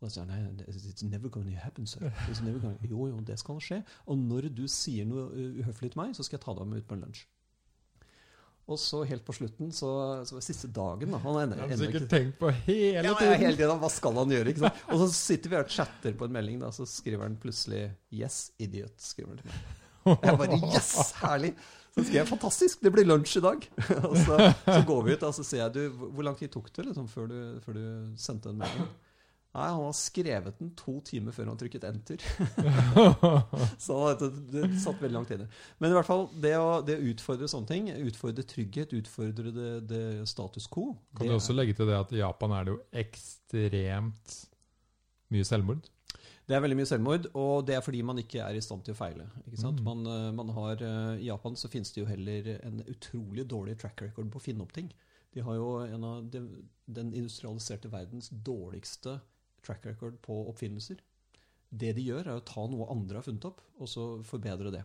da 0.00 0.10
sier 0.12 0.26
han 0.28 0.54
nei, 0.54 0.66
it's 0.68 1.02
never 1.02 1.28
going 1.28 1.48
to 1.48 1.56
happen, 1.56 1.86
sir. 1.86 2.12
It's 2.28 2.42
never 2.44 2.60
going 2.60 2.78
jo, 2.84 3.06
jo, 3.08 3.20
det 3.20 3.38
skal 3.38 3.58
skje. 3.60 3.82
Og 4.06 4.18
når 4.18 4.52
du 4.54 4.66
sier 4.68 5.08
noe 5.08 5.30
uh, 5.32 5.62
uhøflig 5.62 5.90
til 5.90 6.02
meg, 6.04 6.14
så 6.14 6.22
skal 6.22 6.38
jeg 6.38 6.44
ta 6.44 6.54
deg 6.60 6.68
med 6.68 6.84
ut 6.84 6.86
på 6.86 6.94
en 6.94 7.08
lunsj. 7.08 7.24
Og 8.66 8.78
så 8.82 9.04
helt 9.06 9.22
på 9.22 9.34
slutten, 9.36 9.68
så, 9.70 9.88
så 10.26 10.40
siste 10.42 10.66
dagen 10.74 11.12
da, 11.14 11.20
han 11.22 11.52
har 11.54 11.74
sikkert 11.78 12.08
tenkt 12.10 12.34
på 12.40 12.50
hele 12.64 12.96
ja, 12.96 13.12
ja, 13.12 13.14
tiden. 13.14 13.38
hele 13.44 13.58
tiden, 13.60 13.78
Hva 13.78 13.90
skal 13.94 14.18
han 14.18 14.32
gjøre? 14.34 14.50
ikke 14.50 14.64
sant? 14.64 14.80
Og 14.90 15.04
så 15.04 15.06
sitter 15.14 15.52
vi 15.52 15.58
og 15.60 15.70
chatter 15.70 16.16
på 16.18 16.26
en 16.26 16.34
melding, 16.34 16.58
da, 16.64 16.72
så 16.74 16.86
skriver 16.90 17.22
han 17.28 17.36
plutselig 17.38 17.84
'Yes, 18.10 18.50
idiot'. 18.58 18.98
skriver 18.98 19.36
han 19.36 19.38
til 19.38 19.52
meg. 19.52 20.18
Jeg 20.22 20.38
bare 20.42 20.58
Yes! 20.74 20.90
Herlig! 21.22 21.52
Så 21.94 22.02
skrev 22.02 22.18
jeg 22.18 22.28
'Fantastisk! 22.32 22.82
Det 22.82 22.92
blir 22.92 23.06
lunsj 23.06 23.38
i 23.38 23.44
dag'. 23.46 23.68
Og 24.10 24.18
så, 24.18 24.40
så 24.66 24.82
går 24.90 25.02
vi 25.06 25.14
ut, 25.14 25.22
og 25.22 25.38
så 25.38 25.46
sier 25.46 25.62
jeg 25.62 25.74
du, 25.78 26.10
'Hvor 26.10 26.26
lang 26.26 26.36
tid 26.36 26.50
tok 26.50 26.66
det 26.74 26.88
liksom, 26.90 27.06
før, 27.08 27.30
du, 27.30 27.38
før 27.62 27.78
du 27.78 27.86
sendte 28.18 28.50
en 28.50 28.58
melding?' 28.64 28.90
Nei, 29.56 29.66
han 29.72 29.86
har 29.86 29.94
skrevet 29.96 30.58
den 30.60 30.72
to 30.76 30.98
timer 31.06 31.32
før 31.32 31.48
han 31.48 31.56
trykket 31.56 31.86
enter. 31.88 32.20
så 33.86 33.96
det, 34.20 34.28
det 34.52 34.66
satt 34.82 35.00
veldig 35.00 35.16
lang 35.16 35.28
tid. 35.28 35.46
Men 35.80 35.94
i 35.94 35.96
hvert 35.96 36.08
fall, 36.08 36.26
det 36.44 36.52
å, 36.60 36.82
det 36.84 36.98
å 36.98 37.06
utfordre 37.12 37.48
sånne 37.48 37.70
ting, 37.70 37.88
utfordre 38.04 38.44
trygghet, 38.44 38.92
utfordre 38.98 39.54
det, 39.56 39.70
det 39.88 40.02
status 40.28 40.68
quo 40.68 40.90
Kan 41.16 41.30
du 41.30 41.38
også 41.38 41.56
legge 41.56 41.76
til 41.78 41.88
det 41.88 41.96
at 41.96 42.12
i 42.12 42.20
Japan 42.20 42.52
er 42.52 42.66
det 42.66 42.74
jo 42.74 42.80
ekstremt 43.04 44.34
mye 45.32 45.46
selvmord? 45.48 45.88
Det 46.46 46.54
er 46.54 46.60
veldig 46.62 46.76
mye 46.78 46.88
selvmord, 46.88 47.24
og 47.34 47.64
det 47.66 47.74
er 47.74 47.82
fordi 47.82 48.02
man 48.06 48.20
ikke 48.22 48.42
er 48.44 48.58
i 48.58 48.62
stand 48.62 48.84
til 48.86 48.94
å 48.94 48.98
feile. 48.98 49.24
Mm. 49.48 49.80
Man, 49.86 50.04
eh, 50.06 50.26
man 50.36 50.52
har, 50.54 50.82
eh, 50.84 51.22
I 51.24 51.30
Japan 51.30 51.56
så 51.58 51.70
finnes 51.72 51.90
det 51.94 52.04
jo 52.04 52.10
heller 52.10 52.52
en 52.60 52.84
utrolig 52.84 53.48
dårlig 53.50 53.78
track 53.80 54.04
record 54.04 54.28
på 54.30 54.38
å 54.38 54.44
finne 54.44 54.62
opp 54.62 54.76
ting. 54.76 54.92
De 55.34 55.42
har 55.48 55.56
jo 55.56 55.72
en 55.82 56.04
av 56.06 56.28
de, 56.30 56.44
den 56.86 57.10
industrialiserte 57.16 57.90
verdens 57.90 58.30
dårligste 58.30 59.16
track 59.66 59.86
record 59.90 60.18
på 60.24 60.38
oppfinnelser. 60.50 61.00
Det 61.76 61.92
de 61.96 62.04
gjør, 62.06 62.28
er 62.28 62.38
å 62.38 62.44
ta 62.46 62.64
noe 62.70 62.86
andre 62.92 63.18
har 63.18 63.26
funnet 63.26 63.48
opp, 63.48 63.62
og 63.82 63.90
så 63.90 64.06
forbedre 64.26 64.72
det. 64.74 64.84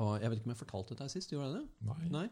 Og 0.00 0.20
Jeg 0.20 0.30
vet 0.30 0.40
ikke 0.40 0.48
om 0.48 0.54
jeg 0.54 0.60
fortalte 0.60 0.94
dette 0.94 1.08
sist. 1.12 1.32
Gjorde 1.32 1.48
jeg 1.48 1.56
det? 1.56 1.88
Nei. 1.88 2.08
Nei. 2.12 2.26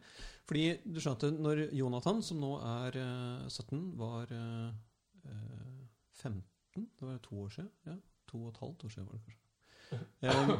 Fordi 0.49 0.65
du 0.85 1.01
skjønte, 1.03 1.31
når 1.35 1.63
Jonathan, 1.77 2.21
som 2.25 2.41
nå 2.43 2.53
er 2.65 2.99
uh, 3.01 3.49
17, 3.49 3.81
var 3.99 4.33
eh, 4.35 4.69
eh, 5.29 5.79
15 6.21 6.89
Det 6.99 7.07
var 7.07 7.23
to 7.25 7.41
år 7.45 7.55
siden. 7.57 7.71
Ja, 7.89 7.97
to 8.29 8.43
og 8.45 8.53
et 8.53 8.61
halvt 8.63 8.85
år 8.85 8.95
siden 8.95 9.09
var 9.09 9.19
det 9.19 9.25
kanskje. 9.29 9.49
Um, 10.29 10.53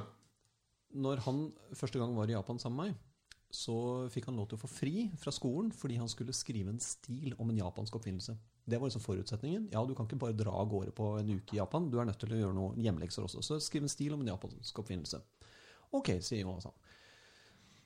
når 1.05 1.23
han 1.27 1.45
første 1.77 2.01
gang 2.01 2.17
var 2.17 2.31
i 2.31 2.37
Japan 2.37 2.61
sammen 2.63 2.81
med 2.81 2.93
meg, 2.93 3.05
så 3.51 4.09
fikk 4.13 4.29
han 4.29 4.37
lov 4.37 4.51
til 4.51 4.59
å 4.59 4.61
få 4.61 4.69
fri 4.69 5.07
fra 5.17 5.33
skolen 5.33 5.71
fordi 5.73 5.97
han 6.01 6.11
skulle 6.11 6.37
skrive 6.37 6.73
en 6.75 6.83
stil 6.83 7.33
om 7.41 7.49
en 7.49 7.61
japansk 7.63 7.97
oppfinnelse. 7.97 8.37
Det 8.69 8.77
var 8.77 8.91
liksom 8.91 9.05
forutsetningen. 9.05 9.71
Ja, 9.73 9.81
du 9.89 9.95
kan 9.97 10.05
ikke 10.05 10.21
bare 10.21 10.37
dra 10.37 10.53
av 10.53 10.69
gårde 10.69 10.93
på 10.93 11.15
en 11.17 11.31
uke 11.39 11.57
i 11.57 11.61
Japan. 11.61 11.89
Du 11.89 11.97
er 11.99 12.09
nødt 12.09 12.21
til 12.21 12.35
å 12.37 12.41
gjøre 12.43 12.57
noen 12.57 12.83
hjemlekser 12.85 13.25
også. 13.25 13.41
Så 13.45 13.57
skriv 13.65 13.87
en 13.87 13.93
stil 13.93 14.13
om 14.13 14.21
en 14.21 14.29
japansk 14.35 14.83
oppfinnelse. 14.83 15.23
Ok, 15.97 16.13
sier 16.21 16.45
Jonathan. 16.45 16.77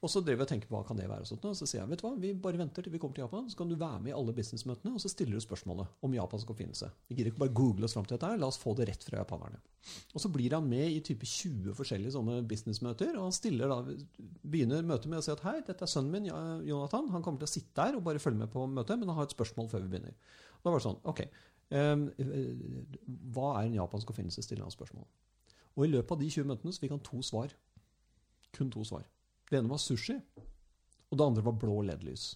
Og 0.03 0.11
så 0.11 0.19
driver 0.19 0.43
jeg 0.43 0.49
og 0.49 0.51
tenker 0.51 0.71
på 0.71 0.75
hva 0.75 0.83
kan 0.87 0.99
det 0.99 1.05
være. 1.07 1.23
Og 1.23 1.29
sånt, 1.31 1.45
og 1.47 1.55
så 1.55 1.67
sier 1.69 1.79
jeg 1.79 1.91
vet 1.93 2.01
du 2.01 2.07
hva, 2.09 2.17
vi 2.19 2.33
bare 2.35 2.59
venter 2.59 2.83
til 2.83 2.91
vi 2.91 2.99
kommer 2.99 3.15
til 3.15 3.23
Japan, 3.23 3.45
så 3.51 3.59
kan 3.61 3.69
du 3.71 3.77
være 3.79 4.01
med 4.03 4.11
i 4.11 4.15
alle 4.17 4.35
businessmøtene, 4.35 4.97
og 4.97 5.03
så 5.03 5.11
stiller 5.13 5.39
du 5.39 5.45
spørsmålet 5.45 6.03
om 6.03 6.17
Japans 6.17 6.47
oppfinnelse. 6.51 6.89
Vi 7.07 7.19
gidder 7.19 7.31
ikke 7.31 7.43
bare 7.45 7.55
google 7.55 7.87
oss 7.87 7.95
fram 7.95 8.09
til 8.09 8.17
dette 8.17 8.33
her, 8.33 8.41
la 8.43 8.49
oss 8.51 8.59
få 8.59 8.75
det 8.79 8.89
rett 8.91 9.07
fra 9.07 9.21
japanerne. 9.21 9.61
Og 10.11 10.25
så 10.25 10.31
blir 10.35 10.57
han 10.57 10.67
med 10.67 10.91
i 10.91 10.99
type 11.07 11.29
20 11.29 11.79
forskjellige 11.79 12.17
sånne 12.17 12.41
businessmøter, 12.51 13.15
og 13.15 13.29
han 13.29 13.37
stiller 13.39 13.71
da, 13.71 13.79
begynner 14.43 14.91
møtet 14.91 15.07
med 15.13 15.23
å 15.23 15.27
si 15.29 15.33
at 15.37 15.47
hei, 15.47 15.55
dette 15.71 15.87
er 15.87 15.95
sønnen 15.95 16.19
min, 16.19 16.29
Jonathan, 16.67 17.07
han 17.15 17.23
kommer 17.23 17.45
til 17.45 17.53
å 17.53 17.55
sitte 17.55 17.79
der 17.79 18.01
og 18.01 18.03
bare 18.11 18.23
følge 18.23 18.43
med 18.43 18.51
på 18.51 18.67
møtet, 18.67 18.99
men 18.99 19.07
han 19.07 19.23
har 19.23 19.31
et 19.31 19.39
spørsmål 19.39 19.71
før 19.71 19.87
vi 19.87 19.95
begynner. 19.95 20.19
Da 20.65 20.71
var 20.71 20.83
det 20.83 20.89
sånn, 20.89 21.01
ok, 21.15 21.25
ehm, 21.79 22.07
eh, 22.19 23.09
hva 23.39 23.55
er 23.61 23.71
en 23.71 23.79
japansk 23.79 24.11
oppfinnelse, 24.11 24.43
stiller 24.43 24.67
han 24.67 24.75
spørsmål. 24.75 25.07
Og 25.79 25.87
i 25.87 25.95
løpet 25.95 26.19
av 26.19 26.27
de 26.27 26.35
20 26.43 26.51
møtene 26.51 26.75
så 26.75 26.83
fikk 26.83 26.99
han 26.99 27.07
to 27.07 27.23
svar. 27.23 27.55
Kun 28.53 28.71
to 28.71 28.83
svar. 28.85 29.07
Det 29.53 29.61
ene 29.61 29.69
var 29.69 29.81
sushi, 29.83 30.15
og 31.13 31.19
det 31.21 31.27
andre 31.27 31.45
var 31.45 31.59
blå 31.61 31.83
LED-lys. 31.85 32.31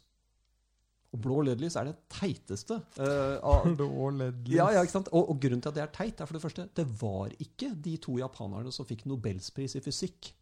Og 1.17 1.21
blå 1.25 1.39
LED-lys 1.47 1.79
er 1.81 1.89
det 1.89 1.95
teiteste. 2.13 2.77
Uh, 2.99 3.39
av, 3.41 3.69
Blå 3.79 4.11
LED-lys. 4.19 4.53
ja, 4.59 4.67
ja, 4.75 4.83
ikke 4.85 4.99
sant? 4.99 5.09
Og, 5.17 5.31
og 5.33 5.39
grunnen 5.41 5.63
til 5.65 5.73
at 5.73 5.79
det 5.79 5.85
er 5.87 5.95
teit, 5.95 6.21
er 6.21 6.29
for 6.29 6.37
det 6.37 6.43
første 6.45 6.67
det 6.77 6.85
var 7.01 7.33
ikke 7.41 7.71
de 7.87 7.95
to 8.05 8.19
japanerne 8.21 8.75
som 8.75 8.89
fikk 8.89 9.07
Nobelspris 9.09 9.79
i 9.79 9.85
fysikk 9.85 10.35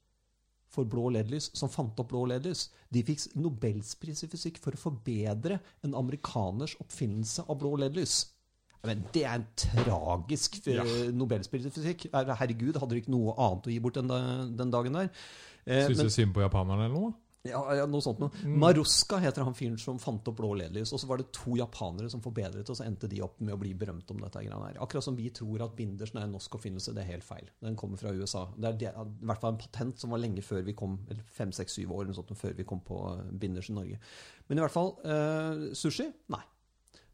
for 0.75 0.89
blå 0.91 1.07
LED-lys, 1.15 1.53
som 1.55 1.71
fant 1.71 2.01
opp 2.03 2.11
blå 2.11 2.25
LED-lys. 2.33 2.67
De 2.91 3.05
fikk 3.07 3.29
Nobelspris 3.39 4.25
i 4.27 4.31
fysikk 4.33 4.59
for 4.65 4.75
å 4.75 4.81
forbedre 4.89 5.61
en 5.87 5.95
amerikaners 5.95 6.75
oppfinnelse 6.83 7.47
av 7.47 7.61
blå 7.61 7.77
LED-lys. 7.85 8.25
Men 8.85 9.07
det 9.15 9.23
er 9.25 9.39
en 9.39 9.47
tragisk 9.57 10.59
eh, 10.67 10.75
Ja. 10.81 10.85
Nobelspris 11.15 11.71
i 11.71 11.73
fysikk. 11.73 12.09
Herregud, 12.13 12.77
hadde 12.83 12.97
de 12.97 13.05
ikke 13.05 13.15
noe 13.15 13.33
annet 13.41 13.71
å 13.71 13.73
gi 13.73 13.79
bort 13.87 13.97
den, 14.01 14.11
den 14.59 14.75
dagen 14.75 14.99
der? 14.99 15.13
Eh, 15.67 15.87
Syns 15.89 16.03
du 16.05 16.11
synd 16.13 16.35
på 16.37 16.45
japanerne 16.45 16.89
eller 16.89 16.99
noe? 16.99 17.15
ja, 17.45 17.61
ja, 17.77 17.85
noe 17.89 18.01
sånt 18.01 18.21
noe. 18.23 18.33
Mm. 18.41 18.55
Maruska 18.63 19.19
heter 19.21 19.45
han 19.45 19.57
fyren 19.57 19.77
som 19.81 19.99
fant 20.01 20.25
opp 20.31 20.39
blå 20.39 20.55
LED-lys. 20.57 20.95
Og 20.97 21.01
så 21.03 21.09
var 21.11 21.21
det 21.21 21.27
to 21.37 21.59
japanere 21.59 22.09
som 22.13 22.23
forbedret, 22.25 22.71
og 22.73 22.79
så 22.79 22.87
endte 22.87 23.11
de 23.11 23.21
opp 23.25 23.43
med 23.45 23.53
å 23.53 23.59
bli 23.61 23.75
berømt 23.77 24.09
om 24.15 24.23
dette. 24.23 24.41
her. 24.41 24.79
Akkurat 24.81 25.05
som 25.05 25.17
vi 25.19 25.29
tror 25.35 25.67
at 25.67 25.75
bindersen 25.77 26.21
er 26.21 26.25
en 26.25 26.33
norsk 26.33 26.57
oppfinnelse. 26.57 26.95
Det 26.97 27.03
er 27.03 27.11
helt 27.13 27.27
feil. 27.27 27.51
Den 27.61 27.77
kommer 27.77 28.01
fra 28.01 28.15
USA. 28.17 28.47
Det 28.57 28.71
er 28.71 28.79
det, 28.81 28.95
i 28.95 29.29
hvert 29.29 29.43
fall 29.43 29.53
en 29.53 29.61
patent 29.61 30.01
som 30.01 30.17
var 30.17 30.23
lenge 30.25 30.43
før 30.43 30.65
vi 30.65 30.73
kom, 30.73 30.97
eller 31.11 31.29
fem, 31.37 31.53
seks, 31.53 31.77
syv 31.77 31.93
år 31.93 32.07
eller 32.07 32.17
sånt, 32.17 32.33
før 32.39 32.57
vi 32.57 32.65
kom 32.65 32.81
på 32.81 33.03
Bindersen 33.05 33.39
binders 33.45 33.71
i 33.71 33.77
Norge. 33.77 34.01
Men 34.49 34.59
i 34.59 34.65
hvert 34.65 34.73
fall, 34.73 34.95
eh, 35.05 35.75
sushi? 35.77 36.09
Nei. 36.33 36.41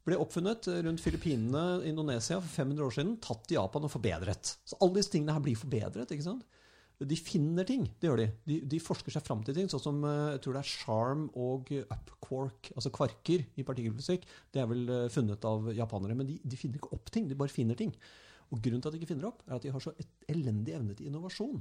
Ble 0.06 0.16
oppfunnet 0.16 0.70
rundt 0.86 1.02
Filippinene, 1.02 1.82
Indonesia, 1.84 2.38
for 2.40 2.62
500 2.62 2.86
år 2.86 2.94
siden. 2.94 3.20
Tatt 3.20 3.50
i 3.50 3.58
Japan 3.58 3.84
og 3.84 3.90
forbedret. 3.90 4.56
Så 4.64 4.78
alle 4.80 4.94
disse 4.94 5.10
tingene 5.10 5.34
her 5.34 5.42
blir 5.42 5.58
forbedret. 5.58 6.06
ikke 6.14 6.22
sant? 6.30 6.46
De 7.00 7.16
finner 7.16 7.64
ting. 7.64 7.86
Det 7.96 8.10
gjør 8.10 8.20
de. 8.20 8.26
De, 8.48 8.56
de 8.74 8.80
forsker 8.82 9.14
seg 9.14 9.24
fram 9.24 9.40
til 9.46 9.56
ting, 9.56 9.70
sånn 9.72 9.82
som 9.82 10.00
eh, 10.04 10.34
jeg 10.34 10.42
tror 10.44 10.56
det 10.56 10.62
er 10.62 10.72
charm 10.72 11.26
og 11.32 11.70
upquark, 11.80 12.72
altså 12.74 12.92
kvarker 12.92 13.46
i 13.56 13.64
partikkelfysikk. 13.66 14.26
Det 14.52 14.60
er 14.60 14.68
vel 14.68 14.84
eh, 14.92 15.06
funnet 15.12 15.46
av 15.48 15.70
japanere. 15.76 16.18
Men 16.18 16.28
de, 16.28 16.36
de 16.44 16.60
finner 16.60 16.80
ikke 16.80 16.92
opp 16.96 17.12
ting, 17.14 17.28
de 17.30 17.38
bare 17.40 17.52
finner 17.52 17.78
ting. 17.78 17.94
Og 18.50 18.60
grunnen 18.60 18.82
til 18.82 18.90
at 18.90 18.96
de 18.96 19.00
ikke 19.00 19.12
finner 19.14 19.30
opp, 19.30 19.44
er 19.48 19.56
at 19.56 19.64
de 19.64 19.72
har 19.72 19.82
så 19.84 19.94
et 19.96 20.32
elendig 20.32 20.74
evne 20.76 20.96
til 20.98 21.08
innovasjon. 21.08 21.60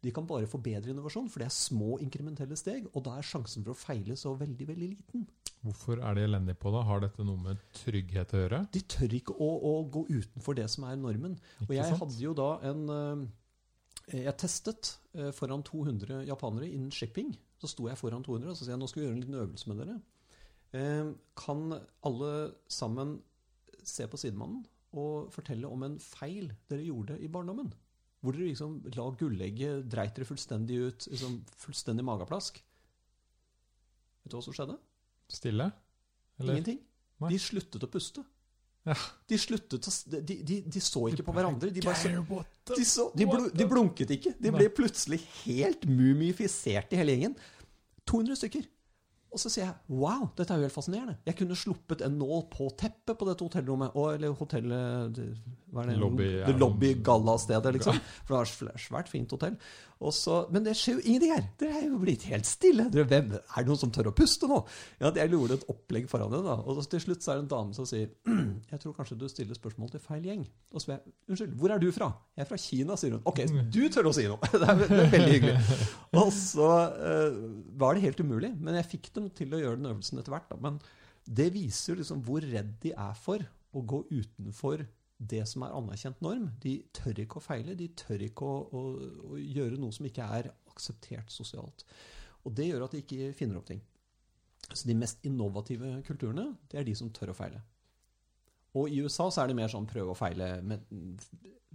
De 0.00 0.12
kan 0.16 0.24
bare 0.26 0.48
forbedre 0.48 0.94
innovasjon, 0.94 1.28
for 1.28 1.42
det 1.42 1.50
er 1.50 1.54
små 1.54 1.98
inkrementelle 2.00 2.56
steg, 2.56 2.86
og 2.94 3.04
da 3.04 3.18
er 3.20 3.26
sjansen 3.26 3.66
for 3.66 3.74
å 3.74 3.78
feile 3.78 4.16
så 4.16 4.32
veldig, 4.38 4.68
veldig 4.72 4.88
liten. 4.94 5.26
Hvorfor 5.60 6.00
er 6.00 6.16
de 6.16 6.24
elendige 6.24 6.56
på 6.56 6.72
det? 6.72 6.80
Har 6.88 7.02
dette 7.04 7.24
noe 7.26 7.36
med 7.42 7.60
trygghet 7.76 8.32
å 8.32 8.40
gjøre? 8.40 8.60
De 8.72 8.80
tør 8.88 9.16
ikke 9.18 9.34
å, 9.36 9.48
å 9.68 9.74
gå 9.92 10.06
utenfor 10.08 10.56
det 10.56 10.64
som 10.72 10.86
er 10.88 10.96
normen. 10.96 11.36
Og 11.66 11.74
jeg 11.76 11.84
sant? 11.84 12.00
hadde 12.00 12.22
jo 12.22 12.32
da 12.38 12.48
en 12.70 12.80
eh, 12.94 13.26
Jeg 14.10 14.36
testet 14.40 14.94
eh, 15.14 15.30
foran 15.36 15.62
200 15.66 16.24
japanere 16.26 16.68
innen 16.70 16.90
shipping. 16.94 17.32
Så 17.60 17.68
sto 17.70 17.86
jeg 17.88 17.98
foran 18.00 18.24
200 18.26 18.50
og 18.50 18.56
så 18.58 18.64
sier 18.64 18.74
jeg 18.74 18.80
nå 18.82 18.88
skal 18.90 19.02
vi 19.02 19.06
gjøre 19.06 19.16
en 19.18 19.22
liten 19.22 19.38
øvelse 19.42 19.70
med 19.70 19.82
dere. 19.82 19.98
Eh, 20.74 21.12
Kan 21.38 21.76
alle 22.06 22.32
sammen 22.70 23.18
se 23.86 24.06
på 24.10 24.18
sidemannen 24.20 24.64
og 24.98 25.30
fortelle 25.32 25.68
om 25.70 25.84
en 25.86 26.00
feil 26.02 26.50
dere 26.70 26.86
gjorde 26.88 27.20
i 27.22 27.30
barndommen? 27.30 27.70
Hvor 28.20 28.36
dere 28.36 28.50
liksom 28.50 28.80
la 28.96 29.06
gullegget, 29.16 29.86
dreit 29.88 30.16
dere 30.16 30.28
fullstendig 30.28 30.80
ut, 30.88 31.06
liksom 31.08 31.38
fullstendig 31.62 32.04
mageplask. 32.04 32.58
Vet 34.20 34.32
du 34.32 34.36
hva 34.36 34.42
som 34.44 34.56
skjedde? 34.56 34.76
Stille? 35.30 35.70
Eller? 36.40 36.58
Ingenting. 36.58 36.82
Nei. 37.20 37.30
De 37.32 37.38
sluttet 37.40 37.84
å 37.86 37.88
puste. 37.92 38.24
Ja. 38.88 38.94
De 39.28 39.36
sluttet 39.38 39.86
å 39.86 39.92
de, 40.24 40.36
de, 40.40 40.56
de 40.64 40.80
så 40.80 41.02
ikke 41.10 41.24
på 41.26 41.34
hverandre. 41.36 41.68
De, 41.74 41.82
bare 41.84 42.00
de, 42.72 42.84
så, 42.88 43.10
de, 43.12 43.26
blu, 43.28 43.48
de 43.52 43.66
blunket 43.68 44.14
ikke. 44.16 44.32
De 44.40 44.52
ble 44.54 44.70
plutselig 44.72 45.20
helt 45.44 45.84
mumifisert 45.88 46.92
i 46.94 47.00
hele 47.00 47.16
gjengen. 47.16 47.34
200 48.08 48.38
stykker. 48.40 48.64
Og 49.30 49.38
så 49.38 49.50
sier 49.52 49.68
jeg 49.68 50.00
wow, 50.00 50.24
dette 50.34 50.50
er 50.50 50.58
jo 50.58 50.66
helt 50.66 50.74
fascinerende. 50.74 51.12
Jeg 51.28 51.36
kunne 51.38 51.54
sluppet 51.58 52.00
en 52.02 52.16
nål 52.18 52.48
på 52.50 52.66
teppet 52.80 53.14
på 53.20 53.28
dette 53.28 53.44
hotellrommet. 53.46 53.92
Og, 53.94 54.16
eller 54.16 54.32
hotellet 54.34 55.12
det- 55.14 55.28
hva 55.70 55.84
er 55.84 55.92
det? 55.92 55.98
Lobby, 56.00 56.24
det 56.40 56.40
ja. 56.48 56.56
lobby 56.58 56.94
galla-stedet, 57.06 57.76
liksom. 57.76 58.00
For 58.24 58.32
det 58.32 58.38
var 58.40 58.48
et 58.48 58.56
svært- 58.56 58.82
svært 58.88 59.12
fint 59.12 59.30
hotell. 59.36 59.60
Så, 60.00 60.36
men 60.48 60.64
det 60.64 60.72
skjer 60.80 60.96
jo 60.96 61.02
ingenting 61.04 61.32
her. 61.34 61.42
Dere 61.60 61.76
er 61.76 61.88
jo 61.90 61.98
blitt 62.00 62.22
helt 62.30 62.48
stille. 62.48 62.86
Dere, 62.92 63.04
hvem, 63.10 63.34
er 63.36 63.58
det 63.58 63.68
noen 63.68 63.80
som 63.82 63.90
tør 63.92 64.08
å 64.08 64.14
puste 64.16 64.48
nå? 64.48 64.62
Ja, 65.02 65.10
Jeg 65.12 65.32
gjorde 65.34 65.58
et 65.58 65.66
opplegg 65.68 66.06
foran 66.08 66.32
henne. 66.32 66.54
Og 66.64 66.80
til 66.88 67.02
slutt 67.04 67.24
så 67.24 67.34
er 67.34 67.40
det 67.40 67.44
en 67.44 67.50
dame 67.50 67.76
som 67.76 67.88
sier 67.88 68.08
Jeg 68.72 68.80
tror 68.80 68.94
kanskje 68.96 69.18
du 69.20 69.26
stiller 69.28 69.58
spørsmål 69.58 69.92
til 69.92 70.02
feil 70.04 70.24
gjeng. 70.30 70.46
Og 70.72 70.80
så 70.80 70.86
spør 70.86 70.96
jeg 70.96 71.14
Unnskyld, 71.34 71.52
hvor 71.60 71.74
er 71.74 71.82
du 71.82 71.90
fra? 71.92 72.08
Jeg 72.32 72.46
er 72.46 72.48
fra 72.48 72.60
Kina, 72.64 72.96
sier 73.00 73.18
hun. 73.18 73.26
Ok, 73.28 73.42
du 73.68 73.82
tør 73.92 74.08
å 74.08 74.14
si 74.16 74.24
noe. 74.30 74.40
Det 74.60 74.64
er, 74.64 74.80
det 74.80 75.02
er 75.04 75.12
veldig 75.12 75.34
hyggelig. 75.34 75.76
Og 76.20 76.32
så 76.36 76.70
uh, 76.96 77.36
var 77.80 77.96
det 77.96 78.06
helt 78.06 78.24
umulig. 78.24 78.54
Men 78.56 78.80
jeg 78.80 78.88
fikk 78.94 79.12
dem 79.18 79.28
til 79.36 79.52
å 79.52 79.60
gjøre 79.60 79.82
den 79.82 79.92
øvelsen 79.92 80.22
etter 80.22 80.32
hvert. 80.32 80.48
Da. 80.48 80.58
Men 80.64 80.80
det 81.28 81.50
viser 81.54 82.00
liksom 82.00 82.24
hvor 82.24 82.44
redd 82.44 82.72
de 82.82 82.94
er 82.96 83.20
for 83.20 83.44
å 83.76 83.84
gå 83.84 84.00
utenfor 84.10 84.86
det 85.20 85.42
som 85.48 85.62
er 85.66 85.74
anerkjent 85.76 86.20
norm. 86.24 86.48
De 86.62 86.78
tør 86.96 87.18
ikke 87.22 87.40
å 87.40 87.44
feile. 87.44 87.76
De 87.76 87.90
tør 87.98 88.24
ikke 88.24 88.46
å, 88.48 88.60
å, 88.72 88.82
å 89.34 89.40
gjøre 89.40 89.76
noe 89.80 89.92
som 89.92 90.06
ikke 90.08 90.26
er 90.40 90.48
akseptert 90.72 91.32
sosialt. 91.34 91.84
Og 92.48 92.54
det 92.56 92.70
gjør 92.70 92.86
at 92.86 92.96
de 92.96 93.02
ikke 93.04 93.32
finner 93.36 93.60
opp 93.60 93.68
ting. 93.68 93.82
Så 94.70 94.86
de 94.88 94.96
mest 94.96 95.20
innovative 95.26 95.98
kulturene, 96.06 96.54
det 96.70 96.80
er 96.80 96.88
de 96.88 96.94
som 96.96 97.10
tør 97.12 97.34
å 97.34 97.36
feile. 97.36 97.60
Og 98.78 98.88
i 98.92 99.00
USA 99.02 99.26
så 99.34 99.42
er 99.42 99.50
det 99.50 99.58
mer 99.58 99.70
sånn 99.72 99.88
prøve 99.90 100.12
og 100.14 100.18
feile 100.18 100.60
med 100.62 100.84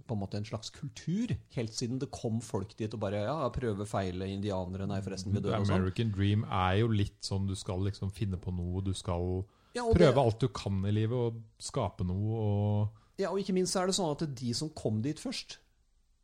på 0.06 0.14
en 0.14 0.20
måte 0.20 0.38
en 0.38 0.46
slags 0.46 0.70
kultur. 0.70 1.32
Helt 1.56 1.74
siden 1.74 1.98
det 2.00 2.08
kom 2.14 2.38
folk 2.44 2.72
dit 2.78 2.92
og 2.94 3.00
bare 3.02 3.24
ja, 3.26 3.36
prøve, 3.52 3.86
feile, 3.90 4.28
indianere, 4.30 4.86
nei 4.88 5.00
forresten, 5.04 5.34
vi 5.34 5.42
dør 5.42 5.58
og 5.58 5.66
sånn. 5.66 5.80
American 5.82 6.12
Dream 6.14 6.44
er 6.46 6.76
jo 6.80 6.90
litt 6.92 7.18
sånn 7.26 7.48
du 7.50 7.56
skal 7.58 7.82
liksom 7.88 8.12
finne 8.14 8.38
på 8.40 8.54
noe, 8.54 8.84
du 8.86 8.94
skal 8.96 9.42
Ja, 9.76 9.82
prøve 9.90 10.14
det- 10.14 10.22
alt 10.24 10.40
du 10.40 10.48
kan 10.48 10.78
i 10.86 10.94
livet 10.94 11.18
og 11.18 11.42
skape 11.58 12.06
noe 12.06 12.38
og 12.42 13.02
Ja, 13.20 13.30
og 13.30 13.40
ikke 13.40 13.54
minst 13.56 13.76
er 13.78 13.88
det 13.88 13.96
sånn 13.96 14.12
at 14.12 14.26
de 14.36 14.50
som 14.56 14.72
kom 14.76 15.00
dit 15.04 15.20
først, 15.20 15.58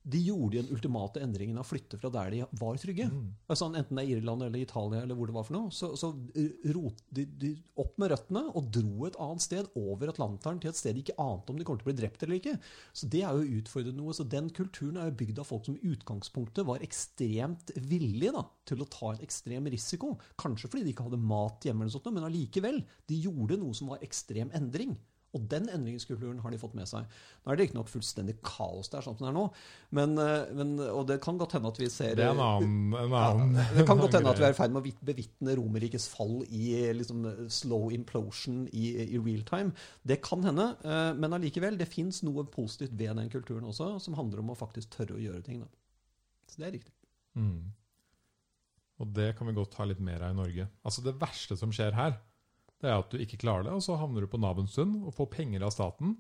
de 0.03 0.19
gjorde 0.19 0.59
den 0.59 0.71
ultimate 0.75 1.21
endringen 1.23 1.59
av 1.61 1.63
å 1.63 1.69
flytte 1.69 1.99
fra 2.01 2.11
der 2.11 2.33
de 2.35 2.41
var 2.59 2.79
trygge. 2.81 3.07
Mm. 3.07 3.27
Altså, 3.47 3.69
enten 3.69 3.99
det 3.99 4.03
er 4.03 4.17
Irland 4.17 4.43
eller 4.43 4.65
Italia 4.65 5.03
eller 5.05 5.19
hvor 5.19 5.31
det 5.31 5.37
var 5.37 5.47
for 5.47 5.55
noe, 5.55 5.71
så, 5.75 5.93
så 5.99 6.11
rot 6.75 7.05
de, 7.15 7.27
de 7.39 7.53
opp 7.79 7.95
med 8.03 8.11
røttene 8.11 8.43
og 8.51 8.71
dro 8.75 9.07
et 9.07 9.19
annet 9.23 9.45
sted 9.45 9.69
over 9.79 10.11
Atlanteren 10.11 10.59
til 10.63 10.73
et 10.73 10.81
sted 10.81 10.99
de 10.99 11.05
ikke 11.05 11.19
ante 11.23 11.55
om 11.55 11.61
de 11.61 11.67
kom 11.69 11.79
til 11.79 11.87
å 11.87 11.91
bli 11.93 11.97
drept 12.01 12.27
eller 12.27 12.41
ikke. 12.41 12.57
Så 12.99 13.11
det 13.13 13.23
er 13.29 13.39
jo 13.39 13.61
utfordrende 13.61 14.03
noe. 14.03 14.17
Så 14.17 14.27
den 14.27 14.51
kulturen 14.55 14.99
er 14.99 15.13
jo 15.13 15.19
bygd 15.23 15.39
av 15.45 15.49
folk 15.53 15.71
som 15.71 15.79
i 15.79 15.95
utgangspunktet 15.95 16.67
var 16.67 16.83
ekstremt 16.83 17.71
villige 17.79 18.35
da, 18.35 18.45
til 18.69 18.83
å 18.83 18.91
ta 18.91 19.15
en 19.15 19.23
ekstrem 19.23 19.71
risiko. 19.71 20.17
Kanskje 20.41 20.73
fordi 20.73 20.89
de 20.89 20.97
ikke 20.97 21.07
hadde 21.07 21.23
mat 21.23 21.63
hjemme, 21.69 21.87
eller 21.87 21.95
sånt, 21.95 22.11
men 22.11 22.27
allikevel. 22.27 22.83
De 23.07 23.23
gjorde 23.23 23.61
noe 23.63 23.79
som 23.79 23.95
var 23.95 24.03
ekstrem 24.03 24.51
endring. 24.59 24.99
Og 25.33 25.45
den 25.49 25.65
endringskulturen 25.73 26.43
har 26.45 26.53
de 26.53 26.59
fått 26.61 26.75
med 26.77 26.89
seg. 26.91 27.07
Nå 27.41 27.53
er 27.53 27.57
det 27.57 27.65
riktignok 27.65 27.89
fullstendig 27.89 28.35
kaos 28.45 28.91
der, 28.93 29.01
sånn 29.05 29.17
som 29.17 29.25
det 29.25 29.31
er 29.31 29.37
nå. 29.39 29.45
Men, 29.97 30.13
eh, 30.21 30.51
men, 30.59 30.75
og 30.85 31.07
det 31.09 31.17
kan 31.25 31.39
godt 31.41 31.55
hende 31.57 31.71
at 31.73 31.81
vi 31.81 31.89
ser 31.93 32.17
Det 32.19 32.27
er 32.27 32.35
en 32.35 32.43
annen, 32.45 32.97
en 33.01 33.17
annen 33.17 33.57
ja, 33.57 33.65
Det 33.79 33.87
kan 33.89 34.01
godt 34.03 34.19
hende 34.19 34.35
at 34.35 34.43
vi 34.43 34.47
er 34.51 34.53
i 34.53 34.59
ferd 34.61 34.75
med 34.75 34.83
å 34.83 34.85
vit- 34.85 35.05
bevitne 35.09 35.57
Romerrikets 35.57 36.11
fall 36.13 36.43
i 36.53 36.67
liksom, 36.99 37.25
slow 37.49 37.89
implosion 37.97 38.67
i, 38.77 38.91
i 39.07 39.21
real 39.23 39.45
time. 39.49 39.73
Det 40.05 40.21
kan 40.25 40.45
hende, 40.45 40.69
eh, 40.85 41.13
men 41.17 41.39
allikevel, 41.39 41.81
det 41.81 41.89
fins 41.89 42.21
noe 42.29 42.45
positivt 42.53 42.93
ved 42.93 43.17
den 43.17 43.33
kulturen 43.33 43.71
også, 43.73 43.95
som 44.05 44.19
handler 44.21 44.45
om 44.45 44.53
å 44.53 44.59
faktisk 44.59 44.93
tørre 44.99 45.17
å 45.17 45.23
gjøre 45.23 45.45
ting. 45.49 45.63
Da. 45.65 45.73
Så 46.53 46.61
det 46.61 46.69
er 46.69 46.77
riktig. 46.77 46.93
Mm. 47.41 47.73
Og 49.01 49.09
det 49.17 49.33
kan 49.39 49.49
vi 49.49 49.57
godt 49.57 49.81
ha 49.81 49.87
litt 49.89 50.03
mer 50.05 50.23
av 50.27 50.35
i 50.35 50.39
Norge. 50.39 50.69
Altså 50.85 51.03
Det 51.05 51.17
verste 51.21 51.57
som 51.59 51.73
skjer 51.75 51.97
her, 51.97 52.21
det 52.83 52.91
er 52.91 52.99
at 52.99 53.15
du 53.15 53.21
ikke 53.23 53.41
klarer 53.41 53.69
det, 53.69 53.73
og 53.77 53.83
så 53.85 53.97
havner 54.01 54.25
du 54.25 54.31
på 54.31 54.41
Nav 54.43 54.59
en 54.61 54.71
stund 54.71 54.99
og 55.07 55.15
får 55.15 55.31
penger 55.37 55.65
av 55.65 55.75
staten 55.75 56.17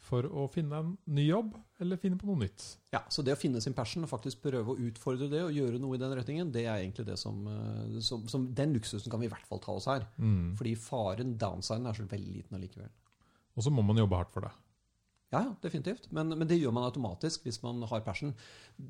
for 0.00 0.24
å 0.24 0.46
finne 0.50 0.78
en 0.80 0.92
ny 1.12 1.26
jobb 1.26 1.52
eller 1.82 2.00
finne 2.00 2.16
på 2.18 2.26
noe 2.28 2.40
nytt. 2.40 2.64
Ja, 2.94 3.02
Så 3.12 3.22
det 3.22 3.34
å 3.36 3.38
finne 3.38 3.60
sin 3.62 3.76
passion 3.76 4.06
og 4.06 4.10
faktisk 4.10 4.40
prøve 4.42 4.72
å 4.72 4.78
utfordre 4.88 5.28
det 5.30 5.42
og 5.44 5.52
gjøre 5.54 5.80
noe 5.82 5.98
i 5.98 6.00
den 6.00 6.14
retningen, 6.16 6.50
det 6.54 6.64
er 6.64 6.80
egentlig 6.80 7.04
det 7.10 7.18
som, 7.20 7.42
eh, 7.46 8.00
som, 8.04 8.24
som 8.32 8.48
Den 8.56 8.72
luksusen 8.74 9.12
kan 9.12 9.20
vi 9.20 9.28
i 9.28 9.32
hvert 9.32 9.46
fall 9.46 9.60
ta 9.62 9.76
oss 9.76 9.90
her. 9.92 10.08
Mm. 10.16 10.56
Fordi 10.58 10.74
faren, 10.80 11.36
downsiden, 11.38 11.86
er 11.86 12.00
så 12.00 12.08
veldig 12.08 12.34
liten 12.38 12.58
allikevel. 12.58 12.90
Og 13.54 13.66
så 13.66 13.72
må 13.74 13.84
man 13.84 14.00
jobbe 14.00 14.18
hardt 14.18 14.32
for 14.32 14.48
det. 14.48 14.54
Ja, 15.30 15.44
ja, 15.46 15.52
definitivt. 15.62 16.08
Men, 16.10 16.32
men 16.34 16.48
det 16.50 16.58
gjør 16.58 16.72
man 16.74 16.88
automatisk 16.88 17.44
hvis 17.46 17.60
man 17.62 17.84
har 17.86 18.02
passion. 18.02 18.32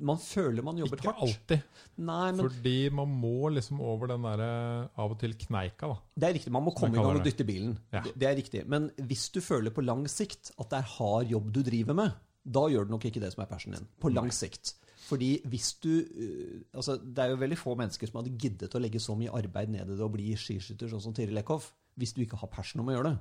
Man 0.01 0.17
føler 0.23 0.65
man 0.65 0.79
jobber 0.81 0.97
Ikke 0.97 1.13
hardt. 1.13 1.27
alltid, 1.27 1.83
Nei, 2.01 2.31
men 2.33 2.41
fordi 2.47 2.77
man 2.97 3.13
må 3.13 3.51
liksom 3.53 3.83
over 3.85 4.09
den 4.15 4.25
der 4.25 4.45
av 4.89 5.13
og 5.13 5.19
til 5.21 5.37
kneika, 5.37 5.91
da. 5.93 5.99
Det 6.17 6.31
er 6.31 6.37
riktig, 6.39 6.53
Man 6.57 6.65
må 6.65 6.73
komme 6.77 6.97
i 6.97 7.03
gang 7.03 7.21
og 7.21 7.27
dytte 7.27 7.45
bilen. 7.45 7.77
Ja. 7.93 8.01
Det, 8.07 8.15
det 8.17 8.29
er 8.31 8.37
riktig. 8.41 8.65
Men 8.73 8.89
hvis 8.97 9.29
du 9.35 9.43
føler 9.45 9.75
på 9.75 9.85
lang 9.85 10.07
sikt 10.09 10.55
at 10.57 10.71
det 10.73 10.81
er 10.81 10.93
hard 10.97 11.29
jobb 11.29 11.51
du 11.53 11.61
driver 11.67 11.99
med, 11.99 12.17
da 12.45 12.63
gjør 12.73 12.89
du 12.89 12.95
nok 12.97 13.05
ikke 13.11 13.21
det 13.21 13.35
som 13.35 13.45
er 13.45 13.51
passionen 13.51 13.83
din. 13.83 13.91
På 14.01 14.09
lang 14.13 14.33
sikt. 14.33 14.75
Fordi 15.11 15.31
hvis 15.51 15.73
du 15.83 15.91
øh, 15.91 16.61
altså 16.73 16.95
Det 17.03 17.19
er 17.19 17.33
jo 17.33 17.41
veldig 17.41 17.59
få 17.59 17.75
mennesker 17.75 18.07
som 18.07 18.21
hadde 18.21 18.37
giddet 18.39 18.75
å 18.75 18.81
legge 18.81 19.01
så 19.03 19.17
mye 19.19 19.33
arbeid 19.35 19.73
ned 19.73 19.91
i 19.91 19.97
det 19.99 20.05
og 20.07 20.13
bli 20.15 20.33
skiskytter, 20.39 20.89
sånn 20.93 21.03
som 21.03 21.17
Tiril 21.17 21.41
Eckhoff, 21.43 21.73
hvis 21.99 22.15
du 22.17 22.23
ikke 22.23 22.39
har 22.41 22.49
passion 22.53 22.81
om 22.81 22.89
å 22.89 22.95
gjøre 22.95 23.11
det. 23.11 23.19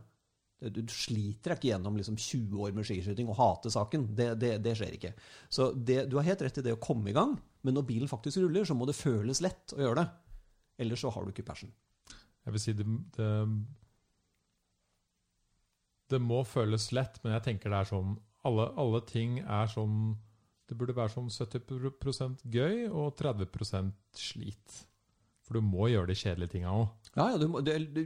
Du 0.59 0.81
sliter 0.91 1.53
deg 1.53 1.59
ikke 1.59 1.69
gjennom 1.69 1.95
liksom 1.95 2.17
20 2.19 2.63
år 2.65 2.73
med 2.75 2.87
skiskyting 2.87 3.29
og 3.31 3.37
hate 3.39 3.71
saken. 3.71 4.09
Det, 4.15 4.33
det, 4.41 4.57
det 4.65 4.73
skjer 4.75 4.97
ikke. 4.97 5.13
Så 5.47 5.69
det, 5.73 6.01
du 6.11 6.17
har 6.19 6.27
helt 6.27 6.43
rett 6.43 6.59
i 6.59 6.65
det 6.65 6.75
å 6.75 6.81
komme 6.83 7.11
i 7.11 7.15
gang, 7.15 7.37
men 7.63 7.77
når 7.77 7.87
bilen 7.87 8.11
faktisk 8.11 8.41
ruller, 8.43 8.67
så 8.67 8.75
må 8.75 8.87
det 8.89 8.97
føles 8.99 9.39
lett 9.45 9.75
å 9.77 9.79
gjøre 9.85 10.01
det. 10.01 10.09
Ellers 10.83 11.03
så 11.03 11.11
har 11.15 11.23
du 11.23 11.31
ikke 11.31 11.47
passion. 11.47 11.71
Jeg 12.43 12.55
vil 12.55 12.63
si 12.63 12.73
det, 12.75 12.87
det 13.15 13.29
det 16.09 16.19
må 16.21 16.41
føles 16.47 16.89
lett, 16.95 17.19
men 17.23 17.35
jeg 17.35 17.45
tenker 17.45 17.71
det 17.71 17.83
er 17.83 17.91
sånn 17.91 18.17
Alle, 18.47 18.69
alle 18.81 19.01
ting 19.05 19.39
er 19.43 19.69
sånn 19.69 20.15
Det 20.69 20.77
burde 20.77 20.95
være 20.97 21.13
sånn 21.13 21.29
70% 21.29 22.45
gøy 22.49 22.87
og 22.89 23.13
30% 23.19 24.17
slit. 24.17 24.79
For 25.49 25.57
du 25.57 25.65
må 25.65 25.87
gjøre 25.89 26.11
de 26.11 26.13
kjedelige 26.13 26.51
tinga 26.53 26.69
òg. 26.77 27.07
Ja, 27.15 27.23
ja 27.33 27.37
du 27.41 27.47
må, 27.49 27.63
det, 27.65 27.73
du, 27.89 28.03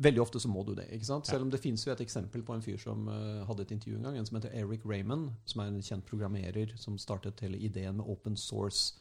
veldig 0.00 0.22
ofte 0.22 0.40
så 0.40 0.48
må 0.48 0.62
du 0.64 0.72
det. 0.78 0.86
ikke 0.96 1.04
sant? 1.10 1.28
Selv 1.28 1.44
om 1.44 1.50
det 1.52 1.60
finnes 1.60 1.84
jo 1.84 1.92
et 1.92 2.00
eksempel 2.00 2.40
på 2.46 2.56
en 2.56 2.64
fyr 2.64 2.80
som 2.80 3.04
uh, 3.04 3.42
hadde 3.44 3.66
et 3.66 3.74
intervju 3.76 3.98
en 3.98 4.08
gang, 4.08 4.16
en 4.16 4.28
som 4.28 4.38
heter 4.38 4.54
Eric 4.56 4.86
Raymond, 4.88 5.28
som 5.44 5.60
er 5.60 5.68
en 5.68 5.84
kjent 5.84 6.08
programmerer 6.08 6.72
som 6.80 6.96
startet 6.96 7.44
hele 7.44 7.60
ideen 7.60 8.00
med 8.00 8.08
open 8.08 8.40
source. 8.40 8.96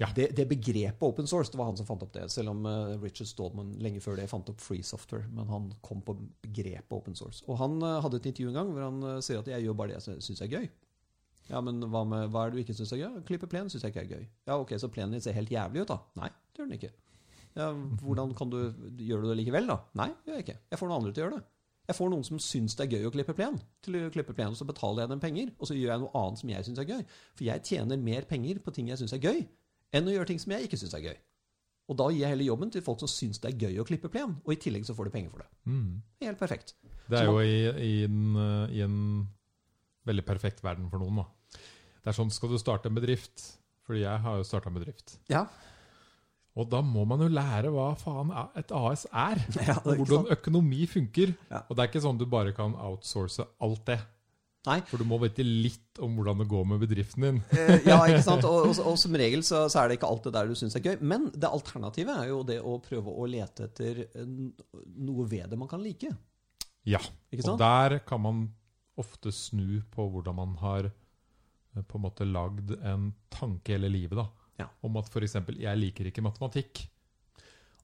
Ja. 0.00 0.08
Det, 0.16 0.30
det 0.32 0.48
begrepet 0.48 1.04
open 1.04 1.28
source, 1.28 1.52
det 1.52 1.60
var 1.60 1.68
han 1.68 1.76
som 1.76 1.84
fant 1.84 2.00
opp 2.06 2.16
det. 2.16 2.24
Selv 2.32 2.54
om 2.54 2.64
uh, 2.64 2.96
Richard 3.04 3.28
Stallman 3.28 3.76
lenge 3.84 4.00
før 4.00 4.16
det 4.16 4.30
fant 4.32 4.48
opp 4.48 4.64
free 4.64 4.80
software. 4.80 5.28
Men 5.36 5.52
han 5.52 5.68
kom 5.84 6.00
på 6.00 6.16
begrepet 6.40 6.96
open 6.96 7.18
source. 7.18 7.44
Og 7.44 7.60
han 7.60 7.76
uh, 7.84 7.98
hadde 8.00 8.22
et 8.22 8.32
intervju 8.32 8.54
en 8.54 8.62
gang 8.62 8.72
hvor 8.72 8.88
han 8.88 9.20
sier 9.20 9.44
at 9.44 9.52
jeg 9.52 9.68
gjør 9.68 9.76
bare 9.76 9.92
det 9.92 10.00
jeg 10.00 10.24
syns 10.30 10.40
er 10.48 10.56
gøy. 10.56 10.70
Ja, 11.50 11.60
men 11.66 11.80
hva, 11.82 12.04
med, 12.06 12.28
hva 12.30 12.46
er 12.46 12.52
det 12.52 12.60
du 12.60 12.64
ikke 12.64 12.76
syns 12.78 12.92
er 12.94 13.02
gøy? 13.02 13.20
Klippe 13.26 13.48
plen 13.50 13.70
syns 13.72 13.82
jeg 13.82 13.94
ikke 13.94 14.04
er 14.04 14.10
gøy. 14.12 14.26
Ja, 14.46 14.56
ok, 14.56 14.76
Så 14.78 14.90
plenen 14.92 15.16
din 15.16 15.24
ser 15.24 15.34
helt 15.34 15.50
jævlig 15.50 15.82
ut, 15.82 15.90
da? 15.90 15.98
Nei, 16.20 16.28
det 16.30 16.62
gjør 16.62 16.68
den 16.68 16.76
ikke. 16.78 16.92
Ja, 17.58 17.72
hvordan 18.04 18.34
kan 18.38 18.52
du 18.52 18.58
Gjør 19.02 19.24
du 19.24 19.32
det 19.32 19.40
likevel, 19.40 19.66
da? 19.66 19.80
Nei, 19.98 20.12
det 20.20 20.30
gjør 20.30 20.38
jeg 20.38 20.46
ikke. 20.46 20.60
Jeg 20.70 20.80
får 20.80 20.90
noen 20.90 21.00
andre 21.00 21.12
til 21.14 21.22
å 21.22 21.26
gjøre 21.26 21.40
det. 21.40 21.48
Jeg 21.90 21.96
får 21.98 22.10
noen 22.12 22.26
som 22.28 22.38
syns 22.38 22.76
det 22.78 22.84
er 22.84 22.92
gøy 22.94 23.08
å 23.08 23.10
klippe 23.10 23.34
plen, 23.34 23.56
til 23.82 23.96
å 23.98 24.10
klippe 24.14 24.34
plen, 24.36 24.52
og 24.54 24.58
så 24.60 24.66
betaler 24.68 25.02
jeg 25.02 25.10
dem 25.10 25.22
penger, 25.24 25.48
og 25.58 25.66
så 25.66 25.74
gjør 25.74 25.90
jeg 25.90 26.02
noe 26.04 26.12
annet 26.20 26.38
som 26.38 26.52
jeg 26.52 26.66
syns 26.68 26.78
er 26.78 26.86
gøy. 26.86 27.00
For 27.34 27.46
jeg 27.48 27.64
tjener 27.66 27.98
mer 27.98 28.28
penger 28.30 28.60
på 28.62 28.74
ting 28.76 28.92
jeg 28.92 29.00
syns 29.00 29.16
er 29.16 29.24
gøy, 29.24 29.40
enn 29.98 30.06
å 30.06 30.14
gjøre 30.14 30.30
ting 30.30 30.38
som 30.38 30.54
jeg 30.54 30.68
ikke 30.68 30.78
syns 30.78 30.94
er 30.94 31.02
gøy. 31.08 31.18
Og 31.90 31.98
da 31.98 32.06
gir 32.12 32.22
jeg 32.22 32.30
heller 32.36 32.46
jobben 32.46 32.70
til 32.70 32.84
folk 32.86 33.02
som 33.02 33.10
syns 33.10 33.42
det 33.42 33.50
er 33.50 33.64
gøy 33.66 33.82
å 33.82 33.88
klippe 33.88 34.12
plen, 34.12 34.36
og 34.44 34.54
i 34.54 34.58
tillegg 34.62 34.86
så 34.86 34.94
får 34.94 35.10
du 35.10 35.14
penger 35.16 35.34
for 35.34 35.42
det. 35.42 35.50
Mm. 35.66 35.90
Helt 36.22 36.38
perfekt. 36.38 36.76
Det 37.10 37.18
er 37.18 37.26
Så 37.26 37.32
jo 37.32 37.42
i, 37.42 37.56
i, 37.88 37.94
en, 38.06 38.20
eh, 38.38 38.76
i 38.78 38.84
en 38.86 39.00
veldig 40.08 40.24
perfekt 40.26 40.62
verden 40.64 40.88
for 40.92 41.02
noen, 41.02 41.22
da. 41.22 41.60
Det 42.00 42.12
er 42.12 42.16
sånn 42.16 42.32
skal 42.32 42.52
du 42.52 42.60
starte 42.60 42.88
en 42.88 42.96
bedrift. 42.96 43.50
Fordi 43.90 44.04
jeg 44.04 44.22
har 44.22 44.38
jo 44.38 44.46
starta 44.46 44.70
en 44.70 44.78
bedrift. 44.78 45.16
Ja. 45.32 45.44
Og 46.54 46.68
da 46.70 46.78
må 46.84 47.02
man 47.08 47.22
jo 47.24 47.26
lære 47.30 47.72
hva 47.74 47.88
faen 47.98 48.30
et 48.58 48.70
AS 48.74 49.02
er. 49.10 49.42
ja 49.66 49.74
er 49.80 49.98
hvordan 49.98 50.30
økonomi 50.30 50.86
funker. 50.90 51.34
Ja. 51.50 51.64
Og 51.66 51.74
det 51.74 51.82
er 51.82 51.90
ikke 51.90 52.02
sånn 52.04 52.20
du 52.20 52.26
bare 52.30 52.54
kan 52.54 52.76
outsource 52.78 53.48
alt 53.58 53.82
det. 53.90 53.98
Nei. 54.68 54.76
For 54.90 55.00
du 55.00 55.06
må 55.08 55.16
vite 55.22 55.42
litt 55.42 55.98
om 56.04 56.18
hvordan 56.18 56.42
det 56.42 56.46
går 56.52 56.66
med 56.68 56.82
bedriften 56.84 57.26
din. 57.26 57.42
Eh, 57.56 57.88
ja, 57.88 57.98
ikke 58.12 58.22
sant? 58.26 58.46
Og, 58.46 58.68
og, 58.68 58.82
og 58.92 58.98
som 59.00 59.18
regel 59.18 59.42
så, 59.46 59.64
så 59.72 59.82
er 59.82 59.90
det 59.90 59.98
ikke 59.98 60.10
alt 60.12 60.28
det 60.28 60.34
der 60.36 60.50
du 60.50 60.58
syns 60.58 60.76
er 60.76 60.84
gøy. 60.84 61.00
Men 61.00 61.30
det 61.34 61.50
alternativet 61.50 62.14
er 62.14 62.30
jo 62.30 62.42
det 62.46 62.60
å 62.62 62.76
prøve 62.84 63.10
å 63.10 63.26
lete 63.30 63.70
etter 63.70 64.04
noe 64.20 65.26
ved 65.30 65.50
det 65.50 65.58
man 65.58 65.70
kan 65.70 65.82
like. 65.82 66.12
Ja. 66.86 67.02
Ikke 67.32 67.56
Og 67.56 67.58
der 67.58 67.98
kan 68.06 68.22
man 68.22 68.44
ofte 69.00 69.32
snu 69.34 69.80
på 69.92 70.06
hvordan 70.12 70.36
man 70.38 70.54
har 70.62 70.90
eh, 70.90 71.82
på 71.82 71.98
en 71.98 72.06
måte 72.06 72.28
lagd 72.28 72.76
en 72.78 73.10
tanke 73.32 73.74
hele 73.76 73.90
livet. 73.92 74.18
da. 74.20 74.28
Ja. 74.60 74.70
Om 74.84 75.00
at 75.00 75.10
f.eks. 75.10 75.38
'jeg 75.56 75.80
liker 75.80 76.10
ikke 76.10 76.24
matematikk'. 76.24 76.86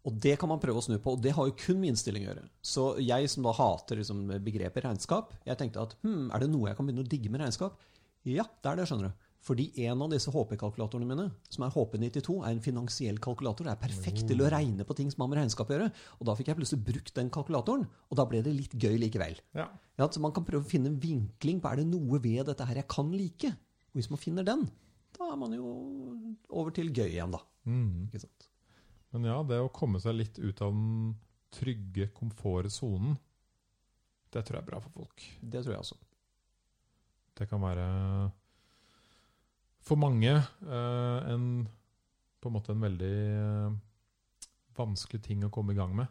Og 0.07 0.15
det 0.23 0.37
kan 0.39 0.49
man 0.49 0.61
prøve 0.63 0.79
å 0.79 0.85
snu 0.85 1.01
på, 1.03 1.17
og 1.17 1.23
det 1.23 1.33
har 1.35 1.49
jo 1.49 1.57
kun 1.59 1.81
med 1.81 1.91
innstilling 1.91 2.27
å 2.27 2.31
gjøre. 2.31 2.45
Så 2.63 2.83
jeg 3.03 3.27
som 3.31 3.43
da 3.43 3.55
hater 3.59 3.99
liksom, 3.99 4.21
begrepet 4.45 4.85
regnskap, 4.85 5.33
jeg 5.43 5.59
tenkte 5.59 5.83
at 5.83 5.97
hm, 6.05 6.29
er 6.31 6.45
det 6.45 6.51
noe 6.53 6.69
jeg 6.71 6.79
kan 6.79 6.87
begynne 6.87 7.03
å 7.03 7.11
digge 7.11 7.33
med 7.33 7.43
regnskap? 7.43 7.81
Ja, 8.23 8.47
det 8.63 8.71
er 8.71 8.79
det, 8.79 8.87
skjønner 8.87 9.11
du. 9.11 9.26
Fordi 9.47 9.69
en 9.87 10.01
av 10.03 10.11
disse 10.11 10.33
HP-kalkulatorene 10.35 11.07
mine, 11.07 11.27
som 11.55 11.63
er 11.63 11.75
HP92, 11.75 12.39
er 12.41 12.51
en 12.51 12.63
finansiell 12.65 13.21
kalkulator. 13.23 13.69
Det 13.69 13.75
er 13.77 13.83
perfekt 13.85 14.25
til 14.27 14.41
å 14.43 14.49
regne 14.51 14.87
på 14.87 14.97
ting 14.99 15.13
som 15.13 15.23
har 15.23 15.31
med 15.31 15.39
regnskap 15.39 15.71
å 15.71 15.77
gjøre. 15.77 15.91
Og 16.19 16.27
da 16.27 16.35
fikk 16.35 16.51
jeg 16.51 16.59
plutselig 16.59 16.87
brukt 16.89 17.13
den 17.15 17.31
kalkulatoren, 17.35 17.85
og 17.87 18.19
da 18.19 18.25
ble 18.27 18.41
det 18.43 18.55
litt 18.57 18.75
gøy 18.75 18.99
likevel. 19.05 19.39
Ja. 19.55 19.69
Ja, 20.01 20.09
så 20.11 20.21
man 20.25 20.35
kan 20.35 20.45
prøve 20.49 20.67
å 20.67 20.69
finne 20.69 20.91
en 20.91 20.99
vinkling 21.01 21.61
på 21.63 21.71
er 21.71 21.81
det 21.81 21.87
noe 21.93 22.19
ved 22.25 22.43
dette 22.51 22.67
her 22.67 22.81
jeg 22.83 22.91
kan 22.91 23.13
like. 23.15 23.53
Og 23.93 24.01
hvis 24.01 24.11
man 24.11 24.21
finner 24.21 24.47
den, 24.47 24.67
da 25.17 25.31
er 25.31 25.39
man 25.41 25.55
jo 25.55 25.71
over 26.51 26.75
til 26.75 26.91
gøy 26.91 27.07
igjen, 27.07 27.33
da. 27.33 27.41
Mm. 27.71 28.09
Ikke 28.09 28.25
sant? 28.27 28.49
Men 29.15 29.31
ja, 29.31 29.39
det 29.47 29.61
å 29.63 29.71
komme 29.73 30.03
seg 30.03 30.19
litt 30.19 30.41
ut 30.43 30.59
av 30.65 30.75
den 30.75 31.15
trygge 31.55 32.11
komfortsonen, 32.17 33.15
det 34.35 34.43
tror 34.43 34.59
jeg 34.59 34.67
er 34.67 34.69
bra 34.73 34.83
for 34.83 34.93
folk. 34.99 35.23
Det 35.41 35.63
tror 35.63 35.77
jeg 35.77 35.85
også. 35.87 35.97
Det 37.37 37.47
kan 37.49 37.63
være 37.63 37.87
for 39.87 40.01
mange 40.01 40.33
eh, 40.35 41.33
en 41.33 41.67
på 42.43 42.51
en 42.51 42.55
måte 42.55 42.75
en 42.75 42.85
veldig 42.85 43.15
eh, 43.33 43.77
vanskelig 44.77 45.23
ting 45.25 45.45
å 45.47 45.51
komme 45.53 45.75
i 45.75 45.79
gang 45.79 45.95
med. 45.97 46.11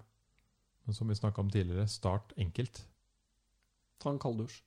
Men 0.85 0.97
som 0.97 1.09
vi 1.09 1.17
snakka 1.17 1.41
om 1.41 1.51
tidligere, 1.53 1.87
start 1.89 2.33
enkelt. 2.41 2.81
Ta 4.01 4.11
en 4.11 4.21
kalddusj. 4.21 4.57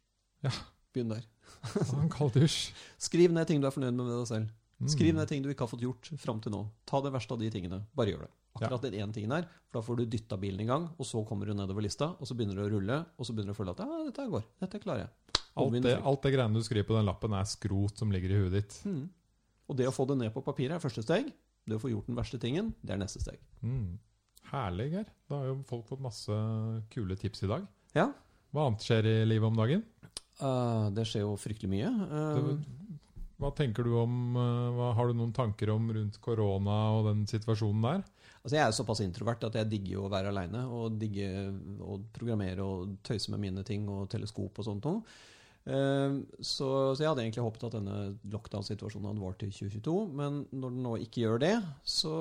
Ja. 0.47 0.53
Begynn 0.95 1.13
der. 1.13 1.27
Ta 1.91 1.99
en 2.01 2.11
kald 2.13 2.37
dusj. 2.39 2.73
Skriv 3.01 3.35
ned 3.35 3.49
ting 3.49 3.61
du 3.63 3.69
er 3.69 3.75
fornøyd 3.75 3.95
med 3.95 4.09
ved 4.09 4.21
deg 4.21 4.31
selv. 4.31 4.55
Mm. 4.79 4.91
Skriv 4.93 5.17
ned 5.17 5.31
ting 5.31 5.43
du 5.43 5.51
ikke 5.51 5.67
har 5.67 5.73
fått 5.73 5.83
gjort 5.83 6.11
fram 6.23 6.41
til 6.43 6.55
nå. 6.55 6.63
Ta 6.89 7.01
det 7.03 7.13
verste 7.15 7.35
av 7.35 7.43
de 7.43 7.51
tingene. 7.53 7.81
Bare 7.99 8.15
gjør 8.15 8.27
det. 8.27 8.33
Akkurat 8.59 8.87
den 8.87 8.97
ene 8.99 9.15
tingen 9.15 9.35
her, 9.35 9.45
for 9.69 9.79
da 9.79 9.85
får 9.87 9.99
du 10.01 10.05
dytta 10.11 10.39
bilen 10.41 10.65
i 10.65 10.67
gang, 10.67 10.89
og 10.99 11.07
så 11.07 11.21
kommer 11.27 11.47
du 11.47 11.55
nedover 11.55 11.85
lista, 11.85 12.09
og 12.19 12.27
så 12.27 12.35
begynner 12.35 12.59
du 12.59 12.65
å 12.65 12.71
rulle, 12.73 12.97
og 13.15 13.27
så 13.27 13.35
begynner 13.35 13.55
du 13.55 13.55
å 13.55 13.59
føle 13.59 13.75
at 13.77 13.83
ja, 13.85 13.99
dette 14.09 14.25
går. 14.33 14.47
Dette 14.65 14.81
klarer 14.83 15.05
jeg. 15.05 15.38
Alt 15.59 15.83
det, 15.85 15.95
alt 16.13 16.23
det 16.25 16.33
greiene 16.35 16.55
du 16.61 16.65
skriver 16.67 16.87
på 16.89 16.97
den 16.99 17.07
lappen, 17.09 17.35
er 17.39 17.49
skrot 17.49 17.99
som 18.01 18.13
ligger 18.15 18.31
i 18.35 18.41
huet 18.43 18.53
ditt. 18.59 18.79
Mm. 18.89 19.05
Og 19.69 19.77
det 19.77 19.89
å 19.91 19.93
få 19.95 20.07
det 20.09 20.17
ned 20.23 20.33
på 20.35 20.43
papiret 20.47 20.79
er 20.79 20.83
første 20.85 21.03
steg. 21.05 21.29
Det 21.69 21.77
å 21.77 21.83
få 21.83 21.91
gjort 21.93 22.07
den 22.09 22.17
verste 22.17 22.39
tingen, 22.41 22.71
det 22.81 22.95
er 22.95 23.01
neste 23.03 23.21
steg. 23.21 23.37
Mm. 23.61 23.99
Herlig, 24.49 24.87
Geir. 24.95 25.11
Da 25.29 25.43
har 25.43 25.51
jo 25.51 25.59
folk 25.69 25.85
fått 25.91 26.01
masse 26.01 26.33
kule 26.95 27.17
tips 27.21 27.43
i 27.45 27.51
dag. 27.51 27.67
Ja. 27.99 28.07
Hva 28.55 28.65
annet 28.71 28.85
skjer 28.87 29.05
i 29.11 29.17
livet 29.29 29.51
om 29.51 29.59
dagen? 29.59 29.83
Uh, 30.41 30.89
det 30.97 31.05
skjer 31.11 31.27
jo 31.27 31.35
fryktelig 31.37 31.69
mye. 31.75 31.91
Uh, 32.09 32.55
Det- 32.55 32.95
Hva 33.39 33.51
tenker 33.55 33.85
du 33.87 33.93
om 34.01 34.35
uh, 34.35 34.71
hva, 34.75 34.87
Har 34.97 35.09
du 35.13 35.15
noen 35.19 35.35
tanker 35.37 35.71
om 35.71 35.85
rundt 35.95 36.17
korona 36.25 36.79
og 36.97 37.11
den 37.13 37.27
situasjonen 37.31 37.83
der? 37.85 38.07
altså 38.39 38.57
jeg 38.57 38.65
er 38.65 38.73
såpass 38.73 39.01
introvert 39.05 39.43
at 39.45 39.57
jeg 39.59 39.69
digger 39.69 39.93
jo 39.99 40.03
å 40.07 40.11
være 40.11 40.31
aleine. 40.33 40.63
Og 40.73 40.95
digger 40.99 41.51
å 41.85 41.99
programmere 42.15 42.65
og 42.65 42.95
tøyse 43.05 43.29
med 43.35 43.43
mine 43.43 43.65
ting 43.67 43.85
og 43.93 44.09
teleskop 44.09 44.59
og 44.63 44.65
sånt 44.65 44.87
noe. 44.89 45.03
Eh, 45.69 46.15
Så, 46.41 46.69
så 46.97 47.03
jeg 47.03 47.11
hadde 47.11 47.25
egentlig 47.27 47.45
håpet 47.45 47.67
at 47.69 47.75
denne 47.77 47.97
lockdown-situasjonen 48.33 49.11
hadde 49.11 49.25
vart 49.25 49.39
til 49.43 49.51
2022. 49.53 49.97
Men 50.17 50.39
når 50.53 50.73
den 50.75 50.87
nå 50.87 50.95
ikke 51.05 51.25
gjør 51.27 51.43
det, 51.43 51.53
så, 51.85 52.15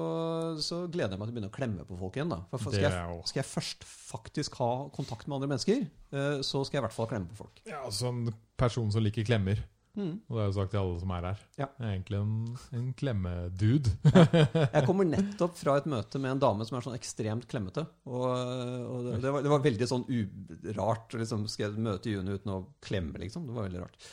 så 0.64 0.82
gleder 0.92 1.16
jeg 1.16 1.22
meg 1.22 1.30
til 1.30 1.34
å 1.34 1.38
begynne 1.38 1.52
å 1.52 1.58
klemme 1.58 1.88
på 1.88 2.00
folk 2.02 2.20
igjen. 2.20 2.36
skal, 2.58 2.78
jeg, 2.84 3.22
skal 3.32 3.42
jeg 3.44 3.50
først 3.54 3.88
faktisk 3.88 4.60
ha 4.60 4.72
kontakt 4.96 5.28
med 5.30 5.40
andre 5.40 5.52
mennesker, 5.54 5.88
eh, 6.12 6.38
så 6.44 6.64
skal 6.68 6.80
jeg 6.80 6.84
i 6.84 6.88
hvert 6.90 6.98
fall 6.98 7.10
klemme 7.14 7.32
på 7.32 7.40
folk. 7.46 7.64
Ja, 7.70 7.86
altså 7.88 8.12
en 8.12 8.34
person 8.60 8.92
som 8.92 9.06
liker 9.06 9.28
klemmer. 9.28 9.64
Mm. 9.98 10.12
Og 10.30 10.38
det 10.38 10.42
er 10.44 10.50
jo 10.52 10.56
sagt 10.60 10.72
til 10.74 10.80
alle 10.84 11.00
som 11.02 11.12
er 11.16 11.26
her. 11.26 11.40
Ja. 11.58 11.68
Jeg 11.80 11.88
er 11.88 11.94
egentlig 11.96 12.20
en, 12.20 12.34
en 12.78 12.90
klemmedude. 13.00 13.94
Jeg 14.76 14.84
kommer 14.86 15.10
nettopp 15.10 15.58
fra 15.58 15.78
et 15.80 15.88
møte 15.90 16.22
med 16.22 16.36
en 16.36 16.44
dame 16.44 16.68
som 16.68 16.78
er 16.78 16.86
sånn 16.86 16.98
ekstremt 16.98 17.48
klemmete. 17.50 17.88
Og, 18.06 18.28
og 18.28 19.08
det, 19.08 19.16
det, 19.24 19.34
var, 19.34 19.46
det 19.46 19.54
var 19.56 19.66
veldig 19.66 19.90
sånn 19.90 20.06
urart. 20.06 21.18
Liksom, 21.18 21.48
skal 21.50 21.72
jeg 21.72 21.88
møte 21.88 22.14
Juni 22.14 22.38
uten 22.38 22.54
å 22.54 22.60
klemme, 22.86 23.18
liksom? 23.24 23.50
Det 23.50 23.58
var 23.58 23.70
veldig 23.72 23.84
rart. 23.88 24.12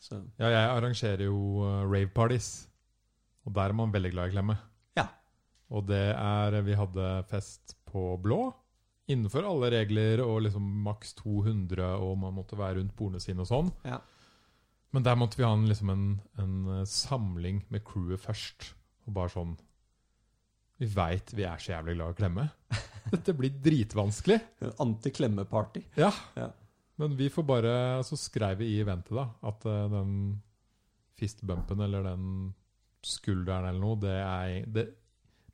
Så, 0.00 0.22
Ja, 0.40 0.48
jeg 0.48 0.64
arrangerer 0.70 1.26
jo 1.28 1.38
uh, 1.66 1.84
rave 1.84 2.10
parties. 2.16 2.50
Og 3.46 3.54
der 3.56 3.70
er 3.70 3.76
man 3.76 3.92
veldig 3.94 4.14
glad 4.16 4.32
i 4.32 4.36
klemme. 4.38 4.56
Ja. 4.96 5.10
Og 5.68 5.84
det 5.90 6.06
er 6.16 6.62
Vi 6.64 6.80
hadde 6.80 7.10
fest 7.28 7.76
på 7.92 8.14
Blå. 8.24 8.48
Innenfor 9.12 9.44
alle 9.46 9.68
regler 9.70 10.24
og 10.24 10.40
liksom 10.48 10.64
maks 10.82 11.12
200, 11.20 11.92
og 12.02 12.16
man 12.24 12.34
måtte 12.34 12.58
være 12.58 12.80
rundt 12.80 12.96
bordene 12.98 13.20
sine 13.22 13.44
og 13.44 13.52
sånn. 13.52 13.68
Ja. 13.86 14.00
Men 14.94 15.04
der 15.06 15.16
måtte 15.18 15.38
vi 15.38 15.44
ha 15.44 15.52
en, 15.52 15.66
liksom 15.68 15.90
en, 15.92 16.04
en 16.40 16.58
uh, 16.70 16.82
samling 16.88 17.64
med 17.72 17.84
crewet 17.86 18.22
først. 18.22 18.70
Og 19.06 19.14
bare 19.16 19.32
sånn 19.32 19.56
Vi 20.80 20.88
veit 20.92 21.30
vi 21.36 21.44
er 21.46 21.60
så 21.62 21.72
jævlig 21.72 21.96
glad 21.96 22.12
i 22.12 22.14
å 22.14 22.18
klemme. 22.20 22.46
Dette 23.12 23.34
blir 23.38 23.58
dritvanskelig. 23.62 24.38
Antiklemmeparty. 24.82 25.84
Ja. 26.00 26.10
Ja. 26.36 26.50
Men 26.96 27.16
vi 27.16 27.30
får 27.30 27.44
bare 27.46 27.72
Så 28.08 28.16
skrev 28.16 28.58
vi 28.62 28.72
i 28.74 28.80
eventet 28.80 29.14
da 29.16 29.28
at 29.46 29.66
eh, 29.68 29.88
den 29.92 30.12
fistbumpen 31.16 31.80
eller 31.80 32.04
den 32.04 32.54
skulderen 33.06 33.68
eller 33.70 33.80
noe, 33.80 33.96
det 34.02 34.16
er 34.18 34.66
det, 34.68 34.84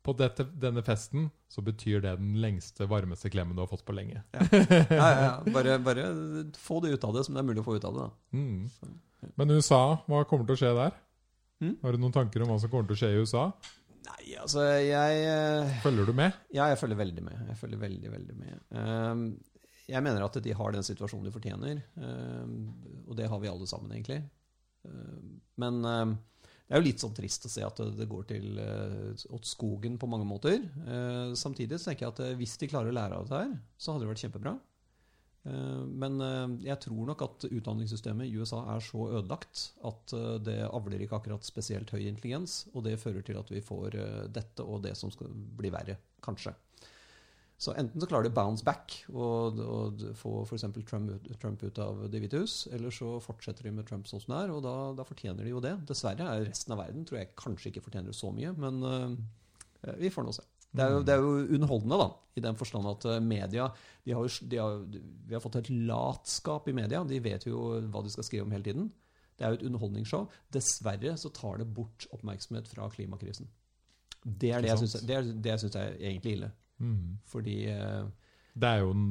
På 0.03 0.15
dette, 0.17 0.43
denne 0.59 0.83
festen 0.83 1.29
så 1.47 1.61
betyr 1.63 2.01
det 2.03 2.17
den 2.19 2.33
lengste, 2.41 2.87
varmeste 2.89 3.29
klemmen 3.31 3.55
du 3.55 3.61
har 3.61 3.69
fått 3.69 3.85
på 3.85 3.95
lenge. 3.95 4.23
Ja, 4.33 4.47
ja, 4.89 5.07
ja. 5.21 5.33
Bare, 5.55 5.77
bare 5.79 6.07
få 6.57 6.81
det 6.83 6.95
ut 6.95 7.05
av 7.07 7.13
det 7.15 7.23
som 7.27 7.37
det 7.37 7.43
er 7.43 7.47
mulig 7.47 7.61
å 7.61 7.67
få 7.67 7.77
ut 7.77 7.85
av 7.87 7.95
det. 7.95 8.07
Da. 8.07 8.39
Mm. 8.39 8.97
Men 9.39 9.55
USA, 9.55 9.81
hva 10.09 10.23
kommer 10.29 10.47
til 10.49 10.57
å 10.57 10.61
skje 10.61 10.73
der? 10.77 10.99
Mm? 11.63 11.77
Har 11.83 11.95
du 11.95 12.01
noen 12.01 12.15
tanker 12.15 12.43
om 12.43 12.51
hva 12.51 12.59
som 12.61 12.71
kommer 12.71 12.89
til 12.89 12.97
å 12.97 13.01
skje 13.03 13.13
i 13.13 13.23
USA? 13.23 13.45
Nei, 14.03 14.35
altså 14.41 14.65
jeg 14.83 15.23
eh, 15.29 15.77
Følger 15.83 16.09
du 16.09 16.13
med? 16.17 16.35
Ja, 16.51 16.67
jeg 16.71 16.79
følger 16.81 16.99
veldig 16.99 17.23
med. 17.23 17.39
Jeg 17.53 17.59
følger 17.61 17.81
veldig, 17.85 18.11
veldig 18.11 18.35
med. 18.39 18.65
Ehm, 18.81 19.23
jeg 19.87 20.03
mener 20.03 20.25
at 20.25 20.39
de 20.43 20.55
har 20.59 20.75
den 20.75 20.85
situasjonen 20.85 21.27
de 21.27 21.33
fortjener, 21.35 21.79
ehm, 21.99 22.59
og 23.07 23.15
det 23.19 23.29
har 23.31 23.39
vi 23.39 23.51
alle 23.51 23.67
sammen, 23.69 23.93
egentlig. 23.95 24.19
Ehm, 24.89 25.39
men 25.63 25.81
det 26.63 26.79
er 26.79 26.81
jo 26.81 26.87
litt 26.87 27.03
sånn 27.03 27.15
trist 27.15 27.47
å 27.47 27.51
se 27.51 27.63
at 27.63 27.79
det, 27.93 28.07
går 28.09 28.27
til 28.29 28.59
eh, 28.63 29.25
åt 29.35 29.47
skogen 29.47 29.97
på 29.99 30.07
mange 30.09 30.27
måter. 30.27 30.63
Samtidig 31.37 31.79
så 31.79 31.91
tenker 31.91 32.07
jeg 32.07 32.13
at 32.15 32.21
eh, 32.25 32.37
hvis 32.39 32.55
de 32.61 32.69
klarer 32.71 32.89
å 32.89 32.95
lære 32.95 33.19
av 33.19 33.27
dette 33.27 33.41
her, 33.43 33.51
så 33.77 33.93
hadde 33.93 34.05
det 34.05 34.11
vært 34.13 34.23
kjempebra. 34.23 34.53
Eh, 35.43 35.85
Men 36.03 36.19
eh, 36.23 36.57
jeg 36.69 36.79
tror 36.85 37.07
nok 37.09 37.23
at 37.25 37.47
utdanningssystemet 37.49 38.29
i 38.29 38.37
USA 38.39 38.63
er 38.75 38.83
så 38.83 39.07
ødelagt 39.19 39.65
at 39.83 40.15
eh, 40.15 40.35
det 40.43 40.59
avler 40.69 41.03
ikke 41.03 41.19
akkurat 41.19 41.47
spesielt 41.47 41.91
høy 41.91 42.05
intelligens, 42.07 42.63
og 42.73 42.85
det 42.87 42.99
fører 43.01 43.25
til 43.25 43.39
at 43.39 43.51
vi 43.51 43.63
får 43.63 43.97
dette 44.33 44.63
og 44.63 44.83
det 44.85 44.95
som 44.99 45.11
skal 45.13 45.33
bli 45.33 45.73
verre, 45.73 45.97
kanskje. 46.23 46.55
Så 47.63 47.71
enten 47.79 48.01
så 48.01 48.07
klarer 48.09 48.27
de 48.27 48.33
bounce 48.35 48.65
back 48.65 48.95
og, 49.13 49.59
og 49.61 50.01
få 50.19 50.31
f.eks. 50.43 50.65
Trump, 50.89 51.27
Trump 51.39 51.61
ut 51.63 51.77
av 51.79 52.01
Det 52.11 52.19
hvite 52.19 52.41
hus, 52.41 52.55
eller 52.75 52.91
så 52.91 53.13
fortsetter 53.23 53.69
de 53.69 53.75
med 53.77 53.87
Trump 53.87 54.09
sånn 54.09 54.23
som 54.23 54.33
det 54.33 54.39
er, 54.41 54.55
og 54.55 54.65
da, 54.65 54.73
da 54.97 55.05
fortjener 55.07 55.45
de 55.45 55.53
jo 55.53 55.61
det. 55.63 55.77
Dessverre 55.87 56.27
er 56.27 56.47
resten 56.49 56.75
av 56.75 56.81
verden 56.83 57.05
tror 57.07 57.21
jeg 57.21 57.35
kanskje 57.39 57.71
ikke 57.71 57.85
fortjener 57.85 58.15
så 58.15 58.33
mye, 58.35 58.51
men 58.57 58.81
vi 60.01 60.11
får 60.11 60.27
nå 60.27 60.35
se. 60.35 60.43
Det 60.73 60.81
er, 60.83 60.91
jo, 60.95 61.01
det 61.05 61.13
er 61.13 61.21
jo 61.21 61.33
underholdende, 61.57 61.97
da, 62.01 62.07
i 62.35 62.41
den 62.41 62.55
forstand 62.57 62.87
at 62.89 63.05
eh, 63.05 63.19
media 63.21 63.67
de 64.03 64.11
har, 64.17 64.25
jo- 64.25 64.47
de 64.49 64.57
har, 64.57 64.79
Vi 65.27 65.35
har 65.35 65.41
fått 65.43 65.55
et 65.61 65.69
latskap 65.69 66.67
i 66.67 66.73
media. 66.73 67.03
De 67.07 67.19
vet 67.23 67.45
jo 67.45 67.59
hva 67.93 68.01
de 68.03 68.09
skal 68.09 68.25
skrive 68.25 68.47
om 68.47 68.51
hele 68.51 68.65
tiden. 68.65 68.87
Det 69.37 69.45
er 69.45 69.53
jo 69.53 69.59
et 69.61 69.67
underholdningsshow. 69.69 70.25
Dessverre 70.53 71.13
så 71.17 71.29
tar 71.33 71.61
det 71.61 71.69
bort 71.73 72.07
oppmerksomhet 72.13 72.67
fra 72.69 72.89
klimakrisen. 72.89 73.47
Det 74.23 74.51
er 74.55 74.61
det 74.63 74.69
jeg 74.71 74.81
syns 74.81 74.97
det 75.05 75.15
er, 75.51 75.57
synes 75.61 75.75
er 75.79 75.95
egentlig 75.99 76.35
ille. 76.39 76.51
Mm. 76.79 77.17
Fordi 77.29 77.55
eh, 77.69 78.03
Det 78.55 78.69
er 78.69 78.83
jo 78.83 78.91
en, 78.95 79.07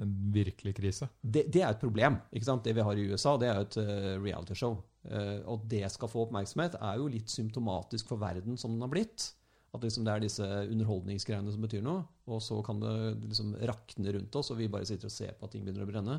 en 0.00 0.14
virkelig 0.34 0.74
krise. 0.78 1.08
det, 1.22 1.46
det 1.52 1.62
er 1.62 1.70
et 1.74 1.80
problem. 1.82 2.16
ikke 2.32 2.46
sant? 2.50 2.64
Det 2.64 2.74
vi 2.74 2.84
har 2.86 2.96
i 2.98 3.08
USA, 3.10 3.36
det 3.40 3.48
er 3.48 3.58
jo 3.60 3.66
et 3.68 3.76
uh, 3.82 4.22
realityshow. 4.24 4.78
Uh, 5.10 5.38
og 5.48 5.66
det 5.70 5.86
skal 5.92 6.08
få 6.12 6.26
oppmerksomhet, 6.26 6.74
er 6.80 6.96
jo 7.00 7.08
litt 7.08 7.30
symptomatisk 7.30 8.08
for 8.08 8.20
verden 8.20 8.56
som 8.60 8.72
den 8.74 8.82
har 8.84 8.90
blitt. 8.92 9.32
At 9.70 9.84
liksom 9.86 10.06
det 10.06 10.12
er 10.12 10.24
disse 10.24 10.44
underholdningsgreiene 10.44 11.52
som 11.54 11.62
betyr 11.62 11.82
noe, 11.86 12.02
og 12.26 12.40
så 12.42 12.58
kan 12.66 12.80
det 12.82 12.94
liksom 13.22 13.52
rakne 13.70 14.14
rundt 14.16 14.38
oss, 14.40 14.50
og 14.50 14.58
vi 14.58 14.70
bare 14.72 14.88
sitter 14.88 15.06
og 15.06 15.14
ser 15.14 15.36
på 15.38 15.46
at 15.46 15.54
ting 15.54 15.66
begynner 15.66 15.86
å 15.86 15.90
brenne. 15.90 16.16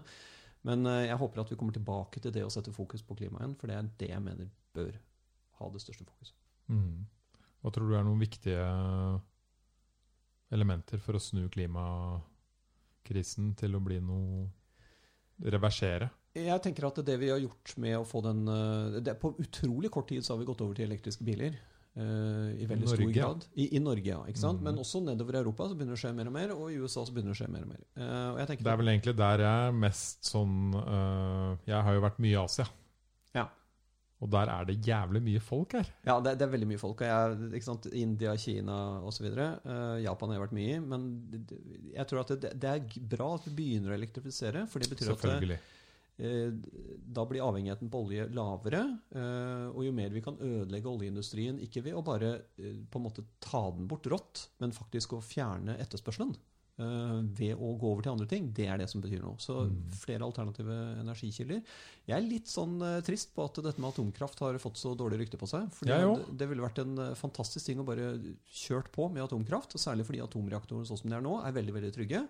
Men 0.68 0.88
eh, 0.88 1.08
jeg 1.10 1.20
håper 1.20 1.44
at 1.44 1.52
vi 1.52 1.58
kommer 1.60 1.76
tilbake 1.76 2.24
til 2.24 2.34
det 2.36 2.46
å 2.46 2.54
sette 2.54 2.74
fokus 2.76 3.04
på 3.04 3.18
klimaet 3.20 3.44
igjen, 3.44 3.58
for 3.60 3.72
det 3.72 3.78
er 3.78 3.90
det 4.00 4.12
jeg 4.14 4.24
mener 4.24 4.54
bør 4.78 4.96
ha 5.60 5.70
det 5.74 5.84
største 5.84 6.08
fokuset. 6.08 6.38
Mm. 6.72 7.04
Hva 7.62 7.74
tror 7.74 7.92
du 7.92 7.98
er 7.98 8.08
noen 8.08 8.22
viktige 8.22 8.64
elementer 10.52 11.02
for 11.04 11.18
å 11.18 11.22
snu 11.22 11.44
klimakrisen 11.52 13.52
til 13.60 13.78
å 13.78 13.84
bli 13.84 14.00
noe 14.04 14.48
Reversere? 15.42 16.08
Jeg 16.38 16.62
tenker 16.64 16.86
at 16.88 17.02
det 17.04 17.18
vi 17.20 17.32
har 17.32 17.42
gjort 17.42 17.74
med 17.82 17.98
å 17.98 18.08
få 18.08 18.22
den 18.24 18.46
eh, 18.48 19.00
det, 19.04 19.18
På 19.20 19.34
utrolig 19.42 19.92
kort 19.92 20.08
tid 20.12 20.24
så 20.24 20.36
har 20.36 20.42
vi 20.42 20.48
gått 20.48 20.62
over 20.64 20.78
til 20.78 20.88
elektriske 20.88 21.26
biler. 21.28 21.58
Eh, 21.96 22.50
I 22.64 22.68
veldig 22.70 22.88
Norge, 22.88 22.98
stor 23.02 23.14
grad. 23.16 23.48
I, 23.56 23.68
I 23.78 23.82
Norge, 23.84 24.10
ja. 24.10 24.20
ikke 24.32 24.42
sant? 24.42 24.62
Mm. 24.62 24.70
Men 24.70 24.84
også 24.84 25.02
nedover 25.06 25.38
i 25.38 25.42
Europa 25.42 25.70
så 25.70 25.78
begynner 25.78 25.96
det 25.96 26.00
å 26.00 26.04
skje 26.06 26.14
mer 26.18 26.30
og 26.32 26.36
mer, 26.36 26.54
og 26.56 26.68
i 26.72 26.78
USA 26.82 27.06
så 27.08 27.16
begynner 27.16 27.34
det 27.34 27.40
å 27.40 27.42
skje 27.42 27.50
mer 27.54 27.66
og 27.66 27.72
mer. 27.74 27.82
Uh, 27.96 28.28
og 28.34 28.44
jeg 28.44 28.62
Det 28.62 28.74
er 28.74 28.84
vel 28.84 28.94
egentlig 28.94 29.16
der 29.22 29.46
jeg 29.46 29.72
er 29.72 29.82
mest 29.86 30.30
sånn 30.32 30.78
uh, 30.78 31.58
Jeg 31.68 31.82
har 31.88 31.98
jo 31.98 32.06
vært 32.06 32.22
mye 32.24 32.36
i 32.36 32.40
Asia. 32.44 32.68
Ja. 33.38 33.48
Og 34.22 34.30
der 34.30 34.52
er 34.54 34.68
det 34.70 34.78
jævlig 34.86 35.24
mye 35.26 35.42
folk 35.42 35.74
her. 35.80 35.88
Ja, 36.06 36.20
det, 36.22 36.36
det 36.38 36.46
er 36.46 36.54
veldig 36.54 36.70
mye 36.70 36.82
folk. 36.82 37.02
Jeg, 37.02 37.38
ikke 37.58 37.68
sant? 37.68 37.88
India, 37.98 38.36
Kina 38.38 38.78
osv. 39.10 39.28
Uh, 39.34 39.98
Japan 40.04 40.30
har 40.30 40.38
jeg 40.38 40.46
vært 40.46 40.58
mye 40.60 40.76
i. 40.76 40.80
Men 40.94 41.08
jeg 41.96 42.06
tror 42.12 42.22
at 42.22 42.34
det, 42.44 42.52
det 42.62 42.74
er 42.76 43.00
bra 43.16 43.32
at 43.40 43.48
vi 43.50 43.56
begynner 43.58 43.96
å 43.96 43.98
elektrifisere. 43.98 44.68
For 44.70 44.84
det 44.84 44.92
betyr 44.94 45.16
at 45.16 45.26
det, 45.42 45.58
da 46.20 47.24
blir 47.26 47.42
avhengigheten 47.42 47.90
på 47.90 48.04
olje 48.06 48.28
lavere. 48.30 48.84
eh, 49.16 49.68
og 49.72 49.82
jo 49.86 49.92
mer 49.96 50.10
vi 50.14 50.22
kan 50.22 50.38
ødelegge 50.38 50.92
oljeindustrien, 50.92 51.58
ikke 51.66 51.82
ved 51.88 51.96
å 51.98 52.04
bare 52.06 52.34
eh, 52.60 52.76
på 52.92 53.00
en 53.00 53.08
måte 53.08 53.24
ta 53.40 53.64
den 53.72 53.88
bort 53.90 54.06
rått, 54.12 54.48
men 54.60 54.72
faktisk 54.76 55.14
å 55.18 55.22
fjerne 55.24 55.78
etterspørselen 55.82 56.36
eh, 56.82 57.18
ved 57.38 57.56
å 57.58 57.72
gå 57.78 57.90
over 57.92 58.06
til 58.06 58.14
andre 58.14 58.28
ting, 58.30 58.52
det 58.54 58.68
er 58.70 58.78
det 58.82 58.90
som 58.90 59.02
betyr 59.02 59.22
noe. 59.22 59.36
Så 59.42 59.66
Mm. 59.68 59.80
flere 59.94 60.24
alternative 60.26 60.78
energikilder. 61.02 61.64
Jeg 62.08 62.16
er 62.18 62.28
litt 62.30 62.48
sånn 62.48 62.78
eh, 62.82 63.02
trist 63.02 63.34
på 63.36 63.46
at 63.46 63.58
dette 63.64 63.80
med 63.82 63.90
atomkraft 63.92 64.40
har 64.46 64.58
fått 64.62 64.78
så 64.78 64.94
dårlig 64.98 65.20
rykte 65.24 65.38
på 65.42 65.50
seg. 65.50 65.68
Fordi 65.74 65.92
ja, 65.92 66.16
det, 66.32 66.48
ville 66.50 66.62
vært 66.62 66.80
en 66.86 66.98
eh, 66.98 67.16
fantastisk 67.18 67.66
ting 67.66 67.82
å 67.82 67.86
bare 67.88 68.14
kjørt 68.46 68.92
på 68.94 69.10
med 69.12 69.24
atomkraft. 69.26 69.78
Særlig 69.78 70.06
fordi 70.06 70.22
atomreaktorene 70.22 70.86
sånn 70.86 71.02
som 71.02 71.10
de 71.10 71.18
er 71.18 71.26
nå, 71.26 71.40
er 71.46 71.52
veldig 71.60 71.74
veldig 71.80 71.94
trygge. 71.98 72.24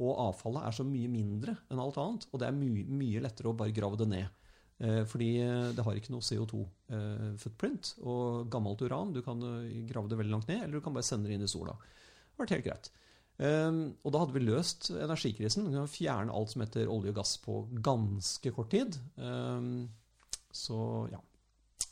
Og 0.00 0.14
avfallet 0.28 0.64
er 0.64 0.76
så 0.76 0.86
mye 0.88 1.10
mindre 1.12 1.56
enn 1.70 1.80
alt 1.82 1.98
annet. 2.00 2.24
Og 2.32 2.40
det 2.40 2.48
er 2.48 2.56
my 2.56 2.70
mye 2.88 3.20
lettere 3.24 3.50
å 3.50 3.56
bare 3.56 3.74
grave 3.76 3.98
det 4.00 4.08
ned. 4.08 4.42
Eh, 4.82 5.02
fordi 5.06 5.30
eh, 5.42 5.70
det 5.76 5.84
har 5.86 5.98
ikke 5.98 6.14
noe 6.14 6.24
CO2-footprint. 6.26 7.94
og 8.02 8.50
gammelt 8.50 8.82
uran, 8.82 9.12
du 9.14 9.22
kan 9.22 9.42
eh, 9.46 9.84
grave 9.88 10.10
det 10.10 10.18
veldig 10.18 10.34
langt 10.34 10.50
ned, 10.50 10.64
eller 10.64 10.80
du 10.80 10.84
kan 10.84 10.96
bare 10.96 11.06
sende 11.06 11.30
det 11.30 11.38
inn 11.38 11.46
i 11.46 11.50
sola. 11.50 11.76
Det 11.78 12.34
har 12.34 12.44
vært 12.46 12.56
helt 12.56 12.68
greit. 12.68 12.92
Um, 13.42 13.78
og 14.04 14.12
da 14.12 14.20
hadde 14.22 14.34
vi 14.36 14.42
løst 14.44 14.90
energikrisen. 14.92 15.64
Vi 15.66 15.74
kan 15.74 15.88
fjerne 15.90 16.34
alt 16.36 16.52
som 16.52 16.62
heter 16.62 16.90
olje 16.92 17.10
og 17.10 17.16
gass 17.16 17.32
på 17.42 17.62
ganske 17.82 18.52
kort 18.54 18.70
tid. 18.74 18.98
Um, 19.16 19.88
så 20.52 21.08
ja. 21.10 21.18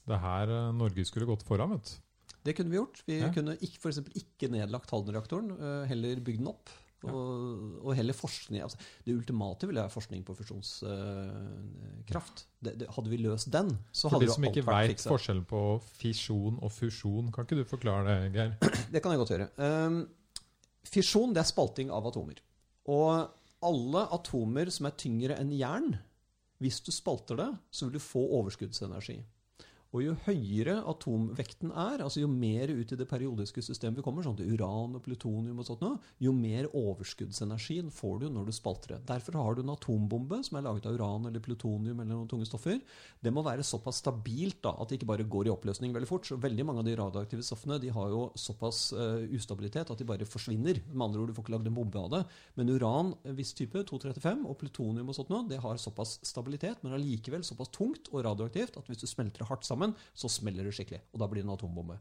Det 0.04 0.14
er 0.14 0.22
her 0.22 0.52
Norge 0.76 1.06
skulle 1.08 1.26
gått 1.28 1.46
foran, 1.46 1.72
vet 1.74 1.88
du. 1.88 2.36
Det 2.46 2.54
kunne 2.56 2.72
vi 2.72 2.78
gjort. 2.78 3.02
Vi 3.08 3.18
Ja. 3.20 3.32
kunne 3.34 3.56
f.eks. 3.56 3.98
ikke 4.16 4.48
nedlagt 4.52 4.92
Halden-reaktoren, 4.92 5.50
heller 5.90 6.22
bygd 6.24 6.40
den 6.40 6.52
opp. 6.52 6.70
Og, 7.08 7.78
og 7.80 7.94
heller 7.96 8.12
forskning 8.12 8.60
altså, 8.60 8.76
Det 9.06 9.14
ultimate 9.16 9.64
ville 9.68 9.80
være 9.80 9.92
forskning 9.92 10.24
på 10.26 10.34
fusjonskraft. 10.36 12.42
det, 12.60 12.74
det, 12.82 12.88
hadde 12.92 13.12
vi 13.12 13.18
løst 13.22 13.48
den, 13.54 13.70
så 13.88 14.08
For 14.08 14.18
hadde 14.18 14.26
de 14.26 14.28
jo 14.28 14.34
som 14.36 14.44
alt 14.44 14.58
ikke 14.58 14.66
vært 14.66 14.76
veit 14.76 14.92
fiksa. 14.94 15.12
forskjellen 15.14 15.46
på 15.48 15.60
fisjon 16.02 16.58
og 16.60 16.70
fusjon, 16.74 17.30
kan 17.32 17.48
ikke 17.48 17.60
du 17.62 17.64
forklare 17.68 18.04
det, 18.08 18.18
Geir? 18.36 18.50
Det 18.92 19.00
kan 19.00 19.10
jeg 19.14 19.20
godt 19.22 19.32
gjøre. 19.32 19.48
Um, 19.56 19.98
fisjon 20.84 21.32
det 21.36 21.42
er 21.44 21.48
spalting 21.48 21.88
av 21.94 22.02
atomer. 22.10 22.38
Og 22.90 23.08
alle 23.64 24.00
atomer 24.16 24.66
som 24.72 24.88
er 24.88 24.98
tyngre 25.00 25.34
enn 25.40 25.52
jern, 25.56 25.90
hvis 26.60 26.82
du 26.84 26.90
spalter 26.92 27.36
det, 27.40 27.50
så 27.72 27.86
vil 27.86 27.96
du 27.96 28.02
få 28.04 28.22
overskuddsenergi. 28.40 29.18
Og 29.90 30.04
jo 30.04 30.12
høyere 30.26 30.76
atomvekten 30.86 31.72
er, 31.72 32.02
altså 32.04 32.22
jo 32.22 32.28
mer 32.30 32.70
ut 32.70 32.92
i 32.94 32.98
det 32.98 33.08
periodiske 33.10 33.62
systemet 33.64 33.98
vi 33.98 34.04
kommer, 34.06 34.22
sånn 34.22 34.36
til 34.38 34.52
uran 34.54 34.94
og 34.94 35.02
plutonium 35.02 35.58
og 35.58 35.66
sånt 35.66 35.82
jo 36.22 36.32
mer 36.36 36.68
overskuddsenergien 36.76 37.88
får 37.94 38.20
du 38.22 38.26
når 38.30 38.46
du 38.46 38.52
spalter 38.54 38.94
det. 38.94 39.00
Derfor 39.08 39.38
har 39.40 39.56
du 39.56 39.62
en 39.64 39.72
atombombe 39.74 40.40
som 40.46 40.58
er 40.58 40.66
laget 40.66 40.86
av 40.86 40.98
uran 40.98 41.26
eller 41.26 41.42
plutonium 41.42 41.98
eller 41.98 42.12
noen 42.12 42.28
tunge 42.30 42.46
stoffer. 42.46 42.78
Det 43.18 43.32
må 43.34 43.42
være 43.46 43.64
såpass 43.66 44.02
stabilt 44.04 44.60
da, 44.62 44.76
at 44.78 44.90
det 44.90 45.00
ikke 45.00 45.10
bare 45.10 45.26
går 45.30 45.48
i 45.48 45.54
oppløsning 45.54 45.94
veldig 45.96 46.10
fort. 46.10 46.28
Så 46.28 46.38
veldig 46.40 46.66
mange 46.68 46.84
av 46.84 46.88
de 46.88 46.96
radioaktive 47.00 47.46
stoffene 47.46 47.80
de 47.82 47.90
har 47.94 48.12
jo 48.12 48.22
såpass 48.38 48.82
uh, 48.94 49.24
ustabilitet 49.34 49.90
at 49.90 49.98
de 49.98 50.06
bare 50.06 50.28
forsvinner. 50.28 50.82
Med 50.92 51.06
andre 51.08 51.24
ord, 51.24 51.32
du 51.32 51.38
får 51.38 51.48
ikke 51.48 51.56
lagd 51.56 51.70
en 51.72 51.78
bombe 51.80 52.04
av 52.04 52.10
det. 52.14 52.22
Men 52.60 52.72
uran, 52.76 53.14
en 53.24 53.38
viss 53.38 53.54
type, 53.56 53.82
235, 53.90 54.46
og 54.46 54.58
plutonium 54.60 55.10
og 55.10 55.18
sånt 55.18 55.32
noe, 55.32 55.48
det 55.50 55.60
har 55.64 55.80
såpass 55.80 56.18
stabilitet, 56.26 56.84
men 56.84 56.94
allikevel 56.94 57.42
såpass 57.46 57.72
tungt 57.74 58.12
og 58.12 58.22
radioaktivt 58.28 58.78
at 58.78 58.90
hvis 58.90 59.02
du 59.02 59.08
smelter 59.10 59.48
hardt 59.48 59.66
sammen, 59.66 59.79
så 60.14 60.30
smeller 60.32 60.66
det 60.66 60.74
skikkelig. 60.76 61.00
Og 61.12 61.22
da 61.22 61.28
blir 61.30 61.42
det 61.42 61.48
en 61.48 61.54
atombombe. 61.56 61.98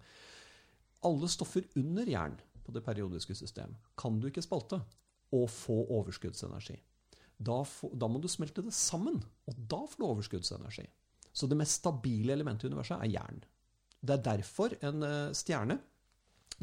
Alle 1.08 1.30
stoffer 1.32 1.68
under 1.80 2.10
jern 2.10 2.38
på 2.66 2.74
det 2.76 2.84
periodiske 2.86 3.36
system 3.38 3.76
kan 4.00 4.20
du 4.20 4.28
ikke 4.30 4.44
spalte 4.46 4.82
og 5.36 5.46
få 5.52 5.78
overskuddsenergi. 6.00 6.76
Da, 7.40 7.62
da 7.96 8.10
må 8.12 8.20
du 8.20 8.28
smelte 8.32 8.66
det 8.66 8.76
sammen, 8.76 9.22
og 9.48 9.62
da 9.72 9.80
får 9.88 10.02
du 10.02 10.08
overskuddsenergi. 10.10 10.86
Så 11.32 11.48
det 11.48 11.58
mest 11.60 11.80
stabile 11.80 12.34
elementet 12.36 12.68
i 12.68 12.74
universet 12.74 13.00
er 13.00 13.14
jern. 13.14 13.40
Det 14.00 14.16
er 14.16 14.26
derfor 14.26 14.76
en 14.84 15.06
eh, 15.06 15.36
stjerne 15.38 15.80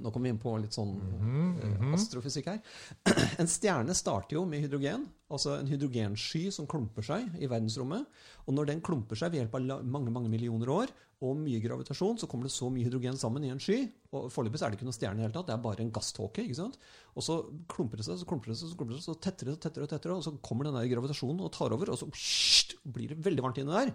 Nå 0.03 0.13
kommer 0.13 0.29
vi 0.29 0.35
inn 0.35 0.41
på 0.43 0.53
litt 0.61 0.77
sånn 0.77 0.93
mm 0.97 1.47
mhm. 1.57 1.95
astrofysikk 1.97 2.51
her. 2.53 2.61
En 3.41 3.49
stjerne 3.51 3.95
starter 3.97 4.37
jo 4.37 4.45
med 4.49 4.65
hydrogen, 4.65 5.07
altså 5.33 5.57
en 5.57 5.71
hydrogensky 5.71 6.47
som 6.55 6.69
klumper 6.71 7.05
seg 7.07 7.37
i 7.41 7.49
verdensrommet. 7.51 8.07
Og 8.47 8.57
når 8.57 8.73
den 8.73 8.83
klumper 8.85 9.19
seg 9.19 9.33
ved 9.33 9.43
hjelp 9.45 9.57
av 9.59 9.85
mange 9.87 10.13
mange 10.13 10.33
millioner 10.33 10.73
år 10.73 10.93
og 11.25 11.39
mye 11.41 11.63
gravitasjon, 11.65 12.19
så 12.21 12.29
kommer 12.29 12.49
det 12.49 12.53
så 12.53 12.69
mye 12.73 12.85
hydrogen 12.85 13.17
sammen 13.17 13.45
i 13.47 13.53
en 13.53 13.63
sky. 13.63 13.79
Og 14.13 14.29
foreløpig 14.33 14.61
er 14.61 14.73
det 14.73 14.79
ikke 14.79 14.89
noen 14.89 14.97
stjerne 14.97 15.17
i 15.17 15.23
det 15.23 15.29
hele 15.31 15.37
tatt, 15.39 15.49
det 15.49 15.55
er 15.55 15.63
bare 15.65 15.85
en 15.85 15.93
gasståke. 15.97 16.45
ikke 16.45 16.59
sant? 16.59 16.77
Og 17.17 17.25
så 17.25 17.39
klumper 17.73 18.01
det 18.01 18.05
seg, 18.09 18.21
så 18.21 18.29
klumper 18.29 18.53
det 18.53 18.59
seg, 18.61 18.73
så 18.73 18.77
klumper 18.77 18.99
det 18.99 19.01
seg, 19.01 19.15
så 19.15 19.23
tettere 19.25 19.55
og 19.55 19.63
tettere, 19.63 19.87
og 19.87 19.95
tettere, 19.95 20.19
og 20.19 20.27
så 20.27 20.35
kommer 20.45 20.69
den 20.69 20.77
der 20.77 20.91
gravitasjonen 20.93 21.41
og 21.47 21.55
tar 21.57 21.73
over, 21.77 21.95
og 21.95 22.01
så 22.01 22.11
pssst, 22.13 22.77
blir 22.85 23.15
det 23.15 23.23
veldig 23.25 23.47
varmt 23.47 23.63
inni 23.63 23.73
der. 23.73 23.95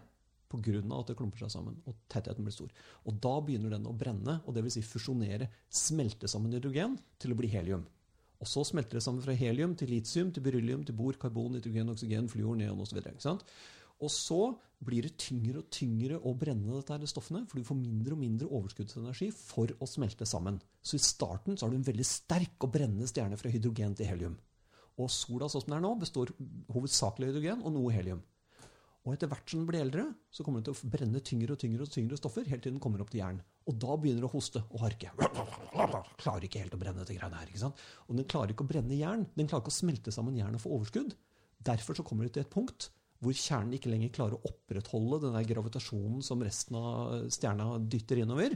Av 0.51 0.99
at 1.01 1.11
det 1.11 1.17
klumper 1.19 1.43
seg 1.43 1.53
sammen, 1.53 1.77
og 1.87 1.95
tettheten 2.11 2.45
blir 2.45 2.55
stor. 2.55 2.71
Og 3.07 3.17
da 3.23 3.33
begynner 3.45 3.75
den 3.75 3.87
å 3.87 3.95
brenne, 3.97 4.39
og 4.45 4.57
vil 4.57 4.73
si 4.73 4.83
fusjonere, 4.85 5.49
smelte 5.69 6.29
sammen 6.31 6.53
hydrogen 6.55 6.97
til 7.21 7.33
å 7.33 7.39
bli 7.39 7.49
helium. 7.51 7.85
Og 8.41 8.49
så 8.49 8.63
smelter 8.65 8.97
det 8.97 9.05
sammen 9.05 9.21
fra 9.21 9.35
helium 9.37 9.75
til 9.77 9.91
litium, 9.93 10.31
til 10.33 10.43
beryllium, 10.43 10.83
til 10.85 10.97
bor, 10.97 11.13
karbon, 11.21 11.53
nitrogen, 11.53 11.93
oksygen, 11.93 12.29
fluor, 12.31 12.57
neon 12.57 12.81
osv. 12.81 12.97
Og 14.01 14.09
så 14.09 14.41
blir 14.81 15.05
det 15.05 15.13
tyngre 15.21 15.61
og 15.61 15.69
tyngre 15.73 16.17
å 16.25 16.33
brenne 16.33 16.73
dette 16.73 16.95
her 16.95 17.09
stoffene, 17.09 17.43
for 17.45 17.61
du 17.61 17.67
får 17.67 17.77
mindre 17.77 18.15
og 18.15 18.21
mindre 18.23 18.49
overskuddsenergi 18.49 19.29
for 19.37 19.69
å 19.77 19.89
smelte 19.89 20.25
sammen. 20.25 20.57
Så 20.81 20.97
i 20.97 21.03
starten 21.05 21.53
så 21.53 21.67
har 21.67 21.73
du 21.73 21.77
en 21.77 21.85
veldig 21.85 22.07
sterk 22.07 22.65
og 22.65 22.73
brennende 22.73 23.09
stjerne 23.09 23.37
fra 23.37 23.51
hydrogen 23.53 23.93
til 23.97 24.09
helium. 24.09 24.39
Og 24.97 25.11
sola 25.13 25.47
sånn 25.49 25.63
som 25.63 25.69
den 25.69 25.77
er 25.77 25.85
nå, 25.85 25.93
består 26.01 26.33
hovedsakelig 26.73 27.29
av 27.29 27.35
hydrogen 27.35 27.61
og 27.61 27.75
noe 27.77 27.93
helium. 27.93 28.25
Og 29.01 29.15
etter 29.15 29.29
hvert 29.31 29.49
som 29.49 29.63
den 29.63 29.69
blir 29.69 29.81
eldre, 29.81 30.03
så 30.29 30.43
kommer 30.45 30.61
den 30.61 30.69
til 30.69 30.77
å 30.77 30.91
brenne 30.93 31.21
tyngre 31.25 31.55
og 31.55 31.61
tyngre 31.61 31.87
og 31.87 31.89
tyngre 31.89 32.17
stoffer 32.19 32.45
helt 32.45 32.61
til 32.61 32.75
den 32.75 32.81
kommer 32.83 33.01
opp 33.01 33.09
til 33.09 33.23
jern. 33.23 33.39
Og 33.65 33.77
da 33.81 33.95
begynner 33.97 34.21
det 34.21 34.29
å 34.29 34.33
hoste 34.35 34.61
og 34.69 34.83
harke. 34.83 35.09
Klarer 36.21 36.45
ikke 36.45 36.61
helt 36.61 36.75
å 36.77 36.79
brenne 36.81 37.01
dette 37.01 37.17
greiene 37.17 37.39
her. 37.39 37.49
ikke 37.49 37.63
sant? 37.63 37.81
Og 38.07 38.19
den 38.19 38.27
klarer 38.29 38.53
ikke 38.53 38.67
å 38.67 38.69
brenne 38.69 38.97
jern. 38.97 39.25
Den 39.33 39.49
klarer 39.49 39.65
ikke 39.65 39.73
å 39.73 39.79
smelte 39.79 40.13
sammen 40.13 40.37
jern 40.37 40.57
og 40.57 40.61
få 40.61 40.73
overskudd. 40.77 41.15
Derfor 41.65 41.97
så 41.97 42.05
kommer 42.05 42.27
det 42.27 42.35
til 42.37 42.45
et 42.45 42.53
punkt 42.53 42.91
hvor 43.21 43.37
kjernen 43.37 43.75
ikke 43.77 43.89
lenger 43.89 44.13
klarer 44.13 44.37
å 44.37 44.49
opprettholde 44.49 45.19
den 45.25 45.35
der 45.37 45.49
gravitasjonen 45.49 46.23
som 46.25 46.41
resten 46.41 46.77
av 46.77 47.27
stjerna 47.33 47.75
dytter 47.81 48.21
innover. 48.23 48.55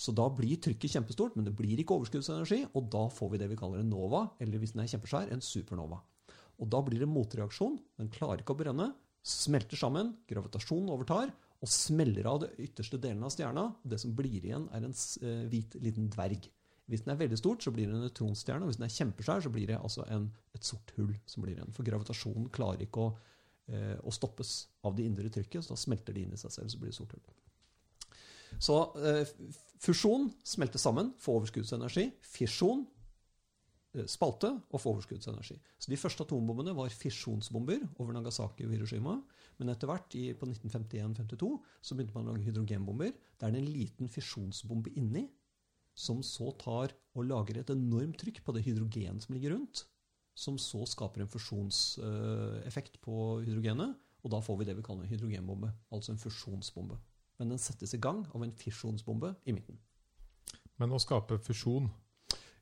Så 0.00 0.14
da 0.16 0.24
blir 0.32 0.56
trykket 0.64 0.94
kjempestort, 0.94 1.34
men 1.36 1.44
det 1.44 1.52
blir 1.56 1.80
ikke 1.82 1.98
overskuddsenergi, 1.98 2.62
og 2.72 2.88
da 2.92 3.02
får 3.12 3.34
vi 3.34 3.40
det 3.42 3.50
vi 3.50 3.58
kaller 3.60 3.82
en 3.82 3.92
nova, 3.92 4.22
eller 4.40 4.62
hvis 4.62 4.72
den 4.72 4.80
er 4.86 4.88
kjempesvær, 4.88 5.28
en 5.28 5.44
supernova. 5.44 6.00
Og 6.60 6.70
da 6.72 6.80
blir 6.84 7.02
det 7.02 7.08
motreaksjon. 7.12 7.76
Den 8.00 8.08
klarer 8.12 8.40
ikke 8.40 8.56
å 8.56 8.60
brenne, 8.62 8.88
smelter 9.26 9.78
sammen, 9.78 10.14
gravitasjonen 10.28 10.90
overtar, 10.94 11.32
og 11.60 11.68
smeller 11.68 12.26
av 12.30 12.40
det 12.44 12.54
ytterste 12.64 12.98
delen 13.00 13.24
av 13.26 13.32
stjerna. 13.34 13.66
Det 13.84 13.98
som 14.00 14.14
blir 14.16 14.40
igjen, 14.40 14.66
er 14.72 14.86
en 14.86 14.96
eh, 14.96 15.42
hvit 15.52 15.76
liten 15.84 16.08
dverg. 16.12 16.48
Hvis 16.90 17.04
den 17.04 17.12
er 17.12 17.20
veldig 17.20 17.38
stort, 17.38 17.62
så 17.62 17.70
blir 17.74 17.86
det 17.86 17.94
en 17.94 18.06
nøytronstjerne. 18.06 18.64
Og 18.64 18.72
hvis 18.72 18.80
den 18.80 18.86
er 18.88 18.94
kjempeskjær, 18.94 19.44
så 19.44 19.52
blir 19.52 19.68
det 19.70 19.76
altså 19.78 20.06
en, 20.10 20.30
et 20.56 20.66
sort 20.66 20.94
hull 20.96 21.12
som 21.28 21.44
blir 21.44 21.58
igjen. 21.58 21.74
For 21.76 21.86
gravitasjonen 21.86 22.48
klarer 22.54 22.86
ikke 22.86 23.04
å, 23.04 23.10
eh, 23.70 23.98
å, 24.00 24.14
stoppes 24.14 24.54
av 24.88 24.96
det 24.96 25.06
indre 25.06 25.30
trykket, 25.30 25.62
så 25.66 25.76
da 25.76 25.82
smelter 25.84 26.16
det 26.16 26.24
inn 26.24 26.34
i 26.34 26.40
seg 26.40 26.56
selv, 26.56 26.72
så 26.72 26.80
blir 26.80 26.90
det 26.90 26.98
sort 26.98 27.12
hull. 27.14 27.36
Så 28.58 28.78
eh, 29.04 29.36
fusjon 29.84 30.30
smelter 30.42 30.82
sammen, 30.82 31.12
får 31.20 31.42
overskuddsenergi. 31.42 32.08
Fisjon 32.26 32.86
spalte 34.06 34.52
og 34.70 34.78
få 34.78 34.92
overskuddsenergi. 34.94 35.56
Så 35.78 35.90
De 35.90 35.98
første 35.98 36.22
atombombene 36.22 36.74
var 36.76 36.92
fisjonsbomber 36.94 37.82
over 37.98 38.14
Nagasaki 38.14 38.64
og 38.66 38.74
Hiroshima. 38.74 39.16
Men 39.58 39.72
etter 39.72 39.90
hvert, 39.90 40.14
på 40.38 40.46
1951-52, 40.46 41.50
så 41.82 41.96
begynte 41.96 42.14
man 42.14 42.30
å 42.30 42.34
lage 42.34 42.46
hydrogenbomber. 42.46 43.12
Der 43.40 43.48
er 43.48 43.56
det 43.56 43.62
en 43.64 43.72
liten 43.74 44.08
fisjonsbombe 44.08 44.94
inni, 44.96 45.26
som 45.94 46.22
så 46.22 46.52
tar 46.60 46.94
og 47.18 47.26
lager 47.26 47.60
et 47.60 47.72
enormt 47.74 48.20
trykk 48.22 48.44
på 48.46 48.54
det 48.54 48.64
hydrogenet 48.64 49.26
som 49.26 49.34
ligger 49.34 49.56
rundt. 49.56 49.84
Som 50.38 50.56
så 50.62 50.84
skaper 50.88 51.24
en 51.24 51.32
fusjonseffekt 51.32 53.00
på 53.02 53.40
hydrogenet. 53.42 53.98
Og 54.22 54.32
da 54.32 54.40
får 54.44 54.60
vi 54.60 54.68
det 54.68 54.76
vi 54.78 54.84
kaller 54.86 55.04
en 55.04 55.10
hydrogenbombe. 55.10 55.72
Altså 55.90 56.14
en 56.14 56.22
fusjonsbombe. 56.22 56.96
Men 57.40 57.52
den 57.52 57.60
settes 57.60 57.96
i 57.96 58.00
gang 58.00 58.22
av 58.36 58.44
en 58.44 58.54
fisjonsbombe 58.54 59.34
i 59.48 59.54
midten. 59.56 59.80
Men 60.80 60.94
å 60.94 61.00
skape 61.02 61.36
fusjon 61.44 61.90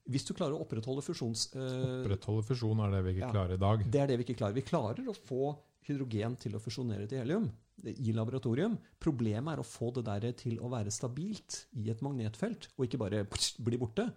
Hvis 0.09 0.25
du 0.25 0.33
klarer 0.33 0.57
å 0.57 0.65
opprettholde 0.65 1.05
fusjons... 1.05 1.49
Uh, 1.53 2.01
opprettholde 2.01 2.45
fusjon 2.49 2.85
er 2.85 2.95
det 2.97 3.01
vi 3.05 3.17
ikke 3.17 3.27
ja, 3.27 3.33
klarer 3.35 3.59
i 3.59 3.63
dag. 3.63 3.83
Det 3.85 4.01
er 4.01 4.11
det 4.11 4.19
vi 4.21 4.25
ikke 4.25 4.39
klarer. 4.41 4.57
Vi 4.57 4.65
klarer 4.67 5.11
å 5.11 5.17
få 5.17 5.53
hydrogen 5.89 6.37
til 6.41 6.57
å 6.57 6.63
fusjonere 6.63 7.09
til 7.09 7.21
helium 7.23 7.49
i 7.87 8.13
laboratorium. 8.17 8.77
Problemet 9.01 9.53
er 9.55 9.63
å 9.63 9.67
få 9.67 9.91
det 9.97 10.07
der 10.09 10.31
til 10.39 10.57
å 10.65 10.71
være 10.73 10.93
stabilt 10.95 11.65
i 11.79 11.91
et 11.93 12.01
magnetfelt, 12.05 12.71
og 12.77 12.87
ikke 12.87 13.01
bare 13.01 13.27
bli 13.29 13.79
borte. 13.81 14.09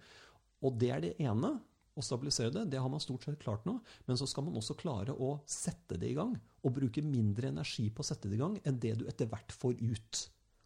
Og 0.64 0.80
det 0.80 0.90
er 0.94 1.04
det 1.04 1.12
ene. 1.22 1.54
Å 1.92 2.00
stabilisere 2.00 2.48
det, 2.54 2.62
det 2.72 2.80
har 2.80 2.88
man 2.88 3.02
stort 3.04 3.26
sett 3.26 3.36
klart 3.42 3.66
nå. 3.68 3.74
Men 4.08 4.16
så 4.16 4.24
skal 4.28 4.46
man 4.46 4.56
også 4.56 4.78
klare 4.80 5.12
å 5.12 5.34
sette 5.44 5.98
det 6.00 6.08
i 6.08 6.16
gang. 6.16 6.32
Og 6.64 6.72
bruke 6.78 7.04
mindre 7.04 7.50
energi 7.52 7.90
på 7.92 8.00
å 8.00 8.06
sette 8.08 8.30
det 8.30 8.38
i 8.38 8.40
gang 8.40 8.56
enn 8.64 8.78
det 8.80 8.94
du 9.02 9.04
etter 9.10 9.28
hvert 9.28 9.52
får 9.52 9.76
ut. 9.76 10.22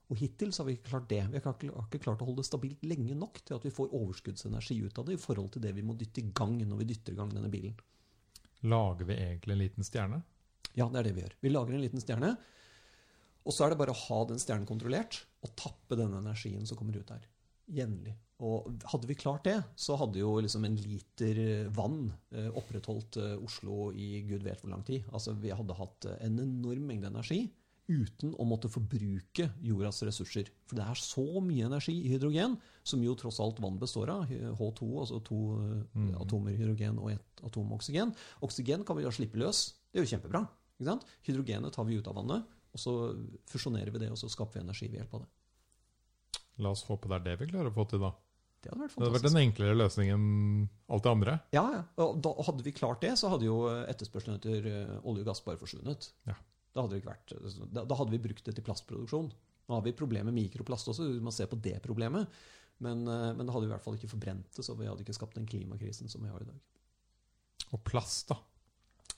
Og 0.07 0.21
hittil 0.21 0.53
så 0.55 0.63
har 0.63 0.69
vi 0.69 0.77
ikke 0.77 0.91
klart 0.93 1.09
det. 1.11 1.23
Vi 1.33 1.41
har 1.43 1.57
ikke 1.59 2.03
klart 2.05 2.21
å 2.23 2.29
holde 2.29 2.45
det 2.45 2.49
stabilt 2.49 2.85
lenge 2.87 3.17
nok 3.19 3.41
til 3.43 3.57
at 3.57 3.65
vi 3.67 3.75
får 3.75 3.95
overskuddsenergi 3.97 4.79
ut 4.87 5.01
av 5.03 5.09
det 5.09 5.17
i 5.17 5.23
forhold 5.23 5.51
til 5.57 5.65
det 5.65 5.73
vi 5.75 5.83
må 5.87 5.97
dytte 5.99 6.23
i 6.23 6.29
gang 6.31 6.55
når 6.63 6.83
vi 6.83 6.91
dytter 6.93 7.17
i 7.17 7.19
gang 7.19 7.33
denne 7.35 7.51
bilen. 7.51 7.75
Lager 8.71 9.09
vi 9.09 9.17
egentlig 9.19 9.57
en 9.57 9.65
liten 9.65 9.87
stjerne? 9.87 10.21
Ja, 10.79 10.87
det 10.93 11.01
er 11.01 11.09
det 11.09 11.17
vi 11.17 11.25
gjør. 11.25 11.35
Vi 11.43 11.53
lager 11.53 11.75
en 11.75 11.83
liten 11.83 12.03
stjerne. 12.03 12.37
Og 13.47 13.55
så 13.55 13.67
er 13.67 13.73
det 13.73 13.81
bare 13.81 13.95
å 13.95 14.05
ha 14.07 14.21
den 14.31 14.41
stjernen 14.43 14.69
kontrollert 14.69 15.21
og 15.47 15.55
tappe 15.59 15.99
denne 15.99 16.23
energien 16.23 16.67
som 16.67 16.79
kommer 16.79 16.99
ut 16.99 17.11
der. 17.11 17.27
Jevnlig. 17.67 18.15
Og 18.47 18.67
hadde 18.93 19.09
vi 19.11 19.19
klart 19.19 19.47
det, 19.49 19.57
så 19.81 19.97
hadde 19.99 20.21
jo 20.21 20.37
liksom 20.45 20.67
en 20.69 20.77
liter 20.79 21.39
vann 21.75 22.11
eh, 22.31 22.51
opprettholdt 22.55 23.19
eh, 23.23 23.37
Oslo 23.43 23.91
i 23.91 24.21
gud 24.29 24.45
vet 24.47 24.61
hvor 24.63 24.71
lang 24.71 24.85
tid. 24.87 25.07
Altså 25.11 25.35
Vi 25.41 25.55
hadde 25.55 25.79
hatt 25.79 26.07
eh, 26.11 26.19
en 26.27 26.39
enorm 26.45 26.91
mengde 26.91 27.11
energi 27.11 27.47
uten 27.87 28.35
å 28.35 28.47
måtte 28.49 28.71
forbruke 28.71 29.49
jordas 29.65 30.03
ressurser. 30.07 30.51
For 30.67 30.79
det 30.79 30.87
er 30.87 31.01
så 31.01 31.25
mye 31.45 31.69
energi 31.69 31.95
i 32.03 32.11
hydrogen, 32.13 32.57
som 32.87 33.03
jo 33.05 33.15
tross 33.19 33.39
alt 33.43 33.61
vann 33.63 33.79
består 33.81 34.13
av. 34.13 34.27
H2, 34.31 34.91
altså 35.05 35.23
to 35.27 35.41
mm. 35.95 36.13
atomer 36.23 36.59
hydrogen 36.59 37.01
og 37.03 37.13
ett 37.15 37.47
atom 37.47 37.73
oksygen. 37.77 38.13
Oksygen 38.47 38.85
kan 38.87 38.99
vi 38.99 39.07
da 39.07 39.15
slippe 39.15 39.41
løs. 39.41 39.69
Det 39.91 40.01
er 40.01 40.07
jo 40.07 40.13
kjempebra. 40.17 40.45
Hydrogenet 41.27 41.75
tar 41.75 41.89
vi 41.89 41.97
ut 41.97 42.11
av 42.11 42.19
vannet, 42.19 42.55
og 42.75 42.83
så 42.83 42.95
fusjonerer 43.49 43.95
vi 43.95 44.05
det, 44.05 44.13
og 44.13 44.21
så 44.21 44.31
skaper 44.33 44.59
vi 44.59 44.67
energi 44.67 44.91
ved 44.91 45.01
hjelp 45.01 45.19
av 45.19 45.25
det. 45.25 45.33
La 46.65 46.73
oss 46.73 46.87
håpe 46.89 47.09
det 47.11 47.21
er 47.21 47.27
det 47.31 47.41
vi 47.43 47.51
klarer 47.53 47.71
å 47.71 47.77
få 47.77 47.87
til, 47.89 48.03
da. 48.03 48.13
Det 48.67 48.73
hadde 48.73 48.83
vært 48.83 48.95
fantastisk. 48.95 48.99
Det 48.99 49.07
hadde 49.07 49.19
vært 49.21 49.31
en 49.31 49.43
enklere 49.45 49.79
løsning 49.79 50.11
enn 50.15 50.29
alt 50.91 51.05
det 51.05 51.13
andre. 51.13 51.39
Ja, 51.55 51.65
ja. 51.77 51.83
Og 52.03 52.21
da, 52.25 52.33
hadde 52.49 52.67
vi 52.67 52.75
klart 52.75 53.03
det, 53.05 53.13
så 53.21 53.31
hadde 53.31 53.47
jo 53.47 53.59
etterspørselen 53.87 54.41
etter 54.41 54.69
eh, 54.73 54.95
olje 55.07 55.23
og 55.23 55.31
gass 55.31 55.43
bare 55.47 55.61
forsvunnet. 55.61 56.09
Ja. 56.27 56.37
Da, 56.77 56.85
hadde 56.85 57.01
vært, 57.01 57.33
da, 57.73 57.87
da 57.89 57.97
hadde 57.97 58.13
vi 58.13 58.21
brukt 58.21 58.45
det 58.45 58.53
til 58.57 58.65
plastproduksjon. 58.67 59.31
Nå 59.67 59.75
har 59.79 59.83
vi 59.83 59.97
problemer 59.97 60.31
med 60.31 60.45
mikroplast 60.45 60.93
også, 60.93 61.09
man 61.25 61.35
ser 61.35 61.47
se 61.47 61.53
på 61.55 61.59
det 61.65 61.79
problemet. 61.85 62.29
Men, 62.85 63.07
eh, 63.09 63.33
men 63.33 63.47
det 63.47 63.55
hadde 63.55 63.69
i 63.71 63.73
hvert 63.73 63.85
fall 63.85 63.97
ikke 63.97 64.13
forbrent 64.13 64.51
det, 64.53 64.65
så 64.65 64.77
vi 64.77 64.89
hadde 64.89 65.05
ikke 65.05 65.17
skapt 65.17 65.39
den 65.39 65.49
klimakrisen 65.49 66.13
som 66.13 66.25
vi 66.25 66.31
har 66.31 66.45
i 66.45 66.49
dag. 66.49 66.61
Og 67.73 67.83
plast, 67.89 68.29
da? 68.31 68.37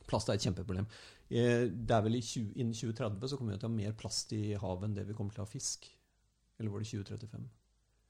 Plast 0.08 0.30
er 0.30 0.38
et 0.38 0.46
kjempeproblem. 0.46 0.86
Eh, 1.28 1.66
det 1.68 1.94
er 1.96 2.04
vel 2.06 2.20
i 2.20 2.24
20, 2.24 2.54
Innen 2.54 2.76
2030 2.76 3.32
så 3.32 3.38
kommer 3.40 3.56
vi 3.56 3.60
til 3.60 3.68
å 3.68 3.72
ha 3.72 3.80
mer 3.80 3.96
plast 3.98 4.32
i 4.36 4.42
havet 4.54 4.88
enn 4.88 4.96
det 4.96 5.08
vi 5.10 5.16
kommer 5.18 5.34
til 5.34 5.42
å 5.42 5.48
ha 5.48 5.50
fisk. 5.50 5.90
Eller 6.58 6.72
var 6.72 6.82
det 6.82 6.90
2035? 6.90 7.48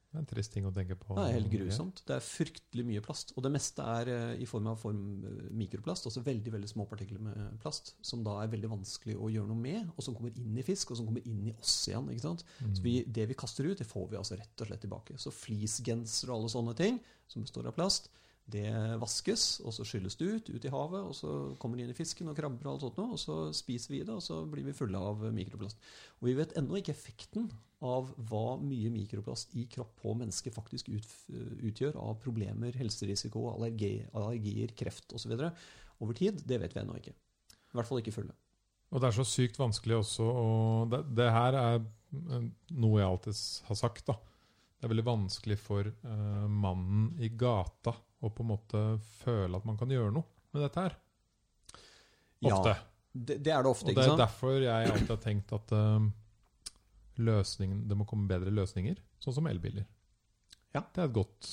Det 0.09 0.17
er 0.17 0.23
en 0.23 0.29
trist 0.31 0.55
ting 0.55 0.65
å 0.65 0.71
tenke 0.73 0.97
på. 0.97 1.13
Det 1.19 1.25
er 1.27 1.35
helt 1.37 1.51
grusomt. 1.53 2.01
Det 2.09 2.15
er 2.17 2.25
fryktelig 2.25 2.85
mye 2.89 3.03
plast. 3.05 3.35
Og 3.37 3.45
det 3.45 3.51
meste 3.53 3.85
er 3.85 4.11
eh, 4.15 4.31
i 4.41 4.47
form 4.49 4.71
av 4.71 4.79
form 4.81 5.03
eh, 5.29 5.51
mikroplast, 5.61 6.09
altså 6.09 6.23
veldig 6.25 6.55
veldig 6.55 6.71
små 6.71 6.87
partikler 6.89 7.21
med 7.27 7.59
plast, 7.61 7.93
som 8.01 8.23
da 8.25 8.39
er 8.41 8.53
veldig 8.55 8.71
vanskelig 8.73 9.19
å 9.21 9.29
gjøre 9.35 9.51
noe 9.51 9.61
med, 9.61 9.91
og 9.93 10.07
som 10.07 10.17
kommer 10.17 10.33
inn 10.41 10.57
i 10.57 10.65
fisk, 10.65 10.95
og 10.95 11.01
som 11.01 11.11
kommer 11.11 11.29
inn 11.29 11.51
i 11.51 11.55
oss 11.59 11.77
igjen. 11.91 12.09
Mm. 12.09 12.73
Så 12.73 12.87
vi, 12.87 12.95
Det 13.05 13.29
vi 13.29 13.37
kaster 13.37 13.69
ut, 13.69 13.77
det 13.83 13.89
får 13.91 14.09
vi 14.15 14.21
altså 14.23 14.41
rett 14.41 14.65
og 14.65 14.71
slett 14.71 14.85
tilbake. 14.87 15.19
Så 15.21 15.35
fleecegenser 15.35 16.33
og 16.33 16.39
alle 16.39 16.55
sånne 16.57 16.77
ting 16.81 17.03
som 17.29 17.45
består 17.45 17.69
av 17.69 17.77
plast, 17.77 18.09
det 18.49 18.71
vaskes, 19.01 19.61
og 19.61 19.75
så 19.77 19.85
skylles 19.85 20.17
det 20.17 20.29
ut, 20.29 20.51
ut 20.55 20.65
i 20.65 20.73
havet, 20.73 21.05
og 21.05 21.15
så 21.17 21.33
kommer 21.61 21.77
det 21.77 21.85
inn 21.85 21.93
i 21.93 21.97
fisken 21.97 22.31
og 22.31 22.37
krabber, 22.39 22.65
og 22.65 22.77
alt 22.77 22.87
sånt, 22.87 23.01
og 23.05 23.21
så 23.21 23.37
spiser 23.57 23.93
vi 23.93 24.01
det, 24.03 24.15
og 24.15 24.25
så 24.25 24.41
blir 24.49 24.65
vi 24.65 24.77
fulle 24.77 25.01
av 25.11 25.21
mikroplast. 25.37 25.81
Og 26.21 26.31
vi 26.31 26.37
vet 26.39 26.55
ennå 26.57 26.81
ikke 26.81 26.95
effekten 26.95 27.51
av 27.85 28.09
hva 28.31 28.57
mye 28.63 28.91
mikroplast 28.95 29.53
i 29.61 29.67
kropp 29.71 29.93
på 30.01 30.17
mennesket 30.19 30.57
faktisk 30.57 30.89
ut, 30.91 31.13
utgjør 31.69 32.01
av 32.01 32.17
problemer, 32.25 32.73
helserisiko, 32.81 33.45
allergi, 33.53 33.99
allergier, 34.17 34.73
kreft 34.79 35.13
osv. 35.15 35.37
over 36.01 36.19
tid. 36.19 36.41
Det 36.49 36.59
vet 36.63 36.75
vi 36.75 36.83
ennå 36.83 36.97
ikke. 36.99 37.15
I 37.53 37.77
hvert 37.77 37.91
fall 37.91 38.01
ikke 38.01 38.17
fulle. 38.17 38.35
Og 38.89 39.03
det 39.03 39.11
er 39.11 39.19
så 39.19 39.29
sykt 39.29 39.61
vanskelig 39.61 39.99
også 40.01 40.25
og 40.25 40.93
det, 40.93 41.03
det 41.19 41.29
her 41.29 41.57
er 41.61 41.83
noe 42.73 43.03
jeg 43.03 43.09
alltid 43.09 43.41
har 43.69 43.77
sagt, 43.77 44.07
da. 44.09 44.17
Det 44.79 44.87
er 44.87 44.93
veldig 44.95 45.05
vanskelig 45.05 45.59
for 45.61 45.89
uh, 45.91 46.47
mannen 46.49 47.11
i 47.21 47.29
gata 47.35 47.93
å 48.19 48.31
på 48.35 48.45
en 48.45 48.51
måte 48.51 48.85
føle 49.21 49.59
at 49.59 49.67
man 49.69 49.79
kan 49.79 49.91
gjøre 49.93 50.15
noe 50.15 50.27
med 50.55 50.65
dette 50.65 50.87
her. 50.87 50.97
Ofte. 52.49 52.73
Ja, 52.73 52.79
det, 53.13 53.39
det 53.47 53.53
er 53.55 53.65
det 53.65 53.71
ofte, 53.71 53.93
ikke 53.93 54.03
sant? 54.03 54.15
Og 54.15 54.19
det 54.19 54.23
er 54.23 54.25
derfor 54.25 54.57
jeg 54.63 54.91
alltid 54.93 55.13
har 55.15 55.23
tenkt 55.23 55.55
at 55.57 55.75
løsningen, 57.19 57.83
det 57.91 57.99
må 57.99 58.07
komme 58.09 58.29
bedre 58.31 58.53
løsninger, 58.55 58.99
sånn 59.23 59.37
som 59.41 59.49
elbiler. 59.51 59.87
Ja. 60.75 60.83
Det, 60.83 61.03
er 61.03 61.09
et 61.09 61.17
godt, 61.17 61.51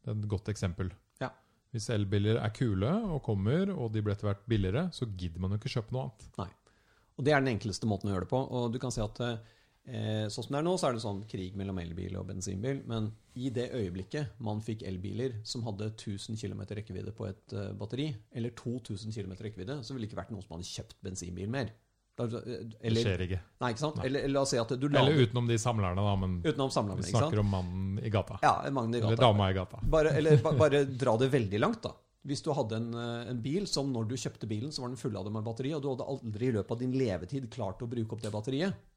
det 0.00 0.12
er 0.12 0.18
et 0.18 0.28
godt 0.32 0.50
eksempel. 0.52 0.92
Ja. 1.20 1.30
Hvis 1.74 1.90
elbiler 1.92 2.40
er 2.40 2.54
kule 2.56 2.90
og 3.10 3.22
kommer, 3.26 3.72
og 3.74 3.92
de 3.94 4.02
blir 4.04 4.16
etter 4.16 4.30
hvert 4.30 4.46
billigere, 4.50 4.88
så 4.96 5.08
gidder 5.10 5.42
man 5.42 5.54
jo 5.54 5.60
ikke 5.60 5.74
kjøpe 5.76 5.96
noe 5.96 6.08
annet. 6.08 6.28
Nei. 6.40 6.50
Og 7.18 7.26
Det 7.26 7.34
er 7.34 7.42
den 7.42 7.52
enkleste 7.52 7.88
måten 7.88 8.08
å 8.08 8.14
gjøre 8.14 8.24
det 8.24 8.32
på. 8.32 8.40
Og 8.56 8.70
du 8.72 8.78
kan 8.80 8.94
si 8.94 9.02
at 9.04 9.20
uh, 9.20 9.56
Eh, 9.90 10.26
sånn 10.30 10.46
som 10.46 10.54
det 10.54 10.60
er 10.60 10.66
nå, 10.66 10.76
så 10.78 10.88
er 10.88 10.94
det 10.94 11.02
sånn 11.02 11.20
krig 11.30 11.56
mellom 11.58 11.78
elbil 11.82 12.14
og 12.20 12.28
bensinbil. 12.28 12.82
Men 12.90 13.10
i 13.34 13.50
det 13.54 13.70
øyeblikket 13.74 14.38
man 14.46 14.62
fikk 14.62 14.84
elbiler 14.86 15.40
som 15.46 15.64
hadde 15.66 15.90
1000 15.96 16.38
km 16.38 16.62
rekkevidde 16.78 17.14
på 17.16 17.26
et 17.26 17.54
uh, 17.56 17.70
batteri, 17.78 18.10
eller 18.36 18.54
2000 18.58 19.14
km 19.14 19.34
rekkevidde, 19.40 19.80
så 19.82 19.94
ville 19.94 20.06
det 20.06 20.12
ikke 20.12 20.20
vært 20.22 20.34
noen 20.34 20.46
som 20.46 20.56
hadde 20.56 20.68
kjøpt 20.70 21.00
bensinbil 21.02 21.50
mer. 21.50 21.72
Eller, 22.20 22.68
det 22.82 23.00
skjer 23.00 23.22
ikke. 23.24 23.38
Nei, 23.62 23.70
ikke 23.72 23.80
sant? 23.80 23.96
Nei. 23.96 24.10
Eller, 24.10 24.26
la 24.28 24.42
oss 24.44 24.52
si 24.52 24.58
at 24.60 24.74
du 24.76 24.86
lader, 24.90 25.08
Eller 25.08 25.24
utenom 25.24 25.48
de 25.48 25.56
samlerne, 25.60 26.04
da. 26.04 26.14
Men 26.20 26.36
samlerne, 26.44 27.00
vi 27.00 27.14
snakker 27.14 27.40
om 27.40 27.48
mannen 27.48 27.96
i 28.04 28.12
gata. 28.12 28.36
Ja, 28.44 28.54
mannen 28.68 28.98
i 28.98 29.00
gata. 29.00 29.14
Eller 29.14 29.24
dama 29.24 29.48
i 29.48 29.56
gata. 29.56 29.80
Bare, 29.96 30.12
eller 30.20 30.42
ba, 30.44 30.52
bare 30.58 30.84
dra 30.84 31.16
det 31.22 31.30
veldig 31.32 31.62
langt, 31.62 31.82
da. 31.86 31.94
Hvis 32.28 32.42
du 32.44 32.50
hadde 32.52 32.76
en, 32.76 32.90
eh, 32.92 33.30
en, 33.30 33.40
bil 33.40 33.64
som 33.70 33.88
når 33.88 34.10
du 34.10 34.18
kjøpte 34.20 34.48
bilen, 34.48 34.72
så 34.72 34.82
var 34.84 34.92
den 34.92 35.00
fulladet 35.00 35.32
med 35.32 35.46
batteri, 35.46 35.72
og 35.72 35.80
du 35.80 35.88
hadde 35.94 36.08
aldri 36.12 36.50
i 36.50 36.54
løpet 36.58 36.74
av 36.74 36.82
din 36.82 36.92
levetid 36.92 37.48
klart 37.52 37.80
å 37.80 37.88
bruke 37.88 38.16
opp 38.16 38.20
det 38.20 38.32
batteriet, 38.34 38.89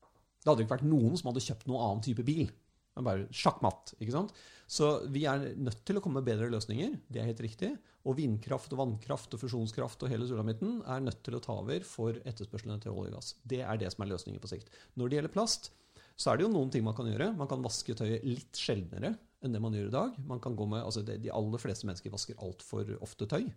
det 0.44 0.52
hadde 0.52 0.65
ikke 0.65 0.76
vært 0.78 0.91
noen 0.91 1.15
som 1.20 1.32
hadde 1.32 1.44
kjøpt 1.45 1.70
noen 1.70 1.86
annen 1.88 2.06
type 2.06 2.26
bil. 2.28 2.52
Men 2.94 3.07
bare 3.07 3.28
sjakkmatt. 3.34 3.95
ikke 3.98 4.14
sant? 4.14 4.34
Så 4.70 4.90
vi 5.14 5.26
er 5.30 5.53
nødt 5.57 5.82
til 5.88 5.98
å 5.98 6.03
komme 6.03 6.22
med 6.22 6.28
bedre 6.30 6.49
løsninger. 6.53 6.98
Det 7.10 7.22
er 7.22 7.30
helt 7.30 7.41
riktig. 7.44 7.72
Og 8.06 8.18
vindkraft 8.20 8.74
og 8.76 8.82
vannkraft 8.82 9.34
og 9.34 9.41
fusjonskraft 9.41 10.03
og 10.03 10.11
hele 10.11 10.28
sulamitten 10.30 10.82
er 10.90 11.03
nødt 11.03 11.24
til 11.26 11.38
å 11.38 11.41
ta 11.44 11.56
over 11.61 11.86
for 11.88 12.20
etterspørselen 12.22 12.76
etter 12.76 12.94
olje 12.94 13.14
og 13.14 13.18
gass. 13.18 13.34
Det 13.48 13.64
er 13.64 13.80
det 13.82 13.90
som 13.94 14.06
er 14.06 14.11
løsningen 14.14 14.44
på 14.44 14.52
sikt. 14.52 14.72
Når 14.99 15.10
det 15.10 15.20
gjelder 15.20 15.36
plast, 15.36 15.72
så 16.20 16.32
er 16.32 16.40
det 16.40 16.45
jo 16.45 16.53
noen 16.53 16.72
ting 16.74 16.86
man 16.86 16.95
kan 16.98 17.10
gjøre. 17.10 17.32
Man 17.40 17.49
kan 17.49 17.64
vaske 17.64 17.95
tøyet 17.98 18.26
litt 18.28 18.60
sjeldnere 18.60 19.15
enn 19.44 19.56
det 19.56 19.61
man 19.64 19.76
gjør 19.76 19.90
i 19.90 19.95
dag. 19.95 20.18
Man 20.30 20.41
kan 20.44 20.56
gå 20.60 20.68
med, 20.70 20.84
altså 20.84 21.03
De 21.03 21.34
aller 21.34 21.61
fleste 21.61 21.90
mennesker 21.90 22.14
vasker 22.14 22.40
altfor 22.44 22.94
ofte 23.03 23.28
tøy. 23.32 23.48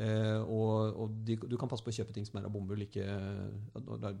Eh, 0.00 0.40
og 0.40 0.96
og 1.02 1.16
de, 1.26 1.36
du 1.36 1.56
kan 1.60 1.68
passe 1.68 1.84
på 1.84 1.92
å 1.92 1.96
kjøpe 1.98 2.14
ting 2.16 2.24
som 2.24 2.38
er 2.40 2.48
av 2.48 2.54
bomull, 2.54 2.86
ikke 2.86 3.04
Det 3.04 4.08
er 4.08 4.18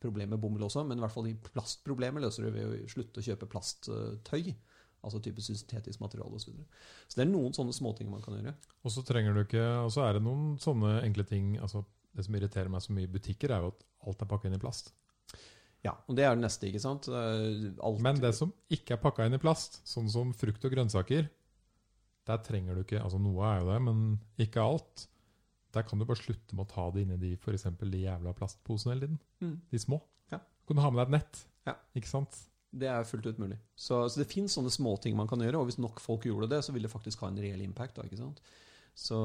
problemer 0.00 0.34
med 0.34 0.40
bomull 0.40 0.64
også, 0.64 0.84
men 0.88 0.96
i 0.96 1.04
hvert 1.04 1.12
fall 1.12 1.28
de 1.28 1.36
plastproblemer 1.50 2.24
løser 2.24 2.46
du 2.46 2.54
ved 2.54 2.70
å 2.72 2.88
slutte 2.88 3.20
å 3.20 3.26
kjøpe 3.26 3.48
plasttøy. 3.52 4.54
Altså 5.00 5.20
type 5.24 5.40
syntetisk 5.40 6.00
materiale 6.02 6.36
osv. 6.36 6.42
Så, 6.44 6.52
videre. 6.52 6.66
så 7.08 7.16
det 7.16 7.22
er 7.24 7.30
noen 7.30 7.54
sånne 7.56 7.72
småting 7.72 8.10
man 8.12 8.24
kan 8.24 8.36
gjøre. 8.36 8.52
Og 8.84 8.92
så 8.92 9.04
trenger 9.08 9.32
du 9.32 9.40
ikke 9.46 9.62
Og 9.86 9.88
så 9.94 10.02
er 10.04 10.18
det 10.18 10.24
noen 10.26 10.58
sånne 10.60 10.98
enkle 11.06 11.24
ting 11.24 11.54
altså 11.56 11.86
Det 12.12 12.26
som 12.26 12.36
irriterer 12.36 12.68
meg 12.68 12.84
så 12.84 12.92
mye 12.92 13.08
i 13.08 13.12
butikker, 13.14 13.54
er 13.54 13.64
jo 13.64 13.70
at 13.72 13.86
alt 14.10 14.24
er 14.24 14.28
pakka 14.28 14.48
inn 14.48 14.58
i 14.58 14.60
plast. 14.60 14.92
Ja, 15.80 15.94
og 16.04 16.16
det 16.18 16.26
er 16.26 16.34
det 16.36 16.42
neste, 16.44 16.68
ikke 16.68 16.82
sant? 16.82 17.08
Eh, 17.08 17.70
Alt, 17.80 18.00
Men 18.04 18.20
det 18.20 18.34
som 18.36 18.52
ikke 18.72 18.96
er 18.96 19.00
pakka 19.00 19.24
inn 19.24 19.36
i 19.36 19.40
plast, 19.40 19.80
sånn 19.88 20.10
som 20.12 20.34
frukt 20.36 20.64
og 20.66 20.74
grønnsaker, 20.74 21.30
der 22.28 22.42
trenger 22.44 22.76
du 22.76 22.82
ikke 22.84 23.00
Altså 23.00 23.18
noe 23.22 23.46
er 23.48 23.62
jo 23.62 23.70
det, 23.70 23.78
men 23.86 24.02
ikke 24.42 24.64
alt. 24.64 25.06
Der 25.74 25.86
kan 25.86 26.00
du 26.00 26.06
bare 26.06 26.18
slutte 26.18 26.56
med 26.56 26.66
å 26.66 26.70
ta 26.70 26.86
det 26.94 27.04
inni 27.04 27.18
de, 27.20 27.34
for 27.40 27.54
eksempel, 27.54 27.92
de 27.92 28.04
jævla 28.04 28.34
plastposene 28.36 28.94
hele 28.94 29.06
tiden. 29.06 29.20
Mm. 29.44 29.56
De 29.70 29.80
små. 29.82 30.00
Ja. 30.32 30.40
Du 30.40 30.72
kan 30.72 30.82
ha 30.84 30.90
med 30.90 31.00
deg 31.02 31.08
et 31.08 31.16
nett. 31.18 31.42
Ja. 31.68 31.76
Ikke 31.98 32.10
sant? 32.10 32.38
Det 32.70 32.86
er 32.90 33.06
fullt 33.06 33.26
ut 33.26 33.40
mulig. 33.42 33.58
Så, 33.74 34.04
så 34.10 34.22
det 34.22 34.28
finnes 34.30 34.54
sånne 34.54 34.70
småting 34.74 35.16
man 35.18 35.30
kan 35.30 35.42
gjøre, 35.42 35.62
og 35.62 35.70
hvis 35.70 35.80
nok 35.82 36.02
folk 36.02 36.26
gjorde 36.26 36.50
det, 36.52 36.62
så 36.66 36.74
vil 36.74 36.86
det 36.86 36.92
faktisk 36.92 37.22
ha 37.24 37.30
en 37.30 37.38
reell 37.42 37.62
impact. 37.64 37.98
Da, 37.98 38.06
ikke 38.06 38.20
sant? 38.20 38.42
Så, 38.98 39.18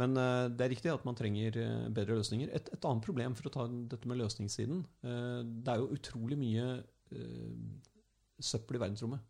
men 0.00 0.16
eh, 0.20 0.46
det 0.52 0.66
er 0.66 0.72
riktig 0.74 0.92
at 0.92 1.04
man 1.08 1.16
trenger 1.18 1.56
eh, 1.60 1.88
bedre 1.88 2.18
løsninger. 2.20 2.52
Et, 2.56 2.72
et 2.76 2.88
annet 2.88 3.04
problem 3.04 3.36
for 3.38 3.48
å 3.48 3.54
ta 3.54 3.66
dette 3.68 4.08
med 4.08 4.20
løsningssiden 4.20 4.82
eh, 5.04 5.40
Det 5.44 5.72
er 5.72 5.82
jo 5.82 5.92
utrolig 5.96 6.40
mye 6.40 6.70
søppel 8.40 8.76
i 8.78 8.80
verdensrommet. 8.80 9.24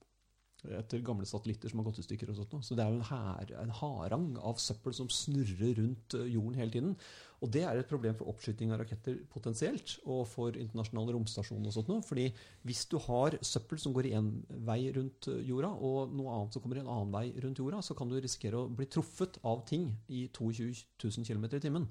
Etter 0.69 1.03
gamle 1.05 1.27
satellitter 1.29 1.71
som 1.71 1.81
har 1.81 1.89
gått 1.89 2.03
i 2.03 2.05
stykker. 2.07 2.31
og 2.31 2.39
sånt. 2.39 2.65
Så 2.67 2.77
det 2.77 2.85
er 2.85 2.93
jo 2.93 3.01
en, 3.01 3.09
her, 3.09 3.53
en 3.63 3.75
harang 3.81 4.29
av 4.39 4.61
søppel 4.61 4.95
som 4.97 5.09
snurrer 5.13 5.79
rundt 5.81 6.17
eh, 6.19 6.29
jorden 6.35 6.59
hele 6.61 6.75
tiden. 6.75 6.97
Og 7.41 7.49
det 7.55 7.63
er 7.65 7.79
et 7.81 7.89
problem 7.89 8.17
for 8.19 8.29
oppskyting 8.29 8.73
av 8.75 8.83
raketter 8.83 9.17
potensielt, 9.33 9.95
og 10.05 10.27
for 10.29 10.57
internasjonale 10.61 11.15
romstasjoner 11.17 11.71
og 11.71 11.77
sånt. 11.77 12.05
Fordi 12.09 12.29
hvis 12.69 12.85
du 12.91 12.99
har 13.07 13.39
søppel 13.41 13.81
som 13.81 13.97
går 13.97 14.11
én 14.13 14.31
vei 14.69 14.83
rundt 14.97 15.31
eh, 15.33 15.41
jorda, 15.49 15.73
og 15.73 16.13
noe 16.17 16.37
annet 16.37 16.57
som 16.57 16.65
kommer 16.65 16.81
i 16.81 16.85
en 16.85 16.93
annen 16.93 17.15
vei 17.15 17.27
rundt 17.41 17.63
jorda, 17.63 17.81
så 17.85 17.97
kan 17.97 18.11
du 18.11 18.19
risikere 18.21 18.61
å 18.61 18.69
bli 18.69 18.89
truffet 18.91 19.41
av 19.47 19.65
ting 19.69 19.89
i 20.09 20.27
22 20.29 20.73
000 21.01 21.29
km 21.29 21.49
i 21.57 21.65
timen. 21.65 21.91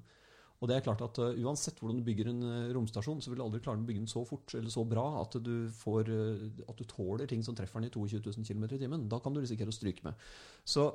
Og 0.59 0.67
det 0.67 0.75
er 0.75 0.83
klart 0.83 1.01
at 1.05 1.19
uh, 1.23 1.37
Uansett 1.39 1.79
hvordan 1.79 2.01
du 2.01 2.05
bygger 2.07 2.31
en 2.31 2.41
uh, 2.43 2.71
romstasjon, 2.75 3.21
så 3.23 3.31
vil 3.31 3.39
du 3.39 3.45
aldri 3.45 3.61
klare 3.63 3.79
å 3.79 3.87
bygge 3.87 4.03
den 4.03 4.11
så 4.11 4.25
fort 4.27 4.55
eller 4.59 4.73
så 4.73 4.83
bra 4.87 5.05
at 5.21 5.37
du, 5.43 5.53
får, 5.71 6.11
uh, 6.11 6.63
at 6.67 6.81
du 6.81 6.87
tåler 6.89 7.29
ting 7.31 7.45
som 7.45 7.55
treffer 7.57 7.79
den 7.79 7.87
i 7.87 7.93
22 7.95 8.19
000 8.25 8.47
km 8.47 8.65
i 8.67 8.81
timen. 8.81 9.07
Da 9.11 9.21
kan 9.23 9.35
du 9.35 9.39
risikere 9.43 9.71
å 9.71 9.75
stryke 9.75 10.03
med. 10.07 10.19
Så, 10.67 10.89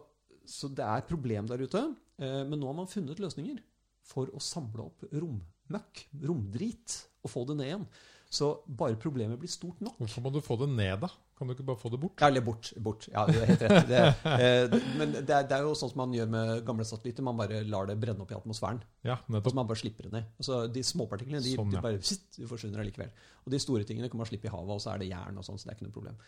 så 0.44 0.68
det 0.68 0.84
er 0.84 1.00
et 1.00 1.08
problem 1.08 1.48
der 1.48 1.64
ute. 1.64 1.86
men 2.20 2.60
nå 2.60 2.68
har 2.68 2.76
man 2.76 2.90
funnet 2.90 3.18
løsninger 3.18 3.58
for 4.04 4.28
å 4.36 4.42
samle 4.42 4.84
opp 4.84 5.06
rommøkk, 5.08 6.04
romdrit, 6.28 6.98
og 7.24 7.32
få 7.32 7.46
det 7.48 7.56
ned 7.58 7.70
igjen. 7.70 7.86
Så 8.30 8.48
bare 8.66 8.96
problemet 8.98 9.38
blir 9.38 9.50
stort 9.50 9.78
nok 9.84 9.98
Hvorfor 10.00 10.24
må 10.24 10.30
du 10.34 10.40
få 10.42 10.56
det 10.58 10.66
ned, 10.72 11.04
da? 11.04 11.10
Kan 11.38 11.48
du 11.50 11.54
ikke 11.54 11.66
bare 11.66 11.78
få 11.78 11.90
det 11.90 11.98
bort? 11.98 12.20
Ja, 12.22 12.28
eller 12.30 12.44
bort. 12.46 12.70
bort. 12.78 13.08
Ja, 13.10 13.24
du 13.26 13.34
har 13.40 13.48
helt 13.48 13.62
rett. 13.62 13.88
Det, 13.88 14.02
eh, 14.44 14.74
men 15.00 15.14
det 15.16 15.34
er, 15.34 15.46
det 15.50 15.56
er, 15.56 15.64
jo 15.66 15.74
sånn 15.78 15.90
som 15.90 16.00
man 16.04 16.14
gjør 16.14 16.28
med 16.30 16.52
gamle 16.66 16.86
satellitter. 16.86 17.26
Man 17.26 17.38
bare 17.40 17.64
lar 17.66 17.88
det 17.90 17.96
brenne 17.98 18.22
opp 18.22 18.30
i 18.30 18.36
atmosfæren. 18.36 18.78
Ja, 19.06 19.16
nettopp. 19.26 19.50
så 19.50 19.58
man 19.58 19.68
bare 19.70 19.82
slipper 19.82 20.06
det 20.06 20.12
ned. 20.14 20.28
Altså, 20.38 20.60
de 20.70 20.84
småpartiklene 20.86 21.42
de, 21.42 21.56
Sånn, 21.58 21.74
de 21.74 21.82
bare 21.82 21.98
sitt, 22.06 22.28
de 22.38 22.46
forsvinner 22.50 22.84
allikevel. 22.84 23.10
Og 23.42 23.54
de 23.54 23.60
store 23.62 23.86
tingene 23.88 24.10
kan 24.12 24.22
man 24.22 24.30
slippe 24.30 24.46
i 24.46 24.54
havet, 24.54 24.76
og 24.76 24.84
så 24.84 24.94
er 24.94 25.02
det 25.02 25.10
jern 25.10 25.42
og 25.42 25.46
sånn, 25.46 25.58
så 25.58 25.66
det 25.66 25.74
er 25.74 25.80
ikke 25.80 25.88
noe 25.88 25.96
problem. 25.98 26.22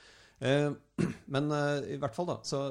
Eh, 0.51 1.07
men 1.37 1.49
eh, 1.55 1.93
i 1.95 2.01
hvert 2.03 2.19
fall, 2.19 2.29
da. 2.33 2.41
Så 2.47 2.65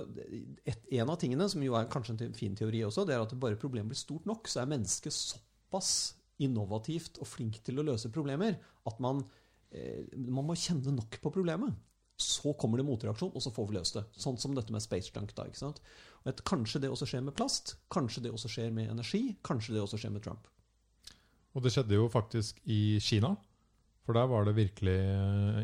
et, 0.68 0.84
en 1.00 1.16
av 1.16 1.20
tingene, 1.24 1.48
som 1.52 1.64
jo 1.64 1.80
er 1.80 1.88
kanskje 1.92 2.18
en 2.20 2.36
fin 2.36 2.60
teori 2.60 2.84
også, 2.90 3.08
det 3.08 3.16
er 3.16 3.24
at 3.24 3.40
bare 3.40 3.60
problemet 3.62 3.96
blir 3.96 4.02
stort 4.02 4.28
nok, 4.28 4.52
så 4.52 4.66
er 4.66 4.72
mennesket 4.76 5.16
såpass 5.16 5.96
innovativt 6.44 7.20
og 7.22 7.30
flink 7.30 7.62
til 7.66 7.80
å 7.80 7.86
løse 7.88 8.12
problemer 8.14 8.58
at 8.88 9.02
man, 9.04 9.24
eh, 9.72 10.04
man 10.28 10.48
må 10.50 10.58
kjenne 10.60 10.94
nok 10.96 11.20
på 11.24 11.32
problemet. 11.34 11.76
Så 12.20 12.54
kommer 12.56 12.80
det 12.80 12.86
motreaksjon, 12.88 13.34
og 13.36 13.44
så 13.44 13.52
får 13.52 13.66
vi 13.68 13.76
løst 13.76 13.98
det. 13.98 14.06
Sånn 14.16 14.38
som 14.40 14.54
dette 14.56 14.72
med 14.72 14.84
space 14.84 15.12
junk. 15.12 15.34
da, 15.36 15.48
ikke 15.50 15.60
sant? 15.60 15.82
Og 16.24 16.32
et, 16.32 16.44
kanskje 16.48 16.80
det 16.84 16.92
også 16.92 17.08
skjer 17.10 17.26
med 17.26 17.36
plast, 17.36 17.76
kanskje 17.92 18.24
det 18.24 18.32
også 18.32 18.52
skjer 18.52 18.72
med 18.72 18.92
energi, 18.92 19.36
kanskje 19.44 19.76
det 19.76 19.82
også 19.84 20.00
skjer 20.00 20.16
med 20.16 20.24
Trump. 20.24 20.48
Og 21.56 21.64
det 21.64 21.74
skjedde 21.76 22.00
jo 22.00 22.08
faktisk 22.12 22.60
i 22.72 23.00
Kina. 23.04 23.36
For 24.06 24.14
der 24.14 24.28
var 24.30 24.46
det 24.46 24.54
virkelig 24.54 24.96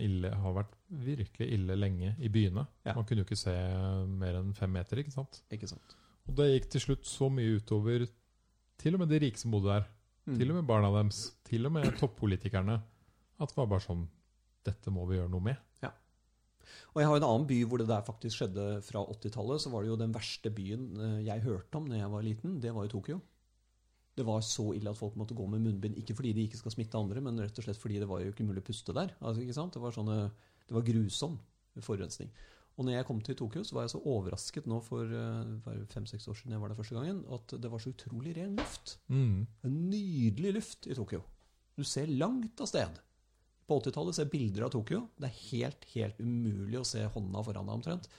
ille, 0.02 0.32
har 0.34 0.54
vært 0.56 0.74
virkelig 1.06 1.48
ille 1.54 1.76
lenge 1.78 2.16
i 2.18 2.30
byene. 2.34 2.66
Ja. 2.88 2.96
Man 2.98 3.06
kunne 3.06 3.22
jo 3.22 3.28
ikke 3.28 3.38
se 3.38 3.54
mer 4.10 4.40
enn 4.40 4.56
fem 4.58 4.72
meter, 4.74 4.98
ikke 4.98 5.14
sant. 5.14 5.44
Ikke 5.54 5.70
sant? 5.70 5.94
Og 6.26 6.38
det 6.40 6.50
gikk 6.50 6.70
til 6.74 6.84
slutt 6.88 7.06
så 7.10 7.30
mye 7.30 7.60
utover 7.60 8.08
til 8.82 8.98
og 8.98 9.04
med 9.04 9.14
de 9.14 9.20
rike 9.22 9.38
som 9.38 9.54
bodde 9.54 9.70
der. 9.70 9.86
Til 10.38 10.54
og 10.54 10.58
med 10.60 10.68
barna 10.70 10.92
deres. 10.96 11.26
Til 11.48 11.68
og 11.68 11.76
med 11.76 11.92
toppolitikerne. 12.00 12.80
At 13.42 13.52
det 13.52 13.58
var 13.58 13.70
bare 13.72 13.84
sånn 13.84 14.08
Dette 14.66 14.94
må 14.94 15.08
vi 15.10 15.18
gjøre 15.18 15.32
noe 15.34 15.44
med. 15.44 15.58
Og 16.92 17.00
jeg 17.00 17.08
har 17.08 17.20
en 17.20 17.28
annen 17.28 17.48
by 17.48 17.58
hvor 17.68 17.80
det 17.82 17.88
der 17.90 18.04
faktisk 18.06 18.42
skjedde 18.42 18.66
fra 18.86 19.04
80-tallet. 19.14 19.64
Så 19.64 19.72
var 19.72 19.84
det 19.84 19.92
jo 19.92 20.00
den 20.00 20.16
verste 20.16 20.52
byen 20.54 20.90
eh, 21.00 21.20
jeg 21.28 21.46
hørte 21.46 21.80
om 21.80 21.88
da 21.90 22.00
jeg 22.00 22.12
var 22.12 22.26
liten. 22.26 22.58
Det 22.64 22.74
var 22.76 22.88
jo 22.88 22.94
Tokyo. 22.98 23.20
Det 24.18 24.26
var 24.28 24.44
så 24.44 24.74
ille 24.76 24.92
at 24.92 25.00
folk 25.00 25.16
måtte 25.20 25.38
gå 25.38 25.46
med 25.48 25.64
munnbind. 25.64 25.96
Ikke 26.02 26.16
fordi 26.18 26.34
de 26.36 26.46
ikke 26.48 26.60
skal 26.60 26.76
smitte 26.76 27.00
andre, 27.00 27.24
men 27.24 27.40
rett 27.40 27.58
og 27.58 27.66
slett 27.66 27.80
fordi 27.80 28.02
det 28.02 28.10
var 28.12 28.24
jo 28.24 28.34
ikke 28.34 28.46
mulig 28.48 28.64
å 28.64 28.68
puste 28.68 28.96
der. 28.96 29.14
Altså? 29.24 29.68
Det 29.72 29.82
var, 29.82 29.96
sånne, 29.96 30.18
det 30.68 30.76
var 30.76 30.88
grusom 30.88 31.40
forurensning. 31.80 32.32
Og 32.82 32.88
når 32.88 32.96
jeg 32.96 33.06
kom 33.06 33.20
til 33.22 33.38
Tokyo, 33.38 33.62
så 33.62 33.76
var 33.78 33.86
jeg 33.86 33.94
så 33.94 34.00
overrasket 34.10 34.66
nå 34.66 34.80
for 34.82 35.06
eh, 35.14 35.84
fem-seks 35.94 36.26
år 36.32 36.40
siden 36.40 36.56
jeg 36.56 36.62
var 36.64 36.72
der 36.72 36.80
første 36.80 36.98
gangen, 36.98 37.20
at 37.30 37.54
det 37.62 37.70
var 37.70 37.84
så 37.84 37.92
utrolig 37.94 38.34
ren 38.40 38.56
luft. 38.58 38.96
Mm. 39.14 39.44
En 39.68 39.76
nydelig 39.92 40.56
luft 40.56 40.90
i 40.90 40.98
Tokyo. 40.98 41.22
Du 41.78 41.86
ser 41.86 42.10
langt 42.10 42.58
av 42.58 42.72
sted. 42.72 42.98
På 43.70 43.78
80-tallet 43.78 44.18
ser 44.18 44.26
jeg 44.26 44.34
bilder 44.34 44.66
av 44.66 44.74
Tokyo. 44.74 45.04
Det 45.14 45.30
er 45.30 45.38
helt, 45.52 45.86
helt 45.94 46.26
umulig 46.26 46.82
å 46.82 46.88
se 46.90 47.06
hånda 47.06 47.46
foran 47.46 47.70
deg 47.70 47.78
omtrent. 47.78 48.10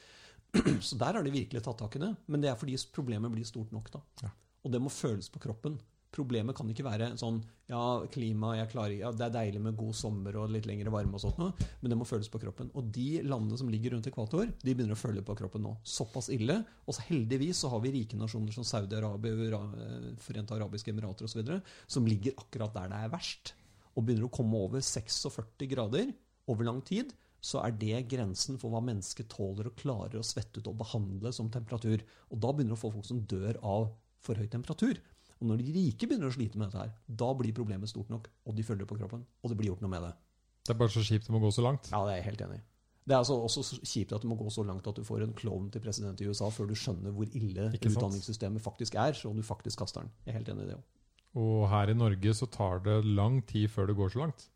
Så 0.86 1.00
der 1.00 1.18
har 1.18 1.26
de 1.26 1.34
virkelig 1.34 1.64
tatt 1.66 1.82
tak 1.82 1.98
i 1.98 2.04
det. 2.04 2.12
Men 2.30 2.44
det 2.44 2.52
er 2.52 2.60
fordi 2.60 2.78
problemet 2.94 3.34
blir 3.34 3.48
stort 3.48 3.74
nok, 3.74 3.90
da. 3.96 4.04
Ja. 4.22 4.30
Og 4.62 4.70
det 4.70 4.78
må 4.84 4.94
føles 4.94 5.26
på 5.32 5.42
kroppen. 5.42 5.80
Problemet 6.12 6.56
kan 6.56 6.68
ikke 6.68 6.84
være 6.84 7.12
sånn 7.20 7.38
Ja, 7.70 8.02
klima, 8.12 8.52
jeg 8.58 8.68
klarer 8.74 8.94
ja, 8.98 9.12
Det 9.16 9.24
er 9.26 9.32
deilig 9.32 9.62
med 9.64 9.78
god 9.80 9.96
sommer 9.96 10.36
og 10.42 10.50
litt 10.52 10.66
lengre 10.68 10.92
varme 10.92 11.16
og 11.16 11.22
sånt 11.24 11.40
men 11.80 11.90
det 11.90 11.96
må 11.98 12.06
føles 12.06 12.28
på 12.30 12.40
kroppen. 12.42 12.68
Og 12.78 12.90
de 12.94 13.22
landene 13.24 13.56
som 13.58 13.70
ligger 13.72 13.94
rundt 13.94 14.06
ekvator, 14.06 14.50
de 14.50 14.74
begynner 14.74 14.94
å 14.94 15.00
føle 15.00 15.24
på 15.24 15.34
kroppen 15.38 15.64
nå. 15.64 15.72
Såpass 15.88 16.28
ille. 16.34 16.58
Og 16.86 16.96
så 16.96 17.06
heldigvis 17.08 17.62
så 17.64 17.70
har 17.72 17.82
vi 17.84 17.94
rike 17.96 18.18
nasjoner 18.20 18.54
som 18.54 18.66
Saudi-Arabia, 18.66 19.62
eh, 19.86 20.06
Forente 20.22 20.54
arabiske 20.54 20.92
emirater 20.92 21.26
osv., 21.26 21.50
som 21.90 22.06
ligger 22.06 22.36
akkurat 22.38 22.74
der 22.76 22.92
det 22.92 23.00
er 23.00 23.12
verst, 23.12 23.54
og 23.96 24.06
begynner 24.06 24.28
å 24.28 24.34
komme 24.34 24.60
over 24.60 24.84
46 24.84 25.66
grader 25.72 26.12
over 26.50 26.68
lang 26.68 26.80
tid, 26.86 27.12
så 27.42 27.64
er 27.64 27.74
det 27.74 28.04
grensen 28.12 28.58
for 28.60 28.70
hva 28.70 28.82
mennesket 28.84 29.30
tåler 29.32 29.68
og 29.68 29.78
klarer 29.80 30.20
å 30.20 30.26
svette 30.26 30.62
ut 30.62 30.70
og 30.70 30.78
behandle 30.84 31.32
som 31.34 31.50
temperatur. 31.50 32.04
Og 32.30 32.38
da 32.42 32.52
begynner 32.52 32.76
du 32.76 32.78
å 32.78 32.82
få 32.84 32.92
folk 32.94 33.08
som 33.08 33.24
dør 33.26 33.58
av 33.66 33.90
for 34.22 34.38
høy 34.38 34.46
temperatur. 34.50 35.00
Og 35.42 35.48
når 35.50 35.58
de 35.58 35.72
rike 35.74 36.06
begynner 36.06 36.30
å 36.30 36.34
slite 36.34 36.58
med 36.60 36.70
dette 36.70 36.84
her, 36.84 36.90
da 37.22 37.32
blir 37.34 37.54
problemet 37.56 37.90
stort 37.90 38.12
nok, 38.12 38.28
og 38.46 38.54
de 38.54 38.62
følger 38.62 38.84
det 38.84 38.90
på 38.92 38.98
kroppen, 39.00 39.24
og 39.42 39.50
det 39.50 39.56
blir 39.58 39.72
gjort 39.72 39.82
noe 39.82 39.90
med 39.90 40.06
det. 40.06 40.12
Det 40.62 40.70
er 40.76 40.78
bare 40.78 40.94
så 40.94 41.02
kjipt 41.02 41.26
det 41.26 41.34
må 41.34 41.40
gå 41.42 41.50
så 41.50 41.64
langt. 41.66 41.88
Ja, 41.90 42.04
det 42.06 42.12
er 42.12 42.20
jeg 42.20 42.28
helt 42.30 42.44
enig 42.46 42.60
i. 42.60 42.62
Det 43.02 43.16
er 43.16 43.18
altså 43.18 43.34
også 43.42 43.80
kjipt 43.82 44.12
at 44.14 44.22
det 44.22 44.30
må 44.30 44.36
gå 44.38 44.46
så 44.54 44.62
langt 44.62 44.86
at 44.86 44.94
du 44.94 45.02
får 45.02 45.24
en 45.24 45.34
klovn 45.34 45.66
til 45.74 45.82
president 45.82 46.20
i 46.22 46.28
USA 46.30 46.46
før 46.54 46.70
du 46.70 46.76
skjønner 46.78 47.10
hvor 47.16 47.26
ille 47.34 47.66
utdanningssystemet 47.74 48.62
faktisk 48.62 48.94
er, 49.02 49.16
så 49.18 49.32
du 49.34 49.42
faktisk 49.42 49.82
kaster 49.82 50.04
den. 50.04 50.12
Jeg 50.22 50.30
er 50.30 50.38
helt 50.38 50.52
enig 50.54 50.68
i 50.68 50.70
det 50.70 50.76
òg. 50.78 50.84
Og 51.42 51.64
her 51.72 51.90
i 51.90 51.96
Norge 51.98 52.34
så 52.38 52.46
tar 52.46 52.84
det 52.84 53.00
lang 53.08 53.40
tid 53.48 53.66
før 53.72 53.90
det 53.90 53.98
går 53.98 54.14
så 54.14 54.22
langt. 54.22 54.46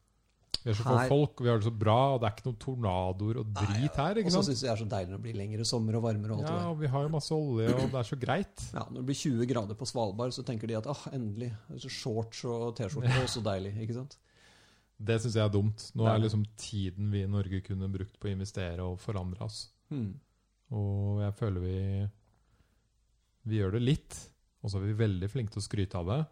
Vi 0.66 0.72
er 0.72 0.74
så 0.74 0.82
få 0.82 0.94
folk, 0.96 1.10
folk, 1.12 1.40
vi 1.44 1.50
har 1.52 1.60
det 1.60 1.66
så 1.68 1.70
bra, 1.78 1.98
og 2.16 2.16
det 2.18 2.26
er 2.26 2.32
ikke 2.34 2.46
noen 2.48 2.56
tornadoer 2.58 3.38
og 3.38 3.50
drit 3.54 3.98
her. 4.02 4.18
Og 4.18 4.24
så 4.26 4.32
sant? 4.34 4.48
syns 4.48 4.62
jeg 4.64 4.66
det 4.66 4.72
er 4.72 4.80
så 4.80 4.86
deilig 4.90 5.12
når 5.12 5.20
det 5.20 5.24
blir 5.28 5.36
lengre 5.38 5.66
sommer 5.68 5.98
og 5.98 6.02
varmere 6.08 6.34
og 6.34 6.40
alt 6.40 6.48
Ja, 6.48 6.54
det 6.56 6.62
der. 6.64 6.70
og 6.72 6.80
vi 6.80 6.90
har 6.90 7.04
jo 7.06 7.12
masse 7.14 7.36
olje, 7.36 7.68
og 7.70 7.84
det 7.92 8.00
er 8.00 8.08
så 8.08 8.18
greit. 8.24 8.64
Ja, 8.74 8.82
når 8.90 8.96
det 8.96 9.06
blir 9.12 9.20
20 9.20 9.50
grader 9.52 9.78
på 9.78 9.86
Svalbard, 9.86 10.34
så 10.34 10.42
tenker 10.48 10.66
de 10.66 10.78
at 10.80 10.88
ah, 10.90 11.04
endelig. 11.14 11.52
er 11.70 11.84
så 11.84 11.92
Shorts 12.00 12.42
og 12.50 12.74
T-skjorte, 12.80 13.14
og 13.22 13.30
så 13.30 13.44
deilig. 13.46 13.76
ikke 13.84 13.98
sant? 14.00 14.18
Det 14.96 15.20
syns 15.22 15.38
jeg 15.38 15.44
er 15.44 15.52
dumt. 15.54 15.86
Nå 15.94 16.06
er 16.08 16.16
er 16.16 16.22
liksom 16.24 16.42
tiden 16.58 17.14
vi 17.14 17.22
i 17.22 17.30
Norge 17.30 17.60
kunne 17.62 17.92
brukt 17.92 18.18
på 18.18 18.26
å 18.26 18.34
investere 18.34 18.82
og 18.82 18.98
forandre 18.98 19.46
oss. 19.46 19.68
Hmm. 19.92 20.16
Og 20.74 21.22
jeg 21.22 21.34
føler 21.38 21.62
vi 21.62 21.80
Vi 23.46 23.60
gjør 23.60 23.76
det 23.76 23.84
litt, 23.86 24.16
og 24.64 24.72
så 24.72 24.80
er 24.80 24.88
vi 24.88 24.98
veldig 24.98 25.28
flinke 25.30 25.54
til 25.54 25.62
å 25.62 25.68
skryte 25.68 26.00
av 26.00 26.08
det. 26.10 26.22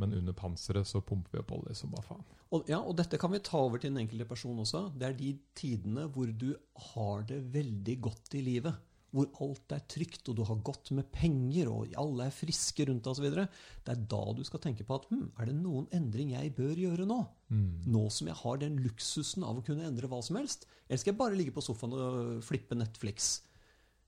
Men 0.00 0.14
under 0.16 0.36
panseret 0.36 0.88
så 0.88 1.00
pumper 1.04 1.36
vi 1.36 1.42
opp 1.42 1.54
olje 1.56 1.76
som 1.78 1.92
bare 1.92 2.04
faen. 2.06 2.26
Og, 2.54 2.66
ja, 2.70 2.78
og 2.78 2.96
dette 2.98 3.18
kan 3.20 3.32
vi 3.32 3.42
ta 3.44 3.58
over 3.64 3.80
til 3.80 3.90
den 3.92 4.02
enkelte 4.04 4.28
person 4.28 4.58
også. 4.62 4.90
Det 4.94 5.08
er 5.08 5.16
de 5.18 5.32
tidene 5.56 6.06
hvor 6.12 6.28
du 6.30 6.50
har 6.92 7.24
det 7.28 7.40
veldig 7.54 7.96
godt 8.04 8.36
i 8.38 8.44
livet. 8.44 8.76
Hvor 9.16 9.30
alt 9.40 9.72
er 9.72 9.84
trygt, 9.88 10.28
og 10.28 10.36
du 10.36 10.42
har 10.44 10.58
godt 10.66 10.90
med 10.92 11.06
penger, 11.14 11.70
og 11.72 11.94
alle 11.96 12.26
er 12.26 12.34
friske 12.34 12.84
rundt 12.88 13.06
deg 13.06 13.14
osv. 13.14 13.38
Det 13.86 13.94
er 13.94 14.04
da 14.12 14.22
du 14.36 14.42
skal 14.44 14.60
tenke 14.60 14.84
på 14.84 14.98
at 14.98 15.06
hm, 15.08 15.30
er 15.40 15.48
det 15.48 15.56
noen 15.56 15.86
endring 15.96 16.34
jeg 16.34 16.52
bør 16.58 16.74
gjøre 16.76 17.08
nå? 17.08 17.22
Mm. 17.48 17.86
Nå 17.94 18.04
som 18.12 18.28
jeg 18.28 18.36
har 18.42 18.60
den 18.60 18.76
luksusen 18.84 19.46
av 19.46 19.62
å 19.62 19.64
kunne 19.64 19.86
endre 19.88 20.10
hva 20.12 20.20
som 20.26 20.36
helst? 20.40 20.68
Eller 20.86 21.00
skal 21.00 21.14
jeg 21.14 21.22
bare 21.22 21.38
ligge 21.38 21.54
på 21.56 21.64
sofaen 21.64 21.96
og 21.96 22.44
flippe 22.44 22.76
Netflix? 22.76 23.38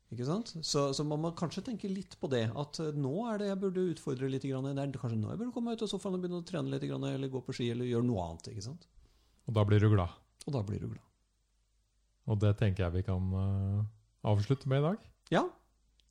Ikke 0.09 0.25
sant? 0.25 0.55
Så, 0.65 0.87
så 0.97 1.05
man 1.05 1.21
må 1.21 1.35
kanskje 1.37 1.61
tenke 1.67 1.89
litt 1.93 2.15
på 2.21 2.31
det. 2.33 2.47
At 2.57 2.79
eh, 2.81 2.95
nå 2.97 3.13
er 3.29 3.43
det 3.43 3.51
jeg 3.51 3.61
burde 3.61 3.83
utfordre 3.93 4.31
litt. 4.33 4.47
Grann. 4.49 4.65
Det 4.73 4.81
er 4.87 4.95
kanskje 5.03 5.19
nå 5.21 5.35
jeg 5.35 5.41
burde 5.43 5.53
komme 5.57 5.75
ut 5.77 5.85
av 5.85 5.91
sofaen 5.91 6.17
og 6.17 6.23
begynne 6.25 6.41
å 6.41 6.47
trene 6.49 6.73
litt, 6.73 6.87
grann, 6.89 7.05
eller 7.11 7.29
gå 7.33 7.43
på 7.45 7.57
ski, 7.59 7.69
eller 7.75 7.89
gjøre 7.91 8.09
noe 8.09 8.25
annet. 8.25 8.49
ikke 8.55 8.65
sant? 8.71 8.89
Og 9.49 9.57
da 9.59 9.65
blir 9.69 9.85
du 9.85 9.91
glad. 9.93 10.17
Og 10.47 10.55
da 10.57 10.65
blir 10.65 10.81
du 10.81 10.89
glad. 10.89 11.05
Og 12.29 12.41
det 12.41 12.55
tenker 12.61 12.87
jeg 12.87 12.99
vi 12.99 13.05
kan 13.07 13.29
uh, 13.37 13.85
avslutte 14.33 14.69
med 14.69 14.81
i 14.83 14.87
dag. 14.91 15.05
Ja, 15.33 15.45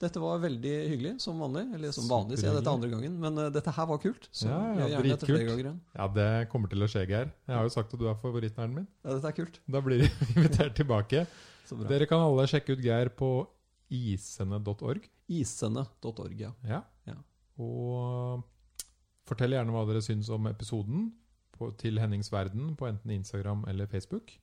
dette 0.02 0.22
var 0.22 0.38
veldig 0.42 0.74
hyggelig, 0.92 1.12
som 1.22 1.42
vanlig. 1.42 1.66
Eller 1.74 1.94
som 1.94 2.06
vanlig, 2.10 2.38
sier 2.38 2.52
jeg 2.52 2.60
dette 2.60 2.74
andre 2.74 2.90
gangen. 2.94 3.18
Men 3.22 3.42
uh, 3.42 3.50
dette 3.54 3.74
her 3.74 3.90
var 3.90 4.02
kult. 4.02 4.30
Så 4.30 4.46
Ja, 4.50 4.62
ja, 4.62 4.72
gjør 4.78 4.94
gjerne 4.94 5.12
dette 5.16 5.26
flere 5.30 5.42
dritkult. 5.42 5.52
ganger 5.56 5.70
igjen. 5.72 5.82
Ja, 5.98 6.08
det 6.22 6.30
kommer 6.54 6.74
til 6.74 6.86
å 6.86 6.90
skje, 6.94 7.06
Geir. 7.10 7.34
Jeg 7.50 7.58
har 7.58 7.66
jo 7.66 7.74
sagt 7.74 7.94
at 7.98 8.02
du 8.02 8.06
er 8.10 8.18
favorittnæren 8.22 8.78
min. 8.78 8.88
Ja, 9.02 9.18
dette 9.18 9.34
er 9.34 9.38
kult. 9.42 9.62
Da 9.66 9.82
blir 9.86 10.02
du 10.06 10.34
invitert 10.38 10.78
tilbake. 10.78 11.26
Dere 11.90 12.06
kan 12.10 12.22
alle 12.30 12.46
sjekke 12.50 12.78
ut 12.78 12.82
Geir 12.86 13.10
på 13.18 13.32
isene.org. 13.94 15.08
Isene.org, 15.32 16.36
ja. 16.40 16.52
Ja. 16.68 16.82
Ja. 17.08 17.18
Og 17.62 18.44
fortell 19.28 19.56
gjerne 19.56 19.74
hva 19.76 19.86
dere 19.90 20.04
syns 20.06 20.30
om 20.34 20.48
episoden 20.50 21.10
på, 21.58 21.72
til 21.80 22.00
Hennings 22.00 22.30
Verden 22.32 22.76
på 22.80 22.88
enten 22.90 23.16
Instagram 23.18 23.66
eller 23.72 23.90
Facebook. 23.92 24.36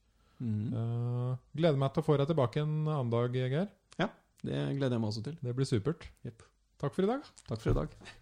Mm. 0.42 0.74
Uh, 0.74 1.32
gleder 1.56 1.78
meg 1.80 1.94
til 1.94 2.02
å 2.02 2.06
få 2.08 2.18
deg 2.20 2.28
tilbake 2.32 2.64
en 2.64 2.76
annen 2.84 3.12
dag, 3.12 3.36
Geir. 3.38 3.70
Det 4.44 4.60
gleder 4.76 4.98
jeg 4.98 5.00
meg 5.00 5.08
også 5.12 5.24
til. 5.24 5.38
Det 5.40 5.56
blir 5.56 5.68
supert. 5.68 6.10
Yep. 6.26 6.44
Takk 6.82 6.92
for 6.96 7.06
i 7.06 7.10
dag. 7.14 7.32
Takk 7.48 7.64
for 7.64 7.72
i 7.72 7.80
dag. 7.80 8.20